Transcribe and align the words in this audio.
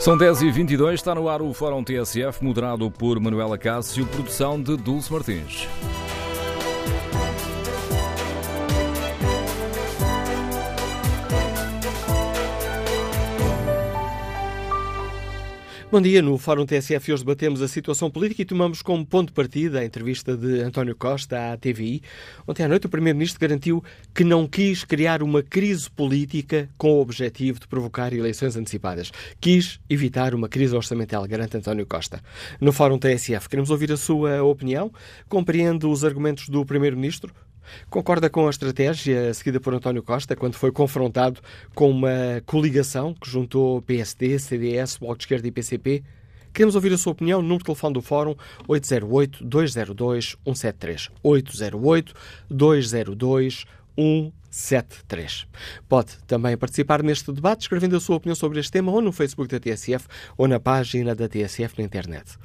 São 0.00 0.16
10h22, 0.16 0.94
está 0.94 1.14
no 1.14 1.28
ar 1.28 1.42
o 1.42 1.52
Fórum 1.52 1.84
TSF, 1.84 2.42
moderado 2.42 2.90
por 2.90 3.20
Manuela 3.20 3.58
Cássio, 3.58 4.06
produção 4.06 4.58
de 4.60 4.74
Dulce 4.74 5.12
Martins. 5.12 5.68
Bom 15.92 16.00
dia, 16.00 16.22
no 16.22 16.38
Fórum 16.38 16.64
TSF 16.64 17.12
hoje 17.12 17.24
debatemos 17.24 17.60
a 17.60 17.66
situação 17.66 18.08
política 18.08 18.42
e 18.42 18.44
tomamos 18.44 18.80
como 18.80 19.04
ponto 19.04 19.30
de 19.30 19.34
partida 19.34 19.80
a 19.80 19.84
entrevista 19.84 20.36
de 20.36 20.60
António 20.60 20.94
Costa 20.94 21.52
à 21.52 21.56
TVI. 21.56 22.00
Ontem 22.46 22.62
à 22.62 22.68
noite 22.68 22.86
o 22.86 22.88
Primeiro-Ministro 22.88 23.40
garantiu 23.40 23.82
que 24.14 24.22
não 24.22 24.46
quis 24.46 24.84
criar 24.84 25.20
uma 25.20 25.42
crise 25.42 25.90
política 25.90 26.68
com 26.78 26.92
o 26.92 27.00
objetivo 27.00 27.58
de 27.58 27.66
provocar 27.66 28.12
eleições 28.12 28.56
antecipadas. 28.56 29.10
Quis 29.40 29.80
evitar 29.90 30.32
uma 30.32 30.48
crise 30.48 30.76
orçamental, 30.76 31.26
garante 31.26 31.56
António 31.56 31.84
Costa. 31.84 32.22
No 32.60 32.72
Fórum 32.72 32.96
TSF 32.96 33.48
queremos 33.48 33.70
ouvir 33.70 33.90
a 33.90 33.96
sua 33.96 34.44
opinião. 34.44 34.92
Compreende 35.28 35.86
os 35.86 36.04
argumentos 36.04 36.48
do 36.48 36.64
Primeiro-Ministro? 36.64 37.34
Concorda 37.88 38.28
com 38.30 38.46
a 38.46 38.50
estratégia 38.50 39.34
seguida 39.34 39.60
por 39.60 39.74
António 39.74 40.02
Costa 40.02 40.34
quando 40.36 40.54
foi 40.54 40.72
confrontado 40.72 41.40
com 41.74 41.90
uma 41.90 42.40
coligação 42.46 43.14
que 43.14 43.28
juntou 43.28 43.82
PSD, 43.82 44.38
CDS, 44.38 44.96
Bloco 44.98 45.18
de 45.18 45.24
Esquerda 45.24 45.48
e 45.48 45.50
PCP? 45.50 46.04
Queremos 46.52 46.74
ouvir 46.74 46.92
a 46.92 46.98
sua 46.98 47.12
opinião. 47.12 47.40
Número 47.40 47.58
de 47.58 47.64
telefone 47.64 47.94
do 47.94 48.02
Fórum 48.02 48.34
808-202-173. 48.68 51.10
808-202-173. 51.24 53.66
Pode 55.88 56.18
também 56.26 56.56
participar 56.56 57.02
neste 57.02 57.32
debate 57.32 57.62
escrevendo 57.62 57.96
a 57.96 58.00
sua 58.00 58.16
opinião 58.16 58.34
sobre 58.34 58.58
este 58.58 58.72
tema 58.72 58.90
ou 58.90 59.00
no 59.00 59.12
Facebook 59.12 59.48
da 59.50 59.60
TSF 59.60 60.06
ou 60.36 60.48
na 60.48 60.58
página 60.58 61.14
da 61.14 61.28
TSF 61.28 61.78
na 61.78 61.84
internet. 61.84 62.36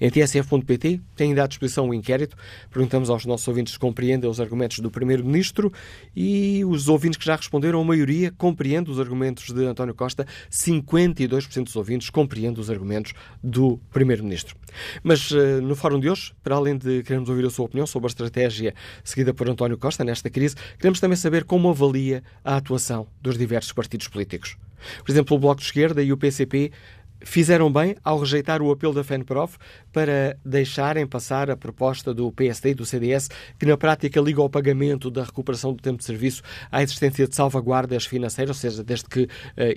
Em 0.00 0.10
tsf.pt 0.10 1.00
tem 1.14 1.28
ainda 1.28 1.44
à 1.44 1.46
disposição 1.46 1.88
um 1.88 1.94
inquérito. 1.94 2.36
Perguntamos 2.70 3.10
aos 3.10 3.24
nossos 3.24 3.46
ouvintes 3.48 3.74
se 3.74 3.78
compreendem 3.78 4.28
os 4.28 4.40
argumentos 4.40 4.78
do 4.80 4.90
Primeiro-Ministro 4.90 5.72
e 6.14 6.64
os 6.64 6.88
ouvintes 6.88 7.18
que 7.18 7.24
já 7.24 7.36
responderam, 7.36 7.80
a 7.80 7.84
maioria 7.84 8.32
compreende 8.32 8.90
os 8.90 8.98
argumentos 8.98 9.52
de 9.52 9.64
António 9.64 9.94
Costa. 9.94 10.26
52% 10.50 11.64
dos 11.64 11.76
ouvintes 11.76 12.10
compreendem 12.10 12.60
os 12.60 12.70
argumentos 12.70 13.12
do 13.42 13.78
Primeiro-Ministro. 13.92 14.56
Mas 15.02 15.30
eh, 15.32 15.60
no 15.60 15.76
fórum 15.76 16.00
de 16.00 16.08
hoje, 16.08 16.32
para 16.42 16.56
além 16.56 16.76
de 16.76 17.02
queremos 17.02 17.28
ouvir 17.28 17.44
a 17.44 17.50
sua 17.50 17.66
opinião 17.66 17.86
sobre 17.86 18.06
a 18.06 18.10
estratégia 18.10 18.74
seguida 19.04 19.34
por 19.34 19.48
António 19.48 19.76
Costa 19.76 20.04
nesta 20.04 20.30
crise, 20.30 20.56
queremos 20.78 21.00
também 21.00 21.16
saber 21.16 21.44
como 21.52 21.68
avalia 21.68 22.24
a 22.42 22.56
atuação 22.56 23.06
dos 23.20 23.36
diversos 23.36 23.74
partidos 23.74 24.08
políticos. 24.08 24.56
Por 25.04 25.12
exemplo, 25.12 25.36
o 25.36 25.38
Bloco 25.38 25.60
de 25.60 25.66
Esquerda 25.66 26.02
e 26.02 26.10
o 26.10 26.16
PCP 26.16 26.72
fizeram 27.20 27.70
bem 27.70 27.94
ao 28.02 28.18
rejeitar 28.18 28.62
o 28.62 28.70
apelo 28.70 28.94
da 28.94 29.04
FENPROF 29.04 29.58
para 29.92 30.34
deixarem 30.42 31.06
passar 31.06 31.50
a 31.50 31.56
proposta 31.56 32.14
do 32.14 32.32
PSD 32.32 32.70
e 32.70 32.74
do 32.74 32.86
CDS, 32.86 33.28
que 33.58 33.66
na 33.66 33.76
prática 33.76 34.18
liga 34.18 34.40
ao 34.40 34.48
pagamento 34.48 35.10
da 35.10 35.24
recuperação 35.24 35.74
do 35.74 35.82
tempo 35.82 35.98
de 35.98 36.06
serviço 36.06 36.42
à 36.70 36.82
existência 36.82 37.28
de 37.28 37.36
salvaguardas 37.36 38.06
financeiras, 38.06 38.56
ou 38.56 38.58
seja, 38.58 38.82
desde 38.82 39.04
que 39.04 39.24
uh, 39.24 39.28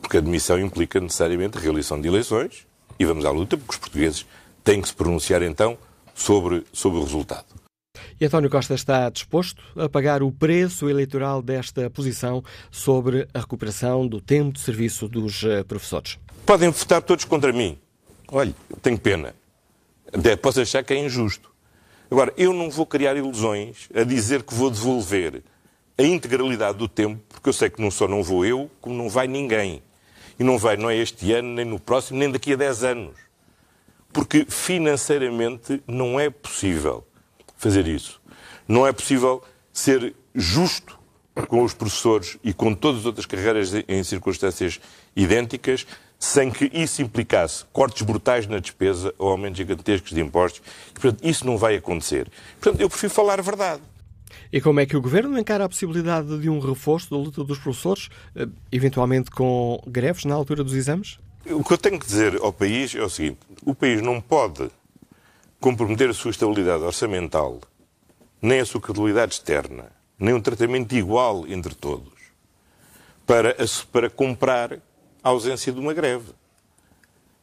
Porque 0.00 0.18
a 0.18 0.20
demissão 0.20 0.58
implica 0.58 1.00
necessariamente 1.00 1.58
a 1.58 1.60
realização 1.60 2.00
de 2.00 2.08
eleições 2.08 2.66
e 2.98 3.04
vamos 3.04 3.24
à 3.24 3.30
luta, 3.30 3.56
porque 3.56 3.72
os 3.72 3.78
portugueses 3.78 4.26
têm 4.64 4.80
que 4.80 4.88
se 4.88 4.94
pronunciar 4.94 5.42
então 5.42 5.78
sobre, 6.14 6.64
sobre 6.72 6.98
o 6.98 7.02
resultado. 7.02 7.65
E 8.18 8.24
António 8.24 8.48
Costa 8.48 8.72
está 8.72 9.10
disposto 9.10 9.62
a 9.78 9.90
pagar 9.90 10.22
o 10.22 10.32
preço 10.32 10.88
eleitoral 10.88 11.42
desta 11.42 11.90
posição 11.90 12.42
sobre 12.70 13.28
a 13.34 13.40
recuperação 13.40 14.08
do 14.08 14.22
tempo 14.22 14.52
de 14.52 14.60
serviço 14.60 15.06
dos 15.06 15.44
eh, 15.44 15.62
professores. 15.64 16.18
Podem 16.46 16.70
votar 16.70 17.02
todos 17.02 17.26
contra 17.26 17.52
mim. 17.52 17.78
Olha, 18.28 18.54
tenho 18.80 18.98
pena. 18.98 19.34
Posso 20.40 20.62
achar 20.62 20.82
que 20.82 20.94
é 20.94 20.98
injusto. 20.98 21.50
Agora, 22.10 22.32
eu 22.38 22.54
não 22.54 22.70
vou 22.70 22.86
criar 22.86 23.18
ilusões 23.18 23.86
a 23.94 24.02
dizer 24.02 24.42
que 24.44 24.54
vou 24.54 24.70
devolver 24.70 25.42
a 25.98 26.02
integralidade 26.02 26.78
do 26.78 26.88
tempo, 26.88 27.20
porque 27.28 27.50
eu 27.50 27.52
sei 27.52 27.68
que 27.68 27.82
não 27.82 27.90
só 27.90 28.08
não 28.08 28.22
vou 28.22 28.46
eu, 28.46 28.70
como 28.80 28.96
não 28.96 29.10
vai 29.10 29.26
ninguém. 29.26 29.82
E 30.38 30.44
não 30.44 30.56
vai, 30.56 30.78
não 30.78 30.88
é 30.88 30.96
este 30.96 31.32
ano, 31.32 31.52
nem 31.52 31.66
no 31.66 31.78
próximo, 31.78 32.18
nem 32.18 32.30
daqui 32.30 32.54
a 32.54 32.56
10 32.56 32.84
anos. 32.84 33.14
Porque 34.10 34.46
financeiramente 34.48 35.82
não 35.86 36.18
é 36.18 36.30
possível 36.30 37.05
fazer 37.56 37.86
isso. 37.86 38.20
Não 38.68 38.86
é 38.86 38.92
possível 38.92 39.42
ser 39.72 40.14
justo 40.34 40.98
com 41.48 41.62
os 41.62 41.74
professores 41.74 42.38
e 42.42 42.52
com 42.52 42.74
todas 42.74 43.00
as 43.00 43.06
outras 43.06 43.26
carreiras 43.26 43.72
em 43.86 44.02
circunstâncias 44.02 44.80
idênticas, 45.14 45.86
sem 46.18 46.50
que 46.50 46.70
isso 46.72 47.02
implicasse 47.02 47.64
cortes 47.72 48.02
brutais 48.02 48.46
na 48.46 48.58
despesa 48.58 49.14
ou 49.18 49.30
aumentos 49.30 49.58
gigantescos 49.58 50.12
de 50.12 50.20
impostos. 50.20 50.62
Portanto, 50.94 51.20
isso 51.22 51.46
não 51.46 51.58
vai 51.58 51.76
acontecer. 51.76 52.30
Portanto, 52.58 52.80
eu 52.80 52.88
prefiro 52.88 53.12
falar 53.12 53.38
a 53.38 53.42
verdade. 53.42 53.82
E 54.52 54.60
como 54.60 54.80
é 54.80 54.86
que 54.86 54.96
o 54.96 55.00
Governo 55.00 55.38
encara 55.38 55.64
a 55.64 55.68
possibilidade 55.68 56.38
de 56.38 56.48
um 56.48 56.58
reforço 56.58 57.10
da 57.10 57.16
luta 57.16 57.44
dos 57.44 57.58
professores, 57.58 58.08
eh, 58.34 58.46
eventualmente 58.72 59.30
com 59.30 59.80
greves 59.86 60.24
na 60.24 60.34
altura 60.34 60.64
dos 60.64 60.72
exames? 60.72 61.18
O 61.50 61.62
que 61.62 61.72
eu 61.72 61.78
tenho 61.78 61.98
que 61.98 62.06
dizer 62.06 62.36
ao 62.40 62.52
país 62.52 62.94
é 62.94 63.02
o 63.02 63.08
seguinte: 63.08 63.38
o 63.64 63.74
país 63.74 64.00
não 64.02 64.20
pode 64.20 64.68
comprometer 65.66 66.08
a 66.08 66.14
sua 66.14 66.30
estabilidade 66.30 66.84
orçamental, 66.84 67.60
nem 68.40 68.60
a 68.60 68.64
sua 68.64 68.80
credibilidade 68.80 69.34
externa, 69.34 69.86
nem 70.16 70.32
um 70.32 70.40
tratamento 70.40 70.94
igual 70.94 71.44
entre 71.48 71.74
todos, 71.74 72.12
para, 73.26 73.52
para 73.90 74.08
comprar 74.08 74.74
a 74.74 75.28
ausência 75.28 75.72
de 75.72 75.80
uma 75.80 75.92
greve. 75.92 76.30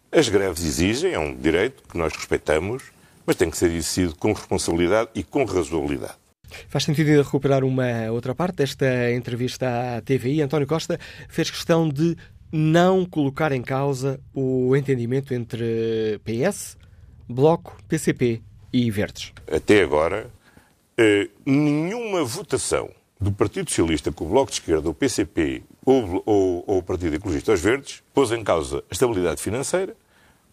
As 0.10 0.30
greves 0.30 0.64
exigem, 0.64 1.12
é 1.12 1.20
um 1.20 1.36
direito 1.36 1.84
que 1.84 1.98
nós 1.98 2.14
respeitamos, 2.14 2.84
mas 3.26 3.36
tem 3.36 3.50
que 3.50 3.58
ser 3.58 3.66
exercido 3.66 4.16
com 4.16 4.32
responsabilidade 4.32 5.10
e 5.14 5.22
com 5.22 5.44
razoabilidade. 5.44 6.16
Faz 6.70 6.86
sentido 6.86 7.22
recuperar 7.22 7.66
uma 7.66 8.10
outra 8.10 8.34
parte 8.34 8.56
desta 8.56 9.12
entrevista 9.12 9.98
à 9.98 10.02
TVI. 10.02 10.42
António 10.44 10.66
Costa 10.66 10.98
fez 11.28 11.52
questão 11.52 11.90
de 11.90 12.16
não 12.54 13.06
colocar 13.06 13.52
em 13.52 13.62
causa 13.62 14.18
o 14.34 14.74
entendimento 14.78 15.34
entre 15.34 16.22
PS, 16.24 16.78
Bloco, 17.28 17.78
PCP 17.88 18.42
e 18.72 18.90
Verdes. 18.92 19.34
Até 19.52 19.82
agora, 19.82 20.30
eh, 20.98 21.30
nenhuma 21.46 22.24
votação 22.24 22.90
do 23.20 23.32
Partido 23.32 23.70
Socialista 23.70 24.12
com 24.12 24.26
o 24.26 24.30
Bloco 24.30 24.52
de 24.52 24.58
Esquerda, 24.60 24.90
o 24.90 24.94
PCP 24.94 25.64
ou, 25.86 26.24
ou, 26.26 26.64
ou 26.68 26.78
o 26.80 26.84
Partido 26.84 27.16
Ecologista 27.16 27.52
aos 27.52 27.62
Verdes 27.62 28.04
pôs 28.14 28.32
em 28.32 28.44
causa 28.44 28.84
a 28.90 28.94
estabilidade 28.94 29.42
financeira, 29.42 29.96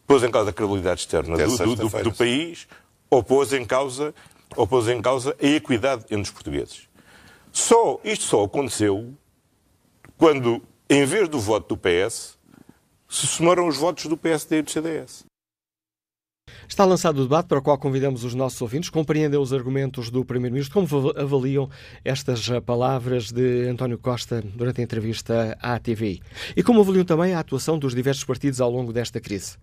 pôs 0.07 0.23
em 0.23 0.31
causa 0.31 0.51
a 0.51 0.53
credibilidade 0.53 1.01
externa 1.01 1.37
do, 1.37 1.57
do, 1.57 1.77
do, 1.77 2.03
do 2.05 2.13
país 2.13 2.69
ou 3.09 3.23
pôs 3.23 3.53
em 3.53 3.65
causa 3.65 4.15
ou 4.57 4.67
pôs 4.67 4.89
em 4.89 5.01
causa 5.01 5.37
a 5.41 5.47
equidade 5.47 6.05
entre 6.11 6.23
os 6.23 6.31
portugueses. 6.31 6.89
Só, 7.53 8.01
isto 8.05 8.25
só 8.25 8.45
aconteceu 8.45 9.13
quando, 10.17 10.63
em 10.89 11.05
vez 11.05 11.29
do 11.29 11.41
voto 11.41 11.75
do 11.75 11.77
PS, 11.77 12.39
se 13.09 13.27
somaram 13.27 13.67
os 13.67 13.77
votos 13.77 14.07
do 14.07 14.17
PSD 14.17 14.59
e 14.59 14.63
do 14.63 14.71
CDS. 14.71 15.25
Está 16.71 16.85
lançado 16.85 17.19
o 17.19 17.23
debate 17.25 17.47
para 17.47 17.59
o 17.59 17.63
qual 17.63 17.77
convidamos 17.77 18.23
os 18.23 18.33
nossos 18.33 18.63
ouvintes. 18.63 18.89
Compreendem 18.89 19.39
os 19.39 19.53
argumentos 19.53 20.09
do 20.09 20.25
Primeiro-Ministro? 20.25 20.73
Como 20.73 21.11
avaliam 21.19 21.69
estas 22.05 22.49
palavras 22.65 23.33
de 23.33 23.69
António 23.69 23.99
Costa 23.99 24.41
durante 24.55 24.81
a 24.81 24.85
entrevista 24.85 25.59
à 25.61 25.81
TVI? 25.81 26.23
E 26.57 26.63
como 26.63 26.81
avaliam 26.81 27.05
também 27.05 27.35
a 27.35 27.41
atuação 27.41 27.77
dos 27.77 27.93
diversos 27.93 28.23
partidos 28.23 28.61
ao 28.61 28.71
longo 28.71 28.93
desta 28.93 29.21
crise? 29.21 29.57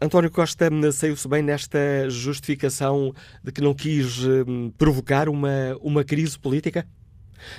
António 0.00 0.30
Costa 0.30 0.68
saiu-se 0.92 1.28
bem 1.28 1.42
nesta 1.42 2.10
justificação 2.10 3.14
de 3.42 3.52
que 3.52 3.60
não 3.60 3.72
quis 3.72 4.24
hum, 4.24 4.70
provocar 4.76 5.28
uma, 5.28 5.76
uma 5.80 6.02
crise 6.04 6.36
política? 6.38 6.86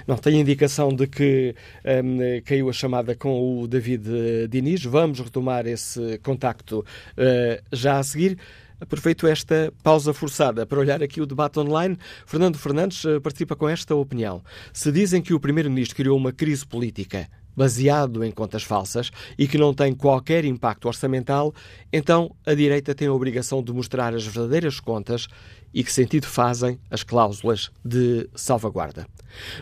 Não, 0.08 0.18
tenho 0.18 0.40
indicação 0.40 0.90
de 0.90 1.08
que 1.08 1.56
um, 2.04 2.42
caiu 2.44 2.70
a 2.70 2.74
chamada 2.74 3.16
com 3.16 3.62
o 3.62 3.68
David 3.68 4.08
eh, 4.08 4.48
Diniz. 4.48 4.84
Vamos 4.84 5.20
retomar 5.20 5.66
esse 5.68 6.20
contacto 6.20 6.80
uh, 6.80 7.64
já 7.72 8.00
a 8.00 8.04
seguir. 8.04 8.38
Aproveito 8.80 9.26
esta 9.26 9.74
pausa 9.82 10.14
forçada 10.14 10.66
para 10.66 10.80
olhar 10.80 11.02
aqui 11.02 11.22
o 11.22 11.26
debate 11.26 11.60
online. 11.60 11.98
Fernando 12.26 12.58
Fernandes 12.58 13.06
eh, 13.06 13.20
participa 13.22 13.56
com 13.56 13.70
esta 13.70 13.96
opinião. 13.96 14.44
Se 14.74 14.92
dizem 14.92 15.22
que 15.22 15.34
o 15.34 15.40
Primeiro-Ministro 15.40 15.96
criou 15.96 16.18
uma 16.18 16.34
crise 16.34 16.66
política 16.66 17.28
baseado 17.56 18.24
em 18.24 18.32
contas 18.32 18.64
falsas 18.64 19.12
e 19.38 19.48
que 19.48 19.58
não 19.58 19.74
tem 19.74 19.94
qualquer 19.94 20.46
impacto 20.46 20.88
orçamental, 20.88 21.54
então 21.92 22.36
a 22.46 22.54
direita 22.54 22.94
tem 22.94 23.08
a 23.08 23.14
obrigação 23.14 23.64
de 23.64 23.72
mostrar 23.72 24.14
as 24.14 24.26
verdadeiras 24.26 24.80
contas 24.80 25.28
e 25.74 25.84
que 25.84 25.92
sentido 25.92 26.26
fazem 26.26 26.80
as 26.90 27.04
cláusulas 27.04 27.70
de 27.84 28.30
salvaguarda. 28.36 29.08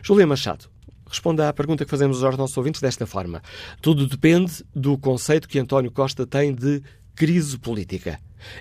Julia 0.01 0.27
Machado, 0.27 0.69
responda 1.07 1.49
à 1.49 1.53
pergunta 1.53 1.85
que 1.85 1.91
fazemos 1.91 2.23
aos 2.23 2.37
nossos 2.37 2.57
ouvintes 2.57 2.81
desta 2.81 3.05
forma. 3.05 3.41
Tudo 3.81 4.07
depende 4.07 4.63
do 4.75 4.97
conceito 4.97 5.47
que 5.47 5.59
António 5.59 5.91
Costa 5.91 6.25
tem 6.25 6.53
de 6.53 6.81
crise 7.15 7.57
política. 7.57 8.19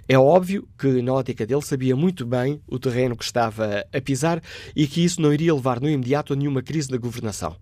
É 0.08 0.16
óbvio 0.16 0.68
que, 0.78 1.02
na 1.02 1.12
ótica 1.12 1.46
dele, 1.46 1.62
sabia 1.62 1.96
muito 1.96 2.24
bem 2.24 2.60
o 2.68 2.78
terreno 2.78 3.16
que 3.16 3.24
estava 3.24 3.84
a 3.92 4.00
pisar 4.00 4.40
e 4.76 4.86
que 4.86 5.04
isso 5.04 5.20
não 5.20 5.32
iria 5.32 5.54
levar 5.54 5.80
no 5.80 5.88
imediato 5.88 6.32
a 6.32 6.36
nenhuma 6.36 6.62
crise 6.62 6.88
da 6.88 6.96
governação. 6.96 7.56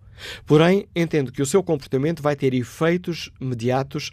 Porém, 0.46 0.86
entendo 0.94 1.32
que 1.32 1.42
o 1.42 1.46
seu 1.46 1.62
comportamento 1.62 2.22
vai 2.22 2.36
ter 2.36 2.54
efeitos 2.54 3.30
imediatos, 3.40 4.10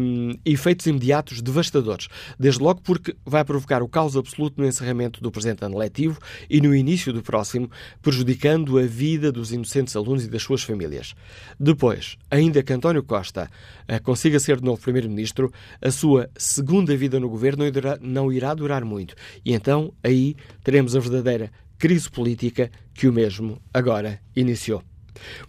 um, 0.00 0.34
efeitos 0.44 0.86
imediatos 0.86 1.40
devastadores. 1.42 2.08
Desde 2.38 2.62
logo 2.62 2.80
porque 2.82 3.16
vai 3.24 3.44
provocar 3.44 3.82
o 3.82 3.88
caos 3.88 4.16
absoluto 4.16 4.60
no 4.60 4.66
encerramento 4.66 5.20
do 5.20 5.30
presente 5.30 5.64
ano 5.64 5.78
letivo 5.78 6.18
e 6.48 6.60
no 6.60 6.74
início 6.74 7.12
do 7.12 7.22
próximo, 7.22 7.70
prejudicando 8.02 8.78
a 8.78 8.82
vida 8.82 9.30
dos 9.32 9.52
inocentes 9.52 9.96
alunos 9.96 10.24
e 10.24 10.28
das 10.28 10.42
suas 10.42 10.62
famílias. 10.62 11.14
Depois, 11.58 12.16
ainda 12.30 12.62
que 12.62 12.72
António 12.72 13.02
Costa 13.02 13.50
uh, 13.88 14.02
consiga 14.02 14.38
ser 14.40 14.58
de 14.58 14.64
novo 14.64 14.80
Primeiro-Ministro, 14.80 15.52
a 15.80 15.90
sua 15.90 16.30
segunda 16.36 16.96
vida 16.96 17.20
no 17.20 17.28
governo 17.28 17.64
não 18.00 18.32
irá 18.32 18.54
durar 18.54 18.84
muito. 18.84 19.14
E 19.44 19.52
então, 19.52 19.92
aí, 20.02 20.34
teremos 20.62 20.94
a 20.96 21.00
verdadeira 21.00 21.50
crise 21.78 22.10
política 22.10 22.70
que 22.94 23.08
o 23.08 23.12
mesmo 23.12 23.60
agora 23.72 24.20
iniciou. 24.34 24.82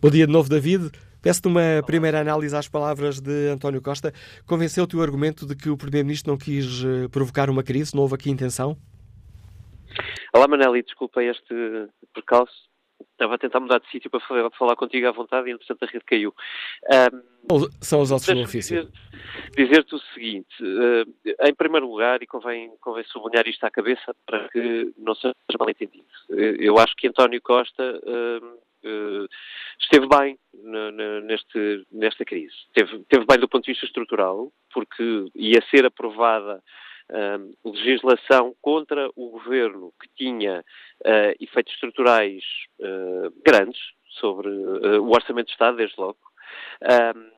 Bom 0.02 0.10
dia 0.10 0.25
de 0.25 0.34
novo, 0.34 0.50
David. 0.50 0.92
Peço-te 1.22 1.48
uma 1.48 1.84
primeira 1.86 2.22
análise 2.22 2.56
às 2.56 2.69
palavras 2.69 3.19
de 3.19 3.50
António 3.50 3.81
Costa. 3.81 4.14
Convenceu-te 4.46 4.96
o 4.96 5.02
argumento 5.02 5.46
de 5.46 5.56
que 5.56 5.69
o 5.69 5.78
Primeiro-Ministro 5.78 6.31
não 6.31 6.38
quis 6.38 6.84
eh, 6.86 7.08
provocar 7.10 7.50
uma 7.50 7.64
crise? 7.64 7.96
Não 7.96 8.04
houve 8.04 8.16
aqui 8.16 8.30
intenção? 8.30 8.78
Olá, 10.34 10.48
Maneli. 10.48 10.84
Desculpa 10.84 11.24
este 11.24 11.54
percalço. 12.14 12.54
Estava 13.12 13.36
a 13.36 13.38
tentar 13.38 13.60
mudar 13.60 13.80
de 13.80 13.90
sítio 13.90 14.10
para 14.12 14.22
falar 14.52 14.75
contigo 14.75 15.08
à 15.08 15.12
vontade 15.12 15.50
e, 15.50 15.52
entretanto, 15.52 15.84
a 15.84 15.88
rede 15.88 16.06
caiu. 16.06 16.34
Um, 17.52 17.68
São 17.81 18.02
os 18.02 18.12
ossos 18.12 18.34
do 18.34 18.42
ofício. 18.42 18.88
Dizer-te 19.56 19.96
o 19.96 20.00
seguinte. 20.13 20.56
Uh, 20.62 21.48
em 21.48 21.54
primeiro 21.56 21.90
lugar, 21.90 22.22
e 22.22 22.28
convém, 22.28 22.72
convém 22.80 23.04
sublinhar 23.06 23.48
isto 23.48 23.63
à 23.66 23.72
cabeça 23.72 24.16
para 24.25 24.48
que 24.50 24.94
não 24.98 25.16
seja 25.16 25.34
mal 25.60 25.70
entendido. 25.70 26.06
Eu 26.30 26.78
acho 26.78 26.96
que 26.96 27.08
António 27.08 27.42
Costa 27.42 28.00
uh, 28.04 28.67
esteve 29.79 30.07
bem 30.07 30.38
neste, 31.24 31.85
nesta 31.91 32.25
crise. 32.25 32.53
Esteve, 32.68 32.97
esteve 32.97 33.25
bem 33.25 33.39
do 33.39 33.47
ponto 33.47 33.65
de 33.65 33.71
vista 33.71 33.85
estrutural, 33.85 34.51
porque 34.74 35.25
ia 35.35 35.62
ser 35.69 35.85
aprovada 35.85 36.63
uh, 37.12 37.69
legislação 37.69 38.56
contra 38.62 39.09
o 39.15 39.29
governo 39.31 39.94
que 40.01 40.09
tinha 40.15 40.63
uh, 41.01 41.44
efeitos 41.44 41.74
estruturais 41.74 42.44
uh, 42.79 43.33
grandes 43.45 43.79
sobre 44.19 44.50
o 44.50 45.09
Orçamento 45.12 45.45
de 45.47 45.51
Estado, 45.51 45.77
desde 45.77 46.00
logo. 46.00 46.18
Uh, 46.81 47.37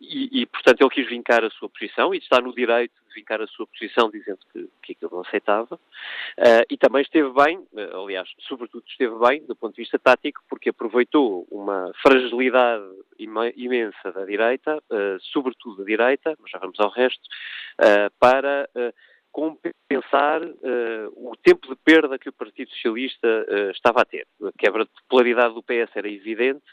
e, 0.00 0.42
e, 0.42 0.46
portanto, 0.46 0.80
ele 0.80 0.90
quis 0.90 1.08
vincar 1.08 1.44
a 1.44 1.50
sua 1.50 1.68
posição 1.68 2.14
e 2.14 2.18
está 2.18 2.40
no 2.40 2.54
direito 2.54 2.92
de 3.08 3.14
vincar 3.14 3.40
a 3.40 3.46
sua 3.46 3.66
posição, 3.66 4.10
dizendo 4.10 4.38
que, 4.52 4.68
que 4.82 4.92
aquilo 4.92 5.10
não 5.12 5.20
aceitava. 5.20 5.76
Uh, 5.76 6.64
e 6.68 6.76
também 6.76 7.02
esteve 7.02 7.30
bem, 7.32 7.58
uh, 7.58 8.04
aliás, 8.04 8.28
sobretudo 8.40 8.84
esteve 8.86 9.18
bem 9.18 9.44
do 9.46 9.56
ponto 9.56 9.74
de 9.74 9.82
vista 9.82 9.98
tático, 9.98 10.42
porque 10.48 10.70
aproveitou 10.70 11.46
uma 11.50 11.92
fragilidade 12.02 12.84
imensa 13.18 14.12
da 14.12 14.24
direita, 14.26 14.82
sobretudo 15.32 15.78
da 15.78 15.84
direita, 15.84 16.36
mas 16.38 16.50
já 16.50 16.58
vamos 16.58 16.78
ao 16.78 16.90
resto, 16.90 17.22
para 18.20 18.68
compensar 19.36 20.42
uh, 20.42 21.12
o 21.14 21.36
tempo 21.36 21.68
de 21.68 21.76
perda 21.76 22.18
que 22.18 22.30
o 22.30 22.32
Partido 22.32 22.70
Socialista 22.70 23.28
uh, 23.28 23.70
estava 23.70 24.00
a 24.00 24.04
ter. 24.06 24.26
A 24.42 24.50
quebra 24.58 24.86
de 24.86 24.90
popularidade 25.02 25.52
do 25.52 25.62
PS 25.62 25.94
era 25.94 26.08
evidente 26.08 26.64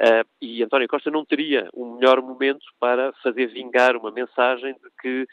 uh, 0.00 0.26
e 0.42 0.60
António 0.64 0.88
Costa 0.88 1.12
não 1.12 1.24
teria 1.24 1.68
um 1.72 1.94
melhor 1.94 2.20
momento 2.20 2.66
para 2.80 3.12
fazer 3.22 3.46
vingar 3.46 3.96
uma 3.96 4.10
mensagem 4.10 4.72
de 4.72 4.90
que, 5.00 5.28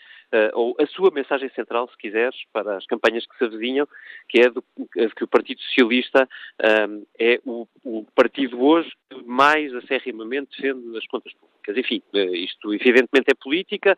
ou 0.54 0.76
a 0.80 0.86
sua 0.86 1.10
mensagem 1.10 1.50
central, 1.50 1.90
se 1.90 1.98
quiseres, 1.98 2.36
para 2.54 2.78
as 2.78 2.86
campanhas 2.86 3.26
que 3.26 3.36
se 3.38 3.46
avizinham, 3.46 3.88
que 4.30 4.42
é 4.42 4.50
de 4.50 4.62
que 5.16 5.24
o 5.24 5.28
Partido 5.28 5.62
Socialista 5.62 6.28
é 7.18 7.40
o, 7.46 7.68
o 7.84 8.06
partido 8.14 8.62
hoje 8.62 8.92
que 9.10 9.24
mais 9.24 9.74
acerrimamente 9.74 10.62
defende 10.62 10.98
as 10.98 11.08
contas 11.08 11.34
públicas. 11.34 11.55
Enfim, 11.72 12.02
isto 12.14 12.74
evidentemente 12.74 13.32
é 13.32 13.34
política, 13.34 13.98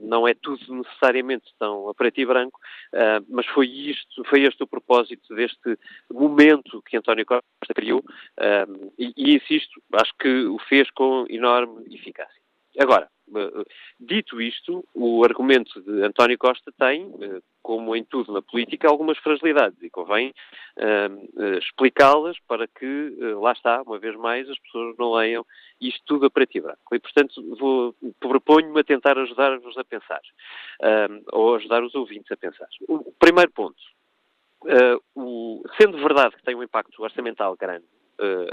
não 0.00 0.26
é 0.26 0.34
tudo 0.34 0.60
necessariamente 0.74 1.44
tão 1.58 1.88
a 1.88 1.94
preto 1.94 2.20
e 2.20 2.26
branco, 2.26 2.60
uh, 2.94 3.24
mas 3.28 3.46
foi 3.46 3.66
isto, 3.66 4.24
foi 4.24 4.42
este 4.42 4.62
o 4.62 4.66
propósito 4.66 5.34
deste 5.34 5.78
momento 6.10 6.82
que 6.82 6.96
António 6.96 7.26
Costa 7.26 7.74
criou 7.74 8.02
e, 8.98 9.12
e, 9.16 9.36
insisto, 9.36 9.80
acho 9.92 10.12
que 10.18 10.46
o 10.46 10.58
fez 10.68 10.90
com 10.90 11.26
enorme 11.28 11.84
eficácia. 11.94 12.41
Agora, 12.78 13.08
uh, 13.28 13.64
dito 14.00 14.40
isto, 14.40 14.84
o 14.94 15.24
argumento 15.24 15.80
de 15.80 16.02
António 16.02 16.38
Costa 16.38 16.72
tem, 16.78 17.12
como 17.62 17.94
em 17.94 18.02
tudo 18.04 18.32
na 18.32 18.42
política, 18.42 18.88
algumas 18.88 19.18
fragilidades 19.18 19.80
e 19.82 19.90
convém 19.90 20.34
explicá-las 21.58 22.36
para 22.48 22.66
que, 22.66 23.16
lá 23.40 23.52
está, 23.52 23.82
uma 23.82 23.98
vez 23.98 24.16
mais, 24.16 24.48
as 24.48 24.58
pessoas 24.58 24.96
não 24.98 25.12
leiam 25.12 25.46
isto 25.80 26.00
tudo 26.06 26.26
a 26.26 26.30
preto 26.30 26.56
e 26.56 26.60
branco. 26.60 26.94
E, 26.94 26.98
portanto, 26.98 27.56
vou, 27.56 27.94
proponho-me 28.18 28.80
a 28.80 28.84
tentar 28.84 29.18
ajudar-vos 29.18 29.76
a 29.76 29.84
pensar, 29.84 30.20
ou 31.32 31.54
ajudar 31.56 31.84
os 31.84 31.94
ouvintes 31.94 32.32
a 32.32 32.36
pensar. 32.36 32.68
O 32.88 33.12
primeiro 33.12 33.52
ponto, 33.52 33.80
o, 35.14 35.62
sendo 35.80 35.98
verdade 35.98 36.34
que 36.36 36.42
tem 36.42 36.56
um 36.56 36.62
impacto 36.62 37.02
orçamental 37.02 37.56
grande, 37.56 37.84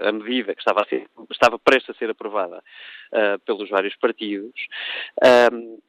a 0.02 0.12
medida 0.12 0.54
que 0.54 0.62
estava, 0.62 0.86
ser, 0.86 1.08
estava 1.30 1.60
prestes 1.60 1.96
a 1.96 2.00
ser 2.00 2.10
aprovada 2.10 2.58
uh, 2.58 3.40
pelos 3.46 3.70
vários 3.70 3.96
partidos, 3.96 4.54
um, 5.54 5.80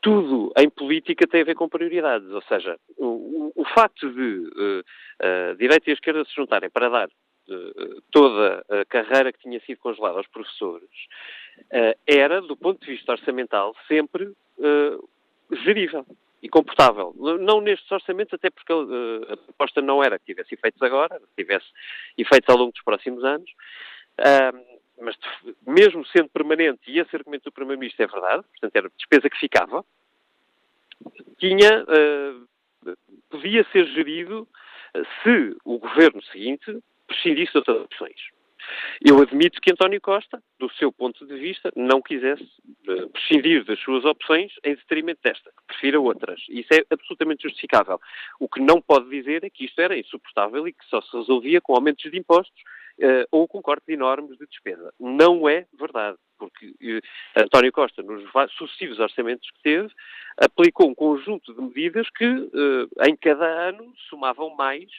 tudo 0.00 0.52
em 0.56 0.68
política 0.70 1.26
tem 1.26 1.42
a 1.42 1.44
ver 1.44 1.54
com 1.54 1.68
prioridades. 1.68 2.30
Ou 2.30 2.42
seja, 2.42 2.78
o, 2.96 3.52
o 3.54 3.64
facto 3.74 4.10
de 4.10 4.38
uh, 4.38 4.84
a 5.50 5.54
direita 5.54 5.90
e 5.90 5.92
a 5.92 5.94
esquerda 5.94 6.24
se 6.24 6.34
juntarem 6.34 6.70
para 6.70 6.88
dar 6.88 7.08
uh, 7.08 8.02
toda 8.10 8.64
a 8.68 8.84
carreira 8.86 9.32
que 9.32 9.40
tinha 9.40 9.60
sido 9.60 9.78
congelada 9.78 10.18
aos 10.18 10.28
professores 10.28 10.88
uh, 11.58 11.98
era, 12.06 12.40
do 12.40 12.56
ponto 12.56 12.80
de 12.84 12.92
vista 12.92 13.12
orçamental, 13.12 13.74
sempre 13.88 14.32
gerível 15.64 16.04
e 16.42 16.48
comportável. 16.48 17.14
Não 17.16 17.60
nestes 17.60 17.90
orçamentos, 17.90 18.34
até 18.34 18.50
porque 18.50 18.72
a 18.72 19.36
proposta 19.36 19.82
não 19.82 20.02
era 20.02 20.18
que 20.18 20.26
tivesse 20.26 20.54
efeitos 20.54 20.80
agora, 20.82 21.20
que 21.20 21.44
tivesse 21.44 21.66
efeitos 22.16 22.48
ao 22.48 22.56
longo 22.56 22.72
dos 22.72 22.82
próximos 22.82 23.22
anos. 23.24 23.50
mas 25.00 25.16
mesmo 25.66 26.04
sendo 26.06 26.28
permanente, 26.28 26.82
e 26.86 26.98
esse 26.98 27.14
argumento 27.16 27.44
do 27.44 27.52
Primeiro-Ministro 27.52 28.04
é 28.04 28.06
verdade, 28.06 28.42
portanto 28.42 28.76
era 28.76 28.90
despesa 28.96 29.30
que 29.30 29.38
ficava, 29.38 29.84
tinha, 31.38 31.84
uh, 31.84 32.96
podia 33.30 33.64
ser 33.72 33.86
gerido 33.86 34.46
uh, 34.94 35.06
se 35.22 35.56
o 35.64 35.78
governo 35.78 36.22
seguinte 36.24 36.78
prescindisse 37.06 37.52
de 37.52 37.58
outras 37.58 37.82
opções. 37.82 38.20
Eu 39.00 39.20
admito 39.20 39.60
que 39.60 39.72
António 39.72 40.00
Costa, 40.00 40.42
do 40.58 40.70
seu 40.72 40.92
ponto 40.92 41.26
de 41.26 41.38
vista, 41.38 41.72
não 41.74 42.02
quisesse 42.02 42.44
uh, 42.88 43.08
prescindir 43.10 43.64
das 43.64 43.78
suas 43.80 44.04
opções 44.04 44.52
em 44.64 44.74
detrimento 44.74 45.20
desta, 45.22 45.50
que 45.50 45.66
prefira 45.66 46.00
outras. 46.00 46.40
Isso 46.48 46.72
é 46.72 46.84
absolutamente 46.90 47.44
justificável. 47.44 48.00
O 48.38 48.48
que 48.48 48.60
não 48.60 48.80
pode 48.80 49.08
dizer 49.08 49.44
é 49.44 49.50
que 49.50 49.64
isto 49.64 49.80
era 49.80 49.98
insuportável 49.98 50.66
e 50.66 50.72
que 50.72 50.84
só 50.86 51.00
se 51.00 51.16
resolvia 51.16 51.60
com 51.60 51.74
aumentos 51.74 52.10
de 52.10 52.18
impostos 52.18 52.60
uh, 53.00 53.26
ou 53.30 53.48
com 53.48 53.62
cortes 53.62 53.88
enormes 53.88 54.38
de 54.38 54.46
despesa. 54.46 54.92
Não 54.98 55.48
é 55.48 55.66
verdade, 55.78 56.18
porque 56.38 56.66
uh, 56.66 57.00
António 57.36 57.72
Costa, 57.72 58.02
nos 58.02 58.22
sucessivos 58.56 58.98
orçamentos 58.98 59.50
que 59.50 59.62
teve, 59.62 59.88
aplicou 60.36 60.88
um 60.88 60.94
conjunto 60.94 61.52
de 61.54 61.60
medidas 61.60 62.08
que 62.10 62.26
uh, 62.26 62.88
em 63.06 63.16
cada 63.16 63.46
ano 63.46 63.92
somavam 64.08 64.54
mais 64.54 64.90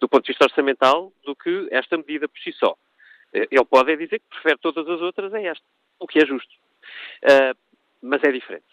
do 0.00 0.08
ponto 0.08 0.24
de 0.24 0.32
vista 0.32 0.44
orçamental 0.44 1.12
do 1.24 1.34
que 1.36 1.68
esta 1.70 1.96
medida 1.96 2.28
por 2.28 2.38
si 2.40 2.52
só. 2.52 2.76
Ele 3.32 3.64
pode 3.64 3.92
é 3.92 3.96
dizer 3.96 4.18
que 4.18 4.28
prefere 4.28 4.58
todas 4.58 4.88
as 4.88 5.00
outras 5.00 5.32
a 5.34 5.40
esta, 5.40 5.64
o 5.98 6.06
que 6.06 6.18
é 6.18 6.26
justo. 6.26 6.54
mas 8.00 8.22
é 8.22 8.32
diferente. 8.32 8.64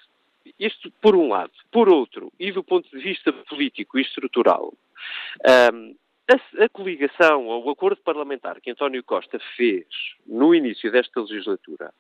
Isto 0.60 0.92
por 1.02 1.16
um 1.16 1.30
lado. 1.30 1.52
Por 1.72 1.90
outro, 1.90 2.32
e 2.40 2.52
do 2.52 2.64
ponto 2.64 2.90
de 2.90 3.02
vista 3.02 3.32
político 3.32 3.98
e 3.98 4.02
estrutural, 4.02 4.74
a, 6.30 6.64
a, 6.64 6.70
coligação 6.70 7.48
ou 7.48 7.66
o 7.66 7.70
acordo 7.70 8.02
parlamentar 8.02 8.60
que 8.62 8.72
António 8.72 9.04
Costa 9.04 9.40
fez 9.56 9.86
no 10.26 10.54
início 10.56 10.92
desta 10.92 11.22
legislatura, 11.22 11.94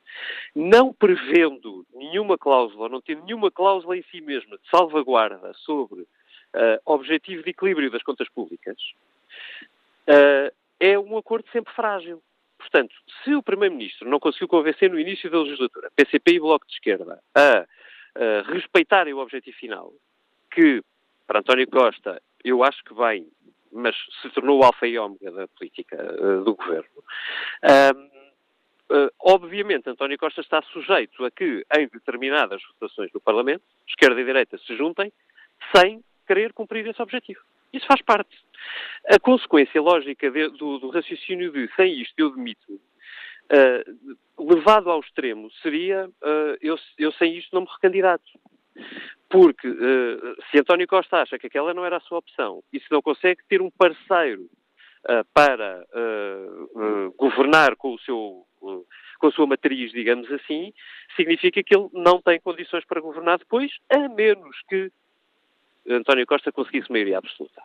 não 0.55 0.93
prevendo 0.93 1.85
nenhuma 1.93 2.37
cláusula, 2.37 2.89
não 2.89 3.01
tendo 3.01 3.25
nenhuma 3.25 3.51
cláusula 3.51 3.97
em 3.97 4.03
si 4.03 4.21
mesma 4.21 4.57
de 4.57 4.69
salvaguarda 4.69 5.53
sobre 5.55 6.05
uh, 6.55 6.79
objetivo 6.85 7.43
de 7.43 7.49
equilíbrio 7.49 7.91
das 7.91 8.03
contas 8.03 8.29
públicas, 8.29 8.77
uh, 10.07 10.53
é 10.79 10.97
um 10.97 11.17
acordo 11.17 11.47
sempre 11.51 11.73
frágil. 11.73 12.21
Portanto, 12.57 12.95
se 13.23 13.35
o 13.35 13.43
Primeiro-Ministro 13.43 14.09
não 14.09 14.19
conseguiu 14.19 14.47
convencer 14.47 14.89
no 14.89 14.99
início 14.99 15.29
da 15.29 15.41
legislatura 15.41 15.91
PCP 15.95 16.33
e 16.33 16.39
Bloco 16.39 16.65
de 16.65 16.73
Esquerda 16.73 17.21
a, 17.35 17.65
a 18.15 18.51
respeitarem 18.53 19.13
o 19.13 19.19
objetivo 19.19 19.57
final, 19.57 19.93
que 20.49 20.81
para 21.27 21.39
António 21.39 21.69
Costa 21.69 22.21
eu 22.43 22.63
acho 22.63 22.83
que 22.83 22.93
vai 22.93 23.25
mas 23.75 23.95
se 24.21 24.29
tornou 24.29 24.59
o 24.59 24.63
alfa 24.63 24.85
e 24.85 24.99
ômega 24.99 25.31
da 25.31 25.47
política 25.47 25.97
do 25.97 26.53
governo. 26.53 27.03
Uh, 28.91 29.09
obviamente, 29.19 29.89
António 29.89 30.17
Costa 30.17 30.41
está 30.41 30.61
sujeito 30.61 31.25
a 31.25 31.31
que, 31.31 31.65
em 31.75 31.87
determinadas 31.87 32.61
votações 32.73 33.11
no 33.11 33.19
Parlamento, 33.19 33.63
esquerda 33.87 34.21
e 34.21 34.25
direita 34.25 34.57
se 34.59 34.75
juntem 34.77 35.11
sem 35.75 36.03
querer 36.25 36.53
cumprir 36.53 36.87
esse 36.87 37.01
objetivo. 37.01 37.41
Isso 37.71 37.85
faz 37.87 38.01
parte. 38.01 38.35
A 39.09 39.19
consequência 39.19 39.81
lógica 39.81 40.29
de, 40.29 40.49
do, 40.49 40.79
do, 40.79 40.89
raciocínio 40.89 41.51
de 41.51 41.69
sem 41.75 42.01
isto 42.01 42.13
eu 42.17 42.35
demito, 42.35 42.73
uh, 42.73 44.45
levado 44.53 44.89
ao 44.89 44.99
extremo, 44.99 45.49
seria 45.61 46.09
eu, 46.61 46.77
eu 46.97 47.11
sem 47.13 47.37
isto 47.37 47.53
não 47.53 47.61
me 47.61 47.67
recandidato. 47.67 48.23
Porque 49.29 49.67
uh, 49.67 50.35
se 50.49 50.59
António 50.59 50.87
Costa 50.87 51.21
acha 51.21 51.39
que 51.39 51.47
aquela 51.47 51.73
não 51.73 51.85
era 51.85 51.97
a 51.97 52.01
sua 52.01 52.19
opção 52.19 52.63
e 52.71 52.79
se 52.79 52.85
não 52.91 53.01
consegue 53.01 53.41
ter 53.49 53.61
um 53.61 53.71
parceiro 53.71 54.43
uh, 54.43 55.25
para 55.33 55.85
uh, 55.93 57.11
governar 57.17 57.75
com, 57.75 57.95
o 57.95 57.99
seu, 57.99 58.45
com 58.59 59.27
a 59.27 59.31
sua 59.31 59.47
matriz, 59.47 59.91
digamos 59.91 60.31
assim, 60.31 60.71
significa 61.15 61.63
que 61.63 61.75
ele 61.75 61.89
não 61.93 62.21
tem 62.21 62.39
condições 62.39 62.85
para 62.85 63.01
governar 63.01 63.39
depois, 63.39 63.71
a 63.89 64.07
menos 64.09 64.55
que 64.69 64.91
António 65.89 66.25
Costa 66.25 66.51
conseguisse 66.51 66.91
maioria 66.91 67.17
absoluta. 67.17 67.61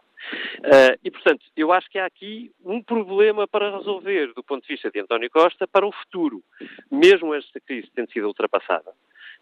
Uh, 0.58 0.98
e, 1.04 1.10
portanto, 1.10 1.44
eu 1.56 1.72
acho 1.72 1.88
que 1.88 1.98
há 1.98 2.06
aqui 2.06 2.52
um 2.64 2.82
problema 2.82 3.46
para 3.46 3.76
resolver 3.76 4.32
do 4.34 4.42
ponto 4.42 4.62
de 4.62 4.74
vista 4.74 4.90
de 4.90 5.00
António 5.00 5.30
Costa 5.30 5.66
para 5.66 5.86
o 5.86 5.92
futuro, 5.92 6.42
mesmo 6.90 7.34
esta 7.34 7.60
crise 7.60 7.88
tendo 7.94 8.10
sido 8.10 8.26
ultrapassada. 8.26 8.90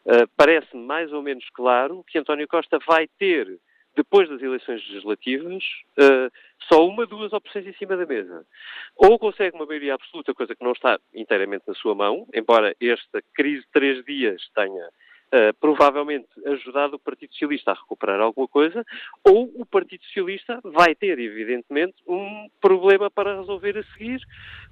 Uh, 0.05 0.29
Parece-me 0.37 0.85
mais 0.85 1.13
ou 1.13 1.23
menos 1.23 1.49
claro 1.51 2.05
que 2.07 2.19
António 2.19 2.47
Costa 2.47 2.79
vai 2.87 3.09
ter, 3.19 3.59
depois 3.97 4.29
das 4.29 4.43
eleições 4.43 4.87
legislativas, 4.89 5.65
uh, 5.99 6.31
só 6.69 6.87
uma, 6.87 7.07
duas 7.07 7.33
opções 7.33 7.67
em 7.67 7.73
cima 7.75 7.97
da 7.97 8.05
mesa. 8.05 8.47
Ou 8.95 9.19
consegue 9.19 9.57
uma 9.57 9.67
maioria 9.67 9.95
absoluta, 9.95 10.35
coisa 10.35 10.55
que 10.55 10.63
não 10.63 10.73
está 10.73 10.99
inteiramente 11.15 11.65
na 11.67 11.75
sua 11.75 11.95
mão, 11.95 12.29
embora 12.35 12.77
esta 12.81 13.23
crise 13.35 13.63
de 13.63 13.71
três 13.73 14.05
dias 14.05 14.43
tenha 14.55 14.91
Uh, 15.27 15.53
provavelmente 15.61 16.29
ajudado 16.47 16.95
o 16.95 16.99
Partido 17.01 17.33
Socialista 17.33 17.73
a 17.73 17.75
recuperar 17.75 18.21
alguma 18.21 18.47
coisa, 18.47 18.85
ou 19.25 19.51
o 19.57 19.67
Partido 19.67 20.05
Socialista 20.05 20.61
vai 20.63 20.95
ter, 20.95 21.19
evidentemente, 21.19 21.97
um 22.07 22.47
problema 22.61 23.11
para 23.11 23.41
resolver 23.41 23.77
a 23.77 23.83
seguir, 23.93 24.21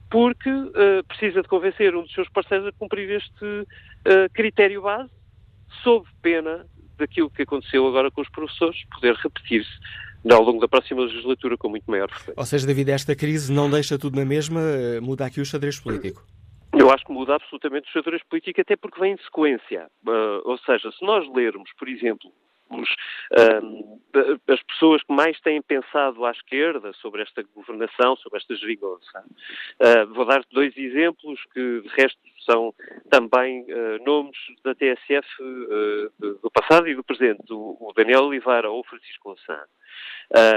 porque 0.08 0.48
uh, 0.48 1.02
precisa 1.08 1.42
de 1.42 1.48
convencer 1.48 1.96
um 1.96 2.02
dos 2.02 2.12
seus 2.12 2.28
parceiros 2.28 2.68
a 2.68 2.72
cumprir 2.72 3.10
este 3.10 3.44
uh, 3.44 4.30
critério 4.32 4.82
base, 4.82 5.10
sob 5.82 6.06
pena 6.22 6.64
daquilo 6.96 7.30
que 7.30 7.42
aconteceu 7.42 7.86
agora 7.86 8.10
com 8.10 8.20
os 8.20 8.28
professores 8.28 8.78
poder 8.94 9.14
repetir-se 9.16 9.72
ao 10.32 10.42
longo 10.42 10.60
da 10.60 10.68
próxima 10.68 11.02
legislatura 11.02 11.56
com 11.56 11.68
muito 11.68 11.90
maior 11.90 12.08
frequência. 12.08 12.34
Ou 12.36 12.46
seja, 12.46 12.66
devido 12.66 12.90
a 12.90 12.92
esta 12.92 13.14
crise, 13.14 13.52
não 13.52 13.68
deixa 13.68 13.98
tudo 13.98 14.16
na 14.16 14.24
mesma, 14.24 14.60
eh, 14.60 15.00
muda 15.00 15.26
aqui 15.26 15.40
o 15.40 15.44
xadrez 15.44 15.78
político? 15.78 16.24
Eu 16.84 16.90
acho 16.90 17.02
que 17.06 17.12
muda 17.12 17.36
absolutamente 17.36 17.88
o 17.88 17.92
xadrez 17.92 18.22
político, 18.24 18.60
até 18.60 18.76
porque 18.76 19.00
vem 19.00 19.14
em 19.14 19.16
sequência. 19.16 19.90
Uh, 20.06 20.42
ou 20.44 20.58
seja, 20.58 20.92
se 20.92 21.02
nós 21.02 21.26
lermos, 21.34 21.72
por 21.78 21.88
exemplo, 21.88 22.30
os, 22.70 22.88
uh, 23.32 24.00
as 24.48 24.62
pessoas 24.64 25.02
que 25.02 25.12
mais 25.12 25.38
têm 25.40 25.60
pensado 25.62 26.24
à 26.24 26.30
esquerda 26.30 26.92
sobre 26.94 27.22
esta 27.22 27.42
governação, 27.54 28.16
sobre 28.16 28.38
esta 28.38 28.54
geringonça. 28.56 29.24
Uh, 29.80 30.14
vou 30.14 30.24
dar 30.24 30.44
dois 30.52 30.76
exemplos 30.76 31.40
que, 31.52 31.80
de 31.82 31.88
resto, 31.88 32.18
são 32.44 32.74
também 33.10 33.62
uh, 33.62 34.04
nomes 34.04 34.36
da 34.62 34.74
TSF 34.74 35.26
do 36.20 36.50
passado 36.50 36.88
e 36.88 36.94
do 36.94 37.02
presente, 37.02 37.44
o, 37.50 37.92
Daniel 37.96 38.24
Oliveira 38.24 38.70
ou 38.70 38.80
o 38.80 38.84
Francisco 38.84 39.28
Louçã. 39.28 39.58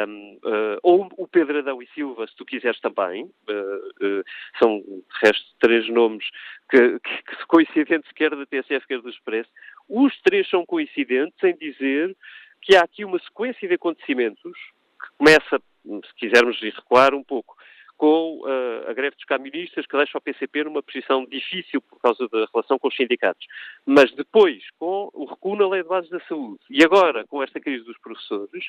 Um, 0.08 0.40
uh, 0.44 0.80
ou 0.82 1.10
o 1.18 1.28
Pedro 1.28 1.60
Adão 1.60 1.82
e 1.82 1.88
Silva, 1.88 2.26
se 2.26 2.36
tu 2.36 2.46
quiseres 2.46 2.80
também, 2.80 3.26
uh, 3.26 4.06
uh, 4.06 4.24
são 4.58 4.80
de 4.80 5.04
resto 5.22 5.46
três 5.60 5.88
nomes 5.90 6.26
que, 6.70 7.00
que, 7.00 7.24
que 7.24 7.46
coincidentes 7.48 8.12
quer 8.14 8.36
da 8.36 8.46
TSF, 8.46 8.88
quer 8.88 9.02
do 9.02 9.10
Expresso. 9.10 9.50
Os 9.89 10.20
três 10.22 10.50
são 10.50 10.65
coincidentes 10.65 11.41
em 11.44 11.56
dizer 11.56 12.15
que 12.62 12.75
há 12.75 12.82
aqui 12.82 13.06
uma 13.06 13.20
sequência 13.20 13.67
de 13.67 13.75
acontecimentos 13.75 14.53
que 15.01 15.17
começa, 15.17 15.62
se 15.86 16.15
quisermos 16.15 16.60
recuar 16.60 17.13
um 17.13 17.24
pouco, 17.24 17.56
com 17.98 18.41
uh, 18.44 18.89
a 18.89 18.94
greve 18.94 19.15
dos 19.15 19.25
camionistas, 19.25 19.86
que 19.88 19.98
deixa 19.98 20.17
o 20.17 20.22
PCP 20.22 20.63
numa 20.63 20.84
posição 20.84 21.25
difícil 21.25 21.82
por 21.82 22.00
causa 22.00 22.27
da 22.29 22.46
relação 22.53 22.77
com 22.77 22.88
os 22.88 22.96
sindicatos. 22.96 23.46
Mas 23.86 24.13
depois, 24.13 24.63
com 24.77 25.10
o 25.13 25.25
recuo 25.25 25.56
na 25.56 25.67
lei 25.67 25.82
de 25.82 25.89
bases 25.89 26.10
da 26.12 26.20
saúde, 26.22 26.60
e 26.70 26.84
agora 26.84 27.25
com 27.27 27.41
esta 27.41 27.60
crise 27.60 27.84
dos 27.84 27.98
professores, 27.98 28.65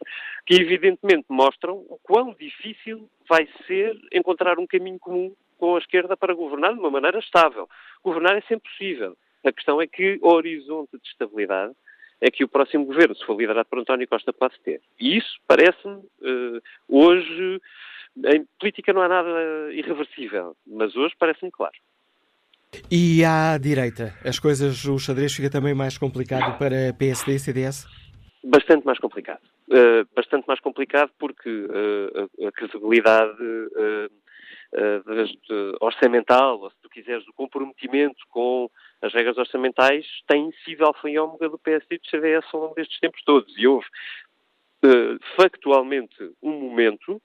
que 0.47 0.55
evidentemente 0.55 1.27
mostram 1.29 1.77
o 1.77 1.99
quão 2.03 2.35
difícil 2.35 3.09
vai 3.29 3.47
ser 3.67 3.99
encontrar 4.13 4.59
um 4.59 4.67
caminho 4.67 4.99
comum 4.99 5.35
com 5.59 5.77
a 5.77 5.79
esquerda 5.79 6.17
para 6.17 6.35
governar 6.35 6.73
de 6.73 6.81
uma 6.81 6.91
maneira 6.91 7.19
estável. 7.19 7.69
Governar 8.03 8.37
é 8.37 8.41
sempre 8.43 8.71
possível. 8.71 9.15
A 9.45 9.53
questão 9.53 9.81
é 9.81 9.87
que 9.87 10.19
o 10.23 10.29
horizonte 10.29 10.93
de 10.93 11.09
estabilidade 11.09 11.75
é 12.21 12.31
que 12.31 12.45
o 12.45 12.49
próximo 12.49 12.85
governo, 12.85 13.15
se 13.15 13.25
for 13.25 13.39
liderado 13.39 13.69
por 13.69 13.79
António 13.79 14.09
Costa, 14.09 14.33
pode 14.33 14.59
ter. 14.61 14.81
E 15.01 15.17
isso 15.17 15.39
parece-me, 15.47 15.95
uh, 15.97 16.61
hoje, 16.89 17.61
em 18.27 18.45
política 18.59 18.93
não 18.93 19.03
há 19.03 19.09
nada 19.09 19.73
irreversível, 19.73 20.57
mas 20.67 20.97
hoje 20.97 21.15
parece-me 21.19 21.51
claro. 21.51 21.77
E 22.91 23.25
à 23.25 23.57
direita, 23.57 24.15
as 24.25 24.39
coisas, 24.39 24.85
o 24.85 24.99
xadrez 24.99 25.33
fica 25.33 25.49
também 25.49 25.75
mais 25.75 25.97
complicado 25.97 26.59
para 26.59 26.93
PSD 26.99 27.37
e 27.37 27.39
CDS? 27.39 27.87
Bastante 28.45 28.85
mais 28.85 28.99
complicado. 28.99 29.41
Uh, 29.69 30.07
bastante 30.15 30.47
mais 30.47 30.61
complicado 30.61 31.11
porque 31.19 31.49
uh, 31.49 32.45
a, 32.45 32.49
a, 32.49 32.53
credibilidade 32.53 33.37
orçamental, 35.81 36.61
ou 36.61 36.71
se 36.71 36.77
tu 36.83 36.89
quiseres, 36.89 37.25
do 37.25 37.33
comprometimento 37.33 38.19
com 38.29 38.71
as 39.01 39.13
regras 39.13 39.39
orçamentais, 39.39 40.07
tem 40.27 40.53
sido 40.65 40.85
alfa 40.85 41.09
e 41.09 41.19
ômega 41.19 41.49
do 41.49 41.59
PSD 41.59 41.97
e 41.97 41.99
do 41.99 42.07
CDS 42.07 42.45
ao 42.53 42.61
longo 42.61 42.75
destes 42.75 42.99
tempos 43.01 43.23
todos. 43.23 43.57
E 43.57 43.67
houve, 43.67 43.87
uh, 44.85 45.19
factualmente, 45.37 46.17
um 46.43 46.53
momento 46.53 47.21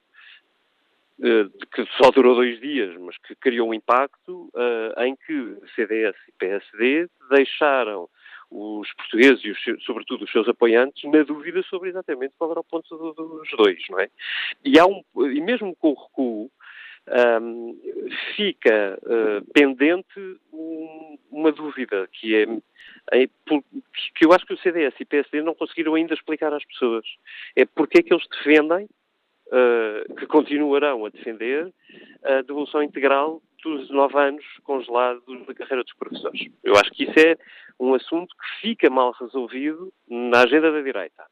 que 1.72 1.86
só 1.96 2.10
durou 2.10 2.34
dois 2.34 2.60
dias, 2.60 2.96
mas 2.98 3.16
que 3.18 3.36
criou 3.36 3.68
um 3.68 3.74
impacto 3.74 4.50
em 4.98 5.14
que 5.14 5.56
CDS 5.76 6.16
e 6.28 6.32
PSD 6.32 7.08
deixaram 7.30 8.08
os 8.50 8.92
portugueses 8.94 9.44
e, 9.44 9.50
os, 9.50 9.84
sobretudo, 9.84 10.24
os 10.24 10.30
seus 10.30 10.48
apoiantes 10.48 11.02
na 11.10 11.22
dúvida 11.22 11.62
sobre 11.64 11.90
exatamente 11.90 12.34
qual 12.38 12.50
era 12.50 12.60
o 12.60 12.64
ponto 12.64 12.96
do, 12.96 13.12
dos 13.12 13.50
dois, 13.56 13.80
não 13.90 14.00
é? 14.00 14.08
E, 14.64 14.78
há 14.78 14.86
um, 14.86 15.02
e 15.16 15.40
mesmo 15.40 15.74
com 15.76 15.90
o 15.90 15.94
recuo, 15.94 16.50
um, 17.40 17.78
fica 18.34 18.98
uh, 19.02 19.52
pendente 19.52 20.38
um, 20.52 21.18
uma 21.30 21.52
dúvida 21.52 22.08
que 22.12 22.34
é, 22.34 22.46
que 24.14 24.24
eu 24.24 24.32
acho 24.32 24.46
que 24.46 24.54
o 24.54 24.58
CDS 24.58 24.94
e 24.98 25.04
PSD 25.04 25.42
não 25.42 25.54
conseguiram 25.54 25.94
ainda 25.94 26.14
explicar 26.14 26.52
às 26.52 26.64
pessoas. 26.64 27.04
É 27.54 27.64
porque 27.64 27.98
é 27.98 28.02
que 28.02 28.12
eles 28.12 28.26
defendem, 28.28 28.88
uh, 29.48 30.14
que 30.14 30.26
continuarão 30.26 31.04
a 31.04 31.10
defender, 31.10 31.72
a 32.22 32.42
devolução 32.42 32.82
integral 32.82 33.42
dos 33.64 33.90
nove 33.90 34.18
anos 34.18 34.44
congelados 34.62 35.24
da 35.46 35.54
carreira 35.54 35.82
dos 35.82 35.94
professores. 35.94 36.48
Eu 36.62 36.74
acho 36.74 36.90
que 36.90 37.04
isso 37.04 37.18
é 37.18 37.36
um 37.80 37.94
assunto 37.94 38.34
que 38.36 38.60
fica 38.60 38.90
mal 38.90 39.12
resolvido 39.18 39.92
na 40.08 40.42
agenda 40.42 40.70
da 40.70 40.80
direita 40.80 41.24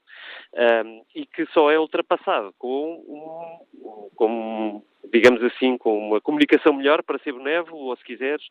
um, 0.85 1.05
e 1.15 1.27
que 1.27 1.47
só 1.47 1.71
é 1.71 1.79
ultrapassado 1.79 2.53
com, 2.59 3.63
um, 3.75 4.11
com, 4.17 4.83
digamos 5.13 5.43
assim, 5.45 5.79
com 5.79 6.09
uma 6.09 6.21
comunicação 6.21 6.73
melhor 6.73 7.03
para 7.03 7.19
ser 7.19 7.33
benévolo 7.33 7.79
ou, 7.79 7.97
se 7.97 8.05
quiseres, 8.05 8.45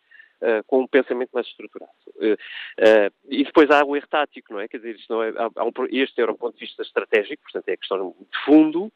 Uh, 0.44 0.64
com 0.66 0.82
um 0.82 0.88
pensamento 0.88 1.30
mais 1.32 1.46
estruturado. 1.46 1.92
Uh, 2.16 2.34
uh, 2.34 3.14
e 3.30 3.44
depois 3.44 3.70
há 3.70 3.86
o 3.86 3.96
erro 3.96 4.08
tático, 4.08 4.52
não 4.52 4.60
é? 4.60 4.68
Quer 4.68 4.78
dizer, 4.78 4.98
não 5.08 5.22
é, 5.22 5.32
há 5.38 5.64
um, 5.64 5.72
este 5.92 6.20
era 6.20 6.32
o 6.32 6.36
ponto 6.36 6.56
de 6.56 6.66
vista 6.66 6.82
estratégico, 6.82 7.44
portanto 7.44 7.70
é 7.70 7.74
a 7.74 7.78
questão 7.78 8.16
de 8.20 8.44
fundo, 8.44 8.92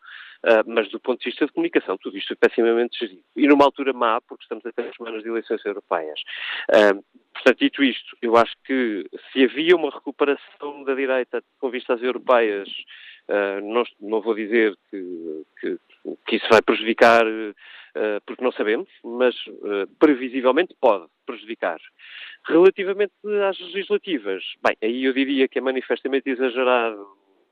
mas 0.68 0.90
do 0.90 1.00
ponto 1.00 1.20
de 1.20 1.30
vista 1.30 1.46
de 1.46 1.52
comunicação, 1.52 1.98
tudo 1.98 2.18
isto 2.18 2.34
é 2.34 2.36
pessimamente 2.36 3.00
gerido. 3.00 3.24
E 3.36 3.48
numa 3.48 3.66
altura 3.66 3.94
má, 3.94 4.22
porque 4.22 4.44
estamos 4.44 4.66
a 4.66 4.72
três 4.72 4.96
semanas 4.96 5.24
de 5.24 5.30
eleições 5.30 5.64
europeias. 5.66 6.20
Uh, 6.70 7.04
portanto, 7.34 7.60
dito 7.60 7.84
isto, 7.84 8.18
eu 8.22 8.36
acho 8.38 8.54
que 8.64 9.10
se 9.32 9.44
havia 9.44 9.76
uma 9.76 9.90
recuperação 9.90 10.84
da 10.84 10.94
direita 10.94 11.44
com 11.60 11.70
vista 11.70 11.94
às 11.94 12.02
europeias, 12.02 12.70
uh, 13.30 13.62
não, 13.62 13.84
não, 14.00 14.22
vou 14.22 14.36
dizer 14.36 14.76
que, 14.90 15.46
que, 15.60 15.78
que, 16.28 16.36
isso 16.36 16.48
vai 16.50 16.62
prejudicar, 16.62 17.24
porque 18.26 18.44
não 18.44 18.52
sabemos, 18.52 18.90
mas 19.02 19.34
previsivelmente 19.98 20.76
pode 20.82 21.08
prejudicar. 21.26 21.80
Relativamente 22.46 23.14
às 23.50 23.58
legislativas, 23.58 24.44
bem, 24.62 24.76
aí 24.82 25.06
eu 25.06 25.14
diria 25.14 25.48
que 25.48 25.60
é 25.60 25.62
manifestamente 25.62 26.30
exagerado 26.30 27.08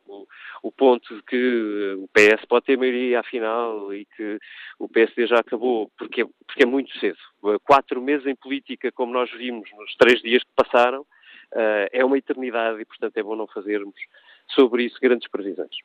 o, 0.08 0.28
o, 0.62 0.72
ponto 0.72 1.16
de 1.16 1.22
que 1.24 1.96
o 1.98 2.08
PS 2.10 2.46
pode 2.46 2.66
ter 2.66 2.78
maioria 2.78 3.20
afinal 3.20 3.94
e 3.94 4.06
que 4.06 4.40
o 4.80 4.88
PSD 4.88 5.28
já 5.28 5.40
acabou, 5.40 5.92
porque, 5.98 6.26
porque 6.46 6.64
é 6.64 6.66
muito 6.66 6.98
cedo. 7.00 7.18
Quatro 7.64 8.02
meses 8.02 8.26
em 8.26 8.36
política, 8.36 8.92
como 8.92 9.14
nós 9.14 9.32
vimos 9.32 9.70
nos 9.78 9.96
três 9.96 10.22
dias 10.22 10.44
que 10.44 10.52
passaram, 10.56 11.02
uh, 11.02 11.88
é 11.92 12.04
uma 12.04 12.18
eternidade 12.18 12.82
e, 12.82 12.86
portanto, 12.86 13.18
é 13.18 13.24
bom 13.24 13.36
não 13.36 13.48
fazermos 13.48 13.96
sobre 14.48 14.84
isso 14.84 15.00
grandes 15.02 15.30
previsões. 15.30 15.76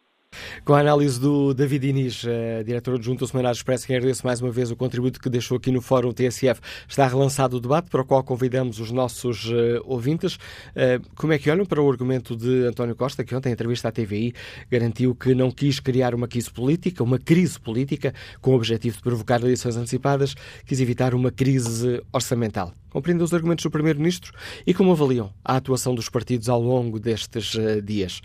Com 0.68 0.74
a 0.74 0.80
análise 0.80 1.18
do 1.18 1.54
David 1.54 1.88
Inês, 1.88 2.22
uh, 2.24 2.62
diretor 2.62 2.96
adjunto 2.96 3.20
do 3.20 3.26
Semanário 3.26 3.56
Expresso, 3.56 3.86
que 3.86 3.94
agradeço 3.94 4.26
mais 4.26 4.42
uma 4.42 4.50
vez 4.50 4.70
o 4.70 4.76
contributo 4.76 5.18
que 5.18 5.30
deixou 5.30 5.56
aqui 5.56 5.70
no 5.70 5.80
Fórum 5.80 6.12
TSF. 6.12 6.60
Está 6.86 7.06
relançado 7.06 7.56
o 7.56 7.60
debate 7.60 7.88
para 7.88 8.02
o 8.02 8.04
qual 8.04 8.22
convidamos 8.22 8.78
os 8.78 8.90
nossos 8.90 9.46
uh, 9.46 9.80
ouvintes. 9.84 10.34
Uh, 10.34 11.02
como 11.14 11.32
é 11.32 11.38
que 11.38 11.50
olham 11.50 11.64
para 11.64 11.80
o 11.80 11.90
argumento 11.90 12.36
de 12.36 12.66
António 12.66 12.94
Costa, 12.94 13.24
que 13.24 13.34
ontem, 13.34 13.48
em 13.48 13.52
entrevista 13.52 13.88
à 13.88 13.92
TVI, 13.92 14.34
garantiu 14.70 15.14
que 15.14 15.34
não 15.34 15.50
quis 15.50 15.80
criar 15.80 16.14
uma 16.14 16.28
crise 16.28 16.50
política, 16.50 17.02
uma 17.02 17.18
crise 17.18 17.58
política, 17.58 18.12
com 18.42 18.50
o 18.50 18.54
objetivo 18.54 18.98
de 18.98 19.02
provocar 19.02 19.40
eleições 19.40 19.74
antecipadas, 19.74 20.34
quis 20.66 20.80
evitar 20.80 21.14
uma 21.14 21.30
crise 21.30 22.02
orçamental. 22.12 22.74
Compreendem 22.90 23.24
os 23.24 23.32
argumentos 23.32 23.62
do 23.62 23.70
Primeiro-Ministro 23.70 24.32
e 24.66 24.74
como 24.74 24.92
avaliam 24.92 25.32
a 25.42 25.56
atuação 25.56 25.94
dos 25.94 26.10
partidos 26.10 26.50
ao 26.50 26.60
longo 26.60 27.00
destes 27.00 27.56
dias? 27.82 28.20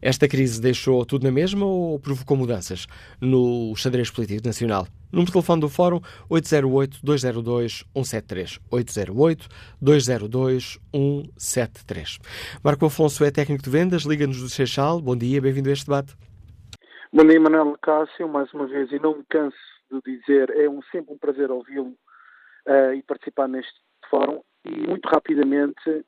Esta 0.00 0.28
crise 0.28 0.62
deixou 0.62 1.04
tudo 1.04 1.24
na 1.24 1.32
mesma 1.32 1.66
ou 1.66 1.98
provocou 1.98 2.36
mudanças 2.36 2.86
no 3.20 3.74
xadrez 3.74 4.12
político 4.12 4.46
nacional? 4.46 4.86
Número 5.10 5.26
de 5.26 5.32
telefone 5.32 5.60
do 5.60 5.68
Fórum 5.68 6.00
808-202-173. 6.30 8.60
808-202-173. 9.82 12.20
Marco 12.62 12.86
Afonso 12.86 13.24
é 13.24 13.32
técnico 13.32 13.64
de 13.64 13.70
vendas, 13.70 14.02
liga-nos 14.02 14.40
do 14.40 14.48
Seixal. 14.48 15.00
Bom 15.00 15.16
dia, 15.16 15.42
bem-vindo 15.42 15.68
a 15.68 15.72
este 15.72 15.86
debate. 15.86 16.14
Bom 17.12 17.24
dia, 17.24 17.40
Manuel 17.40 17.76
Cássio, 17.82 18.28
mais 18.28 18.54
uma 18.54 18.68
vez, 18.68 18.92
e 18.92 19.00
não 19.00 19.18
me 19.18 19.24
canso 19.28 19.56
de 19.90 20.00
dizer, 20.02 20.48
é 20.50 20.68
um, 20.68 20.80
sempre 20.92 21.12
um 21.12 21.18
prazer 21.18 21.50
ouvi-lo 21.50 21.96
uh, 22.68 22.92
e 22.94 23.02
participar 23.02 23.48
neste 23.48 23.74
fórum. 24.08 24.44
E 24.64 24.86
muito 24.86 25.08
rapidamente, 25.08 26.04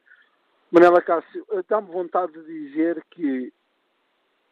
Manela 0.70 1.02
Cássio, 1.02 1.44
uh, 1.50 1.64
dá-me 1.68 1.90
vontade 1.90 2.34
de 2.34 2.44
dizer 2.44 3.04
que 3.10 3.52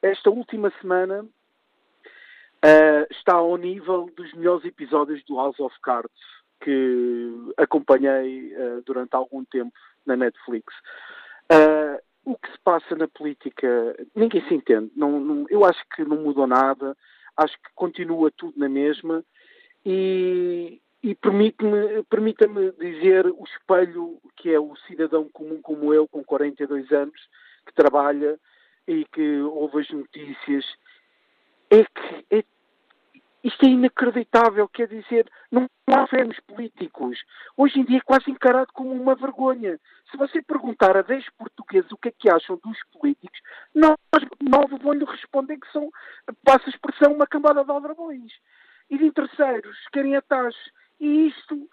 esta 0.03 0.31
última 0.31 0.73
semana 0.81 1.23
uh, 1.23 3.07
está 3.11 3.35
ao 3.35 3.57
nível 3.57 4.11
dos 4.17 4.33
melhores 4.33 4.65
episódios 4.65 5.23
do 5.25 5.37
House 5.37 5.59
of 5.59 5.75
Cards 5.83 6.13
que 6.61 7.53
acompanhei 7.57 8.55
uh, 8.55 8.83
durante 8.85 9.15
algum 9.15 9.45
tempo 9.45 9.73
na 10.05 10.17
Netflix. 10.17 10.73
Uh, 11.53 12.03
o 12.25 12.37
que 12.37 12.51
se 12.51 12.59
passa 12.63 12.95
na 12.95 13.09
política, 13.09 13.97
ninguém 14.15 14.47
se 14.47 14.55
entende. 14.55 14.91
Não, 14.95 15.19
não, 15.19 15.47
eu 15.49 15.65
acho 15.65 15.83
que 15.95 16.05
não 16.05 16.19
mudou 16.19 16.47
nada, 16.47 16.97
acho 17.37 17.55
que 17.55 17.71
continua 17.75 18.31
tudo 18.31 18.59
na 18.59 18.69
mesma 18.69 19.25
e, 19.85 20.81
e 21.03 21.15
permite-me 21.15 22.03
permita-me 22.11 22.73
dizer 22.73 23.27
o 23.27 23.45
espelho 23.45 24.21
que 24.37 24.53
é 24.53 24.61
o 24.61 24.77
cidadão 24.87 25.29
comum 25.29 25.63
como 25.63 25.95
eu, 25.95 26.07
com 26.07 26.23
42 26.23 26.91
anos, 26.93 27.19
que 27.67 27.73
trabalha 27.75 28.39
e 28.89 29.05
que 29.13 29.41
ouve 29.43 29.81
as 29.81 29.91
notícias, 29.91 30.65
é 31.71 31.85
que 31.85 32.27
é, 32.31 32.45
isto 33.45 33.67
é 33.67 33.69
inacreditável, 33.69 34.67
quer 34.67 34.89
dizer, 34.89 35.31
não 35.53 35.69
há 35.91 36.01
governos 36.01 36.41
políticos. 36.41 37.23
Hoje 37.55 37.81
em 37.81 37.85
dia 37.85 37.99
é 37.99 38.01
quase 38.01 38.31
encarado 38.31 38.73
como 38.73 38.91
uma 38.91 39.15
vergonha. 39.15 39.79
Se 40.11 40.17
você 40.17 40.41
perguntar 40.41 40.97
a 40.97 41.03
10 41.03 41.29
portugueses 41.37 41.93
o 41.93 41.99
que 41.99 42.09
é 42.09 42.13
que 42.19 42.31
acham 42.31 42.59
dos 42.65 42.79
políticos, 42.99 43.39
nós, 43.75 43.97
nove 44.41 44.79
vão-lhe 44.79 45.05
responder 45.05 45.59
que 45.59 45.71
são, 45.71 45.91
passa 46.43 46.65
a 46.67 46.71
expressão, 46.71 47.13
uma 47.13 47.27
cambada 47.27 47.63
de 47.63 47.71
aldrabões. 47.71 48.33
E 48.89 48.97
de 48.97 49.13
terceiros, 49.13 49.77
querem 49.93 50.17
a 50.17 50.23
taxa. 50.23 50.59
E 50.99 51.29
isto 51.29 51.69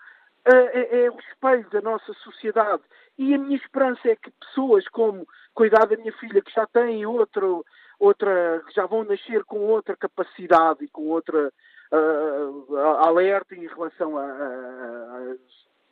é, 0.45 1.05
é, 1.05 1.09
o 1.09 1.17
espelho 1.19 1.69
da 1.69 1.81
nossa 1.81 2.13
sociedade. 2.15 2.83
E 3.17 3.33
a 3.33 3.37
minha 3.37 3.55
esperança 3.55 4.09
é 4.09 4.15
que 4.15 4.31
pessoas 4.31 4.87
como, 4.89 5.27
cuidar 5.53 5.85
da 5.85 5.95
minha 5.95 6.11
filha, 6.13 6.41
que 6.41 6.51
já 6.51 6.67
têm 6.67 7.05
outro, 7.05 7.65
outra, 7.97 8.61
que 8.67 8.73
já 8.73 8.85
vão 8.85 9.03
nascer 9.05 9.43
com 9.45 9.59
outra 9.59 9.95
capacidade 9.95 10.83
e 10.83 10.87
com 10.89 11.07
outra 11.07 11.51
uh, 11.91 12.77
alerta 12.77 13.55
em 13.55 13.67
relação 13.67 14.17
a, 14.17 14.25
a, 14.25 14.25
a, 14.25 15.35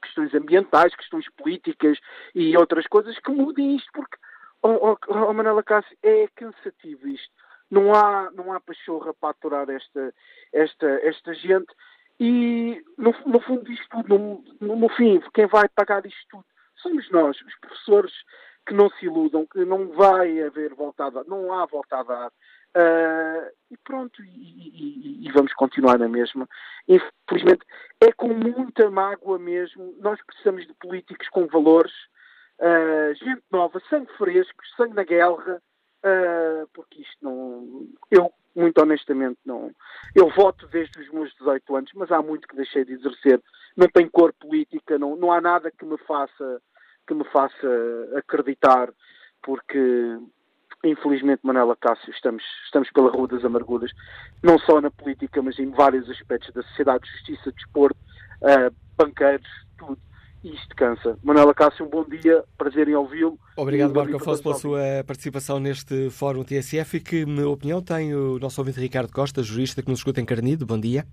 questões 0.02 0.34
ambientais, 0.34 0.96
questões 0.96 1.30
políticas 1.38 1.98
e 2.36 2.58
outras 2.58 2.86
coisas, 2.88 3.18
que 3.20 3.32
mudem 3.32 3.78
isto, 3.78 3.90
porque, 3.94 4.18
oh, 4.62 4.92
oh, 4.92 4.98
oh 5.08 5.34
Manela 5.34 5.64
Cássio, 5.64 5.98
é 6.04 6.28
cansativo 6.36 7.08
isto. 7.08 7.32
Não 7.72 7.94
há, 7.96 8.30
não 8.32 8.52
há 8.52 8.60
pachorra 8.60 9.14
para 9.14 9.30
aturar 9.30 9.70
esta, 9.70 10.14
esta, 10.52 10.88
esta 11.02 11.34
gente 11.34 11.74
e, 12.20 12.84
no, 12.98 13.16
no 13.26 13.40
fundo 13.40 13.64
disto 13.64 13.88
tudo, 13.90 14.44
no, 14.60 14.76
no, 14.76 14.90
fim, 14.90 15.22
quem 15.34 15.48
vai 15.48 15.68
pagar 15.70 16.06
isto 16.06 16.28
tudo 16.30 16.46
somos 16.84 17.10
nós, 17.10 17.42
os 17.42 17.60
professores, 17.60 18.14
que 18.66 18.74
não 18.74 18.90
se 18.92 19.06
iludam, 19.06 19.46
que 19.46 19.66
não 19.66 19.90
vai 19.90 20.42
haver 20.42 20.74
volta 20.74 21.06
a 21.06 21.10
dar, 21.10 21.26
não 21.26 21.52
há 21.52 21.66
volta 21.66 21.98
a 21.98 22.04
dar. 22.04 22.32
Uh, 22.76 23.52
e 23.70 23.78
pronto, 23.84 24.24
e, 24.24 24.28
e, 24.28 25.28
e, 25.28 25.32
vamos 25.32 25.54
continuar 25.54 26.00
na 26.00 26.08
mesma. 26.08 26.48
Infelizmente, 26.88 27.64
é 28.02 28.12
com 28.12 28.30
muita 28.30 28.90
mágoa 28.90 29.38
mesmo. 29.38 29.96
Nós 30.00 30.20
precisamos 30.26 30.66
de 30.66 30.74
políticos 30.76 31.28
com 31.30 31.46
valores, 31.48 31.94
uh, 32.60 33.14
gente 33.16 33.44
nova, 33.52 33.80
sangue 33.90 34.12
fresco, 34.18 34.64
sangue 34.76 34.96
na 34.96 35.04
guerra, 35.04 35.62
uh, 36.04 36.68
porque 36.74 37.02
isto 37.02 37.18
não. 37.22 37.88
Eu 38.10 38.34
muito 38.56 38.80
honestamente, 38.82 39.40
não. 39.46 39.72
Eu 40.16 40.30
voto 40.30 40.68
desde 40.68 41.00
os 41.00 41.10
meus 41.10 41.34
18 41.34 41.76
anos, 41.76 41.92
mas 41.96 42.12
há 42.12 42.22
muito 42.22 42.48
que 42.48 42.56
deixei 42.56 42.86
de 42.86 42.94
exercer. 42.94 43.42
Não 43.76 43.88
tenho 43.88 44.12
cor 44.12 44.34
política, 44.34 44.98
não, 45.00 45.16
não 45.16 45.32
há 45.32 45.42
nada 45.42 45.72
que 45.72 45.86
me 45.86 45.98
faça 46.00 46.62
que 47.08 47.14
me 47.14 47.24
faça 47.26 47.68
acreditar, 48.16 48.90
porque 49.42 50.20
infelizmente, 50.84 51.40
Manela 51.44 51.76
Cássio, 51.76 52.12
estamos, 52.12 52.44
estamos 52.66 52.90
pela 52.92 53.10
Rua 53.10 53.28
das 53.28 53.46
Amarguras, 53.46 53.92
não 54.44 54.60
só 54.60 54.82
na 54.82 54.92
política, 54.92 55.42
mas 55.42 55.58
em 55.58 55.70
vários 55.72 56.10
aspectos 56.10 56.54
da 56.54 56.62
sociedade, 56.64 57.10
justiça, 57.10 57.52
desporto, 57.52 57.98
uh, 58.42 58.74
banqueiros, 58.98 59.48
tudo. 59.78 59.98
E 60.44 60.54
isto 60.54 60.76
cansa. 60.76 61.18
Manela 61.24 61.54
Cássio, 61.54 61.86
um 61.86 61.90
bom 61.90 62.04
dia, 62.04 62.44
prazer 62.58 62.90
em 62.90 62.96
ouvi-lo. 62.96 63.40
Obrigado, 63.56 63.96
Marco 63.96 64.18
Afonso, 64.18 64.44
pela 64.44 64.56
sua 64.56 64.82
participação 65.08 65.58
neste 65.58 66.10
Fórum 66.10 66.44
TSF 66.44 66.98
e 66.98 67.00
que, 67.00 67.26
na 67.26 67.48
opinião, 67.48 67.82
tem 67.82 68.14
o 68.14 68.38
nosso 68.40 68.60
ouvinte 68.60 68.78
Ricardo 68.78 69.14
Costa, 69.14 69.42
jurista 69.42 69.82
que 69.82 69.88
nos 69.88 70.00
escuta 70.00 70.20
encarnido. 70.20 70.66
Bom 70.66 70.78
dia. 70.78 71.06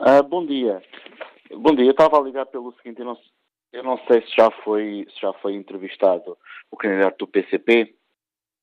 Uh, 0.00 0.20
bom 0.28 0.44
dia. 0.44 0.82
Bom 1.56 1.76
dia, 1.76 1.84
eu 1.84 1.92
estava 1.92 2.18
a 2.18 2.22
ligar 2.22 2.46
pelo 2.46 2.74
seguinte, 2.82 2.98
eu 2.98 3.04
não, 3.04 3.16
eu 3.72 3.82
não 3.82 3.98
sei 4.06 4.20
se 4.22 4.36
já, 4.36 4.50
foi, 4.62 5.06
se 5.14 5.20
já 5.20 5.32
foi 5.34 5.54
entrevistado 5.54 6.36
o 6.70 6.76
candidato 6.76 7.18
do 7.18 7.26
PCP 7.26 7.94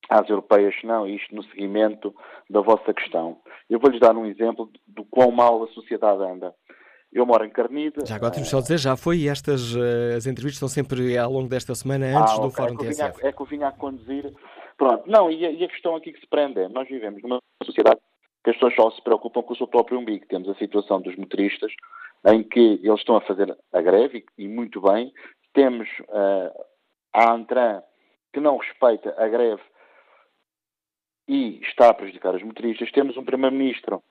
às 0.08 0.28
europeias, 0.28 0.74
não, 0.82 1.06
isto 1.06 1.34
no 1.34 1.42
seguimento 1.44 2.14
da 2.48 2.60
vossa 2.60 2.92
questão. 2.92 3.40
Eu 3.68 3.78
vou-lhes 3.78 4.00
dar 4.00 4.16
um 4.16 4.26
exemplo 4.26 4.70
do 4.86 5.04
quão 5.04 5.30
mal 5.30 5.62
a 5.62 5.68
sociedade 5.68 6.22
anda. 6.22 6.54
Eu 7.12 7.26
moro 7.26 7.44
em 7.44 7.50
Carnide. 7.50 8.06
Já 8.06 8.16
agora 8.16 8.32
temos 8.32 8.48
só 8.48 8.60
dizer, 8.60 8.78
já 8.78 8.96
foi 8.96 9.18
e 9.18 9.28
estas 9.28 9.74
uh, 9.74 10.16
as 10.16 10.26
entrevistas 10.26 10.58
são 10.60 10.68
sempre 10.68 11.18
ao 11.18 11.32
longo 11.32 11.48
desta 11.48 11.74
semana 11.74 12.06
antes 12.06 12.34
ah, 12.34 12.40
do 12.40 12.50
Fórum 12.50 12.74
é 12.74 12.88
TSF. 12.88 13.26
é 13.26 13.32
que 13.32 13.42
eu 13.42 13.46
vinha 13.46 13.68
a 13.68 13.72
conduzir. 13.72 14.32
Pronto, 14.76 15.02
não, 15.08 15.30
e 15.30 15.44
a, 15.44 15.50
e 15.50 15.64
a, 15.64 15.68
questão 15.68 15.96
aqui 15.96 16.12
que 16.12 16.20
se 16.20 16.26
prende 16.26 16.60
é, 16.60 16.68
nós 16.68 16.88
vivemos 16.88 17.20
numa 17.22 17.40
sociedade 17.64 18.00
que 18.44 18.50
as 18.50 18.56
pessoas 18.56 18.74
só 18.74 18.90
se 18.92 19.02
preocupam 19.02 19.42
com 19.42 19.52
o 19.52 19.56
seu 19.56 19.66
próprio 19.66 19.98
umbigo. 19.98 20.24
Temos 20.26 20.48
a 20.48 20.54
situação 20.54 21.00
dos 21.00 21.16
motoristas, 21.16 21.72
em 22.26 22.42
que 22.42 22.80
eles 22.82 23.00
estão 23.00 23.16
a 23.16 23.20
fazer 23.20 23.56
a 23.72 23.80
greve, 23.80 24.24
e, 24.36 24.46
muito 24.46 24.80
bem. 24.80 25.12
Temos 25.52 25.88
uh, 26.00 26.64
a 27.12 27.32
Antran, 27.32 27.82
que 28.32 28.40
não 28.40 28.58
respeita 28.58 29.14
a 29.18 29.28
greve 29.28 29.62
e 31.26 31.60
está 31.62 31.90
a 31.90 31.94
prejudicar 31.94 32.34
os 32.34 32.42
motoristas. 32.42 32.90
Temos 32.92 33.16
um 33.16 33.24
Primeiro-Ministro 33.24 34.02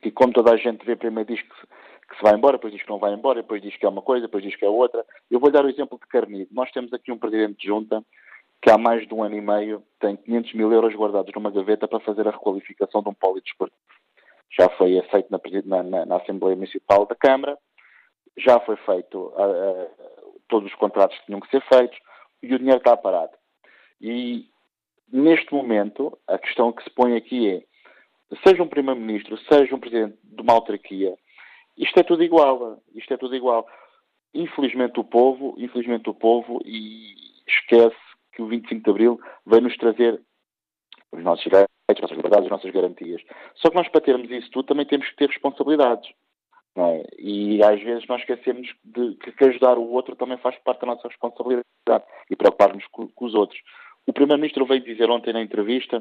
que, 0.00 0.10
como 0.10 0.32
toda 0.32 0.52
a 0.52 0.56
gente 0.56 0.84
vê, 0.84 0.96
primeiro 0.96 1.34
diz 1.34 1.42
que, 1.42 1.48
que, 1.48 2.16
se 2.16 2.22
vai 2.22 2.34
embora, 2.34 2.56
depois 2.56 2.72
diz 2.72 2.82
que 2.82 2.90
não 2.90 2.98
vai 2.98 3.12
embora, 3.12 3.42
depois 3.42 3.62
diz 3.62 3.76
que 3.76 3.86
é 3.86 3.88
uma 3.88 4.02
coisa, 4.02 4.26
depois 4.26 4.42
diz 4.42 4.54
que 4.54 4.64
é 4.64 4.68
outra. 4.68 5.04
Eu 5.30 5.40
vou 5.40 5.50
dar 5.50 5.64
o 5.64 5.68
exemplo 5.68 5.98
de 5.98 6.06
Carnido. 6.06 6.50
Nós 6.52 6.70
temos 6.70 6.92
aqui 6.92 7.10
um 7.10 7.18
Presidente 7.18 7.60
de 7.60 7.66
Junta 7.66 8.04
que 8.60 8.70
há 8.70 8.76
mais 8.76 9.06
de 9.06 9.14
um 9.14 9.22
ano 9.22 9.36
e 9.36 9.40
meio 9.40 9.82
tem 10.00 10.16
500 10.16 10.54
mil 10.54 10.72
euros 10.72 10.94
guardados 10.94 11.32
numa 11.34 11.50
gaveta 11.50 11.86
para 11.86 12.00
fazer 12.00 12.26
a 12.26 12.32
requalificação 12.32 13.02
de 13.02 13.08
um 13.08 13.14
polidesportivo. 13.14 13.78
Já 14.50 14.68
foi 14.70 14.98
aceito 14.98 15.28
na, 15.30 15.82
na, 15.82 16.06
na, 16.06 16.16
Assembleia 16.16 16.56
Municipal 16.56 17.06
da 17.06 17.14
Câmara, 17.14 17.58
já 18.36 18.58
foi 18.60 18.76
feito 18.76 19.18
uh, 19.18 19.82
uh, 19.82 20.40
todos 20.48 20.70
os 20.70 20.78
contratos 20.78 21.18
que 21.18 21.26
tinham 21.26 21.40
que 21.40 21.50
ser 21.50 21.62
feitos 21.68 21.98
e 22.42 22.54
o 22.54 22.58
dinheiro 22.58 22.78
está 22.78 22.96
parado. 22.96 23.32
E 24.00 24.46
neste 25.12 25.52
momento, 25.52 26.16
a 26.26 26.38
questão 26.38 26.72
que 26.72 26.82
se 26.82 26.90
põe 26.90 27.16
aqui 27.16 27.50
é, 27.50 27.62
seja 28.46 28.62
um 28.62 28.68
Primeiro-Ministro, 28.68 29.36
seja 29.50 29.74
um 29.74 29.80
Presidente 29.80 30.18
de 30.22 30.42
uma 30.42 30.52
autarquia, 30.54 31.16
isto 31.78 31.98
é 31.98 32.02
tudo 32.02 32.24
igual, 32.24 32.82
isto 32.94 33.14
é 33.14 33.16
tudo 33.16 33.36
igual. 33.36 33.66
Infelizmente 34.34 34.98
o 34.98 35.04
povo, 35.04 35.54
infelizmente 35.58 36.10
o 36.10 36.14
povo, 36.14 36.60
e 36.64 37.14
esquece 37.46 37.96
que 38.32 38.42
o 38.42 38.48
25 38.48 38.82
de 38.82 38.90
Abril 38.90 39.20
vai 39.46 39.60
nos 39.60 39.76
trazer 39.76 40.20
os 41.12 41.22
nossos 41.22 41.44
direitos, 41.44 41.72
as 41.88 42.00
nossas 42.00 42.16
liberdades, 42.16 42.44
as 42.44 42.50
nossas 42.50 42.70
garantias. 42.70 43.22
Só 43.56 43.70
que 43.70 43.76
nós, 43.76 43.88
para 43.88 44.00
termos 44.00 44.30
isso 44.30 44.50
tudo, 44.50 44.66
também 44.66 44.86
temos 44.86 45.08
que 45.08 45.16
ter 45.16 45.28
responsabilidades. 45.28 46.10
É? 46.76 47.06
E 47.18 47.62
às 47.62 47.82
vezes 47.82 48.06
nós 48.06 48.20
esquecemos 48.20 48.68
de 48.84 49.14
que 49.16 49.44
ajudar 49.44 49.78
o 49.78 49.90
outro 49.90 50.14
também 50.14 50.38
faz 50.38 50.56
parte 50.58 50.82
da 50.82 50.88
nossa 50.88 51.08
responsabilidade 51.08 51.64
e 52.30 52.36
preocupar-nos 52.36 52.86
com, 52.88 53.08
com, 53.08 53.24
os 53.24 53.34
outros. 53.34 53.60
O 54.06 54.12
Primeiro-Ministro 54.12 54.64
veio 54.66 54.84
dizer 54.84 55.10
ontem 55.10 55.32
na 55.32 55.42
entrevista 55.42 56.00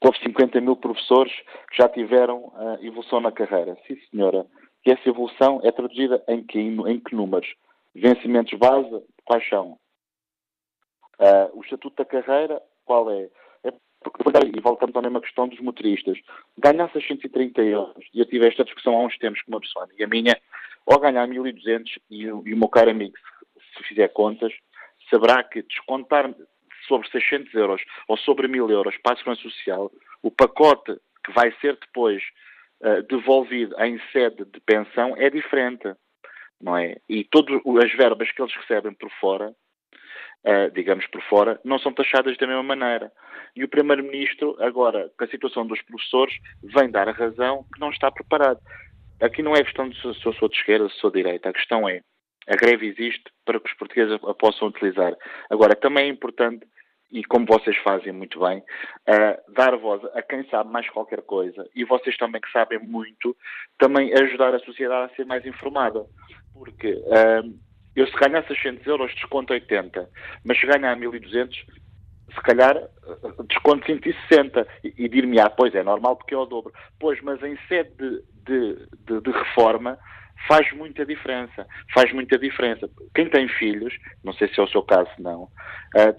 que 0.00 0.06
houve 0.06 0.18
50 0.18 0.60
mil 0.60 0.74
professores 0.74 1.32
que 1.70 1.76
já 1.76 1.88
tiveram 1.88 2.46
uh, 2.46 2.78
evolução 2.84 3.20
na 3.20 3.30
carreira. 3.30 3.76
Sim, 3.86 3.96
senhora. 4.10 4.46
E 4.84 4.90
essa 4.90 5.08
evolução 5.08 5.60
é 5.62 5.70
traduzida 5.70 6.24
em 6.26 6.42
que, 6.42 6.58
em 6.58 6.98
que 6.98 7.14
números? 7.14 7.54
Vencimentos 7.94 8.58
base, 8.58 9.04
quais 9.24 9.48
são? 9.48 9.78
Uh, 11.20 11.56
o 11.56 11.62
estatuto 11.62 11.94
da 11.96 12.04
carreira, 12.04 12.60
qual 12.84 13.08
é? 13.12 13.30
Porque, 14.02 14.22
e 14.56 14.60
voltamos 14.60 14.94
à 14.96 15.02
mesma 15.02 15.20
questão 15.20 15.48
dos 15.48 15.60
motoristas. 15.60 16.18
Ganhar 16.58 16.90
630 16.90 17.62
euros, 17.62 18.04
e 18.12 18.20
eu 18.20 18.26
tive 18.26 18.46
esta 18.46 18.64
discussão 18.64 18.94
há 18.94 19.04
uns 19.04 19.16
tempos 19.18 19.40
com 19.42 19.52
uma 19.52 19.60
pessoa 19.60 19.84
amiga 19.84 20.06
minha, 20.06 20.38
ou 20.86 20.98
ganhar 20.98 21.26
1.200 21.26 21.84
e, 22.10 22.22
e 22.22 22.32
o 22.32 22.56
meu 22.56 22.68
caro 22.68 22.90
amigo, 22.90 23.14
se, 23.16 23.78
se 23.78 23.88
fizer 23.88 24.08
contas, 24.08 24.52
saberá 25.10 25.42
que 25.42 25.62
descontar 25.62 26.34
sobre 26.86 27.08
600 27.10 27.54
euros 27.54 27.82
ou 28.08 28.16
sobre 28.16 28.48
1.000 28.48 28.70
euros 28.70 28.96
para 28.98 29.14
a 29.14 29.16
Segurança 29.16 29.42
Social, 29.42 29.90
o 30.22 30.30
pacote 30.30 30.96
que 31.24 31.32
vai 31.32 31.52
ser 31.60 31.78
depois 31.80 32.22
uh, 32.80 33.02
devolvido 33.04 33.74
em 33.80 34.00
sede 34.12 34.44
de 34.44 34.60
pensão 34.60 35.14
é 35.16 35.30
diferente, 35.30 35.94
não 36.60 36.76
é? 36.76 36.96
E 37.08 37.24
todas 37.24 37.60
as 37.84 37.92
verbas 37.92 38.30
que 38.32 38.42
eles 38.42 38.54
recebem 38.54 38.92
por 38.94 39.10
fora 39.20 39.54
uh, 40.46 40.70
digamos 40.72 41.06
por 41.06 41.22
fora, 41.22 41.60
não 41.64 41.78
são 41.78 41.92
taxadas 41.92 42.36
da 42.36 42.46
mesma 42.46 42.62
maneira. 42.62 43.12
E 43.54 43.64
o 43.64 43.68
Primeiro-Ministro, 43.68 44.56
agora, 44.60 45.10
com 45.16 45.24
a 45.24 45.28
situação 45.28 45.66
dos 45.66 45.80
professores, 45.82 46.34
vem 46.62 46.90
dar 46.90 47.08
a 47.08 47.12
razão 47.12 47.64
que 47.72 47.80
não 47.80 47.90
está 47.90 48.10
preparado. 48.10 48.60
Aqui 49.20 49.42
não 49.42 49.54
é 49.54 49.62
questão 49.62 49.88
de 49.88 50.00
se 50.00 50.06
eu 50.06 50.32
sou 50.34 50.48
de 50.48 50.56
esquerda 50.56 50.88
se 50.88 50.96
sou 50.96 51.10
de 51.10 51.22
direita, 51.22 51.48
a 51.48 51.52
questão 51.52 51.88
é, 51.88 52.00
a 52.48 52.56
greve 52.56 52.88
existe 52.88 53.24
para 53.44 53.60
que 53.60 53.70
os 53.70 53.76
portugueses 53.76 54.18
a 54.24 54.34
possam 54.34 54.68
utilizar. 54.68 55.14
Agora, 55.50 55.76
também 55.76 56.06
é 56.06 56.08
importante 56.08 56.66
e 57.12 57.22
como 57.24 57.44
vocês 57.44 57.76
fazem 57.78 58.10
muito 58.10 58.40
bem, 58.40 58.58
uh, 58.60 59.52
dar 59.52 59.76
voz 59.76 60.02
a 60.14 60.22
quem 60.22 60.48
sabe 60.48 60.72
mais 60.72 60.88
qualquer 60.88 61.20
coisa 61.22 61.68
e 61.74 61.84
vocês 61.84 62.16
também 62.16 62.40
que 62.40 62.50
sabem 62.50 62.78
muito, 62.78 63.36
também 63.78 64.12
ajudar 64.14 64.54
a 64.54 64.58
sociedade 64.60 65.12
a 65.12 65.14
ser 65.14 65.26
mais 65.26 65.44
informada. 65.44 66.06
Porque 66.54 66.94
uh, 66.94 67.54
eu 67.94 68.06
se 68.06 68.16
ganhar 68.16 68.42
600 68.46 68.86
euros 68.86 69.14
desconto 69.14 69.52
80, 69.52 70.08
mas 70.42 70.58
se 70.58 70.66
ganhar 70.66 70.96
1200, 70.96 71.66
se 72.30 72.40
calhar 72.42 72.76
desconto 73.48 73.86
160 73.86 74.66
e, 74.84 74.94
e 74.96 75.08
dir-me, 75.08 75.40
ah, 75.40 75.50
pois 75.50 75.74
é 75.74 75.82
normal 75.82 76.16
porque 76.16 76.34
é 76.34 76.38
o 76.38 76.46
dobro. 76.46 76.72
Pois, 76.98 77.20
mas 77.22 77.42
em 77.42 77.56
sede 77.68 77.90
de, 77.96 78.22
de, 78.44 78.88
de, 79.06 79.20
de 79.20 79.30
reforma 79.30 79.98
faz 80.48 80.70
muita 80.72 81.04
diferença. 81.04 81.66
Faz 81.94 82.12
muita 82.12 82.38
diferença. 82.38 82.88
Quem 83.14 83.28
tem 83.28 83.48
filhos, 83.48 83.94
não 84.24 84.32
sei 84.32 84.48
se 84.48 84.58
é 84.58 84.62
o 84.62 84.68
seu 84.68 84.82
caso, 84.82 85.10
não, 85.18 85.48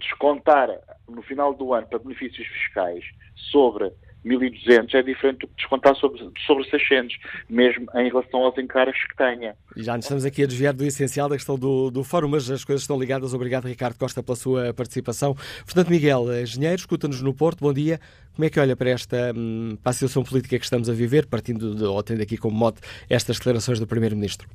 descontar 0.00 0.70
no 1.08 1.22
final 1.22 1.52
do 1.54 1.74
ano 1.74 1.86
para 1.86 1.98
benefícios 1.98 2.46
fiscais 2.46 3.04
sobre 3.50 3.92
1.200 4.24 4.94
é 4.94 5.02
diferente 5.02 5.40
do 5.40 5.48
que 5.48 5.54
descontar 5.56 5.94
sobre, 5.96 6.20
sobre 6.46 6.64
600, 6.70 7.16
mesmo 7.48 7.86
em 7.94 8.08
relação 8.08 8.40
aos 8.40 8.56
encargos 8.56 8.98
que 9.06 9.16
tenha. 9.16 9.54
E 9.76 9.82
já 9.82 9.96
nos 9.96 10.04
estamos 10.04 10.24
aqui 10.24 10.42
a 10.42 10.46
desviar 10.46 10.72
do 10.72 10.84
essencial 10.84 11.28
da 11.28 11.36
questão 11.36 11.58
do, 11.58 11.90
do 11.90 12.02
fórum, 12.02 12.28
mas 12.28 12.50
as 12.50 12.64
coisas 12.64 12.82
estão 12.82 12.98
ligadas. 12.98 13.34
Obrigado, 13.34 13.66
Ricardo 13.66 13.98
Costa, 13.98 14.22
pela 14.22 14.36
sua 14.36 14.72
participação. 14.72 15.34
Portanto, 15.64 15.90
Miguel, 15.90 16.24
engenheiro, 16.42 16.76
escuta-nos 16.76 17.20
no 17.22 17.34
Porto, 17.34 17.60
bom 17.60 17.72
dia. 17.72 17.98
Como 18.34 18.44
é 18.44 18.50
que 18.50 18.58
olha 18.58 18.74
para 18.74 18.90
esta 18.90 19.32
hum, 19.36 19.76
para 19.82 19.90
a 19.90 19.92
situação 19.92 20.24
política 20.24 20.58
que 20.58 20.64
estamos 20.64 20.88
a 20.88 20.92
viver, 20.92 21.26
partindo 21.26 21.74
de, 21.74 21.84
ou 21.84 22.02
tendo 22.02 22.22
aqui 22.22 22.36
como 22.36 22.56
mote 22.56 22.80
estas 23.08 23.38
declarações 23.38 23.78
do 23.78 23.86
Primeiro-Ministro? 23.86 24.48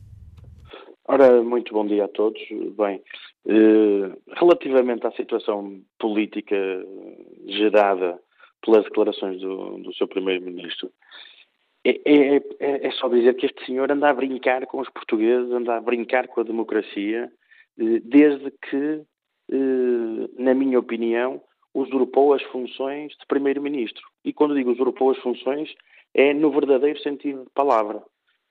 Ora, 1.08 1.42
muito 1.42 1.74
bom 1.74 1.88
dia 1.88 2.06
a 2.06 2.08
todos. 2.08 2.40
Bem, 2.78 3.02
eh, 3.48 4.12
relativamente 4.36 5.08
à 5.08 5.12
situação 5.12 5.82
política 5.98 6.56
gerada 7.48 8.20
pelas 8.64 8.84
declarações 8.84 9.40
do, 9.42 9.78
do 9.80 9.94
seu 9.94 10.08
primeiro-ministro. 10.08 10.92
É, 11.84 11.92
é, 12.06 12.36
é, 12.60 12.88
é, 12.88 12.92
só 12.92 13.08
dizer 13.08 13.36
que 13.36 13.46
este 13.46 13.66
senhor 13.66 13.92
anda 13.92 14.10
a 14.10 14.14
brincar 14.14 14.66
com 14.66 14.80
os 14.80 14.90
portugueses, 14.90 15.52
anda 15.52 15.78
a 15.78 15.82
brincar 15.82 16.28
com 16.28 16.42
a 16.42 16.44
democracia, 16.44 17.32
eh, 17.80 18.00
desde 18.04 18.52
que, 18.52 19.02
eh, 19.52 20.30
na 20.38 20.54
minha 20.54 20.78
opinião, 20.78 21.42
usurpou 21.74 22.34
as 22.34 22.44
funções 22.44 23.14
de 23.14 23.26
primeiro-ministro. 23.28 24.04
E 24.26 24.34
quando 24.34 24.56
digo 24.56 24.72
usurpou 24.72 25.12
as 25.12 25.18
funções, 25.20 25.74
é 26.14 26.34
no 26.34 26.52
verdadeiro 26.52 27.00
sentido 27.00 27.46
de 27.46 27.50
palavra. 27.52 28.04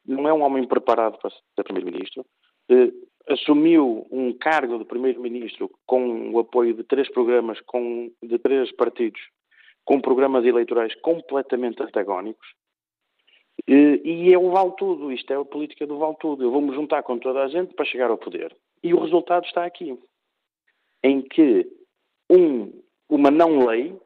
Não 0.07 0.27
é 0.27 0.33
um 0.33 0.43
homem 0.43 0.67
preparado 0.67 1.19
para 1.19 1.31
ser 1.31 1.65
primeiro-ministro. 1.65 2.25
Eh, 2.71 2.93
assumiu 3.29 4.07
um 4.11 4.33
cargo 4.33 4.79
de 4.79 4.87
primeiro-ministro 4.87 5.71
com 5.85 6.31
o 6.31 6.39
apoio 6.39 6.73
de 6.73 6.83
três 6.83 7.11
programas, 7.11 7.61
com, 7.61 8.11
de 8.23 8.39
três 8.39 8.73
partidos 8.73 9.21
com 9.89 10.03
programas 10.03 10.45
eleitorais 10.45 10.95
completamente 10.97 11.83
antagónicos. 11.83 12.47
E 13.67 14.31
é 14.31 14.39
o 14.39 14.51
vale 14.51 14.73
tudo, 14.77 15.11
isto 15.11 15.33
é 15.33 15.37
a 15.37 15.45
política 15.47 15.87
do 15.87 15.97
vale 15.97 16.15
tudo. 16.21 16.45
Eu 16.45 16.51
vou-me 16.51 16.75
juntar 16.75 17.03
com 17.03 17.19
toda 17.19 17.43
a 17.43 17.49
gente 17.49 17.73
para 17.73 17.87
chegar 17.87 18.11
ao 18.11 18.19
poder. 18.19 18.55
E 18.85 18.93
o 18.93 19.01
resultado 19.01 19.47
está 19.47 19.65
aqui, 19.65 19.99
em 21.03 21.23
que 21.23 21.67
um, 22.29 22.71
uma 23.09 23.31
não-lei, 23.31 23.99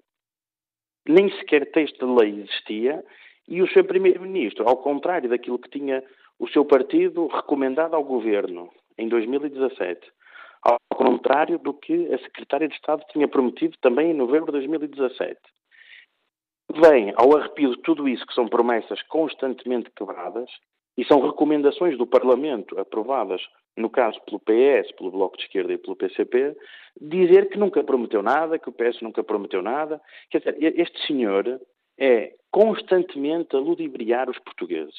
nem 1.09 1.29
sequer 1.33 1.69
texto 1.73 2.07
de 2.07 2.13
lei 2.13 2.43
existia, 2.43 3.05
e 3.49 3.61
o 3.61 3.69
seu 3.73 3.85
primeiro-ministro, 3.85 4.69
ao 4.69 4.77
contrário 4.77 5.29
daquilo 5.29 5.59
que 5.59 5.69
tinha 5.69 6.01
o 6.39 6.49
seu 6.49 6.65
partido 6.65 7.27
recomendado 7.27 7.95
ao 7.95 8.05
governo 8.05 8.71
em 8.97 9.09
2017, 9.09 10.01
ao 10.63 10.79
contrário 10.95 11.59
do 11.59 11.75
que 11.75 12.07
a 12.15 12.19
Secretária 12.19 12.69
de 12.69 12.75
Estado 12.75 13.05
tinha 13.13 13.27
prometido 13.27 13.77
também 13.81 14.13
em 14.13 14.15
novembro 14.15 14.53
de 14.53 14.59
2017. 14.59 15.41
Vem 16.81 17.13
ao 17.17 17.37
arrepio 17.37 17.77
de 17.77 17.83
tudo 17.83 18.09
isso, 18.09 18.27
que 18.27 18.35
são 18.35 18.49
promessas 18.49 19.03
constantemente 19.03 19.91
quebradas, 19.91 20.49
e 20.97 21.05
são 21.05 21.21
recomendações 21.21 21.97
do 21.97 22.07
Parlamento 22.07 22.79
aprovadas, 22.79 23.41
no 23.77 23.89
caso 23.89 24.21
pelo 24.23 24.41
PS, 24.41 24.93
pelo 24.93 25.11
Bloco 25.11 25.37
de 25.37 25.45
Esquerda 25.45 25.73
e 25.73 25.79
pelo 25.79 25.97
PCP, 25.97 26.57
dizer 27.01 27.49
que 27.49 27.59
nunca 27.59 27.83
prometeu 27.83 28.23
nada, 28.23 28.59
que 28.59 28.69
o 28.69 28.73
PS 28.73 29.01
nunca 29.01 29.25
prometeu 29.25 29.63
nada. 29.63 30.01
Quer 30.31 30.39
dizer, 30.39 30.81
este 30.81 31.07
senhor 31.07 31.61
é 31.99 32.35
constantemente 32.51 33.57
a 33.57 33.59
ludibriar 33.59 34.29
os 34.29 34.39
portugueses. 34.39 34.99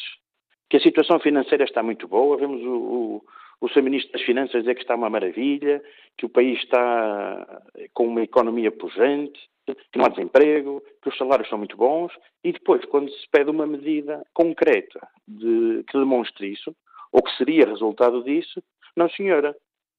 Que 0.70 0.78
a 0.78 0.82
situação 0.82 1.20
financeira 1.20 1.64
está 1.64 1.84
muito 1.84 2.08
boa, 2.08 2.38
vemos 2.38 2.64
o, 2.64 2.76
o, 2.76 3.24
o 3.62 3.70
Sr. 3.70 3.84
Ministro 3.84 4.14
das 4.14 4.24
Finanças 4.24 4.62
dizer 4.62 4.74
que 4.74 4.82
está 4.82 4.96
uma 4.96 5.10
maravilha, 5.10 5.84
que 6.18 6.26
o 6.26 6.30
país 6.30 6.58
está 6.60 7.62
com 7.94 8.08
uma 8.08 8.24
economia 8.24 8.72
pujante, 8.72 9.40
que 9.66 9.98
não 9.98 10.06
há 10.06 10.10
desemprego, 10.10 10.84
que 11.02 11.10
os 11.10 11.18
salários 11.18 11.48
são 11.50 11.58
muito 11.58 11.78
bons, 11.78 12.12
e 12.44 12.52
depois, 12.52 12.84
quando 12.86 13.10
se 13.12 13.28
pede 13.32 13.50
uma 13.50 13.66
medida 13.66 14.26
concreta 14.34 15.08
de, 15.28 15.84
que 15.88 15.98
demonstre 15.98 16.52
isso, 16.52 16.76
ou 17.12 17.22
que 17.22 17.36
seria 17.38 17.68
resultado 17.68 18.24
disso, 18.24 18.62
não 18.96 19.10
senhora, 19.10 19.56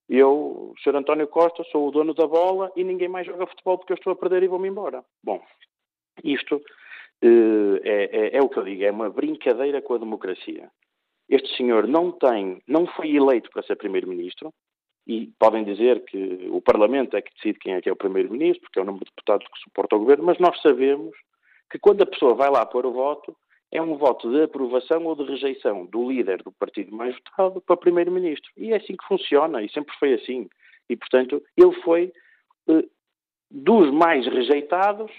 eu, 0.09 0.75
Sr. 0.83 0.97
António 0.97 1.29
Costa, 1.29 1.65
sou 1.65 1.89
o 1.89 1.91
dono 1.91 2.13
da 2.15 2.27
bola 2.27 2.71
e 2.77 2.85
ninguém 2.85 3.09
mais 3.09 3.27
joga 3.27 3.47
futebol 3.47 3.79
porque 3.79 3.93
eu 3.93 3.97
estou 3.97 4.13
a 4.13 4.17
perder 4.17 4.43
e 4.43 4.49
vou-me 4.49 4.69
embora. 4.69 5.03
Bom, 5.23 5.43
isto 6.23 6.57
uh, 6.57 7.77
é, 7.83 8.05
é, 8.13 8.37
é 8.37 8.43
o 8.43 8.49
que 8.49 8.59
eu 8.59 8.65
digo, 8.65 8.85
é 8.85 8.91
uma 8.91 9.09
brincadeira 9.09 9.81
com 9.81 9.95
a 9.95 9.99
democracia. 9.99 10.71
Este 11.29 11.57
senhor 11.57 11.89
não 11.89 12.13
tem, 12.13 12.61
não 12.69 12.87
foi 12.87 13.17
eleito 13.17 13.51
para 13.51 13.63
ser 13.63 13.77
primeiro-ministro, 13.77 14.53
e 15.07 15.31
podem 15.39 15.65
dizer 15.65 16.05
que 16.05 16.49
o 16.51 16.61
Parlamento 16.63 17.17
é 17.17 17.23
que 17.23 17.35
decide 17.35 17.59
quem 17.59 17.75
é 17.75 17.81
que 17.81 17.89
é 17.89 17.93
o 17.93 17.97
Primeiro-Ministro, 17.97 18.63
porque 18.63 18.79
é 18.79 18.83
o 18.83 18.87
número 18.87 19.05
de 19.05 19.11
deputados 19.11 19.47
que 19.47 19.61
suporta 19.61 19.97
o 19.97 19.99
Governo, 19.99 20.25
mas 20.25 20.39
nós 20.39 20.61
sabemos 20.63 21.15
que 21.71 21.79
quando 21.79 22.03
a 22.03 22.07
pessoa 22.07 22.35
vai 22.35 22.51
lá 22.51 22.65
pôr 22.65 22.87
o 22.87 22.93
voto, 22.93 23.37
é 23.71 23.83
um 23.83 23.97
voto 23.97 24.31
de 24.31 24.43
aprovação 24.43 25.05
ou 25.05 25.17
de 25.17 25.25
rejeição 25.25 25.85
do 25.87 26.09
líder 26.09 26.43
do 26.43 26.53
partido 26.53 26.95
mais 26.95 27.15
votado 27.17 27.61
para 27.61 27.77
Primeiro-Ministro. 27.77 28.51
E 28.57 28.73
é 28.73 28.77
assim 28.77 28.97
que 28.97 29.07
funciona, 29.07 29.63
e 29.63 29.69
sempre 29.71 29.95
foi 29.99 30.15
assim. 30.15 30.49
E, 30.89 30.97
portanto, 30.97 31.43
ele 31.57 31.73
foi, 31.83 32.13
eh, 32.69 32.85
dos 33.51 33.91
mais 33.93 34.27
rejeitados, 34.27 35.11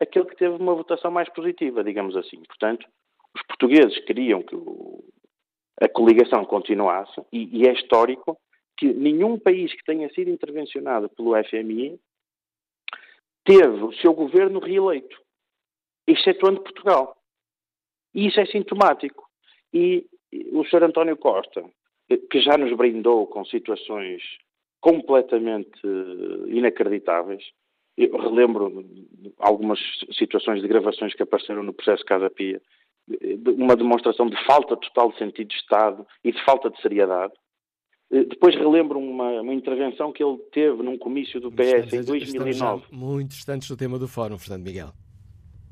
aquele 0.00 0.26
que 0.26 0.36
teve 0.36 0.54
uma 0.54 0.74
votação 0.74 1.10
mais 1.10 1.28
positiva, 1.30 1.82
digamos 1.82 2.16
assim. 2.16 2.40
Portanto, 2.46 2.86
os 3.34 3.42
portugueses 3.42 3.98
queriam 4.04 4.42
que 4.42 4.54
o, 4.54 5.04
a 5.80 5.88
coligação 5.88 6.44
continuasse, 6.44 7.20
e, 7.32 7.62
e 7.62 7.68
é 7.68 7.72
histórico 7.72 8.38
que 8.76 8.92
nenhum 8.92 9.38
país 9.38 9.72
que 9.72 9.84
tenha 9.84 10.08
sido 10.12 10.30
intervencionado 10.30 11.08
pelo 11.08 11.34
FMI 11.44 11.98
teve 13.44 13.82
o 13.82 13.92
seu 13.94 14.12
governo 14.14 14.58
reeleito, 14.58 15.20
excetuando 16.06 16.62
Portugal. 16.62 17.16
E 18.14 18.26
isso 18.26 18.40
é 18.40 18.46
sintomático. 18.46 19.28
E 19.72 20.06
o 20.52 20.64
Sr. 20.64 20.84
António 20.84 21.16
Costa, 21.16 21.64
que 22.30 22.40
já 22.40 22.56
nos 22.56 22.76
brindou 22.76 23.26
com 23.26 23.44
situações 23.44 24.22
completamente 24.80 25.80
inacreditáveis, 26.46 27.44
eu 27.96 28.16
relembro 28.16 28.84
algumas 29.38 29.78
situações 30.12 30.60
de 30.60 30.68
gravações 30.68 31.14
que 31.14 31.22
apareceram 31.22 31.62
no 31.62 31.72
processo 31.72 32.04
Casa 32.04 32.28
Pia, 32.28 32.60
uma 33.56 33.76
demonstração 33.76 34.26
de 34.26 34.36
falta 34.44 34.76
total 34.76 35.12
de 35.12 35.18
sentido 35.18 35.48
de 35.48 35.54
Estado 35.56 36.06
e 36.24 36.32
de 36.32 36.44
falta 36.44 36.70
de 36.70 36.80
seriedade. 36.80 37.32
Eh, 38.14 38.24
depois 38.24 38.54
relembro 38.54 38.98
uma, 39.00 39.40
uma, 39.40 39.52
intervenção 39.52 40.12
que 40.12 40.22
ele 40.22 40.38
teve 40.52 40.84
num 40.84 40.96
comício 40.96 41.40
do 41.40 41.50
PS 41.50 41.92
em 41.92 42.04
2009. 42.04 42.84
Muito 42.92 43.30
distantes 43.30 43.68
do 43.68 43.76
tema 43.76 43.98
do 43.98 44.06
fórum, 44.06 44.38
Fernando 44.38 44.64
Miguel. 44.64 44.92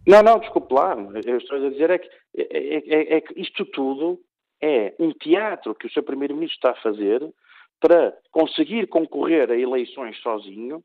Não, 0.05 0.21
não, 0.25 0.41
desculpe 0.41 0.75
lá. 0.75 0.97
Eu 1.25 1.39
estou 1.39 1.65
a 1.65 1.71
dizer 1.71 1.91
é 1.91 1.99
que, 1.99 2.09
é, 2.37 2.43
é, 2.43 2.95
é, 2.95 3.17
é 3.17 3.21
que 3.21 3.41
isto 3.41 3.65
tudo 3.67 4.19
é 4.61 4.93
um 4.99 5.13
teatro 5.13 5.73
que 5.73 5.87
o 5.87 5.93
seu 5.93 6.03
Primeiro-Ministro 6.03 6.57
está 6.57 6.71
a 6.73 6.83
fazer 6.83 7.23
para 7.81 8.13
conseguir 8.33 8.89
concorrer 8.89 9.49
a 9.51 9.57
eleições 9.57 10.17
sozinho, 10.21 10.83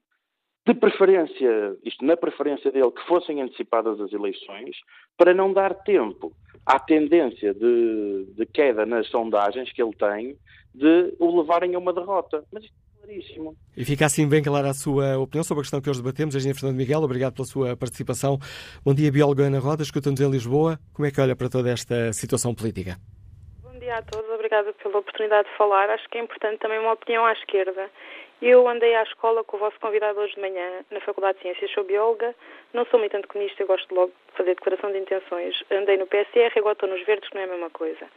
de 0.67 0.73
preferência, 0.73 1.77
isto 1.86 2.03
na 2.03 2.17
preferência 2.17 2.69
dele, 2.69 2.91
que 2.91 3.01
fossem 3.08 3.41
antecipadas 3.41 4.01
as 4.01 4.12
eleições, 4.12 4.75
para 5.17 5.34
não 5.34 5.53
dar 5.53 5.73
tempo 5.73 6.34
à 6.65 6.77
tendência 6.77 7.53
de, 7.53 8.25
de 8.36 8.45
queda 8.45 8.86
nas 8.86 9.08
sondagens 9.08 9.71
que 9.71 9.82
ele 9.82 9.93
tem 9.93 10.36
de 10.75 11.15
o 11.19 11.39
levarem 11.39 11.73
a 11.73 11.80
uma 11.80 11.93
derrota. 11.93 12.43
Mas 12.51 12.65
isto 12.65 12.75
é 12.75 13.06
claríssimo. 13.06 13.56
E 13.77 13.86
fica 13.86 14.06
assim 14.06 14.27
bem 14.27 14.43
clara 14.43 14.69
a 14.69 14.73
sua 14.73 15.17
opinião 15.17 15.43
sobre 15.43 15.62
a 15.62 15.63
questão 15.63 15.80
que 15.80 15.89
hoje 15.89 16.03
debatemos. 16.03 16.36
Engenheiro 16.36 16.60
Fernando 16.60 16.77
Miguel, 16.77 16.99
obrigado 16.99 17.36
pela 17.36 17.45
sua 17.45 17.77
participação. 17.77 18.38
Bom 18.84 18.93
dia, 18.93 19.10
bióloga 19.10 19.43
Ana 19.43 19.60
Roda, 19.60 19.84
escuta-nos 19.84 20.19
em 20.19 20.30
Lisboa. 20.30 20.77
Como 20.93 21.08
é 21.08 21.12
que 21.12 21.21
olha 21.21 21.36
para 21.36 21.47
toda 21.47 21.71
esta 21.71 22.12
situação 22.12 22.53
política? 22.53 22.97
Bom 23.63 23.80
dia 23.80 23.99
a 23.99 24.01
todos, 24.01 24.30
obrigada 24.32 24.73
pela 24.73 24.97
oportunidade 24.99 25.47
de 25.47 25.58
falar. 25.58 25.89
Acho 25.91 26.10
que 26.10 26.17
é 26.17 26.21
importante 26.21 26.60
também 26.60 26.77
uma 26.77 26.91
opinião 26.91 27.25
à 27.25 27.32
esquerda. 27.32 27.89
Eu 28.39 28.67
andei 28.67 28.93
à 28.93 29.02
escola 29.02 29.43
com 29.43 29.58
o 29.58 29.60
vosso 29.60 29.80
convidado 29.80 30.19
hoje 30.19 30.36
de 30.36 30.41
manhã, 30.41 30.86
na 30.91 31.02
Faculdade 31.02 31.39
de 31.39 31.41
Ciências, 31.41 31.71
sou 31.71 31.84
bióloga. 31.84 32.36
Não 32.71 32.86
sou 32.86 33.00
militante 33.00 33.26
comunista, 33.28 33.63
eu 33.63 33.67
gosto 33.67 33.93
logo 33.95 34.12
de 34.12 34.38
fazer 34.38 34.54
declaração 34.54 34.91
de 34.91 35.00
intenções. 35.00 35.63
Andei 35.71 35.97
no 35.97 36.06
PSR, 36.06 36.54
agora 36.56 36.73
estou 36.73 36.88
nos 36.88 37.04
verdes, 37.04 37.28
que 37.30 37.36
não 37.36 37.41
é 37.41 37.45
a 37.45 37.47
mesma 37.47 37.69
coisa. 37.71 38.08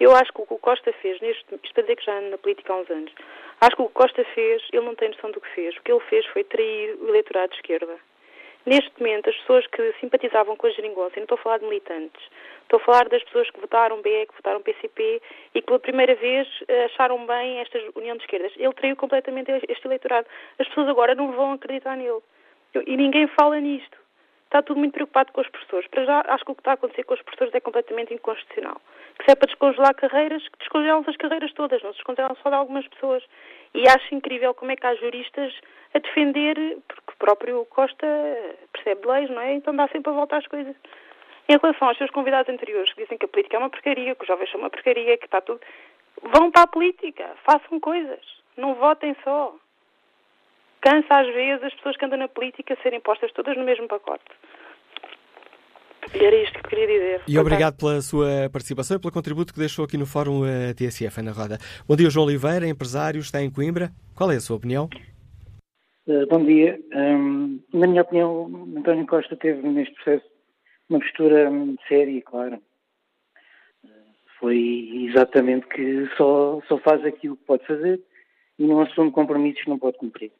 Eu 0.00 0.12
acho 0.16 0.32
que 0.32 0.42
o 0.42 0.46
que 0.46 0.54
o 0.54 0.58
Costa 0.58 0.92
fez, 0.94 1.20
neste, 1.20 1.44
isto 1.54 1.74
para 1.74 1.82
dizer 1.82 1.96
que 1.96 2.04
já 2.04 2.18
ando 2.18 2.30
na 2.30 2.38
política 2.38 2.72
há 2.72 2.76
uns 2.78 2.90
anos, 2.90 3.12
acho 3.60 3.76
que 3.76 3.82
o 3.82 3.84
que 3.86 3.92
o 3.92 3.94
Costa 3.94 4.24
fez, 4.34 4.60
ele 4.72 4.86
não 4.86 4.96
tem 4.96 5.10
noção 5.10 5.30
do 5.30 5.40
que 5.40 5.48
fez. 5.50 5.76
O 5.76 5.82
que 5.82 5.92
ele 5.92 6.00
fez 6.00 6.26
foi 6.26 6.42
trair 6.42 6.96
o 7.00 7.08
eleitorado 7.08 7.50
de 7.50 7.56
esquerda. 7.56 7.96
Neste 8.66 8.92
momento, 8.98 9.30
as 9.30 9.36
pessoas 9.36 9.66
que 9.68 9.94
simpatizavam 10.00 10.56
com 10.56 10.66
a 10.66 10.70
geringonça, 10.70 11.14
e 11.16 11.20
não 11.20 11.24
estou 11.24 11.38
a 11.38 11.42
falar 11.42 11.58
de 11.58 11.64
militantes, 11.64 12.22
estou 12.62 12.78
a 12.78 12.84
falar 12.84 13.08
das 13.08 13.22
pessoas 13.24 13.50
que 13.50 13.60
votaram 13.60 14.02
BE, 14.02 14.26
que 14.26 14.34
votaram 14.36 14.62
PCP 14.62 15.22
e 15.54 15.60
que 15.60 15.66
pela 15.66 15.78
primeira 15.78 16.14
vez 16.14 16.46
eh, 16.68 16.84
acharam 16.84 17.26
bem 17.26 17.58
esta 17.58 17.78
união 17.94 18.16
de 18.16 18.22
esquerdas. 18.22 18.52
Ele 18.56 18.72
traiu 18.74 18.96
completamente 18.96 19.50
este 19.68 19.86
eleitorado. 19.86 20.26
As 20.58 20.68
pessoas 20.68 20.88
agora 20.88 21.14
não 21.14 21.32
vão 21.32 21.52
acreditar 21.52 21.96
nele. 21.96 22.20
E 22.86 22.96
ninguém 22.96 23.26
fala 23.28 23.58
nisto. 23.58 23.98
Está 24.44 24.62
tudo 24.62 24.78
muito 24.78 24.92
preocupado 24.92 25.32
com 25.32 25.40
os 25.40 25.48
professores. 25.48 25.88
Para 25.88 26.04
já, 26.04 26.24
acho 26.28 26.44
que 26.44 26.52
o 26.52 26.54
que 26.54 26.60
está 26.60 26.72
a 26.72 26.74
acontecer 26.74 27.04
com 27.04 27.14
os 27.14 27.22
professores 27.22 27.54
é 27.54 27.60
completamente 27.60 28.12
inconstitucional 28.12 28.80
que 29.20 29.26
se 29.26 29.32
é 29.32 29.34
para 29.34 29.46
descongelar 29.46 29.94
carreiras, 29.94 30.42
que 30.48 30.58
descongelam 30.58 31.04
as 31.06 31.16
carreiras 31.16 31.52
todas, 31.52 31.82
não 31.82 31.92
se 31.92 31.98
descongelam 31.98 32.34
só 32.42 32.48
de 32.48 32.56
algumas 32.56 32.88
pessoas. 32.88 33.22
E 33.74 33.86
acho 33.86 34.14
incrível 34.14 34.54
como 34.54 34.72
é 34.72 34.76
que 34.76 34.86
há 34.86 34.94
juristas 34.94 35.52
a 35.94 35.98
defender, 35.98 36.78
porque 36.88 37.09
próprio 37.20 37.64
Costa 37.66 38.06
percebe 38.72 39.06
leis, 39.06 39.30
não 39.30 39.40
é? 39.40 39.54
Então 39.54 39.76
dá 39.76 39.86
sempre 39.88 40.10
a 40.10 40.14
volta 40.14 40.36
às 40.38 40.46
coisas. 40.46 40.74
Em 41.48 41.58
relação 41.58 41.88
aos 41.88 41.98
seus 41.98 42.10
convidados 42.10 42.52
anteriores, 42.52 42.92
que 42.94 43.02
dizem 43.02 43.18
que 43.18 43.26
a 43.26 43.28
política 43.28 43.56
é 43.56 43.58
uma 43.58 43.70
porcaria, 43.70 44.14
que 44.14 44.22
os 44.22 44.28
jovens 44.28 44.50
são 44.50 44.60
uma 44.60 44.70
porcaria, 44.70 45.16
que 45.18 45.26
está 45.26 45.40
tudo. 45.40 45.60
Vão 46.22 46.50
para 46.50 46.62
a 46.62 46.66
política, 46.66 47.30
façam 47.44 47.78
coisas, 47.78 48.20
não 48.56 48.74
votem 48.74 49.14
só. 49.22 49.54
Cansa 50.80 51.14
às 51.14 51.26
vezes 51.26 51.62
as 51.62 51.74
pessoas 51.74 51.96
que 51.96 52.04
andam 52.04 52.18
na 52.18 52.28
política 52.28 52.76
serem 52.82 53.00
postas 53.00 53.32
todas 53.32 53.56
no 53.56 53.64
mesmo 53.64 53.86
pacote. 53.86 54.24
E 56.14 56.24
era 56.24 56.36
isto 56.36 56.54
que 56.54 56.68
queria 56.70 56.86
dizer. 56.86 57.22
E 57.28 57.38
obrigado 57.38 57.76
pela 57.76 58.00
sua 58.00 58.48
participação 58.50 58.96
e 58.96 59.00
pelo 59.00 59.12
contributo 59.12 59.52
que 59.52 59.60
deixou 59.60 59.84
aqui 59.84 59.98
no 59.98 60.06
Fórum 60.06 60.42
uh, 60.42 60.74
TSF, 60.74 61.20
Ana 61.20 61.32
Roda. 61.32 61.58
Bom 61.86 61.94
dia, 61.94 62.08
João 62.08 62.26
Oliveira, 62.26 62.66
empresário, 62.66 63.20
está 63.20 63.42
em 63.42 63.50
Coimbra. 63.50 63.90
Qual 64.16 64.32
é 64.32 64.36
a 64.36 64.40
sua 64.40 64.56
opinião? 64.56 64.88
Uh, 66.10 66.26
bom 66.26 66.44
dia. 66.44 66.76
Um, 66.92 67.60
na 67.72 67.86
minha 67.86 68.02
opinião, 68.02 68.50
António 68.76 69.06
Costa 69.06 69.36
teve 69.36 69.62
neste 69.62 69.94
processo 69.94 70.24
uma 70.88 70.98
postura 70.98 71.48
um, 71.48 71.76
séria 71.86 72.10
e 72.10 72.20
clara. 72.20 72.60
Uh, 73.84 73.88
foi 74.40 75.06
exatamente 75.08 75.68
que 75.68 76.08
só, 76.16 76.60
só 76.66 76.78
faz 76.78 77.04
aquilo 77.04 77.36
que 77.36 77.44
pode 77.44 77.64
fazer 77.64 78.00
e 78.58 78.66
não 78.66 78.80
assume 78.80 79.12
compromissos 79.12 79.62
que 79.62 79.70
não 79.70 79.78
pode 79.78 79.98
cumprir. 79.98 80.32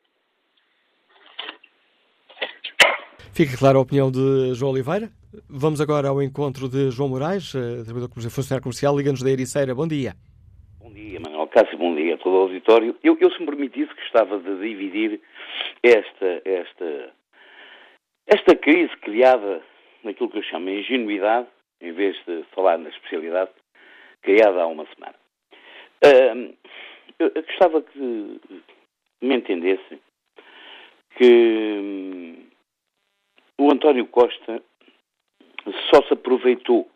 Fica 3.33 3.56
clara 3.56 3.78
a 3.78 3.80
opinião 3.80 4.11
de 4.11 4.52
João 4.54 4.72
Oliveira. 4.72 5.09
Vamos 5.48 5.80
agora 5.80 6.09
ao 6.09 6.20
encontro 6.20 6.68
de 6.68 6.90
João 6.90 7.11
Moraes, 7.11 7.54
eh, 7.54 7.85
trabalhador 7.85 8.11
funcionário 8.28 8.64
comercial, 8.64 8.98
liga-nos 8.98 9.22
da 9.22 9.30
Ericeira. 9.30 9.72
Bom 9.72 9.87
dia. 9.87 10.16
Bom 10.80 10.92
dia, 10.92 11.20
Manuel 11.20 11.30
Cássio, 11.50 11.78
bom 11.78 11.96
dia 11.96 12.14
a 12.14 12.18
todo 12.18 12.32
o 12.32 12.42
auditório. 12.42 12.96
Eu, 13.02 13.18
eu, 13.20 13.28
se 13.32 13.40
me 13.40 13.46
permitisse, 13.46 13.92
gostava 13.94 14.38
de 14.38 14.56
dividir 14.60 15.20
esta, 15.82 16.42
esta, 16.44 17.12
esta 18.28 18.54
crise 18.54 18.96
criada 18.98 19.60
naquilo 20.04 20.30
que 20.30 20.38
eu 20.38 20.42
chamo 20.44 20.66
de 20.66 20.78
ingenuidade, 20.78 21.48
em 21.80 21.92
vez 21.92 22.16
de 22.24 22.44
falar 22.54 22.78
na 22.78 22.88
especialidade, 22.88 23.50
criada 24.22 24.62
há 24.62 24.66
uma 24.66 24.86
semana. 24.94 25.16
Uh, 26.04 26.56
eu 27.18 27.42
gostava 27.42 27.82
que 27.82 28.40
me 29.20 29.34
entendesse 29.34 30.00
que 31.16 31.78
hum, 31.82 32.46
o 33.58 33.72
António 33.72 34.06
Costa 34.06 34.62
só 35.92 36.00
se 36.06 36.14
aproveitou 36.14 36.88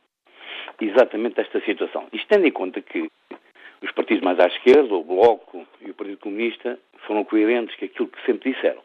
exatamente 0.81 1.35
desta 1.35 1.61
situação. 1.63 2.07
Isto 2.13 2.29
tendo 2.29 2.47
em 2.47 2.53
conta 2.53 2.81
que 2.81 3.11
os 3.85 3.93
partidos 3.93 4.23
mais 4.23 4.41
à 4.41 4.47
esquerda, 4.47 4.95
o 4.95 5.05
Bloco 5.05 5.67
e 5.81 5.91
o 5.91 5.95
Partido 5.95 6.19
Comunista, 6.19 6.79
foram 7.07 7.25
coerentes 7.25 7.77
com 7.77 7.85
aquilo 7.85 8.09
que 8.09 8.25
sempre 8.25 8.53
disseram. 8.53 8.83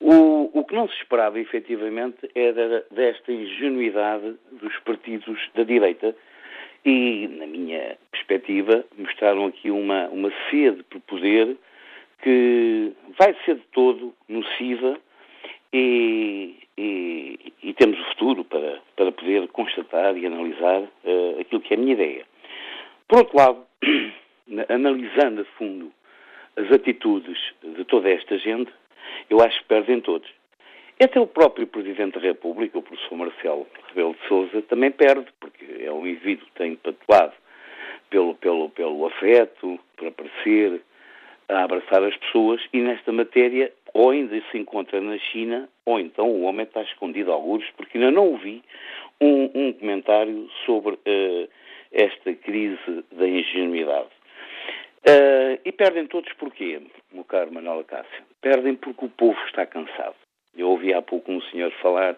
O, 0.00 0.50
o 0.52 0.64
que 0.64 0.74
não 0.74 0.88
se 0.88 0.96
esperava, 0.96 1.38
efetivamente, 1.38 2.28
era 2.34 2.84
desta 2.90 3.32
ingenuidade 3.32 4.36
dos 4.52 4.76
partidos 4.80 5.38
da 5.54 5.62
direita 5.62 6.14
e, 6.84 7.28
na 7.28 7.46
minha 7.46 7.96
perspectiva, 8.10 8.84
mostraram 8.98 9.46
aqui 9.46 9.70
uma, 9.70 10.08
uma 10.08 10.32
sede 10.50 10.82
por 10.84 11.00
poder 11.02 11.56
que 12.22 12.92
vai 13.18 13.34
ser 13.44 13.56
de 13.56 13.66
todo 13.72 14.14
nociva 14.28 14.98
e, 15.72 16.56
e, 16.76 17.52
e, 17.62 17.72
temos 17.74 17.98
o 17.98 18.04
futuro 18.10 18.44
para, 18.44 18.80
para 18.96 19.12
poder 19.12 19.48
constatar 19.48 20.16
e 20.16 20.26
analisar 20.26 20.82
uh, 20.82 21.40
aquilo 21.40 21.60
que 21.60 21.74
é 21.74 21.76
a 21.76 21.80
minha 21.80 21.94
ideia. 21.94 22.24
Por 23.08 23.18
outro 23.18 23.36
lado, 23.36 23.66
analisando 24.68 25.42
a 25.42 25.44
fundo 25.56 25.92
as 26.56 26.70
atitudes 26.70 27.38
de 27.62 27.84
toda 27.84 28.10
esta 28.10 28.36
gente, 28.38 28.70
eu 29.30 29.40
acho 29.40 29.58
que 29.60 29.64
perdem 29.66 30.00
todos. 30.00 30.28
Até 31.02 31.18
o 31.18 31.26
próprio 31.26 31.66
Presidente 31.66 32.14
da 32.14 32.20
República, 32.20 32.78
o 32.78 32.82
professor 32.82 33.16
Marcelo 33.16 33.66
Rebelo 33.88 34.14
de 34.14 34.28
Sousa, 34.28 34.62
também 34.62 34.90
perde, 34.90 35.26
porque 35.40 35.64
é 35.80 35.90
um 35.90 36.06
indivíduo 36.06 36.46
que 36.46 36.52
tem 36.52 36.76
patuado 36.76 37.32
pelo, 38.10 38.34
pelo, 38.36 38.68
pelo 38.70 39.06
afeto, 39.06 39.80
por 39.96 40.08
aparecer, 40.08 40.80
a 41.48 41.64
abraçar 41.64 42.04
as 42.04 42.16
pessoas, 42.16 42.60
e 42.72 42.80
nesta 42.80 43.10
matéria 43.10 43.72
ou 43.92 44.10
ainda 44.10 44.40
se 44.50 44.58
encontra 44.58 45.00
na 45.00 45.18
China, 45.18 45.68
ou 45.84 45.98
então 45.98 46.28
o 46.30 46.42
homem 46.42 46.64
está 46.64 46.82
escondido 46.82 47.30
a 47.30 47.34
alguns, 47.34 47.64
porque 47.76 47.98
ainda 47.98 48.10
não 48.10 48.28
ouvi 48.28 48.62
um, 49.20 49.50
um 49.54 49.72
comentário 49.72 50.48
sobre 50.64 50.94
uh, 50.94 51.48
esta 51.92 52.34
crise 52.34 53.04
da 53.12 53.28
ingenuidade. 53.28 54.08
Uh, 55.04 55.58
e 55.64 55.72
perdem 55.72 56.06
todos 56.06 56.32
porquê, 56.34 56.80
meu 57.12 57.24
caro 57.24 57.52
Manuel 57.52 57.84
Cássio? 57.84 58.22
Perdem 58.40 58.76
porque 58.76 59.04
o 59.04 59.10
povo 59.10 59.38
está 59.46 59.66
cansado. 59.66 60.14
Eu 60.56 60.68
ouvi 60.68 60.94
há 60.94 61.02
pouco 61.02 61.32
um 61.32 61.40
senhor 61.42 61.72
falar 61.82 62.16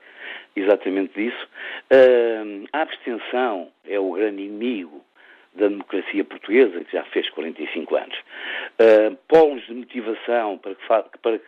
exatamente 0.54 1.14
disso. 1.14 1.48
Uh, 1.90 2.66
a 2.72 2.82
abstenção 2.82 3.70
é 3.86 3.98
o 3.98 4.12
grande 4.12 4.42
inimigo 4.42 5.02
da 5.54 5.68
democracia 5.68 6.24
portuguesa, 6.24 6.84
que 6.84 6.92
já 6.92 7.04
fez 7.04 7.28
45 7.30 7.96
anos. 7.96 8.16
Uh, 8.80 9.16
polos 9.28 9.64
de 9.66 9.74
motivação 9.74 10.58
para 10.58 10.74
que, 10.74 11.18
para, 11.18 11.40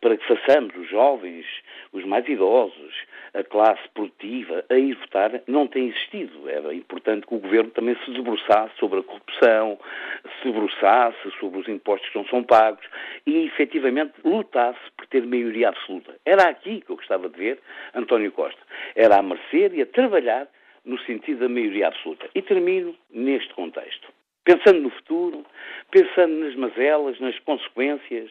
para 0.00 0.16
que 0.16 0.26
façamos 0.26 0.76
os 0.76 0.88
jovens, 0.88 1.46
os 1.92 2.04
mais 2.04 2.28
idosos, 2.28 2.94
a 3.32 3.42
classe 3.42 3.82
produtiva 3.92 4.64
a 4.70 4.74
ir 4.74 4.94
votar, 4.94 5.42
não 5.46 5.66
tem 5.66 5.88
existido. 5.88 6.48
Era 6.48 6.74
importante 6.74 7.26
que 7.26 7.34
o 7.34 7.38
governo 7.38 7.70
também 7.70 7.96
se 8.04 8.10
debruçasse 8.12 8.76
sobre 8.78 9.00
a 9.00 9.02
corrupção, 9.02 9.78
se 10.22 10.48
debruçasse 10.48 11.30
sobre 11.40 11.60
os 11.60 11.68
impostos 11.68 12.08
que 12.10 12.18
não 12.18 12.26
são 12.26 12.42
pagos 12.42 12.84
e, 13.26 13.46
efetivamente, 13.46 14.12
lutasse 14.24 14.78
por 14.96 15.06
ter 15.06 15.26
maioria 15.26 15.70
absoluta. 15.70 16.14
Era 16.24 16.48
aqui 16.48 16.80
que 16.80 16.90
eu 16.90 16.96
gostava 16.96 17.28
de 17.28 17.36
ver 17.36 17.58
António 17.94 18.30
Costa. 18.30 18.60
Era 18.94 19.18
a 19.18 19.22
merecer 19.22 19.74
e 19.74 19.82
a 19.82 19.86
trabalhar 19.86 20.48
no 20.84 20.98
sentido 21.00 21.40
da 21.40 21.48
maioria 21.48 21.88
absoluta. 21.88 22.28
E 22.34 22.42
termino 22.42 22.94
neste 23.10 23.52
contexto. 23.54 24.08
Pensando 24.44 24.80
no 24.80 24.90
futuro, 24.90 25.44
pensando 25.90 26.34
nas 26.34 26.54
mazelas, 26.54 27.18
nas 27.20 27.38
consequências, 27.40 28.30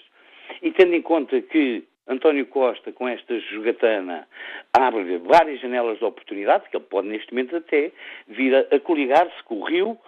e 0.62 0.72
tendo 0.72 0.94
em 0.94 1.02
conta 1.02 1.42
que 1.42 1.84
António 2.08 2.46
Costa, 2.48 2.92
com 2.92 3.08
esta 3.08 3.40
jogatana, 3.40 4.28
abre 4.74 5.18
várias 5.20 5.62
janelas 5.62 5.98
de 6.00 6.06
oportunidade, 6.06 6.70
que 6.70 6.76
ele 6.76 6.86
pode 6.86 7.08
neste 7.08 7.34
momento 7.34 7.56
até 7.56 7.92
vir 8.28 8.54
a, 8.54 8.76
a 8.76 8.80
coligar-se 8.80 9.42
com 9.44 9.60
o 9.60 9.64
Rio 9.64 9.92
uh, 9.92 10.00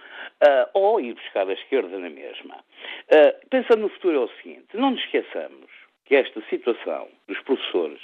ou 0.74 1.00
ir 1.00 1.14
buscar 1.14 1.48
a 1.48 1.54
esquerda 1.54 1.98
na 1.98 2.10
mesma. 2.10 2.56
Uh, 2.56 3.48
pensando 3.50 3.84
no 3.84 3.90
futuro 3.90 4.18
é 4.18 4.20
o 4.20 4.30
seguinte, 4.42 4.68
não 4.74 4.92
nos 4.92 5.00
esqueçamos 5.02 5.70
que 6.04 6.16
esta 6.16 6.42
situação 6.50 7.08
dos 7.28 7.40
professores, 7.42 8.02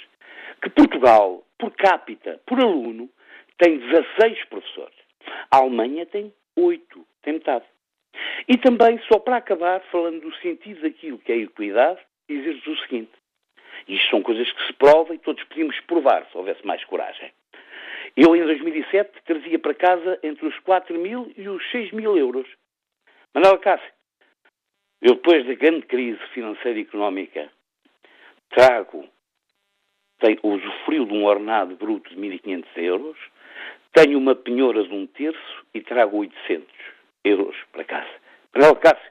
que 0.62 0.70
Portugal, 0.70 1.44
por 1.58 1.70
capita, 1.72 2.40
por 2.46 2.60
aluno, 2.60 3.10
tem 3.58 3.78
16 3.78 4.44
professores. 4.46 4.96
A 5.50 5.58
Alemanha 5.58 6.06
tem 6.06 6.32
8, 6.56 7.06
tem 7.22 7.34
metade. 7.34 7.64
E 8.48 8.56
também, 8.58 9.00
só 9.10 9.18
para 9.18 9.36
acabar, 9.36 9.80
falando 9.90 10.20
do 10.20 10.34
sentido 10.36 10.82
daquilo 10.82 11.18
que 11.18 11.32
é 11.32 11.36
equidade, 11.36 12.00
dizer-vos 12.28 12.66
o 12.66 12.76
seguinte. 12.82 13.12
Isto 13.88 14.10
são 14.10 14.22
coisas 14.22 14.50
que 14.52 14.66
se 14.66 14.72
provam 14.74 15.14
e 15.14 15.18
todos 15.18 15.42
podíamos 15.44 15.78
provar, 15.80 16.26
se 16.30 16.36
houvesse 16.36 16.64
mais 16.66 16.84
coragem. 16.84 17.32
Eu, 18.16 18.36
em 18.36 18.44
2007, 18.44 19.10
trazia 19.24 19.58
para 19.58 19.74
casa 19.74 20.18
entre 20.22 20.46
os 20.46 20.58
4 20.60 20.98
mil 20.98 21.32
e 21.36 21.48
os 21.48 21.70
6 21.70 21.92
mil 21.92 22.16
euros. 22.16 22.46
Manuel 23.34 23.58
Cássio, 23.58 23.90
eu 25.00 25.14
depois 25.14 25.46
da 25.46 25.54
grande 25.54 25.86
crise 25.86 26.20
financeira 26.34 26.78
e 26.78 26.82
económica, 26.82 27.50
trago, 28.50 29.08
tenho, 30.18 30.38
usufruo 30.42 31.06
de 31.06 31.14
um 31.14 31.24
ordenado 31.24 31.74
bruto 31.76 32.10
de 32.10 32.20
1.500 32.20 32.66
euros, 32.76 33.18
tenho 33.92 34.18
uma 34.18 34.34
penhora 34.34 34.82
de 34.84 34.94
um 34.94 35.06
terço 35.06 35.66
e 35.74 35.80
trago 35.80 36.18
800 36.18 36.66
euros 37.24 37.56
para 37.72 37.84
casa. 37.84 38.10
Manuel 38.54 38.76
Cássio, 38.76 39.10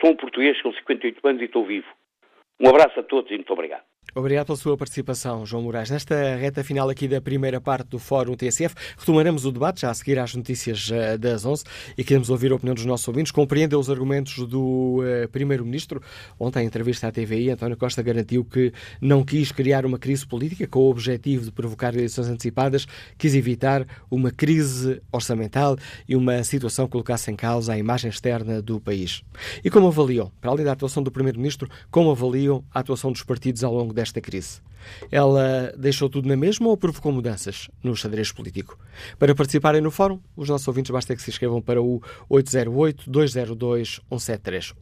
sou 0.00 0.10
um 0.10 0.16
português 0.16 0.60
com 0.62 0.72
58 0.72 1.26
anos 1.26 1.42
e 1.42 1.44
estou 1.44 1.64
vivo. 1.64 1.86
Um 2.60 2.68
abraço 2.68 3.00
a 3.00 3.02
todos 3.02 3.30
e 3.30 3.34
muito 3.34 3.52
obrigado. 3.52 3.84
Obrigado 4.16 4.46
pela 4.46 4.56
sua 4.56 4.76
participação, 4.76 5.44
João 5.44 5.64
Moraes. 5.64 5.90
Nesta 5.90 6.36
reta 6.36 6.62
final 6.62 6.88
aqui 6.88 7.08
da 7.08 7.20
primeira 7.20 7.60
parte 7.60 7.88
do 7.88 7.98
Fórum 7.98 8.36
TSF, 8.36 8.72
retomaremos 8.96 9.44
o 9.44 9.50
debate 9.50 9.80
já 9.80 9.90
a 9.90 9.94
seguir 9.94 10.20
às 10.20 10.32
notícias 10.36 10.88
uh, 10.88 11.18
das 11.18 11.44
11 11.44 11.64
e 11.98 12.04
queremos 12.04 12.30
ouvir 12.30 12.52
a 12.52 12.54
opinião 12.54 12.76
dos 12.76 12.84
nossos 12.84 13.08
ouvintes. 13.08 13.32
Compreendeu 13.32 13.76
os 13.76 13.90
argumentos 13.90 14.36
do 14.46 15.00
uh, 15.00 15.28
Primeiro-Ministro. 15.32 16.00
Ontem, 16.38 16.62
em 16.62 16.66
entrevista 16.66 17.08
à 17.08 17.10
TVI, 17.10 17.50
António 17.50 17.76
Costa 17.76 18.02
garantiu 18.02 18.44
que 18.44 18.72
não 19.00 19.24
quis 19.24 19.50
criar 19.50 19.84
uma 19.84 19.98
crise 19.98 20.24
política 20.24 20.64
com 20.68 20.78
o 20.78 20.90
objetivo 20.90 21.46
de 21.46 21.50
provocar 21.50 21.92
eleições 21.92 22.28
antecipadas, 22.28 22.86
quis 23.18 23.34
evitar 23.34 23.84
uma 24.08 24.30
crise 24.30 25.02
orçamental 25.10 25.76
e 26.08 26.14
uma 26.14 26.40
situação 26.44 26.86
que 26.86 26.92
colocasse 26.92 27.32
em 27.32 27.36
causa 27.36 27.72
a 27.72 27.78
imagem 27.78 28.10
externa 28.10 28.62
do 28.62 28.80
país. 28.80 29.24
E 29.64 29.68
como 29.68 29.88
avaliam, 29.88 30.30
para 30.40 30.52
além 30.52 30.64
da 30.64 30.70
atuação 30.70 31.02
do 31.02 31.10
Primeiro-Ministro, 31.10 31.68
como 31.90 32.12
avaliam 32.12 32.62
a 32.72 32.78
atuação 32.78 33.10
dos 33.10 33.24
partidos 33.24 33.64
ao 33.64 33.74
longo 33.74 33.92
desta 33.92 34.03
crise? 34.12 34.60
Ela 35.10 35.74
deixou 35.76 36.08
tudo 36.08 36.28
na 36.28 36.36
mesma 36.36 36.68
ou 36.68 36.76
provocou 36.76 37.10
mudanças 37.12 37.68
no 37.82 37.96
xadrez 37.96 38.30
político? 38.32 38.78
Para 39.18 39.34
participarem 39.34 39.80
no 39.80 39.90
fórum, 39.90 40.20
os 40.36 40.48
nossos 40.48 40.68
ouvintes 40.68 40.90
basta 40.90 41.16
que 41.16 41.22
se 41.22 41.30
inscrevam 41.30 41.62
para 41.62 41.82
o 41.82 42.02
808-202-173. 42.30 44.74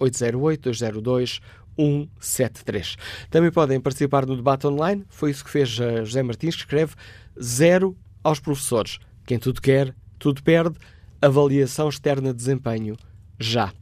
808-202-173. 1.79 2.97
Também 3.31 3.51
podem 3.51 3.81
participar 3.81 4.27
no 4.27 4.37
debate 4.37 4.67
online. 4.67 5.07
Foi 5.09 5.31
isso 5.31 5.43
que 5.45 5.51
fez 5.51 5.79
eh, 5.79 6.05
José 6.05 6.23
Martins, 6.23 6.57
que 6.57 6.63
escreve 6.63 6.95
zero 7.41 7.97
aos 8.23 8.41
professores. 8.41 8.99
Quem 9.25 9.39
tudo 9.39 9.61
quer, 9.61 9.95
tudo 10.19 10.43
perde. 10.43 10.77
Avaliação 11.21 11.89
externa 11.89 12.33
de 12.33 12.37
desempenho. 12.37 12.97
Já. 13.39 13.73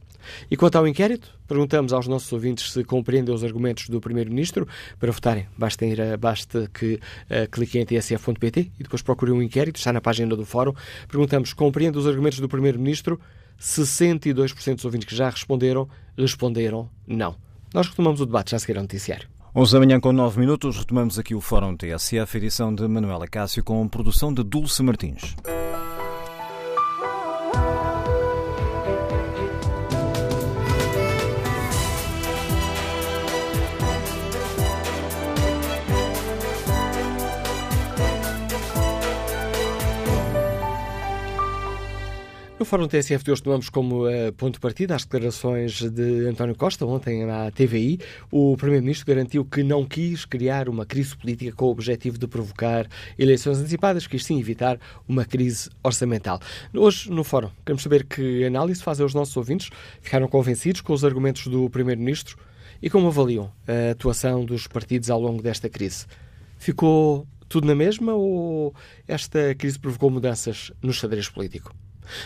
E 0.49 0.57
quanto 0.57 0.77
ao 0.77 0.87
inquérito, 0.87 1.29
perguntamos 1.47 1.93
aos 1.93 2.07
nossos 2.07 2.31
ouvintes 2.31 2.71
se 2.71 2.83
compreendem 2.83 3.33
os 3.33 3.43
argumentos 3.43 3.89
do 3.89 3.99
Primeiro-Ministro. 3.99 4.67
Para 4.99 5.11
votarem, 5.11 5.47
basta, 5.57 5.85
ir 5.85 6.01
a, 6.01 6.17
basta 6.17 6.69
que 6.73 6.95
uh, 6.95 7.49
cliquem 7.51 7.81
em 7.81 7.85
tsf.pt 7.85 8.71
e 8.79 8.83
depois 8.83 9.01
procurem 9.01 9.33
um 9.33 9.41
inquérito, 9.41 9.77
está 9.77 9.91
na 9.91 10.01
página 10.01 10.35
do 10.35 10.45
Fórum. 10.45 10.73
Perguntamos, 11.07 11.53
compreendem 11.53 11.99
os 11.99 12.07
argumentos 12.07 12.39
do 12.39 12.47
Primeiro-Ministro? 12.47 13.19
62% 13.59 14.75
dos 14.75 14.85
ouvintes 14.85 15.07
que 15.07 15.15
já 15.15 15.29
responderam, 15.29 15.87
responderam 16.17 16.89
não. 17.07 17.35
Nós 17.73 17.87
retomamos 17.87 18.19
o 18.19 18.25
debate 18.25 18.51
já 18.51 18.57
a 18.57 18.59
seguir 18.59 18.77
ao 18.77 18.83
noticiário. 18.83 19.27
11 19.53 19.73
da 19.73 19.79
manhã 19.79 19.99
com 19.99 20.13
9 20.13 20.39
minutos, 20.39 20.77
retomamos 20.77 21.19
aqui 21.19 21.35
o 21.35 21.41
Fórum 21.41 21.75
TSF, 21.75 22.37
edição 22.37 22.73
de 22.73 22.87
Manuela 22.87 23.27
Cássio, 23.27 23.63
com 23.63 23.85
produção 23.87 24.33
de 24.33 24.43
Dulce 24.43 24.81
Martins. 24.81 25.35
No 42.61 42.65
Fórum 42.65 42.87
TSF 42.87 43.23
de 43.23 43.31
hoje 43.31 43.41
tomamos 43.41 43.69
como 43.69 44.07
uh, 44.07 44.31
ponto 44.33 44.53
de 44.53 44.59
partida 44.59 44.93
as 44.93 45.03
declarações 45.03 45.81
de 45.81 46.27
António 46.27 46.53
Costa. 46.53 46.85
Ontem, 46.85 47.25
na 47.25 47.49
TVI, 47.49 47.99
o 48.29 48.55
Primeiro-Ministro 48.55 49.07
garantiu 49.07 49.43
que 49.43 49.63
não 49.63 49.83
quis 49.83 50.25
criar 50.25 50.69
uma 50.69 50.85
crise 50.85 51.17
política 51.17 51.55
com 51.55 51.65
o 51.65 51.71
objetivo 51.71 52.19
de 52.19 52.27
provocar 52.27 52.87
eleições 53.17 53.57
antecipadas, 53.57 54.05
quis 54.05 54.23
sim 54.23 54.39
evitar 54.39 54.79
uma 55.07 55.25
crise 55.25 55.71
orçamental. 55.81 56.39
Hoje, 56.71 57.09
no 57.09 57.23
Fórum, 57.23 57.49
queremos 57.65 57.81
saber 57.81 58.03
que 58.03 58.45
análise 58.45 58.83
fazem 58.83 59.03
os 59.03 59.15
nossos 59.15 59.35
ouvintes. 59.35 59.71
Ficaram 59.99 60.27
convencidos 60.27 60.81
com 60.81 60.93
os 60.93 61.03
argumentos 61.03 61.47
do 61.47 61.67
Primeiro-Ministro 61.67 62.37
e 62.79 62.91
como 62.91 63.07
avaliam 63.07 63.51
a 63.67 63.93
atuação 63.93 64.45
dos 64.45 64.67
partidos 64.67 65.09
ao 65.09 65.19
longo 65.19 65.41
desta 65.41 65.67
crise? 65.67 66.05
Ficou 66.59 67.25
tudo 67.49 67.65
na 67.65 67.73
mesma 67.73 68.13
ou 68.13 68.71
esta 69.07 69.55
crise 69.55 69.79
provocou 69.79 70.11
mudanças 70.11 70.71
no 70.79 70.93
xadrez 70.93 71.27
político? 71.27 71.73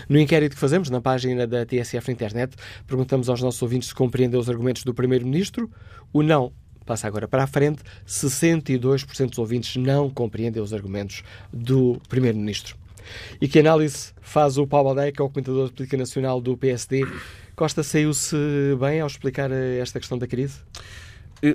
No 0.08 0.20
inquérito 0.20 0.54
que 0.54 0.60
fazemos 0.60 0.90
na 0.90 1.02
página 1.02 1.46
da 1.46 1.66
TSF 1.66 2.08
na 2.08 2.14
internet, 2.14 2.56
perguntamos 2.88 3.30
aos 3.30 3.42
nossos 3.42 3.62
ouvintes 3.62 3.90
se 3.90 3.96
compreendem 3.96 4.40
os 4.40 4.50
argumentos 4.50 4.84
do 4.84 4.94
Primeiro-Ministro. 4.94 5.70
O 6.12 6.22
não 6.22 6.52
passa 6.86 7.08
agora 7.08 7.28
para 7.28 7.44
a 7.44 7.48
frente. 7.48 7.82
62% 8.08 9.30
dos 9.30 9.40
ouvintes 9.40 9.76
não 9.76 10.10
compreendem 10.10 10.62
os 10.62 10.74
argumentos 10.74 11.24
do 11.52 12.00
Primeiro-Ministro. 12.08 12.78
E 13.40 13.48
que 13.48 13.60
análise 13.60 14.14
faz 14.22 14.58
o 14.58 14.66
Paulo 14.66 14.90
Aldeia, 14.90 15.12
que 15.12 15.22
é 15.22 15.26
o 15.26 15.30
comentador 15.30 15.68
de 15.68 15.74
política 15.74 15.98
nacional 15.98 16.42
do 16.42 16.58
PSD? 16.58 17.06
Costa 17.56 17.84
saiu-se 17.84 18.36
bem 18.80 19.00
ao 19.00 19.08
explicar 19.08 19.52
esta 19.52 20.00
questão 20.00 20.18
da 20.18 20.28
crise? 20.28 20.60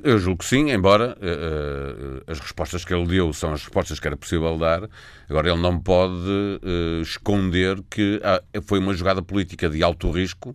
Eu 0.04 0.18
julgo 0.20 0.38
que 0.38 0.44
sim, 0.44 0.70
embora 0.70 1.16
uh, 1.18 2.22
as 2.30 2.38
respostas 2.38 2.84
que 2.84 2.94
ele 2.94 3.06
deu 3.06 3.32
são 3.32 3.52
as 3.52 3.62
respostas 3.62 3.98
que 3.98 4.06
era 4.06 4.16
possível 4.16 4.56
dar. 4.56 4.88
Agora, 5.28 5.50
ele 5.50 5.60
não 5.60 5.80
pode 5.80 6.12
uh, 6.12 7.02
esconder 7.02 7.82
que 7.90 8.20
ah, 8.22 8.40
foi 8.62 8.78
uma 8.78 8.94
jogada 8.94 9.20
política 9.20 9.68
de 9.68 9.82
alto 9.82 10.08
risco 10.12 10.54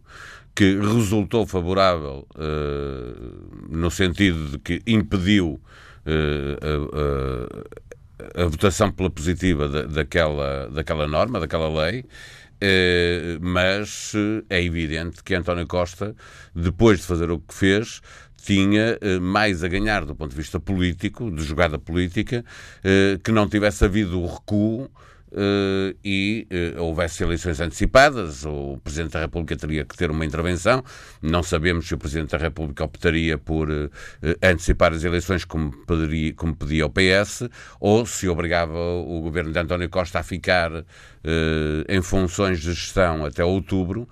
que 0.55 0.77
resultou 0.77 1.45
favorável 1.45 2.25
uh, 2.35 3.67
no 3.69 3.91
sentido 3.91 4.51
de 4.51 4.59
que 4.59 4.81
impediu 4.87 5.59
a, 6.05 6.11
a, 8.39 8.43
a, 8.43 8.45
votação 8.45 8.89
pela 8.89 9.09
positiva 9.09 9.67
da, 9.67 9.81
daquela, 9.81 10.69
daquela 10.69 11.07
norma, 11.07 11.41
daquela 11.41 11.67
lei. 11.67 12.05
mas 13.41 14.13
é 14.49 14.63
evidente 14.63 15.21
que 15.23 15.35
António 15.35 15.67
Costa, 15.67 16.15
depois 16.55 16.99
de 16.99 17.05
fazer 17.05 17.29
o 17.31 17.39
que 17.39 17.53
fez, 17.53 18.01
tinha 18.45 18.97
eh, 19.01 19.19
mais 19.19 19.63
a 19.63 19.67
ganhar 19.67 20.05
do 20.05 20.15
ponto 20.15 20.29
de 20.31 20.37
vista 20.37 20.59
político, 20.59 21.31
de 21.31 21.43
jogada 21.43 21.79
política, 21.79 22.45
eh, 22.83 23.19
que 23.23 23.31
não 23.31 23.49
tivesse 23.49 23.83
havido 23.83 24.21
o 24.21 24.27
recuo 24.27 24.89
Uh, 25.37 25.93
e 26.01 26.47
houvesse 26.77 27.21
eleições 27.21 27.59
antecipadas, 27.59 28.45
o 28.45 28.79
Presidente 28.81 29.13
da 29.13 29.19
República 29.19 29.57
teria 29.57 29.83
que 29.83 29.97
ter 29.97 30.09
uma 30.09 30.23
intervenção. 30.23 30.81
Não 31.21 31.43
sabemos 31.43 31.87
se 31.87 31.93
o 31.93 31.97
Presidente 31.97 32.31
da 32.31 32.37
República 32.37 32.85
optaria 32.85 33.37
por 33.37 33.67
antecipar 34.41 34.93
as 34.93 35.03
eleições, 35.03 35.43
como, 35.43 35.75
poderia, 35.85 36.33
como 36.33 36.55
pedia 36.55 36.85
o 36.85 36.89
PS, 36.89 37.49
ou 37.81 38.05
se 38.05 38.29
obrigava 38.29 38.77
o 38.77 39.19
governo 39.19 39.51
de 39.51 39.59
António 39.59 39.89
Costa 39.89 40.19
a 40.19 40.23
ficar 40.23 40.71
em 41.87 42.01
funções 42.01 42.59
de 42.59 42.73
gestão 42.73 43.25
até 43.25 43.43
outubro, 43.43 44.07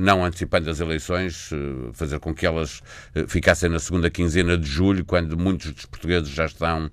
não 0.00 0.24
antecipando 0.24 0.70
as 0.70 0.80
eleições, 0.80 1.50
fazer 1.92 2.18
com 2.18 2.34
que 2.34 2.46
elas 2.46 2.82
ficassem 3.28 3.68
na 3.68 3.78
segunda 3.78 4.10
quinzena 4.10 4.56
de 4.56 4.66
julho, 4.66 5.04
quando 5.04 5.38
muitos 5.38 5.72
dos 5.72 5.86
portugueses 5.86 6.28
já 6.28 6.46
estão 6.46 6.90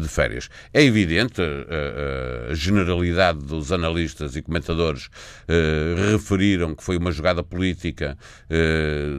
de 0.00 0.08
férias. 0.08 0.48
É 0.72 0.82
evidente 0.82 1.40
a 1.40 2.54
generalidade 2.54 3.38
dos 3.40 3.72
analistas 3.72 4.36
e 4.36 4.42
comentadores 4.42 5.08
eh, 5.46 5.94
referiram 6.12 6.74
que 6.74 6.82
foi 6.82 6.96
uma 6.96 7.10
jogada 7.10 7.42
política 7.42 8.16
eh, 8.50 9.18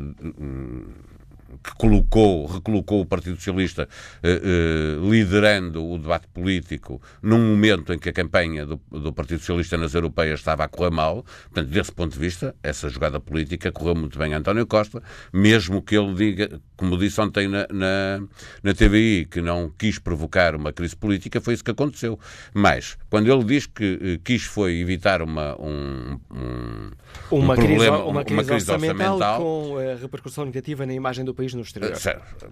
que 1.64 1.74
colocou, 1.76 2.46
recolocou 2.46 3.02
o 3.02 3.06
Partido 3.06 3.36
Socialista 3.36 3.88
eh, 4.24 4.42
eh, 4.44 5.10
liderando 5.10 5.86
o 5.86 5.98
debate 5.98 6.28
político 6.28 7.02
num 7.22 7.40
momento 7.40 7.94
em 7.94 8.00
que 8.00 8.10
a 8.10 8.14
campanha 8.14 8.66
do, 8.66 8.80
do, 8.90 9.14
Partido 9.14 9.40
Socialista 9.40 9.78
nas 9.78 9.94
europeias 9.94 10.40
estava 10.40 10.64
a 10.64 10.68
correr 10.68 10.92
mal. 10.92 11.26
Portanto, 11.52 11.70
desse 11.70 11.92
ponto 11.92 12.14
de 12.14 12.20
vista, 12.20 12.56
essa 12.64 12.90
jogada 12.90 13.20
política 13.20 13.72
correu 13.72 13.96
muito 13.96 14.18
bem 14.18 14.34
a 14.34 14.38
António 14.38 14.66
Costa, 14.66 15.04
mesmo 15.34 15.82
que 15.82 15.98
ele 15.98 16.14
diga, 16.14 16.62
como 16.80 16.98
disse 16.98 17.20
ontem 17.20 17.50
na, 17.50 17.68
na, 17.70 18.22
na 18.64 18.74
TVI, 18.74 19.26
que 19.26 19.42
não 19.42 19.70
quis 19.78 20.00
provocar 20.00 20.56
uma 20.56 20.72
crise 20.72 20.96
política, 20.96 21.42
foi 21.42 21.54
isso 21.54 21.64
que 21.64 21.72
aconteceu. 21.72 22.18
Mas, 22.54 22.98
quando 23.10 23.30
ele 23.30 23.44
diz 23.44 23.66
que 23.66 24.00
eh, 24.02 24.20
quis 24.24 24.44
foi 24.44 24.80
evitar 24.80 25.22
uma, 25.22 25.60
um, 25.62 26.18
um, 26.32 26.92
uma, 27.32 27.54
um 27.54 27.58
crise, 27.58 27.74
problema, 27.74 28.06
uma, 28.06 28.24
crise, 28.24 28.40
uma 28.40 28.44
crise 28.46 28.72
orçamental, 28.72 29.14
orçamental 29.16 29.42
com 29.42 29.78
a 29.78 29.96
repercussão 30.02 30.46
negativa 30.46 30.86
na 30.86 30.94
imagem 30.94 31.26
do 31.26 31.34
país 31.34 31.54
no 31.54 31.62
exterior. 31.62 31.92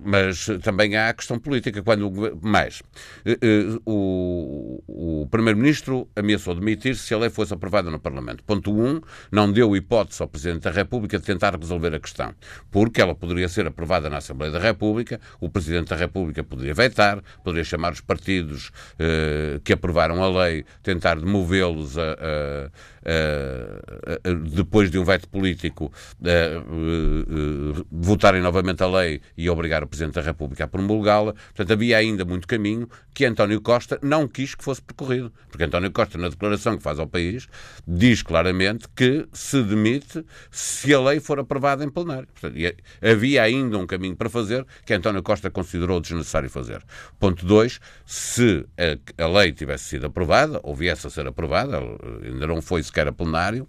Mas 0.03 0.45
também 0.61 0.97
há 0.97 1.07
a 1.07 1.13
questão 1.13 1.39
política. 1.39 1.81
Quando 1.81 2.37
mais 2.41 2.83
eh, 3.25 3.37
eh, 3.41 3.79
o, 3.85 4.83
o 4.87 5.27
primeiro-ministro 5.31 6.05
ameaçou 6.17 6.53
demitir-se 6.53 7.03
se 7.03 7.13
a 7.13 7.17
lei 7.17 7.29
fosse 7.29 7.53
aprovada 7.53 7.89
no 7.89 7.97
Parlamento. 7.97 8.43
Ponto 8.43 8.73
1, 8.73 8.85
um, 8.85 9.01
não 9.31 9.49
deu 9.49 9.73
hipótese 9.73 10.21
ao 10.21 10.27
presidente 10.27 10.63
da 10.63 10.71
República 10.71 11.17
de 11.17 11.23
tentar 11.23 11.55
resolver 11.57 11.95
a 11.95 11.99
questão, 11.99 12.33
porque 12.69 13.01
ela 13.01 13.15
poderia 13.15 13.47
ser 13.47 13.65
aprovada 13.65 14.09
na 14.09 14.16
Assembleia 14.17 14.51
da 14.51 14.59
República, 14.59 15.19
o 15.39 15.49
presidente 15.49 15.89
da 15.89 15.95
República 15.95 16.43
poderia 16.43 16.73
vetar, 16.73 17.21
poderia 17.43 17.63
chamar 17.63 17.93
os 17.93 18.01
partidos 18.01 18.71
eh, 18.99 19.59
que 19.63 19.73
aprovaram 19.73 20.23
a 20.23 20.43
lei, 20.43 20.65
tentar 20.83 21.19
demovê-los 21.19 21.97
a, 21.97 22.01
a 22.01 22.71
uh, 23.07 24.35
depois 24.49 24.91
de 24.91 24.99
um 24.99 25.03
veto 25.03 25.27
político, 25.29 25.91
uh, 26.19 27.85
votarem 27.91 28.41
novamente 28.41 28.83
a 28.83 28.87
lei 28.87 29.21
e 29.37 29.49
obrigar 29.49 29.83
o 29.83 29.87
Presidente 29.87 30.15
da 30.15 30.21
República 30.21 30.65
a 30.65 30.67
promulgá-la. 30.67 31.33
Portanto, 31.33 31.71
havia 31.71 31.97
ainda 31.97 32.25
muito 32.25 32.47
caminho 32.47 32.89
que 33.13 33.25
António 33.25 33.61
Costa 33.61 33.97
não 34.01 34.27
quis 34.27 34.53
que 34.53 34.63
fosse 34.63 34.81
percorrido. 34.81 35.31
Porque 35.49 35.63
António 35.63 35.91
Costa, 35.91 36.17
na 36.17 36.29
declaração 36.29 36.77
que 36.77 36.83
faz 36.83 36.99
ao 36.99 37.07
país, 37.07 37.47
diz 37.87 38.21
claramente 38.21 38.87
que 38.95 39.27
se 39.31 39.63
demite 39.63 40.23
se 40.51 40.93
a 40.93 40.99
lei 40.99 41.19
for 41.19 41.39
aprovada 41.39 41.83
em 41.83 41.89
plenário. 41.89 42.27
Portanto, 42.27 42.55
havia 43.01 43.43
ainda 43.43 43.77
um 43.77 43.87
caminho 43.87 44.06
para 44.15 44.29
fazer 44.29 44.65
que 44.85 44.93
António 44.93 45.23
Costa 45.23 45.49
considerou 45.49 45.99
desnecessário 45.99 46.49
fazer. 46.49 46.83
Ponto 47.19 47.45
2. 47.45 47.79
Se 48.05 48.65
a, 48.77 49.23
a, 49.23 49.27
lei 49.27 49.51
tivesse 49.51 49.85
sido 49.85 50.07
aprovada, 50.07 50.59
ou 50.63 50.75
viesse 50.75 51.07
a 51.07 51.09
ser 51.09 51.27
aprovada, 51.27 51.79
ainda 52.23 52.47
não 52.47 52.61
foi 52.61 52.83
sequer 52.83 53.07
a 53.07 53.11
plenário, 53.11 53.67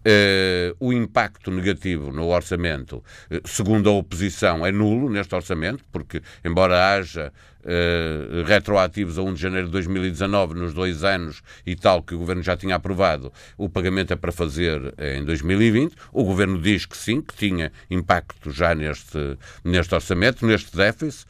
Uh, 0.00 0.72
o 0.80 0.94
impacto 0.94 1.50
negativo 1.50 2.10
no 2.10 2.28
orçamento, 2.28 3.04
uh, 3.30 3.46
segundo 3.46 3.90
a 3.90 3.92
oposição, 3.92 4.64
é 4.64 4.72
nulo 4.72 5.10
neste 5.10 5.34
orçamento, 5.34 5.84
porque, 5.92 6.22
embora 6.42 6.94
haja 6.94 7.30
uh, 7.64 8.44
retroativos 8.44 9.18
a 9.18 9.22
1 9.22 9.34
de 9.34 9.40
janeiro 9.40 9.66
de 9.66 9.72
2019, 9.72 10.54
nos 10.54 10.74
dois 10.74 11.04
anos 11.04 11.42
e 11.66 11.76
tal 11.76 12.02
que 12.02 12.14
o 12.14 12.18
Governo 12.18 12.42
já 12.42 12.56
tinha 12.56 12.76
aprovado, 12.76 13.32
o 13.56 13.68
pagamento 13.68 14.12
é 14.12 14.16
para 14.16 14.32
fazer 14.32 14.94
em 14.98 15.24
2020. 15.24 15.94
O 16.12 16.24
Governo 16.24 16.60
diz 16.60 16.86
que 16.86 16.96
sim, 16.96 17.20
que 17.20 17.34
tinha 17.34 17.72
impacto 17.90 18.50
já 18.50 18.74
neste, 18.74 19.38
neste 19.64 19.94
orçamento, 19.94 20.46
neste 20.46 20.76
déficit, 20.76 21.26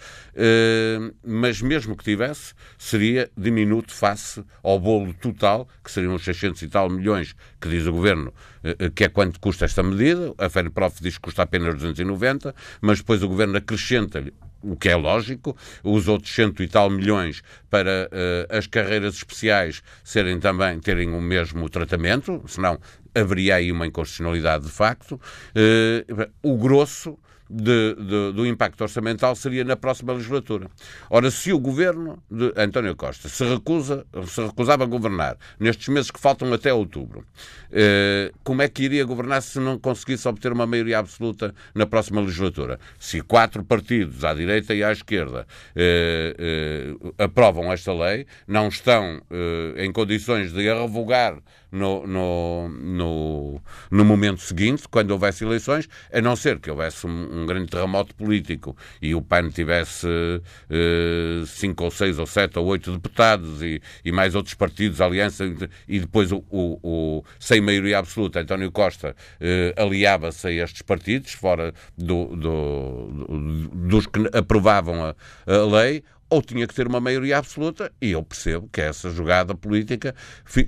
mas 1.25 1.61
mesmo 1.61 1.97
que 1.97 2.05
tivesse, 2.05 2.55
seria 2.79 3.31
diminuto 3.37 3.93
face 3.93 4.45
ao 4.63 4.79
bolo 4.79 5.13
total, 5.15 5.69
que 5.83 5.91
seriam 5.91 6.15
os 6.15 6.25
600 6.25 6.63
e 6.63 6.69
tal 6.69 6.89
milhões 6.89 7.35
que 7.61 7.69
diz 7.69 7.87
o 7.87 7.93
Governo 7.93 8.33
eh, 8.63 8.77
eh, 8.79 8.91
que 8.91 9.05
é 9.05 9.09
quanto 9.09 9.41
custa 9.41 9.65
esta 9.65 9.83
medida. 9.83 10.35
A 10.39 10.49
FENPROF 10.49 11.03
diz 11.03 11.15
que 11.17 11.23
custa 11.23 11.43
apenas 11.43 11.75
290, 11.75 12.55
mas 12.81 12.99
depois 12.99 13.23
o 13.23 13.29
Governo 13.29 13.57
acrescenta-lhe 13.57 14.33
o 14.63 14.77
que 14.77 14.89
é 14.89 14.97
lógico, 14.97 15.57
os 15.83 16.09
outros 16.09 16.35
cento 16.35 16.63
e 16.63 16.69
tal 16.69 16.91
milhões 16.91 17.43
para 17.69 18.09
uh, 18.11 18.57
as 18.57 18.67
carreiras 18.67 19.15
especiais 19.15 19.83
serem 20.05 20.39
também, 20.39 20.79
terem 20.81 21.13
o 21.15 21.21
mesmo 21.21 21.69
tratamento, 21.69 22.43
senão 22.47 22.79
haveria 23.15 23.57
aí 23.57 23.73
uma 23.73 23.87
inconstitucionalidade 23.87 24.65
de 24.65 24.71
facto. 24.71 25.21
Uh, 25.55 26.31
o 26.43 26.57
grosso 26.57 27.19
de, 27.51 27.95
de, 27.97 28.33
do 28.33 28.47
impacto 28.47 28.83
orçamental 28.83 29.35
seria 29.35 29.65
na 29.65 29.77
próxima 29.77 30.13
legislatura. 30.13 30.69
Ora, 31.11 31.31
se 31.31 31.53
o 31.53 31.59
governo 31.59 32.23
de 32.31 32.53
António 32.57 32.95
Costa 32.95 33.29
se, 33.29 33.45
recusa, 33.45 34.07
se 34.27 34.41
recusava 34.43 34.85
a 34.85 34.87
governar 34.87 35.37
nestes 35.59 35.89
meses 35.89 36.11
que 36.11 36.21
faltam 36.21 36.53
até 36.53 36.73
outubro, 36.73 37.25
eh, 37.73 38.33
como 38.45 38.63
é 38.63 38.69
que 38.69 38.85
iria 38.85 39.05
governar 39.05 39.43
se 39.43 39.59
não 39.59 39.79
conseguisse 39.79 40.29
obter 40.29 40.53
uma 40.53 40.67
maioria 40.67 41.01
absoluta 41.01 41.53
na 41.75 41.87
próxima 41.87 42.21
legislatura? 42.21 42.79
Se 42.99 43.21
quatro 43.21 43.65
partidos, 43.65 44.25
à 44.25 44.33
direita 44.33 44.73
e 44.73 44.85
à 44.85 44.93
esquerda, 44.93 45.47
eh, 45.75 46.37
eh, 46.39 47.25
aprovam 47.25 47.73
esta 47.73 47.93
lei, 47.93 48.27
não 48.47 48.69
estão 48.69 49.21
eh, 49.31 49.85
em 49.85 49.93
condições 49.93 50.53
de 50.53 50.69
a 50.69 50.75
revogar 50.75 51.37
no, 51.73 52.07
no, 52.07 52.69
no, 52.69 53.61
no, 53.91 54.05
momento 54.05 54.41
seguinte, 54.41 54.85
quando 54.91 55.11
houvesse 55.13 55.45
eleições, 55.45 55.89
a 56.13 56.21
não 56.21 56.37
ser 56.37 56.59
que 56.59 56.71
houvesse 56.71 57.07
um, 57.07 57.43
um 57.43 57.47
grande 57.47 57.71
terremoto 57.71 58.15
político 58.15 58.77
e 59.01 59.15
o 59.15 59.23
PAN 59.23 59.49
tivesse 59.51 60.07
uh, 60.07 61.47
cinco 61.47 61.85
ou 61.85 61.91
seis 61.91 62.19
ou 62.19 62.27
sete 62.27 62.59
ou 62.59 62.67
oito 62.67 62.93
deputados 62.93 63.63
e, 63.63 63.81
e 64.05 64.13
mais 64.13 64.35
outros 64.35 64.55
partidos, 64.55 65.01
aliança, 65.01 65.45
e 65.89 66.01
depois 66.01 66.33
o, 66.33 66.45
o, 66.51 66.79
o 66.83 67.25
sem 67.39 67.61
maioria 67.61 67.99
absoluta, 67.99 68.41
António 68.41 68.71
Costa 68.71 69.15
uh, 69.41 69.83
aliava-se 69.83 70.49
a 70.49 70.53
estes 70.53 70.83
partidos, 70.83 71.33
fora 71.33 71.73
do, 71.97 72.37
do, 72.37 73.27
do, 73.27 73.69
dos 73.89 74.07
que 74.07 74.21
aprovavam 74.33 75.05
a, 75.05 75.15
a 75.47 75.65
lei, 75.67 76.03
ou 76.31 76.41
tinha 76.41 76.67
que 76.67 76.75
ter 76.75 76.87
uma 76.87 77.01
maioria 77.01 77.39
absoluta, 77.39 77.93
e 78.01 78.13
eu 78.13 78.23
percebo 78.23 78.69
que 78.73 78.81
essa 78.81 79.11
jogada 79.11 79.55
política 79.55 80.15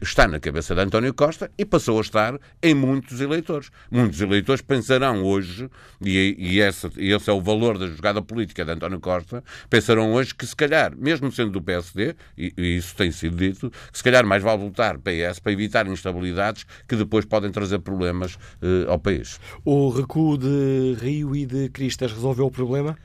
está 0.02 0.26
na 0.26 0.40
cabeça 0.40 0.74
de 0.74 0.80
António 0.80 1.14
Costa 1.14 1.50
e 1.56 1.64
passou 1.64 1.98
a 1.98 2.00
estar 2.00 2.38
em 2.60 2.74
muitos 2.74 3.20
eleitores. 3.20 3.70
Muitos 3.90 4.20
eleitores 4.20 4.60
pensarão 4.60 5.22
hoje, 5.22 5.70
e, 6.00 6.36
e, 6.36 6.60
esse, 6.60 6.90
e 6.98 7.12
esse 7.12 7.30
é 7.30 7.32
o 7.32 7.40
valor 7.40 7.78
da 7.78 7.86
jogada 7.86 8.20
política 8.20 8.64
de 8.64 8.72
António 8.72 8.98
Costa, 8.98 9.44
pensarão 9.70 10.12
hoje 10.12 10.34
que 10.34 10.44
se 10.44 10.56
calhar, 10.56 10.92
mesmo 10.96 11.30
sendo 11.30 11.52
do 11.52 11.62
PSD, 11.62 12.16
e, 12.36 12.52
e 12.58 12.76
isso 12.76 12.96
tem 12.96 13.12
sido 13.12 13.36
dito, 13.36 13.70
que 13.70 13.98
se 13.98 14.02
calhar 14.02 14.26
mais 14.26 14.42
vale 14.42 14.62
votar 14.62 14.98
PS 14.98 15.38
para 15.38 15.52
evitar 15.52 15.86
instabilidades 15.86 16.66
que 16.88 16.96
depois 16.96 17.24
podem 17.24 17.52
trazer 17.52 17.78
problemas 17.78 18.36
eh, 18.60 18.86
ao 18.88 18.98
país. 18.98 19.38
O 19.64 19.90
recuo 19.90 20.36
de 20.36 20.96
Rio 21.00 21.36
e 21.36 21.46
de 21.46 21.68
Cristas 21.68 22.12
resolveu 22.12 22.46
o 22.46 22.50
problema? 22.50 22.96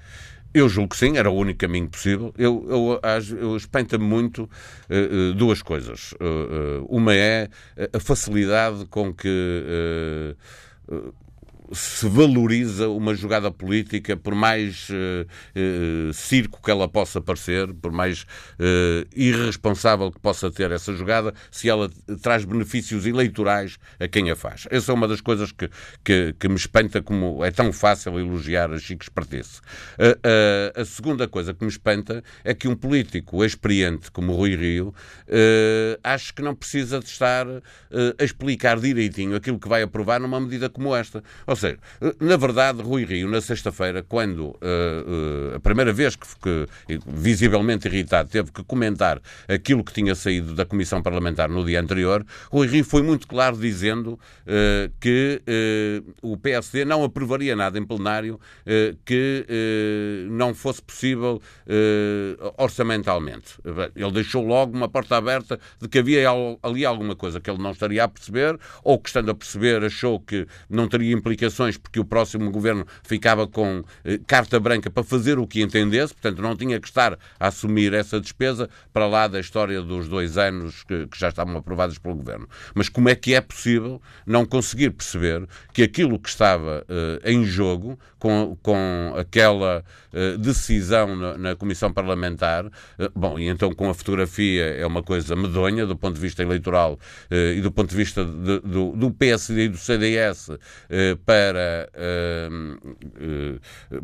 Eu 0.57 0.67
julgo 0.67 0.89
que 0.89 0.97
sim, 0.97 1.17
era 1.17 1.29
o 1.29 1.35
único 1.35 1.59
caminho 1.59 1.87
possível. 1.87 2.33
Eu, 2.35 2.65
eu, 2.67 2.99
eu 3.39 3.55
espanta-me 3.55 4.03
muito 4.03 4.49
uh, 4.89 5.33
duas 5.35 5.61
coisas. 5.61 6.13
Uh, 6.13 6.81
uh, 6.81 6.85
uma 6.89 7.13
é 7.13 7.47
a 7.93 7.99
facilidade 7.99 8.87
com 8.87 9.13
que 9.13 10.35
se 11.71 12.07
valoriza 12.07 12.89
uma 12.89 13.13
jogada 13.13 13.51
política, 13.51 14.15
por 14.15 14.33
mais 14.33 14.89
uh, 14.89 15.25
uh, 16.09 16.13
circo 16.13 16.61
que 16.63 16.71
ela 16.71 16.87
possa 16.87 17.21
parecer, 17.21 17.73
por 17.73 17.91
mais 17.91 18.23
uh, 18.23 19.07
irresponsável 19.15 20.11
que 20.11 20.19
possa 20.19 20.49
ter 20.51 20.71
essa 20.71 20.93
jogada, 20.93 21.33
se 21.51 21.69
ela 21.69 21.89
traz 22.21 22.45
benefícios 22.45 23.05
eleitorais 23.05 23.77
a 23.99 24.07
quem 24.07 24.31
a 24.31 24.35
faz. 24.35 24.67
Essa 24.69 24.91
é 24.91 24.95
uma 24.95 25.07
das 25.07 25.21
coisas 25.21 25.51
que, 25.51 25.69
que, 26.03 26.33
que 26.39 26.47
me 26.47 26.55
espanta, 26.55 27.01
como 27.01 27.43
é 27.43 27.51
tão 27.51 27.73
fácil 27.73 28.19
elogiar 28.19 28.71
a 28.71 28.79
Chico 28.79 29.03
Espartece. 29.03 29.61
a 30.75 30.85
segunda 30.85 31.27
coisa 31.27 31.53
que 31.53 31.63
me 31.63 31.71
espanta 31.71 32.23
é 32.43 32.53
que 32.53 32.67
um 32.67 32.75
político 32.75 33.43
experiente 33.43 34.11
como 34.11 34.33
Rui 34.33 34.55
Rio 34.55 34.93
acho 36.03 36.33
que 36.33 36.41
não 36.41 36.55
precisa 36.55 36.99
de 36.99 37.05
estar 37.05 37.45
a 37.47 38.23
explicar 38.23 38.79
direitinho 38.79 39.35
aquilo 39.35 39.59
que 39.59 39.67
vai 39.67 39.81
aprovar 39.81 40.19
numa 40.19 40.39
medida 40.39 40.69
como 40.69 40.95
esta. 40.95 41.23
Ou 41.45 41.55
seja, 41.57 41.77
na 42.19 42.37
verdade, 42.37 42.81
Rui 42.81 43.03
Rio, 43.03 43.29
na 43.29 43.41
sexta-feira, 43.41 44.03
quando 44.03 44.47
uh, 44.47 44.53
uh, 44.55 45.55
a 45.55 45.59
primeira 45.59 45.91
vez 45.91 46.15
que, 46.15 46.27
que, 46.41 46.99
visivelmente 47.05 47.87
irritado, 47.87 48.29
teve 48.29 48.51
que 48.51 48.63
comentar 48.63 49.21
aquilo 49.47 49.83
que 49.83 49.93
tinha 49.93 50.15
saído 50.15 50.53
da 50.53 50.65
Comissão 50.65 51.01
Parlamentar 51.01 51.49
no 51.49 51.65
dia 51.65 51.81
anterior, 51.81 52.25
Rui 52.51 52.67
Rio 52.67 52.85
foi 52.85 53.01
muito 53.01 53.27
claro 53.27 53.57
dizendo 53.57 54.13
uh, 54.13 54.91
que 54.99 55.41
o 56.21 56.37
PSD 56.37 56.85
não 56.85 57.03
aprovaria 57.03 57.55
nada 57.55 57.77
em 57.77 57.85
plenário 57.85 58.39
que 59.05 59.45
não 60.29 60.53
fosse 60.53 60.81
possível 60.81 61.41
orçamentalmente. 62.57 63.55
Ele 63.95 64.11
deixou 64.11 64.45
logo 64.45 64.75
uma 64.75 64.87
porta 64.87 65.17
aberta 65.17 65.59
de 65.81 65.87
que 65.87 65.99
havia 65.99 66.27
ali 66.61 66.85
alguma 66.85 67.15
coisa 67.15 67.39
que 67.39 67.49
ele 67.49 67.61
não 67.61 67.71
estaria 67.71 68.03
a 68.03 68.07
perceber, 68.07 68.59
ou 68.83 68.99
que, 68.99 69.09
estando 69.09 69.31
a 69.31 69.35
perceber, 69.35 69.83
achou 69.83 70.19
que 70.19 70.47
não 70.69 70.87
teria 70.87 71.13
implicações 71.13 71.46
porque 71.77 71.99
o 71.99 72.05
próximo 72.05 72.51
governo 72.51 72.85
ficava 73.03 73.47
com 73.47 73.83
eh, 74.03 74.19
carta 74.25 74.59
branca 74.59 74.89
para 74.89 75.03
fazer 75.03 75.39
o 75.39 75.47
que 75.47 75.61
entendesse, 75.61 76.13
portanto 76.13 76.41
não 76.41 76.55
tinha 76.55 76.79
que 76.79 76.87
estar 76.87 77.17
a 77.39 77.47
assumir 77.47 77.93
essa 77.93 78.19
despesa 78.19 78.69
para 78.91 79.07
lá 79.07 79.27
da 79.27 79.39
história 79.39 79.81
dos 79.81 80.07
dois 80.07 80.37
anos 80.37 80.83
que, 80.83 81.07
que 81.07 81.19
já 81.19 81.29
estavam 81.29 81.57
aprovados 81.57 81.97
pelo 81.97 82.15
governo. 82.15 82.47
Mas 82.73 82.89
como 82.89 83.09
é 83.09 83.15
que 83.15 83.33
é 83.33 83.41
possível 83.41 84.01
não 84.25 84.45
conseguir 84.45 84.91
perceber 84.91 85.47
que 85.73 85.83
aquilo 85.83 86.19
que 86.19 86.29
estava 86.29 86.85
eh, 86.89 87.31
em 87.31 87.45
jogo 87.45 87.97
com, 88.19 88.57
com 88.61 89.13
aquela 89.17 89.83
eh, 90.13 90.37
decisão 90.37 91.15
na, 91.15 91.37
na, 91.37 91.55
Comissão 91.55 91.93
Parlamentar, 91.93 92.65
eh, 92.97 93.09
bom, 93.15 93.37
e 93.37 93.47
então 93.47 93.73
com 93.73 93.89
a 93.89 93.93
fotografia 93.93 94.63
é 94.63 94.85
uma 94.85 95.03
coisa 95.03 95.35
medonha 95.35 95.85
do 95.85 95.95
ponto 95.95 96.15
de 96.15 96.21
vista 96.21 96.41
eleitoral 96.41 96.99
eh, 97.29 97.55
e 97.57 97.61
do 97.61 97.71
ponto 97.71 97.89
de 97.89 97.95
vista 97.95 98.25
de, 98.25 98.59
do, 98.61 98.93
do 98.93 99.11
PSD 99.11 99.65
e 99.65 99.69
do 99.69 99.77
CDS 99.77 100.49
para, 101.25 101.36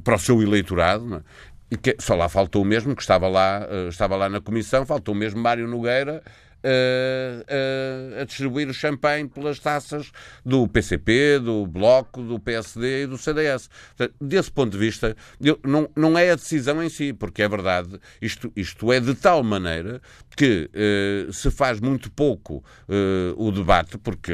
para 0.03 0.15
o 0.15 0.19
seu 0.19 0.41
eleitorado, 0.41 1.23
é? 1.71 1.95
só 1.99 2.15
lá 2.15 2.29
faltou 2.29 2.63
mesmo, 2.63 2.95
que 2.95 3.01
estava 3.01 3.27
lá, 3.27 3.67
estava 3.89 4.15
lá 4.15 4.29
na 4.29 4.39
comissão, 4.39 4.85
faltou 4.85 5.15
mesmo 5.15 5.41
Mário 5.41 5.67
Nogueira 5.67 6.21
a, 6.63 8.21
a, 8.21 8.25
distribuir 8.25 8.69
o 8.69 8.73
champanhe 8.73 9.27
pelas 9.27 9.59
taças 9.59 10.11
do 10.45 10.67
PCP, 10.67 11.39
do 11.39 11.67
Bloco, 11.67 12.21
do 12.21 12.39
PSD 12.39 13.03
e 13.03 13.07
do 13.07 13.17
CDS. 13.17 13.69
Desse 14.19 14.51
ponto 14.51 14.71
de 14.71 14.77
vista, 14.77 15.15
eu, 15.41 15.59
não, 15.63 15.89
não 15.95 16.17
é 16.17 16.31
a 16.31 16.35
decisão 16.35 16.81
em 16.81 16.89
si, 16.89 17.13
porque 17.13 17.41
é 17.41 17.49
verdade, 17.49 17.99
isto, 18.21 18.51
isto 18.55 18.91
é 18.91 18.99
de 18.99 19.13
tal 19.15 19.43
maneira 19.43 20.01
que 20.35 20.69
eh, 20.73 21.27
se 21.31 21.51
faz 21.51 21.79
muito 21.79 22.11
pouco 22.11 22.63
eh, 22.89 23.33
o 23.37 23.51
debate, 23.51 23.97
porque 23.97 24.33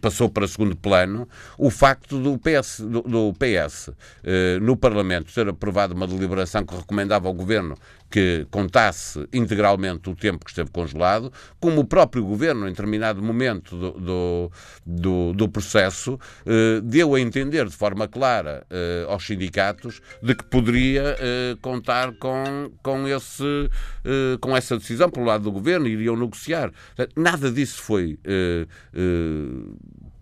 passou 0.00 0.28
para 0.28 0.48
segundo 0.48 0.76
plano, 0.76 1.28
o 1.56 1.70
facto 1.70 2.18
do 2.18 2.38
PS, 2.38 2.80
do, 2.80 3.02
do 3.02 3.32
PS 3.34 3.90
eh, 4.24 4.58
no 4.60 4.76
Parlamento 4.76 5.32
ter 5.32 5.48
aprovado 5.48 5.94
uma 5.94 6.06
deliberação 6.06 6.64
que 6.64 6.74
recomendava 6.74 7.28
ao 7.28 7.34
Governo 7.34 7.76
que 8.14 8.46
contasse 8.48 9.26
integralmente 9.32 10.08
o 10.08 10.14
tempo 10.14 10.44
que 10.44 10.52
esteve 10.52 10.70
congelado, 10.70 11.32
como 11.58 11.80
o 11.80 11.84
próprio 11.84 12.24
governo, 12.24 12.68
em 12.68 12.70
determinado 12.70 13.20
momento 13.20 13.76
do, 13.76 14.52
do, 14.86 15.32
do, 15.32 15.48
processo, 15.48 16.16
eh, 16.46 16.80
deu 16.80 17.16
a 17.16 17.20
entender 17.20 17.68
de 17.68 17.74
forma 17.74 18.06
clara 18.06 18.64
eh, 18.70 19.04
aos 19.08 19.26
sindicatos 19.26 20.00
de 20.22 20.32
que 20.32 20.44
poderia 20.44 21.16
eh, 21.18 21.56
contar 21.60 22.12
com, 22.12 22.70
com, 22.84 23.08
esse, 23.08 23.68
eh, 24.04 24.38
com 24.40 24.56
essa 24.56 24.78
decisão 24.78 25.10
pelo 25.10 25.26
lado 25.26 25.42
do 25.42 25.50
governo, 25.50 25.88
iriam 25.88 26.16
negociar. 26.16 26.70
Nada 27.16 27.50
disso 27.50 27.82
foi 27.82 28.16
eh, 28.22 28.68
eh, 28.94 29.74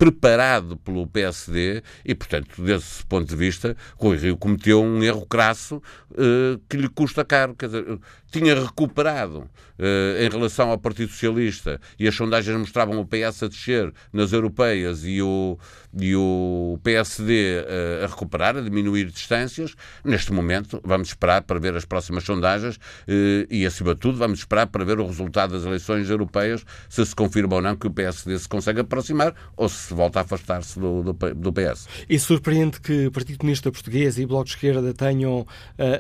preparado 0.02 0.76
pelo 0.78 1.06
PSD 1.06 1.80
e, 2.04 2.12
portanto, 2.12 2.60
desse 2.60 3.06
ponto 3.06 3.28
de 3.28 3.36
vista, 3.36 3.76
Rui 3.96 4.16
Rio 4.16 4.36
cometeu 4.36 4.82
um 4.82 5.00
erro 5.00 5.24
crasso 5.24 5.76
uh, 6.10 6.60
que 6.68 6.76
lhe 6.76 6.88
custa 6.88 7.24
caro. 7.24 7.54
Quer 7.54 7.66
dizer, 7.66 7.98
tinha 8.32 8.54
recuperado 8.54 9.40
uh, 9.40 10.24
em 10.24 10.28
relação 10.28 10.70
ao 10.70 10.78
Partido 10.78 11.12
Socialista 11.12 11.78
e 11.98 12.08
as 12.08 12.14
sondagens 12.14 12.56
mostravam 12.56 12.98
o 12.98 13.06
PS 13.06 13.42
a 13.42 13.48
descer 13.48 13.92
nas 14.10 14.32
europeias 14.32 15.04
e 15.04 15.20
o, 15.20 15.58
e 16.00 16.16
o 16.16 16.78
PSD 16.82 17.32
uh, 17.32 17.64
eh, 17.68 18.04
a 18.04 18.06
recuperar, 18.06 18.56
a 18.56 18.62
diminuir 18.62 19.10
distâncias. 19.10 19.74
Neste 20.02 20.32
momento, 20.32 20.80
vamos 20.82 21.08
esperar 21.08 21.42
para 21.42 21.60
ver 21.60 21.76
as 21.76 21.84
próximas 21.84 22.24
sondagens 22.24 22.76
uh, 22.76 23.46
e, 23.50 23.66
acima 23.66 23.94
de 23.94 24.00
tudo, 24.00 24.16
vamos 24.16 24.38
esperar 24.38 24.66
para 24.68 24.82
ver 24.82 24.98
o 24.98 25.06
resultado 25.06 25.52
das 25.52 25.66
eleições 25.66 26.08
europeias, 26.08 26.64
se 26.88 27.04
se 27.04 27.14
confirma 27.14 27.56
ou 27.56 27.62
não 27.62 27.76
que 27.76 27.86
o 27.86 27.90
PSD 27.90 28.38
se 28.38 28.48
consegue 28.48 28.80
aproximar 28.80 29.34
ou 29.54 29.68
se 29.68 29.92
volta 29.92 30.20
a 30.20 30.22
afastar-se 30.22 30.80
do, 30.80 31.02
do, 31.02 31.12
do, 31.12 31.52
PS. 31.52 31.86
E 32.08 32.18
surpreende 32.18 32.80
que 32.80 33.08
o 33.08 33.12
Partido 33.12 33.38
Comunista 33.38 33.70
Português 33.70 34.18
e 34.18 34.24
Bloco 34.24 34.46
de 34.46 34.52
Esquerda 34.52 34.94
tenham 34.94 35.46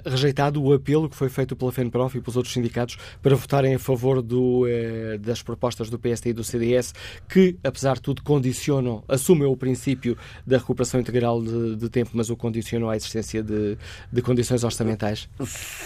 rejeitado 0.06 0.62
o 0.62 0.72
apelo 0.72 1.10
que 1.10 1.16
foi 1.16 1.28
feito 1.28 1.54
pela 1.54 1.70
FENPROF 1.70 2.21
e 2.22 2.24
pelos 2.24 2.36
outros 2.36 2.54
sindicatos 2.54 2.96
para 3.20 3.34
votarem 3.34 3.74
a 3.74 3.78
favor 3.78 4.22
do, 4.22 4.66
eh, 4.68 5.18
das 5.18 5.42
propostas 5.42 5.90
do 5.90 5.98
PSD 5.98 6.30
e 6.30 6.32
do 6.32 6.44
CDS, 6.44 6.94
que, 7.28 7.56
apesar 7.62 7.96
de 7.96 8.02
tudo, 8.02 8.22
condicionam, 8.22 9.04
assumem 9.08 9.46
o 9.46 9.56
princípio 9.56 10.16
da 10.46 10.58
recuperação 10.58 11.00
integral 11.00 11.42
de, 11.42 11.76
de 11.76 11.88
tempo, 11.88 12.10
mas 12.14 12.30
o 12.30 12.36
condicionam 12.36 12.88
à 12.88 12.96
existência 12.96 13.42
de, 13.42 13.76
de 14.10 14.22
condições 14.22 14.64
orçamentais? 14.64 15.28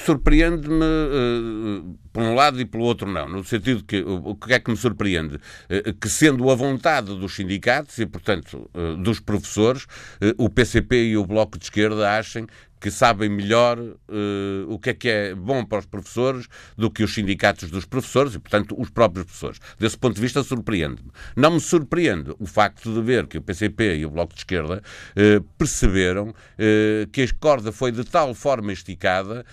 Surpreende-me, 0.04 0.74
uh, 0.74 1.96
por 2.12 2.22
um 2.22 2.34
lado 2.34 2.60
e 2.60 2.64
pelo 2.64 2.84
outro 2.84 3.10
não, 3.10 3.28
no 3.28 3.44
sentido 3.44 3.82
que 3.82 4.02
o 4.02 4.34
que 4.34 4.52
é 4.52 4.58
que 4.58 4.70
me 4.70 4.76
surpreende? 4.76 5.36
Uh, 5.36 5.94
que 5.98 6.08
sendo 6.08 6.50
a 6.50 6.54
vontade 6.54 7.18
dos 7.18 7.34
sindicatos 7.34 7.98
e, 7.98 8.06
portanto, 8.06 8.68
dos 9.02 9.20
professores, 9.20 9.86
o 10.36 10.48
PCP 10.50 11.10
e 11.10 11.16
o 11.16 11.24
Bloco 11.24 11.58
de 11.58 11.64
Esquerda 11.64 12.16
achem 12.16 12.46
que 12.80 12.90
sabem 12.90 13.28
melhor 13.28 13.78
uh, 13.78 13.94
o 14.68 14.78
que 14.78 14.90
é 14.90 14.94
que 14.94 15.08
é 15.08 15.34
bom 15.34 15.64
para 15.64 15.78
os 15.78 15.86
professores 15.86 16.46
do 16.76 16.90
que 16.90 17.02
os 17.02 17.14
sindicatos 17.14 17.70
dos 17.70 17.84
professores 17.84 18.34
e, 18.34 18.38
portanto, 18.38 18.74
os 18.78 18.90
próprios 18.90 19.26
professores. 19.26 19.58
Desse 19.78 19.96
ponto 19.96 20.14
de 20.14 20.20
vista, 20.20 20.42
surpreende-me. 20.42 21.10
Não 21.34 21.52
me 21.52 21.60
surpreende 21.60 22.34
o 22.38 22.46
facto 22.46 22.92
de 22.92 23.00
ver 23.00 23.26
que 23.26 23.38
o 23.38 23.42
PCP 23.42 23.96
e 23.96 24.06
o 24.06 24.10
Bloco 24.10 24.34
de 24.34 24.40
Esquerda 24.40 24.82
uh, 25.16 25.42
perceberam 25.58 26.28
uh, 26.28 27.06
que 27.10 27.22
a 27.22 27.28
corda 27.40 27.72
foi 27.72 27.92
de 27.92 28.04
tal 28.04 28.34
forma 28.34 28.72
esticada 28.72 29.44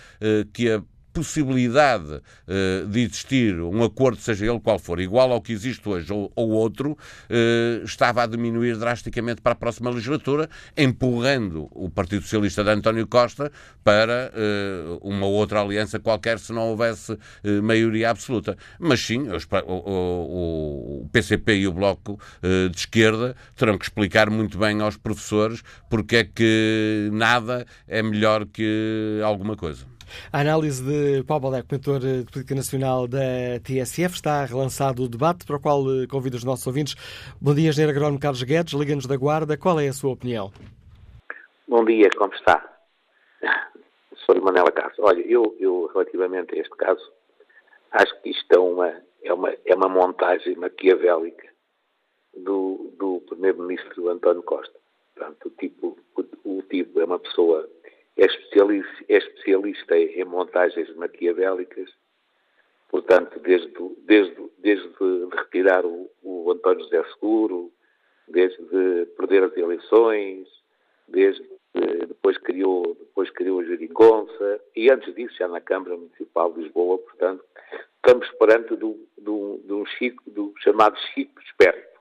que 0.52 0.70
a 0.70 0.82
possibilidade 1.14 2.12
uh, 2.12 2.86
de 2.88 3.00
existir 3.02 3.60
um 3.60 3.84
acordo, 3.84 4.20
seja 4.20 4.44
ele 4.44 4.58
qual 4.58 4.80
for, 4.80 4.98
igual 5.00 5.30
ao 5.30 5.40
que 5.40 5.52
existe 5.52 5.88
hoje 5.88 6.12
ou, 6.12 6.30
ou 6.34 6.50
outro, 6.50 6.92
uh, 6.92 7.84
estava 7.84 8.24
a 8.24 8.26
diminuir 8.26 8.76
drasticamente 8.76 9.40
para 9.40 9.52
a 9.52 9.54
próxima 9.56 9.90
legislatura, 9.90 10.50
empurrando 10.76 11.68
o 11.70 11.88
Partido 11.88 12.22
Socialista 12.22 12.64
de 12.64 12.70
António 12.70 13.06
Costa 13.06 13.50
para 13.84 14.32
uh, 14.34 15.08
uma 15.08 15.26
outra 15.26 15.60
aliança 15.60 16.00
qualquer 16.00 16.40
se 16.40 16.52
não 16.52 16.70
houvesse 16.70 17.16
maioria 17.62 18.10
absoluta. 18.10 18.56
Mas 18.80 19.00
sim, 19.00 19.28
o, 19.28 19.72
o, 19.72 21.02
o, 21.02 21.08
PCP 21.12 21.58
e 21.58 21.68
o 21.68 21.72
Bloco 21.72 22.18
de 22.42 22.76
Esquerda 22.76 23.36
terão 23.54 23.78
que 23.78 23.84
explicar 23.84 24.28
muito 24.28 24.58
bem 24.58 24.80
aos 24.80 24.96
professores 24.96 25.62
porque 25.88 26.16
é 26.16 26.24
que 26.24 27.08
nada 27.12 27.64
é 27.86 28.02
melhor 28.02 28.46
que 28.46 29.20
alguma 29.22 29.54
coisa. 29.54 29.93
A 30.32 30.40
análise 30.40 30.82
de 30.82 31.22
Paulo 31.24 31.50
Balé, 31.50 31.62
comentador 31.62 32.00
de 32.00 32.30
Política 32.30 32.54
Nacional 32.54 33.06
da 33.06 33.58
TSF, 33.62 34.14
está 34.14 34.44
relançado 34.44 35.02
o 35.02 35.08
debate 35.08 35.44
para 35.44 35.56
o 35.56 35.60
qual 35.60 35.80
eh, 35.90 36.06
convido 36.06 36.36
os 36.36 36.44
nossos 36.44 36.66
ouvintes. 36.66 36.94
Bom 37.40 37.54
dia, 37.54 37.70
Engenheiro 37.70 37.96
Agrónomo 37.96 38.20
Carlos 38.20 38.42
Guedes, 38.42 38.74
Liga-nos 38.74 39.06
da 39.06 39.16
Guarda. 39.16 39.56
Qual 39.56 39.78
é 39.78 39.88
a 39.88 39.92
sua 39.92 40.12
opinião? 40.12 40.52
Bom 41.68 41.84
dia, 41.84 42.08
como 42.16 42.34
está? 42.34 42.62
Sou 44.26 44.40
Manela 44.42 44.72
Caso. 44.72 44.96
Olha, 45.00 45.20
eu, 45.20 45.56
eu, 45.58 45.90
relativamente 45.92 46.54
a 46.54 46.60
este 46.60 46.76
caso, 46.76 47.12
acho 47.92 48.20
que 48.22 48.30
isto 48.30 48.52
é 48.52 48.58
uma, 48.58 48.92
é 49.22 49.32
uma, 49.32 49.50
é 49.64 49.74
uma 49.74 49.88
montagem 49.88 50.56
maquiavélica 50.56 51.48
do, 52.36 52.92
do 52.98 53.22
Primeiro-Ministro 53.28 54.08
António 54.08 54.42
Costa. 54.42 54.78
Portanto, 55.14 55.46
o 55.46 55.50
tipo, 55.50 55.98
o, 56.16 56.58
o 56.58 56.62
tipo 56.62 57.00
é 57.00 57.04
uma 57.04 57.18
pessoa 57.18 57.68
é 58.16 58.24
especialista, 58.24 59.04
é 59.08 59.16
especialista 59.16 59.96
em 59.96 60.24
montagens 60.24 60.94
maquiavélicas, 60.96 61.90
portanto, 62.88 63.38
desde, 63.40 63.72
desde, 64.04 64.50
desde 64.58 64.88
de 64.88 65.36
retirar 65.36 65.84
o, 65.84 66.10
o 66.22 66.52
António 66.52 66.84
José 66.84 67.02
Seguro, 67.12 67.72
desde 68.28 69.06
perder 69.16 69.44
as 69.44 69.56
eleições, 69.56 70.48
desde 71.08 71.44
depois 72.06 72.38
criou, 72.38 72.94
depois 72.94 73.28
criou 73.30 73.60
a 73.60 73.64
Jeringonça, 73.64 74.60
e 74.76 74.90
antes 74.90 75.12
disso 75.14 75.34
já 75.36 75.48
na 75.48 75.60
Câmara 75.60 75.96
Municipal 75.96 76.52
de 76.52 76.62
Lisboa, 76.62 76.98
portanto, 76.98 77.44
estamos 77.96 78.30
perante 78.38 78.76
do, 78.76 78.96
do, 79.18 79.58
do, 79.64 79.84
Chico, 79.86 80.22
do 80.30 80.54
chamado 80.58 80.96
Chico 81.12 81.40
Esperto, 81.42 82.00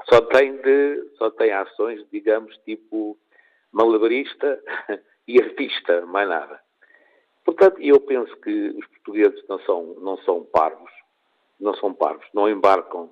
que 0.00 0.06
só 0.08 0.22
tem, 0.22 0.56
de, 0.56 1.10
só 1.18 1.30
tem 1.30 1.52
ações, 1.52 2.04
digamos, 2.10 2.56
tipo 2.64 3.18
malabarista 3.72 4.62
e 5.26 5.40
artista, 5.40 6.04
mais 6.06 6.28
nada. 6.28 6.60
Portanto, 7.44 7.80
eu 7.80 8.00
penso 8.00 8.34
que 8.38 8.68
os 8.70 8.86
portugueses 8.86 9.42
não 9.48 9.58
são, 9.60 9.94
não 10.00 10.16
são 10.18 10.44
parvos, 10.44 10.90
não 11.60 11.74
são 11.74 11.92
parvos, 11.92 12.26
não 12.32 12.48
embarcam 12.48 13.10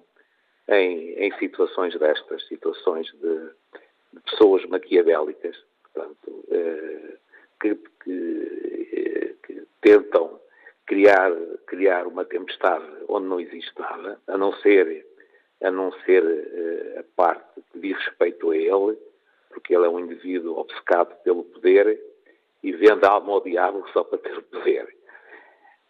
em, 0.68 1.12
em 1.14 1.38
situações 1.38 1.98
destas, 1.98 2.46
situações 2.48 3.06
de, 3.12 3.50
de 4.12 4.20
pessoas 4.24 4.64
maquiavélicas, 4.66 5.56
portanto, 5.82 6.44
eh, 6.50 7.16
que, 7.60 7.74
que, 8.02 8.88
eh, 8.92 9.34
que, 9.46 9.66
tentam 9.80 10.40
criar, 10.86 11.32
criar 11.66 12.06
uma 12.06 12.24
tempestade 12.24 12.86
onde 13.08 13.26
não 13.26 13.40
existe 13.40 13.72
nada, 13.78 14.20
a 14.26 14.38
não 14.38 14.52
ser, 14.54 15.06
a 15.62 15.70
não 15.70 15.92
ser 16.04 16.24
eh, 16.24 17.00
a 17.00 17.04
parte 17.16 17.60
que 17.72 17.78
diz 17.80 17.96
respeito 17.98 18.50
a 18.50 18.56
ele, 18.56 18.98
porque 19.50 19.74
ele 19.74 19.84
é 19.84 19.88
um 19.88 20.00
indivíduo 20.00 20.58
obcecado 20.58 21.14
pelo 21.22 21.44
poder 21.62 22.00
e 22.62 22.72
vende 22.72 23.06
a 23.06 23.12
alma 23.12 23.32
ao 23.32 23.40
diabo 23.40 23.86
só 23.92 24.02
para 24.02 24.18
ter 24.18 24.36
o 24.36 24.42
poder. 24.42 24.94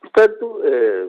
Portanto, 0.00 0.60
eh, 0.64 1.06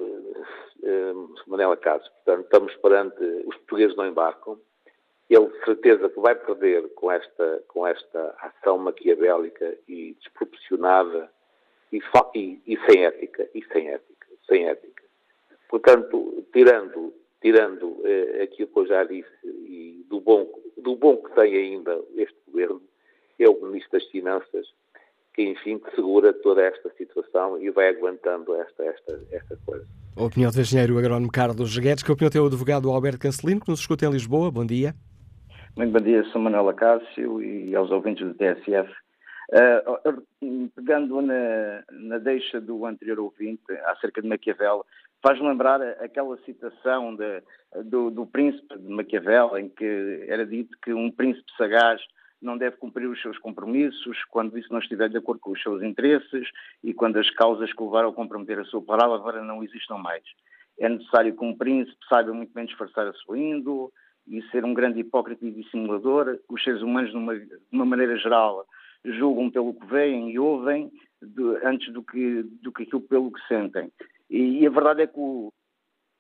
eh, 0.84 1.14
Manela 1.48 1.76
Casos, 1.78 2.08
portanto, 2.10 2.46
estamos 2.46 2.76
perante, 2.78 3.24
os 3.46 3.56
portugueses 3.58 3.96
não 3.96 4.08
embarcam, 4.08 4.58
ele 5.30 5.48
de 5.48 5.66
certeza 5.66 6.10
que 6.10 6.20
vai 6.20 6.36
perder 6.36 6.90
com 6.96 7.12
esta, 7.12 7.64
com 7.68 7.88
esta 7.88 8.36
ação 8.40 8.78
maquiavélica 8.78 9.78
e 9.88 10.16
desproporcionada 10.20 11.30
e, 11.92 12.02
e, 12.36 12.62
e 12.68 12.78
sem 12.86 13.06
ética, 13.06 13.50
e 13.54 13.64
sem 13.66 13.90
ética, 13.90 14.28
sem 14.48 14.68
ética. 14.68 15.04
Portanto, 15.70 16.46
tirando, 16.54 17.14
tirando 17.42 18.02
eh, 18.06 18.44
aquilo 18.44 18.68
que 18.68 18.80
eu 18.80 18.86
já 18.86 19.04
disse 19.06 19.30
e 19.46 20.06
do 20.08 20.20
bom, 20.20 20.48
do 20.78 20.96
bom 20.96 21.18
que 21.18 21.34
tem 21.34 21.56
ainda 21.56 22.00
este 22.16 22.38
governo, 22.48 22.82
é 23.44 23.50
o 23.50 23.62
Ministro 23.62 24.00
das 24.00 24.08
Finanças, 24.10 24.68
que 25.34 25.44
enfim 25.44 25.80
que 25.80 25.96
segura 25.96 26.34
toda 26.34 26.62
esta 26.62 26.90
situação 26.98 27.62
e 27.62 27.70
vai 27.72 27.90
aguentando 27.90 28.54
esta, 28.56 28.84
esta, 28.84 29.20
esta 29.32 29.58
coisa. 29.66 29.86
A 30.16 30.24
opinião 30.24 30.52
do 30.52 30.60
engenheiro 30.60 30.98
agrónomo 30.98 31.32
Carlos 31.32 31.78
Guedes, 31.78 32.04
que 32.04 32.12
a 32.12 32.14
opinião 32.14 32.32
tem 32.32 32.42
o 32.42 32.46
advogado 32.46 32.90
Alberto 32.90 33.20
Cancelino, 33.20 33.62
que 33.62 33.70
nos 33.70 33.80
escuta 33.80 34.06
em 34.06 34.12
Lisboa. 34.12 34.52
Bom 34.52 34.66
dia. 34.66 34.94
Muito 35.76 35.92
bom 35.92 36.00
dia, 36.00 36.24
sou 36.26 36.40
Manuela 36.40 36.74
Cássio 36.74 37.42
e 37.42 37.76
aos 37.76 37.90
ouvintes 37.90 38.26
do 38.28 38.36
TSF. 38.36 38.92
Uh, 39.50 40.70
pegando 40.76 41.22
na, 41.22 41.84
na 41.92 42.18
deixa 42.20 42.62
do 42.62 42.86
anterior 42.86 43.20
ouvinte 43.20 43.72
acerca 43.86 44.22
de 44.22 44.28
Maquiavel, 44.28 44.86
faz 45.22 45.40
lembrar 45.42 45.82
aquela 46.00 46.38
citação 46.46 47.16
de, 47.16 47.42
do, 47.86 48.12
do 48.12 48.26
príncipe 48.26 48.78
de 48.78 48.88
Maquiavel, 48.88 49.58
em 49.58 49.68
que 49.68 50.26
era 50.28 50.46
dito 50.46 50.78
que 50.84 50.94
um 50.94 51.10
príncipe 51.10 51.52
sagaz 51.58 52.02
não 52.44 52.58
deve 52.58 52.78
cumprir 52.78 53.08
os 53.08 53.22
seus 53.22 53.38
compromissos 53.38 54.24
quando 54.30 54.58
isso 54.58 54.72
não 54.72 54.80
estiver 54.80 55.10
de 55.10 55.18
acordo 55.18 55.40
com 55.40 55.52
os 55.52 55.62
seus 55.62 55.82
interesses 55.82 56.48
e 56.84 56.94
quando 56.94 57.18
as 57.18 57.30
causas 57.32 57.72
que 57.72 57.82
o 57.82 57.86
levaram 57.86 58.10
a 58.10 58.14
comprometer 58.14 58.60
a 58.60 58.66
sua 58.66 58.82
palavra 58.82 59.44
não 59.44 59.64
existam 59.64 59.98
mais. 59.98 60.24
É 60.80 60.90
necessário 60.90 61.36
que 61.36 61.44
um 61.44 61.56
príncipe 61.56 61.98
saiba 62.10 62.34
muito 62.34 62.54
bem 62.54 62.66
disfarçar 62.66 63.08
a 63.08 63.14
sua 63.14 63.38
índole 63.38 63.90
e 64.28 64.42
ser 64.50 64.66
um 64.66 64.74
grande 64.74 65.00
hipócrita 65.00 65.46
e 65.46 65.52
dissimulador. 65.52 66.40
Os 66.50 66.64
seres 66.64 66.82
humanos, 66.82 67.12
de 67.12 67.18
uma, 67.18 67.38
de 67.38 67.60
uma 67.72 67.86
maneira 67.86 68.18
geral, 68.18 68.66
julgam 69.06 69.52
pelo 69.52 69.74
que 69.74 69.86
veem 69.86 70.32
e 70.32 70.40
ouvem 70.40 70.92
de, 71.22 71.44
antes 71.64 71.92
do 71.94 72.04
que, 72.04 72.44
do 72.62 72.72
que 72.72 72.84
aquilo 72.84 73.02
pelo 73.02 73.32
que 73.32 73.48
sentem. 73.48 73.92
E, 74.30 74.62
e 74.62 74.68
a 74.68 74.70
verdade 74.70 75.04
é 75.04 75.08
que 75.08 75.20
o, 75.20 75.52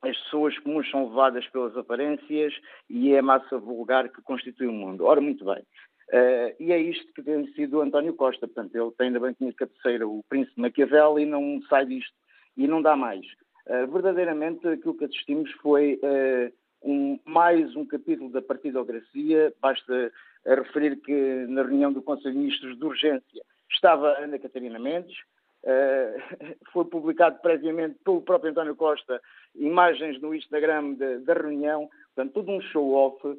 as 0.04 0.18
pessoas 0.24 0.58
comuns 0.60 0.90
são 0.90 1.08
levadas 1.08 1.48
pelas 1.48 1.76
aparências 1.78 2.54
e 2.90 3.14
é 3.14 3.20
a 3.20 3.24
massa 3.24 3.58
vulgar 3.58 4.10
que 4.10 4.22
constitui 4.22 4.68
o 4.68 4.74
mundo. 4.74 5.06
Ora, 5.06 5.22
muito 5.22 5.46
bem. 5.46 5.64
Uh, 6.10 6.54
e 6.60 6.72
é 6.72 6.78
isto 6.78 7.12
que 7.14 7.24
tem 7.24 7.48
sido 7.54 7.78
o 7.78 7.82
António 7.82 8.14
Costa. 8.14 8.48
Portanto, 8.48 8.76
ele 8.76 8.92
tem 8.92 9.08
ainda 9.08 9.20
bem 9.20 9.34
tinha 9.34 9.54
cabeceira 9.54 10.08
o 10.08 10.24
príncipe 10.30 10.60
Maquiavel 10.60 11.20
e 11.20 11.26
não 11.26 11.62
sai 11.70 11.86
disto. 11.86 12.14
E 12.58 12.68
não 12.68 12.82
dá 12.82 12.96
mais. 12.96 13.26
Uh, 13.68 13.88
verdadeiramente, 13.92 14.68
aquilo 14.68 14.96
que 14.96 15.06
assistimos 15.06 15.52
foi 15.54 16.00
uh, 16.04 16.54
um, 16.84 17.20
mais 17.26 17.76
um 17.76 17.86
capítulo 17.86 18.30
da 18.30 18.42
partidocracia. 18.42 19.54
Basta 19.62 20.12
referir 20.46 20.98
que 20.98 21.46
na 21.48 21.64
reunião 21.64 21.94
do 21.94 22.02
Conselho 22.02 22.34
de 22.34 22.40
Ministros 22.40 22.78
de 22.78 22.86
Urgência 22.86 23.42
estava 23.72 24.20
Ana 24.20 24.38
Catarina 24.38 24.78
Mendes, 24.78 25.16
foi 26.74 26.84
publicado 26.84 27.40
previamente 27.40 27.98
pelo 28.04 28.22
próprio 28.22 28.52
António 28.52 28.76
Costa 28.76 29.22
imagens 29.56 30.22
no 30.22 30.36
Instagram 30.36 30.96
da 31.22 31.34
reunião, 31.34 31.90
portanto, 32.16 32.34
todo 32.34 32.52
um 32.52 32.62
show-off 32.62 33.18
uh, 33.28 33.36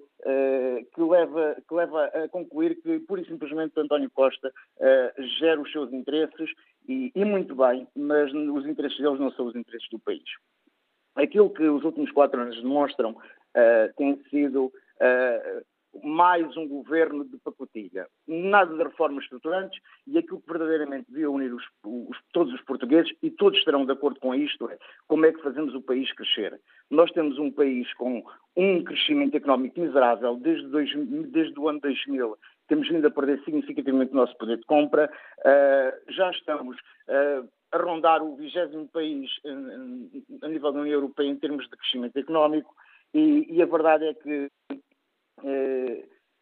que, 0.94 1.00
leva, 1.00 1.56
que 1.66 1.74
leva 1.74 2.06
a 2.06 2.28
concluir 2.28 2.80
que, 2.82 2.98
pura 3.00 3.20
e 3.20 3.26
simplesmente, 3.26 3.78
António 3.78 4.10
Costa 4.10 4.48
uh, 4.48 5.22
gera 5.38 5.60
os 5.60 5.70
seus 5.70 5.92
interesses, 5.92 6.50
e, 6.88 7.10
e, 7.14 7.24
muito 7.24 7.54
bem, 7.54 7.86
mas 7.96 8.32
os 8.32 8.66
interesses 8.66 8.98
deles 8.98 9.18
não 9.18 9.30
são 9.32 9.46
os 9.46 9.56
interesses 9.56 9.88
do 9.90 9.98
país. 9.98 10.22
Aquilo 11.14 11.50
que 11.50 11.62
os 11.62 11.84
últimos 11.84 12.10
quatro 12.10 12.40
anos 12.40 12.60
demonstram 12.60 13.16
tem 13.96 14.20
sido 14.28 14.72
mais 16.02 16.56
um 16.56 16.66
governo 16.66 17.24
de 17.24 17.36
pacotilha. 17.38 18.06
Nada 18.26 18.74
de 18.74 18.82
reformas 18.82 19.24
estruturantes 19.24 19.80
e 20.06 20.18
aquilo 20.18 20.40
que 20.40 20.48
verdadeiramente 20.48 21.06
devia 21.08 21.30
unir 21.30 21.52
os, 21.52 21.64
os, 21.84 22.18
todos 22.32 22.52
os 22.52 22.60
portugueses, 22.62 23.12
e 23.22 23.30
todos 23.30 23.58
estarão 23.58 23.84
de 23.84 23.92
acordo 23.92 24.18
com 24.20 24.34
isto, 24.34 24.68
é 24.68 24.78
como 25.06 25.26
é 25.26 25.32
que 25.32 25.42
fazemos 25.42 25.74
o 25.74 25.82
país 25.82 26.12
crescer. 26.12 26.60
Nós 26.90 27.10
temos 27.12 27.38
um 27.38 27.50
país 27.50 27.92
com 27.94 28.22
um 28.56 28.84
crescimento 28.84 29.36
económico 29.36 29.80
miserável 29.80 30.36
desde, 30.36 30.66
dois, 30.68 30.90
desde 31.30 31.58
o 31.58 31.68
ano 31.68 31.80
2000. 31.80 32.36
Temos 32.68 32.88
vindo 32.88 33.06
a 33.06 33.10
perder 33.10 33.42
significativamente 33.44 34.12
o 34.12 34.16
nosso 34.16 34.36
poder 34.38 34.58
de 34.58 34.64
compra. 34.64 35.10
Uh, 35.40 36.12
já 36.12 36.30
estamos 36.30 36.76
uh, 36.76 37.48
a 37.72 37.78
rondar 37.78 38.22
o 38.22 38.36
vigésimo 38.36 38.88
país 38.88 39.30
a 40.42 40.48
nível 40.48 40.72
da 40.72 40.80
União 40.80 40.94
Europeia 40.94 41.28
em 41.28 41.36
termos 41.36 41.64
de 41.64 41.76
crescimento 41.76 42.16
económico. 42.16 42.74
E, 43.12 43.46
e 43.50 43.62
a 43.62 43.66
verdade 43.66 44.06
é 44.06 44.14
que 44.14 44.50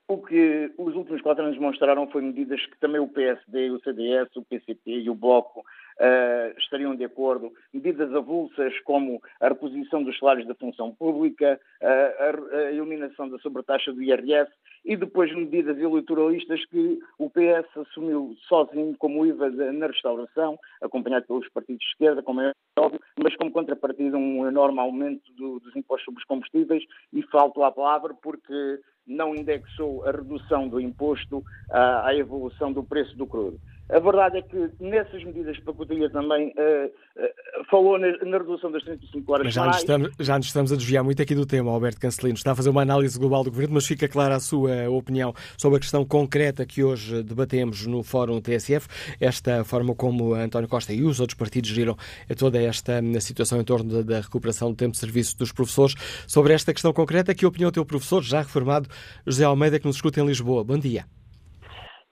o 0.09 0.19
que 0.19 0.73
os 0.79 0.95
últimos 0.95 1.23
quatro 1.23 1.45
anos 1.45 1.59
mostraram 1.59 2.09
foi 2.11 2.23
medidas 2.23 2.65
que 2.67 2.79
também 2.79 3.01
o 3.01 3.09
PSD, 3.09 3.71
o 3.71 3.81
CDS, 3.81 4.35
o 4.37 4.43
PCP 4.43 4.91
e 5.01 5.11
o 5.11 5.15
Bloco 5.15 5.65
uh, 6.01 6.59
estariam 6.59 6.95
de 6.95 7.05
acordo. 7.05 7.53
Medidas 7.72 8.14
avulsas 8.14 8.78
como 8.80 9.20
a 9.40 9.49
reposição 9.49 10.03
dos 10.03 10.18
salários 10.18 10.47
da 10.47 10.55
função 10.55 10.95
pública, 10.95 11.61
uh, 11.82 11.86
a, 11.86 12.57
a, 12.57 12.72
eliminação 12.72 13.28
da 13.28 13.38
sobretaxa 13.38 13.93
do 13.93 14.03
IRS 14.03 14.51
e 14.84 14.97
depois 14.97 15.34
medidas 15.34 15.78
eleitoralistas 15.78 16.64
que 16.66 16.99
o 17.18 17.30
PS 17.30 17.68
assumiu 17.76 18.34
sozinho 18.49 18.97
como 18.99 19.24
IVA 19.24 19.51
na 19.72 19.86
restauração, 19.86 20.59
acompanhado 20.80 21.26
pelos 21.26 21.49
partidos 21.51 21.80
de 21.80 21.88
esquerda, 21.93 22.22
como 22.22 22.40
é 22.40 22.53
óbvio, 22.78 23.01
mas 23.22 23.36
como 23.36 23.53
contrapartida 23.53 24.16
um 24.16 24.47
enorme 24.47 24.80
aumento 24.80 25.32
do, 25.34 25.61
dos 25.61 25.76
impostos 25.76 26.07
sobre 26.07 26.20
os 26.20 26.26
combustíveis 26.26 26.82
e 27.12 27.22
falto 27.22 27.62
à 27.62 27.70
palavra 27.70 28.14
porque 28.14 28.80
não 29.07 29.34
indexou 29.34 30.05
a 30.05 30.12
redução 30.12 30.68
do 30.68 30.80
imposto 30.80 31.43
à, 31.70 32.09
à 32.09 32.14
evolução 32.14 32.72
do 32.72 32.82
preço 32.82 33.16
do 33.16 33.26
crudo. 33.26 33.59
A 33.93 33.99
verdade 33.99 34.38
é 34.38 34.43
que 34.43 34.70
nessas 34.80 35.22
medidas 35.22 35.55
que 35.55 35.64
pacotaria 35.64 36.09
também 36.09 36.49
uh, 36.49 36.86
uh, 36.86 37.64
falou 37.70 37.99
na, 37.99 38.09
na, 38.24 38.38
redução 38.38 38.72
das 38.72 38.82
35 38.84 39.30
horas 39.30 39.45
mas 39.45 39.55
já 39.55 39.66
nos, 39.66 39.76
estamos, 39.76 40.11
já 40.18 40.38
nos 40.38 40.47
estamos 40.47 40.72
a 40.72 40.76
desviar 40.76 41.05
muito 41.05 41.20
aqui 41.20 41.34
do 41.34 41.45
tema, 41.45 41.70
Alberto 41.70 42.01
Cancelino. 42.01 42.34
Está 42.34 42.53
a 42.53 42.55
fazer 42.55 42.70
uma 42.70 42.80
análise 42.80 43.18
global 43.18 43.45
do 43.45 43.51
Governo, 43.51 43.74
mas 43.74 43.86
fica 43.86 44.09
clara 44.09 44.34
a 44.34 44.40
sua 44.40 44.88
opinião 44.88 45.34
sobre 45.59 45.76
a 45.76 45.80
questão 45.80 46.07
concreta 46.07 46.64
que 46.64 46.82
hoje 46.82 47.22
debatemos 47.22 47.86
no 47.86 48.03
Fórum 48.03 48.40
TSF, 48.40 48.88
esta 49.20 49.62
forma 49.62 49.95
como 49.95 50.32
António 50.32 50.70
Costa 50.70 50.95
e 50.95 51.03
os 51.03 51.20
outros 51.20 51.38
partidos 51.38 51.68
geriram 51.68 51.95
toda 52.38 52.62
esta 52.62 53.03
situação 53.20 53.61
em 53.61 53.64
torno 53.64 53.93
da, 53.93 54.14
da 54.14 54.20
recuperação 54.22 54.70
do 54.70 54.76
tempo 54.76 54.93
de 54.93 54.99
serviço 54.99 55.36
dos 55.36 55.53
professores. 55.53 55.95
Sobre 56.26 56.55
esta 56.55 56.72
questão 56.72 56.95
concreta, 56.95 57.34
que 57.34 57.45
opinião 57.45 57.70
tem 57.70 57.82
o 57.82 57.86
professor, 57.86 58.22
já 58.22 58.38
reformado, 58.38 58.88
José 59.26 59.45
Almeida, 59.45 59.78
que 59.78 59.86
nos 59.86 59.97
escuta 59.97 60.18
em 60.18 60.26
Lisboa? 60.26 60.64
Bom 60.64 60.78
dia. 60.78 61.05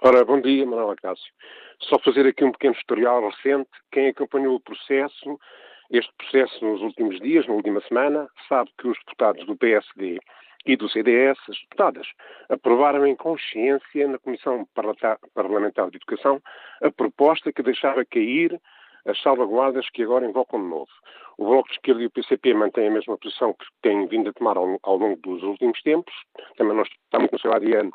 Ora, 0.02 0.24
bom 0.24 0.40
dia, 0.40 0.66
Manuela 0.66 0.94
Cássio. 0.96 1.32
Só 1.82 1.98
fazer 1.98 2.26
aqui 2.26 2.44
um 2.44 2.52
pequeno 2.52 2.74
historial 2.74 3.28
recente. 3.28 3.70
Quem 3.90 4.08
acompanhou 4.08 4.54
o 4.54 4.60
processo, 4.60 5.38
este 5.90 6.12
processo 6.18 6.64
nos 6.64 6.82
últimos 6.82 7.18
dias, 7.20 7.46
na 7.46 7.54
última 7.54 7.80
semana, 7.82 8.28
sabe 8.48 8.70
que 8.78 8.86
os 8.86 8.98
deputados 8.98 9.44
do 9.46 9.56
PSD 9.56 10.20
e 10.66 10.76
do 10.76 10.88
CDS, 10.90 11.38
as 11.48 11.58
deputadas, 11.62 12.06
aprovaram 12.50 13.06
em 13.06 13.16
consciência 13.16 14.06
na 14.06 14.18
Comissão 14.18 14.68
Parlamentar 15.34 15.90
de 15.90 15.96
Educação 15.96 16.40
a 16.82 16.90
proposta 16.90 17.50
que 17.52 17.62
deixava 17.62 18.04
cair 18.04 18.60
as 19.06 19.20
salvaguardas 19.22 19.88
que 19.90 20.02
agora 20.02 20.26
invocam 20.26 20.60
de 20.60 20.68
novo. 20.68 20.90
O 21.38 21.46
Bloco 21.46 21.68
de 21.70 21.76
Esquerda 21.76 22.02
e 22.02 22.06
o 22.06 22.10
PCP 22.10 22.52
mantêm 22.52 22.88
a 22.88 22.90
mesma 22.90 23.16
posição 23.16 23.54
que 23.54 23.64
têm 23.80 24.06
vindo 24.06 24.28
a 24.28 24.32
tomar 24.34 24.58
ao, 24.58 24.78
ao 24.82 24.96
longo 24.98 25.18
dos 25.22 25.42
últimos 25.42 25.80
tempos. 25.80 26.12
Também 26.56 26.76
nós 26.76 26.88
estamos 26.88 27.30
no 27.32 27.40
seu 27.40 27.54
ADN 27.54 27.90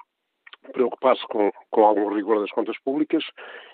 preocupar-se 0.72 1.26
com, 1.28 1.52
com 1.72 1.86
algum 1.86 2.14
rigor 2.14 2.40
das 2.40 2.52
contas 2.52 2.78
públicas, 2.80 3.24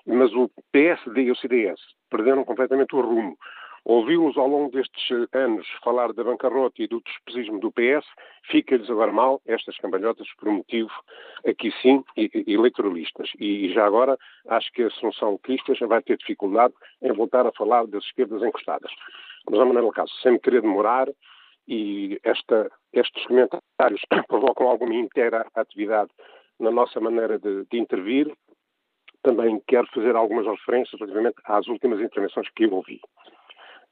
mas 0.06 0.34
o 0.34 0.50
PSD 0.72 1.24
e 1.24 1.32
o 1.32 1.36
CDS 1.36 1.80
perderam 2.10 2.44
completamente 2.44 2.96
o 2.96 3.02
rumo. 3.02 3.38
Ouvi-los 3.84 4.38
ao 4.38 4.48
longo 4.48 4.72
destes 4.72 5.28
anos 5.34 5.68
falar 5.84 6.14
da 6.14 6.24
bancarrota 6.24 6.84
e 6.84 6.88
do 6.88 7.02
despesismo 7.02 7.60
do 7.60 7.72
PS, 7.72 8.06
fica-lhes 8.44 8.88
agora 8.90 9.12
mal 9.12 9.42
estas 9.48 9.76
cambalhotas 9.78 10.28
por 10.38 10.52
motivo, 10.52 10.92
aqui 11.48 11.74
sim, 11.82 12.04
eleitoralistas. 12.16 13.32
E 13.40 13.74
já 13.74 13.86
agora 13.86 14.18
acho 14.50 14.72
que 14.72 14.84
a 14.84 14.88
Assunção 14.88 15.40
Cristas 15.40 15.80
vai 15.80 16.02
ter 16.04 16.18
dificuldade 16.18 16.76
em 17.02 17.12
voltar 17.12 17.48
a 17.48 17.52
falar 17.54 17.88
das 17.88 18.04
esquerdas 18.04 18.44
encostadas. 18.44 18.92
Mas, 19.50 19.60
a 19.60 19.66
maneira 19.66 19.92
caso, 19.92 20.14
sem 20.22 20.34
me 20.34 20.40
querer 20.40 20.62
demorar, 20.62 21.08
e 21.68 22.20
esta, 22.24 22.72
estes 22.94 23.26
comentários 23.26 24.02
provocam 24.28 24.68
alguma 24.68 24.94
interatividade 24.94 26.12
na 26.62 26.72
nossa 26.72 27.00
maneira 27.00 27.38
de, 27.40 27.66
de 27.70 27.78
intervir, 27.78 28.32
também 29.24 29.62
quero 29.68 29.88
fazer 29.94 30.16
algumas 30.16 30.46
referências 30.46 31.00
relativamente 31.00 31.36
às 31.46 31.68
últimas 31.68 32.00
intervenções 32.00 32.50
que 32.56 32.64
eu 32.64 32.74
ouvi. 32.74 33.00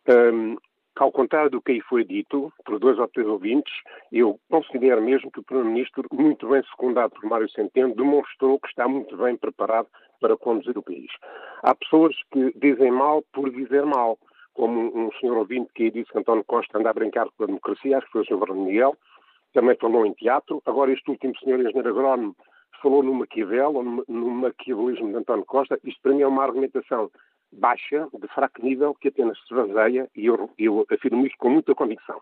Um, 0.08 0.56
ao 0.96 1.12
contrário 1.12 1.50
do 1.50 1.62
que 1.62 1.74
aí 1.74 1.82
foi 1.82 2.04
dito 2.04 2.52
por 2.66 2.78
dois 2.78 3.00
ou 3.00 3.08
três 3.08 3.28
ouvintes, 3.28 3.74
eu 4.12 4.40
considero 4.50 5.02
mesmo 5.02 5.32
que 5.32 5.40
o 5.40 5.44
Primeiro-Ministro, 5.44 6.06
muito 6.12 6.48
bem 6.50 6.62
secundado 6.64 7.14
por 7.14 7.30
Mário 7.30 7.50
Centeno, 7.50 7.96
demonstrou 7.96 8.60
que 8.60 8.68
está 8.68 8.88
muito 8.88 9.16
bem 9.16 9.38
preparado 9.38 9.88
para 10.20 10.36
conduzir 10.36 10.78
o 10.78 10.84
país. 10.84 11.10
Há 11.64 11.74
pessoas 11.74 12.14
que 12.32 12.52
dizem 12.60 12.92
mal 12.92 13.24
por 13.32 13.50
dizer 13.50 13.86
mal, 13.86 14.18
como 14.54 14.78
um 14.98 15.10
senhor 15.14 15.38
ouvinte 15.38 15.72
que 15.74 15.90
disse 15.90 16.12
que 16.12 16.18
António 16.18 16.44
Costa 16.44 16.78
anda 16.78 16.90
a 16.90 16.94
brincar 16.94 17.28
com 17.38 17.44
a 17.44 17.48
democracia, 17.48 17.98
acho 17.98 18.08
que 18.08 18.12
foi 18.12 18.22
o 18.22 18.26
senhor 18.26 18.56
Miguel, 18.56 18.98
também 19.54 19.78
falou 19.78 20.06
em 20.06 20.14
teatro. 20.14 20.62
Agora 20.66 20.92
este 20.92 21.10
último 21.10 21.38
senhor 21.40 21.60
engenheiro 21.60 21.90
agrónomo 21.90 22.36
falou 22.82 23.04
no 23.04 23.14
Maquiavel, 23.14 23.74
ou 23.74 23.84
no, 23.84 24.30
maquiavelismo 24.30 25.10
de 25.10 25.18
António 25.18 25.46
Costa. 25.46 25.80
Isto 25.84 26.02
para 26.02 26.14
mim 26.14 26.22
é 26.22 26.28
uma 26.28 26.44
argumentação 26.44 27.10
baixa, 27.52 28.08
de 28.14 28.28
fraco 28.28 28.64
nível, 28.64 28.96
que 28.96 29.08
apenas 29.08 29.38
se 29.48 29.54
baseia, 29.54 30.10
e 30.16 30.26
eu, 30.26 30.50
eu 30.58 30.86
afirmo 30.92 31.26
isto 31.26 31.38
com 31.38 31.50
muita 31.50 31.74
convicção, 31.74 32.22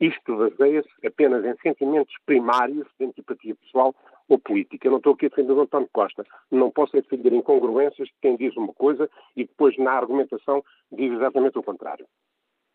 isto 0.00 0.36
baseia-se 0.36 1.06
apenas 1.06 1.44
em 1.44 1.56
sentimentos 1.62 2.14
primários 2.26 2.86
de 2.98 3.06
antipatia 3.06 3.54
pessoal 3.54 3.94
ou 4.28 4.38
política. 4.38 4.86
Eu 4.86 4.92
não 4.92 4.98
estou 4.98 5.14
aqui 5.14 5.26
a 5.26 5.28
defender 5.28 5.52
o 5.52 5.60
António 5.60 5.88
Costa. 5.92 6.26
Não 6.50 6.70
posso 6.70 6.92
defender 6.92 7.32
incongruências 7.32 8.08
de 8.08 8.14
quem 8.20 8.36
diz 8.36 8.56
uma 8.56 8.72
coisa 8.74 9.08
e 9.36 9.44
depois, 9.44 9.76
na 9.78 9.92
argumentação, 9.92 10.64
diz 10.90 11.12
exatamente 11.12 11.58
o 11.58 11.62
contrário. 11.62 12.06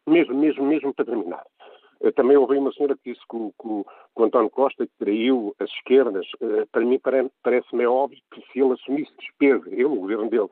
Mesmo, 0.08 0.34
mesmo, 0.34 0.64
mesmo 0.64 0.94
para 0.94 1.06
terminar. 1.06 1.46
Também 2.16 2.38
ouvi 2.38 2.58
uma 2.58 2.72
senhora 2.72 2.95
que 2.95 3.12
disse 3.12 3.26
que 3.30 3.36
o, 3.36 3.54
que 3.60 3.68
o, 3.68 4.24
António 4.24 4.50
Costa 4.50 4.88
traiu 4.97 5.54
as 5.60 5.70
esquerdas. 5.70 6.26
Eh, 6.39 6.66
para 6.72 6.86
mim 6.86 7.00
parece-me 7.43 7.86
óbvio 7.86 8.22
que 8.32 8.41
se 8.52 8.62
ele 8.62 8.74
assumisse 8.74 9.12
despesa, 9.20 9.70
ele, 9.70 9.86
o 9.86 9.95
governo 9.95 10.30
dele, 10.30 10.50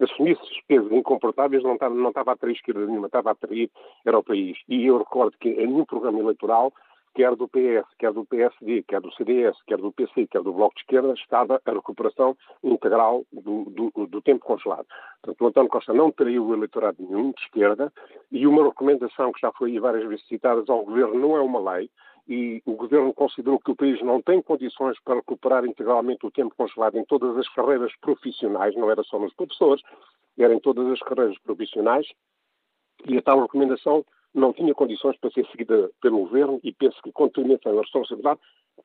assumisse 0.00 0.42
despesas 0.42 0.90
incomportáveis, 0.90 1.62
não 1.62 1.74
estava, 1.74 1.94
não 1.94 2.08
estava 2.08 2.32
a 2.32 2.36
trair 2.36 2.54
esquerda 2.54 2.86
nenhuma, 2.86 3.06
estava 3.06 3.30
a 3.30 3.34
trair 3.34 3.70
era 4.04 4.18
o 4.18 4.24
país. 4.24 4.58
E 4.68 4.86
eu 4.86 4.98
recordo 4.98 5.36
que 5.38 5.48
em 5.50 5.66
nenhum 5.66 5.84
programa 5.84 6.18
eleitoral 6.18 6.72
quer 7.14 7.34
do 7.34 7.48
PS, 7.48 7.86
quer 7.98 8.12
do 8.12 8.24
PSD, 8.24 8.82
quer 8.82 9.00
do 9.00 9.12
CDS, 9.12 9.56
quer 9.66 9.78
do 9.78 9.92
PC, 9.92 10.26
quer 10.26 10.42
do 10.42 10.52
Bloco 10.52 10.74
de 10.74 10.82
Esquerda, 10.82 11.12
estava 11.14 11.60
a 11.64 11.70
recuperação 11.70 12.36
integral 12.62 13.24
do, 13.32 13.64
do, 13.64 14.06
do 14.06 14.22
tempo 14.22 14.44
congelado. 14.44 14.86
Portanto, 15.22 15.42
o 15.42 15.46
António 15.46 15.70
Costa 15.70 15.92
não 15.92 16.10
traiu 16.10 16.46
o 16.46 16.54
eleitorado 16.54 16.96
nenhum 17.00 17.32
de 17.32 17.40
esquerda 17.42 17.92
e 18.30 18.46
uma 18.46 18.64
recomendação 18.64 19.32
que 19.32 19.40
já 19.40 19.52
foi 19.52 19.78
várias 19.78 20.08
vezes 20.08 20.26
citada 20.26 20.62
ao 20.68 20.84
Governo 20.84 21.18
não 21.18 21.36
é 21.36 21.40
uma 21.40 21.72
lei, 21.72 21.90
e 22.28 22.62
o 22.66 22.74
Governo 22.74 23.14
considerou 23.14 23.58
que 23.58 23.70
o 23.70 23.76
país 23.76 24.02
não 24.02 24.20
tem 24.20 24.42
condições 24.42 25.00
para 25.02 25.14
recuperar 25.14 25.64
integralmente 25.64 26.26
o 26.26 26.30
tempo 26.30 26.54
congelado 26.54 26.98
em 26.98 27.04
todas 27.04 27.36
as 27.38 27.48
carreiras 27.48 27.92
profissionais, 28.02 28.76
não 28.76 28.90
era 28.90 29.02
só 29.02 29.18
nos 29.18 29.32
professores, 29.32 29.82
era 30.38 30.52
em 30.52 30.60
todas 30.60 30.86
as 30.88 31.00
carreiras 31.00 31.38
profissionais, 31.38 32.06
e 33.06 33.16
a 33.16 33.22
tal 33.22 33.40
recomendação 33.40 34.04
não 34.34 34.52
tinha 34.52 34.74
condições 34.74 35.16
para 35.18 35.30
ser 35.30 35.46
seguida 35.46 35.90
pelo 36.00 36.18
Governo 36.20 36.60
e 36.62 36.72
penso 36.72 37.00
que, 37.02 37.12
com 37.12 37.24
a 37.24 37.82
responsabilidade, 37.82 38.40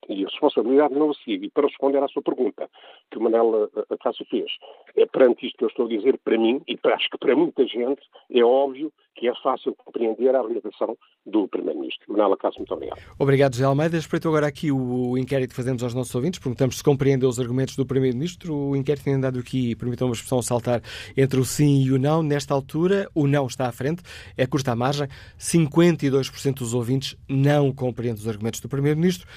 e 0.09 0.23
a 0.23 0.27
responsabilidade 0.27 0.93
não 0.93 1.13
sigo. 1.13 1.45
E 1.45 1.49
para 1.49 1.67
responder 1.67 2.03
à 2.03 2.07
sua 2.07 2.21
pergunta, 2.21 2.69
que 3.09 3.17
o 3.17 3.21
Manel 3.21 3.69
eh, 3.75 3.79
eh, 3.79 3.93
Acácio 3.93 4.25
fez, 4.29 4.51
é 4.95 5.05
perante 5.05 5.45
isto 5.45 5.57
que 5.57 5.63
eu 5.63 5.69
estou 5.69 5.85
a 5.85 5.89
dizer, 5.89 6.19
para 6.23 6.37
mim, 6.37 6.61
e 6.67 6.77
para, 6.77 6.95
acho 6.95 7.09
que 7.09 7.17
para 7.17 7.35
muita 7.35 7.65
gente, 7.65 8.01
é 8.31 8.43
óbvio 8.43 8.91
que 9.15 9.27
é 9.27 9.33
fácil 9.41 9.75
compreender 9.75 10.35
a 10.35 10.41
realização 10.41 10.97
do 11.25 11.47
Primeiro-Ministro. 11.47 12.11
Manel 12.11 12.33
Acácio, 12.33 12.59
muito 12.59 12.73
obrigado. 12.73 12.99
Obrigado, 13.19 13.53
José 13.53 13.65
Almeida. 13.65 13.97
Espreito 13.97 14.27
agora 14.27 14.47
aqui 14.47 14.71
o 14.71 15.17
inquérito 15.17 15.51
que 15.51 15.55
fazemos 15.55 15.83
aos 15.83 15.93
nossos 15.93 16.13
ouvintes. 16.15 16.39
Perguntamos 16.39 16.77
se 16.77 16.83
compreendeu 16.83 17.29
os 17.29 17.39
argumentos 17.39 17.75
do 17.75 17.85
Primeiro-Ministro. 17.85 18.53
O 18.53 18.75
inquérito 18.75 19.03
tem 19.03 19.13
andado 19.13 19.39
aqui, 19.39 19.75
permitam 19.75 20.07
uma 20.07 20.13
expressão, 20.13 20.41
saltar 20.41 20.81
entre 21.15 21.39
o 21.39 21.45
sim 21.45 21.83
e 21.83 21.91
o 21.91 21.99
não. 21.99 22.23
Nesta 22.23 22.53
altura, 22.53 23.07
o 23.13 23.27
não 23.27 23.45
está 23.45 23.67
à 23.67 23.71
frente, 23.71 24.01
é 24.35 24.45
curta 24.45 24.71
a 24.71 24.75
margem. 24.75 25.07
52% 25.37 26.55
dos 26.55 26.73
ouvintes 26.73 27.15
não 27.29 27.71
compreendem 27.71 28.21
os 28.21 28.27
argumentos 28.27 28.59
do 28.59 28.67
Primeiro-Ministro. 28.67 29.27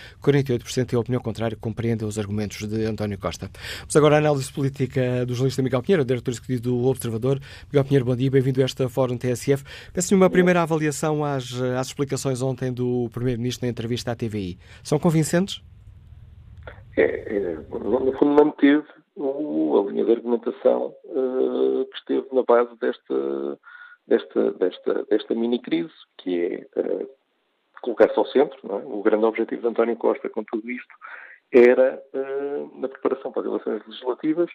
58% 0.46 0.98
opinião 0.98 1.20
contrária, 1.20 1.56
compreendem 1.60 2.06
os 2.06 2.18
argumentos 2.18 2.66
de 2.66 2.84
António 2.84 3.18
Costa. 3.18 3.50
Mas 3.84 3.96
agora 3.96 4.16
a 4.16 4.18
análise 4.18 4.52
política 4.52 5.24
do 5.26 5.34
jornalista 5.34 5.62
Miguel 5.62 5.82
Pinheiro, 5.82 6.04
diretor 6.04 6.30
executivo 6.30 6.62
do 6.62 6.86
Observador. 6.86 7.40
Miguel 7.66 7.84
Pinheiro, 7.84 8.04
bom 8.04 8.16
dia, 8.16 8.30
bem-vindo 8.30 8.60
a 8.60 8.64
esta 8.64 8.88
Fórum 8.88 9.16
TSF. 9.16 9.64
Peço-lhe 9.92 10.20
uma 10.20 10.30
primeira 10.30 10.62
avaliação 10.62 11.24
às, 11.24 11.52
às 11.78 11.88
explicações 11.88 12.42
ontem 12.42 12.72
do 12.72 13.08
Primeiro-Ministro 13.12 13.66
na 13.66 13.70
entrevista 13.70 14.12
à 14.12 14.16
TVI. 14.16 14.58
São 14.82 14.98
convincentes? 14.98 15.62
É, 16.96 17.02
é, 17.02 17.56
no 17.70 18.12
fundo, 18.18 18.34
não 18.42 18.50
teve 18.52 18.84
a 19.18 19.90
linha 19.90 20.04
de 20.04 20.12
argumentação 20.12 20.94
uh, 21.04 21.84
que 21.86 21.98
esteve 21.98 22.26
na 22.32 22.42
base 22.42 22.70
desta, 22.78 23.58
desta, 24.06 24.52
desta, 24.52 25.04
desta 25.04 25.34
mini-crise, 25.34 25.92
que 26.18 26.40
é 26.40 26.80
uh, 26.80 27.08
colocar-se 27.80 28.18
ao 28.18 28.26
centro. 28.26 28.58
É? 28.64 28.82
O 28.84 29.02
grande 29.02 29.24
objetivo 29.24 29.62
de 29.62 29.68
António 29.68 29.96
Costa 29.96 30.28
com 30.28 30.44
tudo 30.44 30.70
isto 30.70 30.94
era, 31.52 32.02
uh, 32.12 32.80
na 32.80 32.88
preparação 32.88 33.32
para 33.32 33.42
as 33.42 33.48
eleições 33.48 33.86
legislativas, 33.86 34.50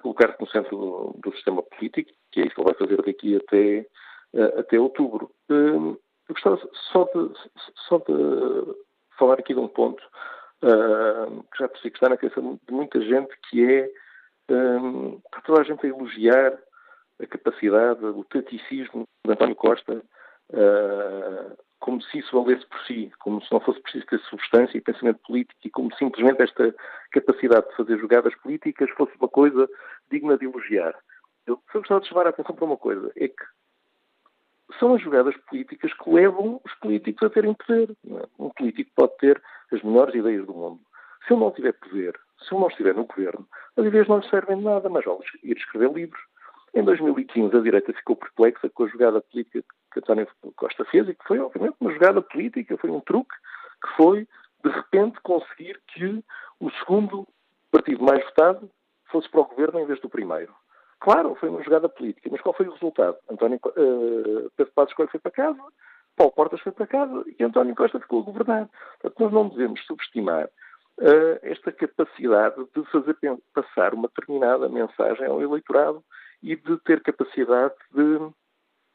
colocar-se 0.00 0.40
no 0.40 0.48
centro 0.48 0.76
do, 0.76 1.20
do, 1.22 1.32
sistema 1.36 1.62
político, 1.62 2.10
que 2.32 2.40
é 2.40 2.46
isso 2.46 2.54
que 2.54 2.60
ele 2.62 2.70
vai 2.72 2.78
fazer 2.78 3.02
daqui 3.02 3.36
até 3.36 3.86
uh, 4.32 4.60
até 4.60 4.80
outubro. 4.80 5.30
Eu 5.48 6.00
gostava 6.30 6.58
só 6.92 7.04
de, 7.04 7.34
só 7.86 7.98
de 7.98 8.74
falar 9.18 9.34
aqui 9.34 9.52
de 9.52 9.60
um 9.60 9.68
ponto 9.68 10.02
que 10.60 11.58
já 11.58 11.68
percebi 11.68 11.90
que 11.90 11.96
está 11.98 12.08
na 12.08 12.16
cabeça 12.16 12.40
de 12.40 12.72
muita 12.72 13.00
gente, 13.02 13.36
que 13.48 13.62
é 13.64 13.90
está 14.48 15.40
toda 15.44 15.60
a 15.60 15.64
gente 15.64 15.84
a 15.84 15.88
elogiar 15.88 16.58
a 17.20 17.26
capacidade, 17.26 18.04
o 18.04 18.24
taticismo 18.24 19.06
de 19.24 19.32
António 19.32 19.54
Costa, 19.54 20.02
como 21.86 22.02
se 22.02 22.18
isso 22.18 22.36
valesse 22.36 22.66
por 22.66 22.80
si, 22.80 23.12
como 23.20 23.40
se 23.40 23.52
não 23.52 23.60
fosse 23.60 23.80
preciso 23.80 24.04
ter 24.06 24.18
substância 24.22 24.76
e 24.76 24.80
pensamento 24.80 25.20
político 25.24 25.60
e 25.64 25.70
como 25.70 25.94
simplesmente 25.94 26.42
esta 26.42 26.74
capacidade 27.12 27.68
de 27.68 27.76
fazer 27.76 27.96
jogadas 28.00 28.34
políticas 28.42 28.90
fosse 28.90 29.12
uma 29.20 29.28
coisa 29.28 29.68
digna 30.10 30.36
de 30.36 30.46
elogiar. 30.46 30.96
Eu 31.46 31.62
só 31.70 31.78
gostava 31.78 32.00
de 32.00 32.08
chamar 32.08 32.26
a 32.26 32.30
atenção 32.30 32.56
para 32.56 32.64
uma 32.64 32.76
coisa, 32.76 33.12
é 33.14 33.28
que 33.28 33.44
são 34.80 34.96
as 34.96 35.00
jogadas 35.00 35.36
políticas 35.48 35.92
que 35.92 36.10
levam 36.10 36.60
os 36.64 36.74
políticos 36.80 37.22
a 37.22 37.30
terem 37.30 37.54
poder. 37.54 37.96
É? 38.10 38.26
Um 38.36 38.50
político 38.50 38.90
pode 38.96 39.16
ter 39.18 39.40
as 39.72 39.80
melhores 39.84 40.12
ideias 40.12 40.44
do 40.44 40.54
mundo. 40.54 40.80
Se 41.24 41.34
ele 41.34 41.40
não 41.40 41.52
tiver 41.52 41.72
poder, 41.74 42.18
Se 42.40 42.52
ele 42.52 42.62
não 42.62 42.68
estiver 42.68 42.94
no 42.96 43.04
governo, 43.04 43.46
as 43.76 43.86
ideias 43.86 44.08
não 44.08 44.18
lhe 44.18 44.28
servem 44.28 44.58
de 44.58 44.64
nada, 44.64 44.88
mas 44.88 45.04
vale 45.04 45.20
ir 45.44 45.56
escrever 45.56 45.92
livros. 45.92 46.20
Em 46.74 46.82
2015, 46.82 47.56
a 47.56 47.60
direita 47.60 47.92
ficou 47.92 48.16
perplexa 48.16 48.68
com 48.70 48.82
a 48.82 48.88
jogada 48.88 49.20
política 49.20 49.64
que 49.96 50.12
António 50.12 50.28
Costa 50.56 50.84
fez 50.86 51.08
e 51.08 51.14
que 51.14 51.24
foi, 51.24 51.38
obviamente, 51.38 51.76
uma 51.80 51.92
jogada 51.92 52.20
política, 52.20 52.76
foi 52.76 52.90
um 52.90 53.00
truque 53.00 53.34
que 53.82 53.96
foi, 53.96 54.28
de 54.64 54.70
repente, 54.70 55.18
conseguir 55.22 55.80
que 55.88 56.22
o 56.60 56.70
segundo 56.70 57.26
partido 57.70 58.04
mais 58.04 58.22
votado 58.24 58.70
fosse 59.10 59.28
para 59.30 59.40
o 59.40 59.46
governo 59.46 59.80
em 59.80 59.86
vez 59.86 60.00
do 60.00 60.08
primeiro. 60.08 60.54
Claro, 61.00 61.34
foi 61.36 61.48
uma 61.48 61.62
jogada 61.62 61.88
política, 61.88 62.28
mas 62.30 62.40
qual 62.40 62.54
foi 62.54 62.66
o 62.66 62.72
resultado? 62.72 63.16
António, 63.30 63.58
uh, 63.64 64.50
Pedro 64.56 64.72
Passos 64.74 64.94
foi 64.94 65.20
para 65.20 65.30
casa, 65.30 65.62
Paulo 66.16 66.32
Portas 66.32 66.60
foi 66.60 66.72
para 66.72 66.86
casa 66.86 67.24
e 67.38 67.44
António 67.44 67.74
Costa 67.74 68.00
ficou 68.00 68.20
a 68.20 68.24
governar. 68.24 68.68
Portanto, 69.00 69.22
nós 69.22 69.32
não 69.32 69.48
devemos 69.48 69.84
subestimar 69.86 70.46
uh, 70.46 71.38
esta 71.42 71.70
capacidade 71.72 72.56
de 72.74 72.84
fazer 72.90 73.16
passar 73.54 73.94
uma 73.94 74.08
determinada 74.08 74.68
mensagem 74.68 75.26
ao 75.26 75.42
eleitorado 75.42 76.02
e 76.42 76.56
de 76.56 76.78
ter 76.78 77.02
capacidade 77.02 77.74
de 77.94 78.30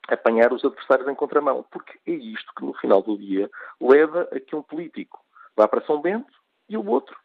apanhar 0.08 0.52
os 0.54 0.64
adversários 0.64 1.08
em 1.08 1.16
contramão. 1.16 1.66
Porque 1.72 1.99
é 2.08 2.12
isto 2.12 2.52
que, 2.56 2.66
no 2.66 2.74
final 2.74 3.02
do 3.02 3.18
dia, 3.18 3.49
leva 3.80 4.28
a 4.32 4.39
que 4.39 4.56
um 4.56 4.62
político 4.62 5.20
vá 5.56 5.68
para 5.68 5.86
São 5.86 6.02
Bento 6.02 6.34
e 6.68 6.78
o 6.78 6.88
outro 6.88 7.16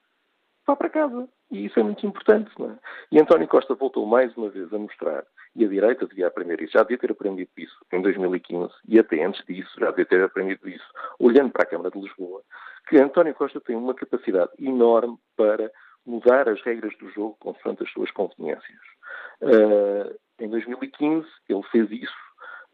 vá 0.67 0.75
para 0.75 0.91
casa. 0.91 1.29
E 1.51 1.67
isso 1.67 1.79
é 1.79 1.83
muito 1.83 2.05
importante, 2.05 2.51
não 2.59 2.71
é? 2.71 2.79
E 3.13 3.21
António 3.21 3.47
Costa 3.47 3.75
voltou 3.75 4.05
mais 4.05 4.37
uma 4.37 4.51
vez 4.51 4.73
a 4.73 4.79
mostrar, 4.79 5.25
e 5.55 5.65
a 5.65 5.69
direita 5.69 6.07
devia 6.07 6.27
aprender 6.27 6.61
isso, 6.61 6.73
já 6.73 6.83
devia 6.83 6.99
ter 6.99 7.13
aprendido 7.13 7.51
isso 7.57 7.77
em 7.93 8.03
2015, 8.03 8.75
e 8.89 8.99
até 8.99 9.23
antes 9.23 9.45
disso, 9.47 9.71
já 9.79 9.91
devia 9.91 10.07
ter 10.07 10.23
aprendido 10.25 10.69
isso, 10.69 10.85
olhando 11.21 11.53
para 11.53 11.63
a 11.63 11.67
Câmara 11.67 11.91
de 11.91 12.01
Lisboa, 12.01 12.43
que 12.89 12.99
António 12.99 13.35
Costa 13.35 13.61
tem 13.61 13.77
uma 13.77 13.95
capacidade 13.95 14.51
enorme 14.59 15.17
para 15.37 15.71
mudar 16.05 16.49
as 16.49 16.61
regras 16.63 16.97
do 16.99 17.11
jogo 17.11 17.37
consoante 17.39 17.85
as 17.85 17.93
suas 17.93 18.11
conveniências. 18.11 18.81
Uh, 19.41 20.19
em 20.41 20.49
2015, 20.49 21.27
ele 21.49 21.63
fez 21.71 21.91
isso 21.91 22.26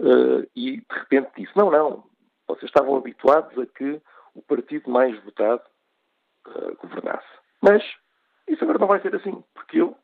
uh, 0.02 0.48
e, 0.54 0.80
de 0.80 0.86
repente, 0.90 1.30
disse: 1.36 1.56
Não, 1.56 1.70
não, 1.70 2.04
vocês 2.46 2.64
estavam 2.64 2.96
habituados 2.96 3.56
a 3.58 3.66
que 3.66 4.00
o 4.34 4.42
partido 4.42 4.90
mais 4.90 5.18
votado 5.24 5.62
uh, 6.48 6.76
governasse. 6.76 7.26
Mas 7.60 7.82
isso 8.48 8.62
agora 8.64 8.78
não 8.78 8.88
vai 8.88 9.00
ser 9.00 9.14
assim, 9.14 9.42
porque 9.54 9.80
eu 9.80 9.96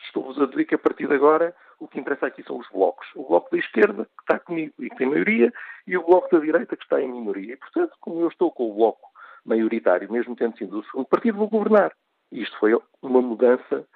estou-vos 0.00 0.40
a 0.40 0.46
dizer 0.46 0.64
que 0.64 0.74
a 0.74 0.78
partir 0.78 1.06
de 1.06 1.14
agora 1.14 1.54
o 1.78 1.88
que 1.88 1.98
interessa 1.98 2.26
aqui 2.26 2.42
são 2.42 2.58
os 2.58 2.68
blocos. 2.70 3.06
O 3.14 3.26
bloco 3.26 3.50
da 3.50 3.58
esquerda, 3.58 4.04
que 4.04 4.22
está 4.22 4.38
comigo 4.38 4.72
e 4.78 4.88
que 4.88 4.96
tem 4.96 5.08
maioria, 5.08 5.52
e 5.86 5.96
o 5.96 6.04
bloco 6.04 6.34
da 6.34 6.42
direita, 6.42 6.76
que 6.76 6.82
está 6.82 7.00
em 7.00 7.12
minoria. 7.12 7.54
E, 7.54 7.56
portanto, 7.56 7.92
como 8.00 8.20
eu 8.20 8.28
estou 8.28 8.50
com 8.50 8.70
o 8.70 8.74
bloco 8.74 9.08
maioritário, 9.44 10.10
mesmo 10.10 10.34
tendo 10.34 10.56
sido 10.56 10.78
o 10.78 10.84
segundo 10.84 11.06
partido, 11.06 11.38
vou 11.38 11.48
governar. 11.48 11.92
E 12.32 12.42
isto 12.42 12.58
foi 12.58 12.78
uma 13.02 13.20
mudança 13.20 13.86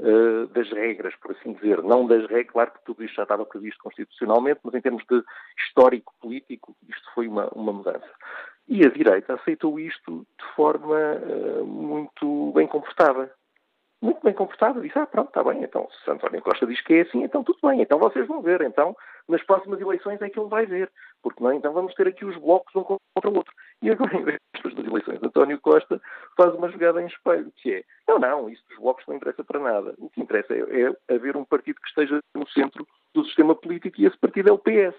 uh, 0.00 0.46
das 0.48 0.70
regras, 0.70 1.14
por 1.16 1.32
assim 1.32 1.52
dizer. 1.52 1.82
Não 1.82 2.06
das 2.06 2.26
regras, 2.26 2.52
claro 2.52 2.70
que 2.72 2.84
tudo 2.84 3.04
isto 3.04 3.16
já 3.16 3.22
estava 3.22 3.46
previsto 3.46 3.82
constitucionalmente, 3.82 4.60
mas 4.62 4.74
em 4.74 4.80
termos 4.80 5.04
de 5.08 5.22
histórico 5.58 6.14
político, 6.20 6.74
isto 6.88 7.08
foi 7.14 7.28
uma, 7.28 7.48
uma 7.54 7.72
mudança. 7.72 8.10
E 8.68 8.84
a 8.84 8.90
direita 8.90 9.34
aceitou 9.34 9.78
isto 9.78 10.26
de 10.38 10.54
forma 10.54 10.96
uh, 10.96 11.64
muito 11.64 12.52
bem 12.52 12.66
comportada. 12.66 13.32
Muito 14.02 14.22
bem 14.22 14.32
comportada. 14.32 14.80
Disse, 14.80 14.98
ah, 14.98 15.06
pronto, 15.06 15.28
está 15.28 15.44
bem, 15.44 15.62
então, 15.62 15.86
se 15.90 16.10
António 16.10 16.40
Costa 16.40 16.66
diz 16.66 16.80
que 16.80 16.94
é 16.94 17.00
assim, 17.02 17.22
então 17.22 17.44
tudo 17.44 17.58
bem, 17.62 17.82
então 17.82 17.98
vocês 17.98 18.26
vão 18.26 18.40
ver. 18.40 18.62
Então, 18.62 18.96
nas 19.28 19.42
próximas 19.42 19.80
eleições 19.80 20.22
é 20.22 20.30
que 20.30 20.38
ele 20.38 20.48
vai 20.48 20.64
ver. 20.64 20.90
Porque 21.22 21.42
não, 21.42 21.52
então 21.52 21.72
vamos 21.72 21.94
ter 21.94 22.08
aqui 22.08 22.24
os 22.24 22.36
blocos 22.36 22.74
um 22.74 22.82
contra 22.82 23.30
o 23.30 23.36
outro. 23.36 23.52
E 23.82 23.90
agora, 23.90 24.16
em 24.16 24.24
vez 24.24 24.38
das 24.62 24.86
eleições, 24.86 25.22
António 25.22 25.60
Costa 25.60 26.00
faz 26.40 26.54
uma 26.54 26.70
jogada 26.70 27.02
em 27.02 27.06
espelho, 27.06 27.52
que 27.56 27.74
é, 27.74 27.84
não, 28.08 28.18
não, 28.18 28.48
isso 28.48 28.62
dos 28.70 28.78
blocos 28.78 29.04
não 29.06 29.14
interessa 29.14 29.44
para 29.44 29.60
nada. 29.60 29.94
O 29.98 30.08
que 30.08 30.22
interessa 30.22 30.54
é, 30.54 30.94
é 31.08 31.14
haver 31.14 31.36
um 31.36 31.44
partido 31.44 31.78
que 31.78 31.88
esteja 31.88 32.18
no 32.34 32.48
centro 32.48 32.86
do 33.14 33.22
sistema 33.26 33.54
político 33.54 34.00
e 34.00 34.06
esse 34.06 34.16
partido 34.16 34.48
é 34.48 34.52
o 34.52 34.58
PS. 34.58 34.96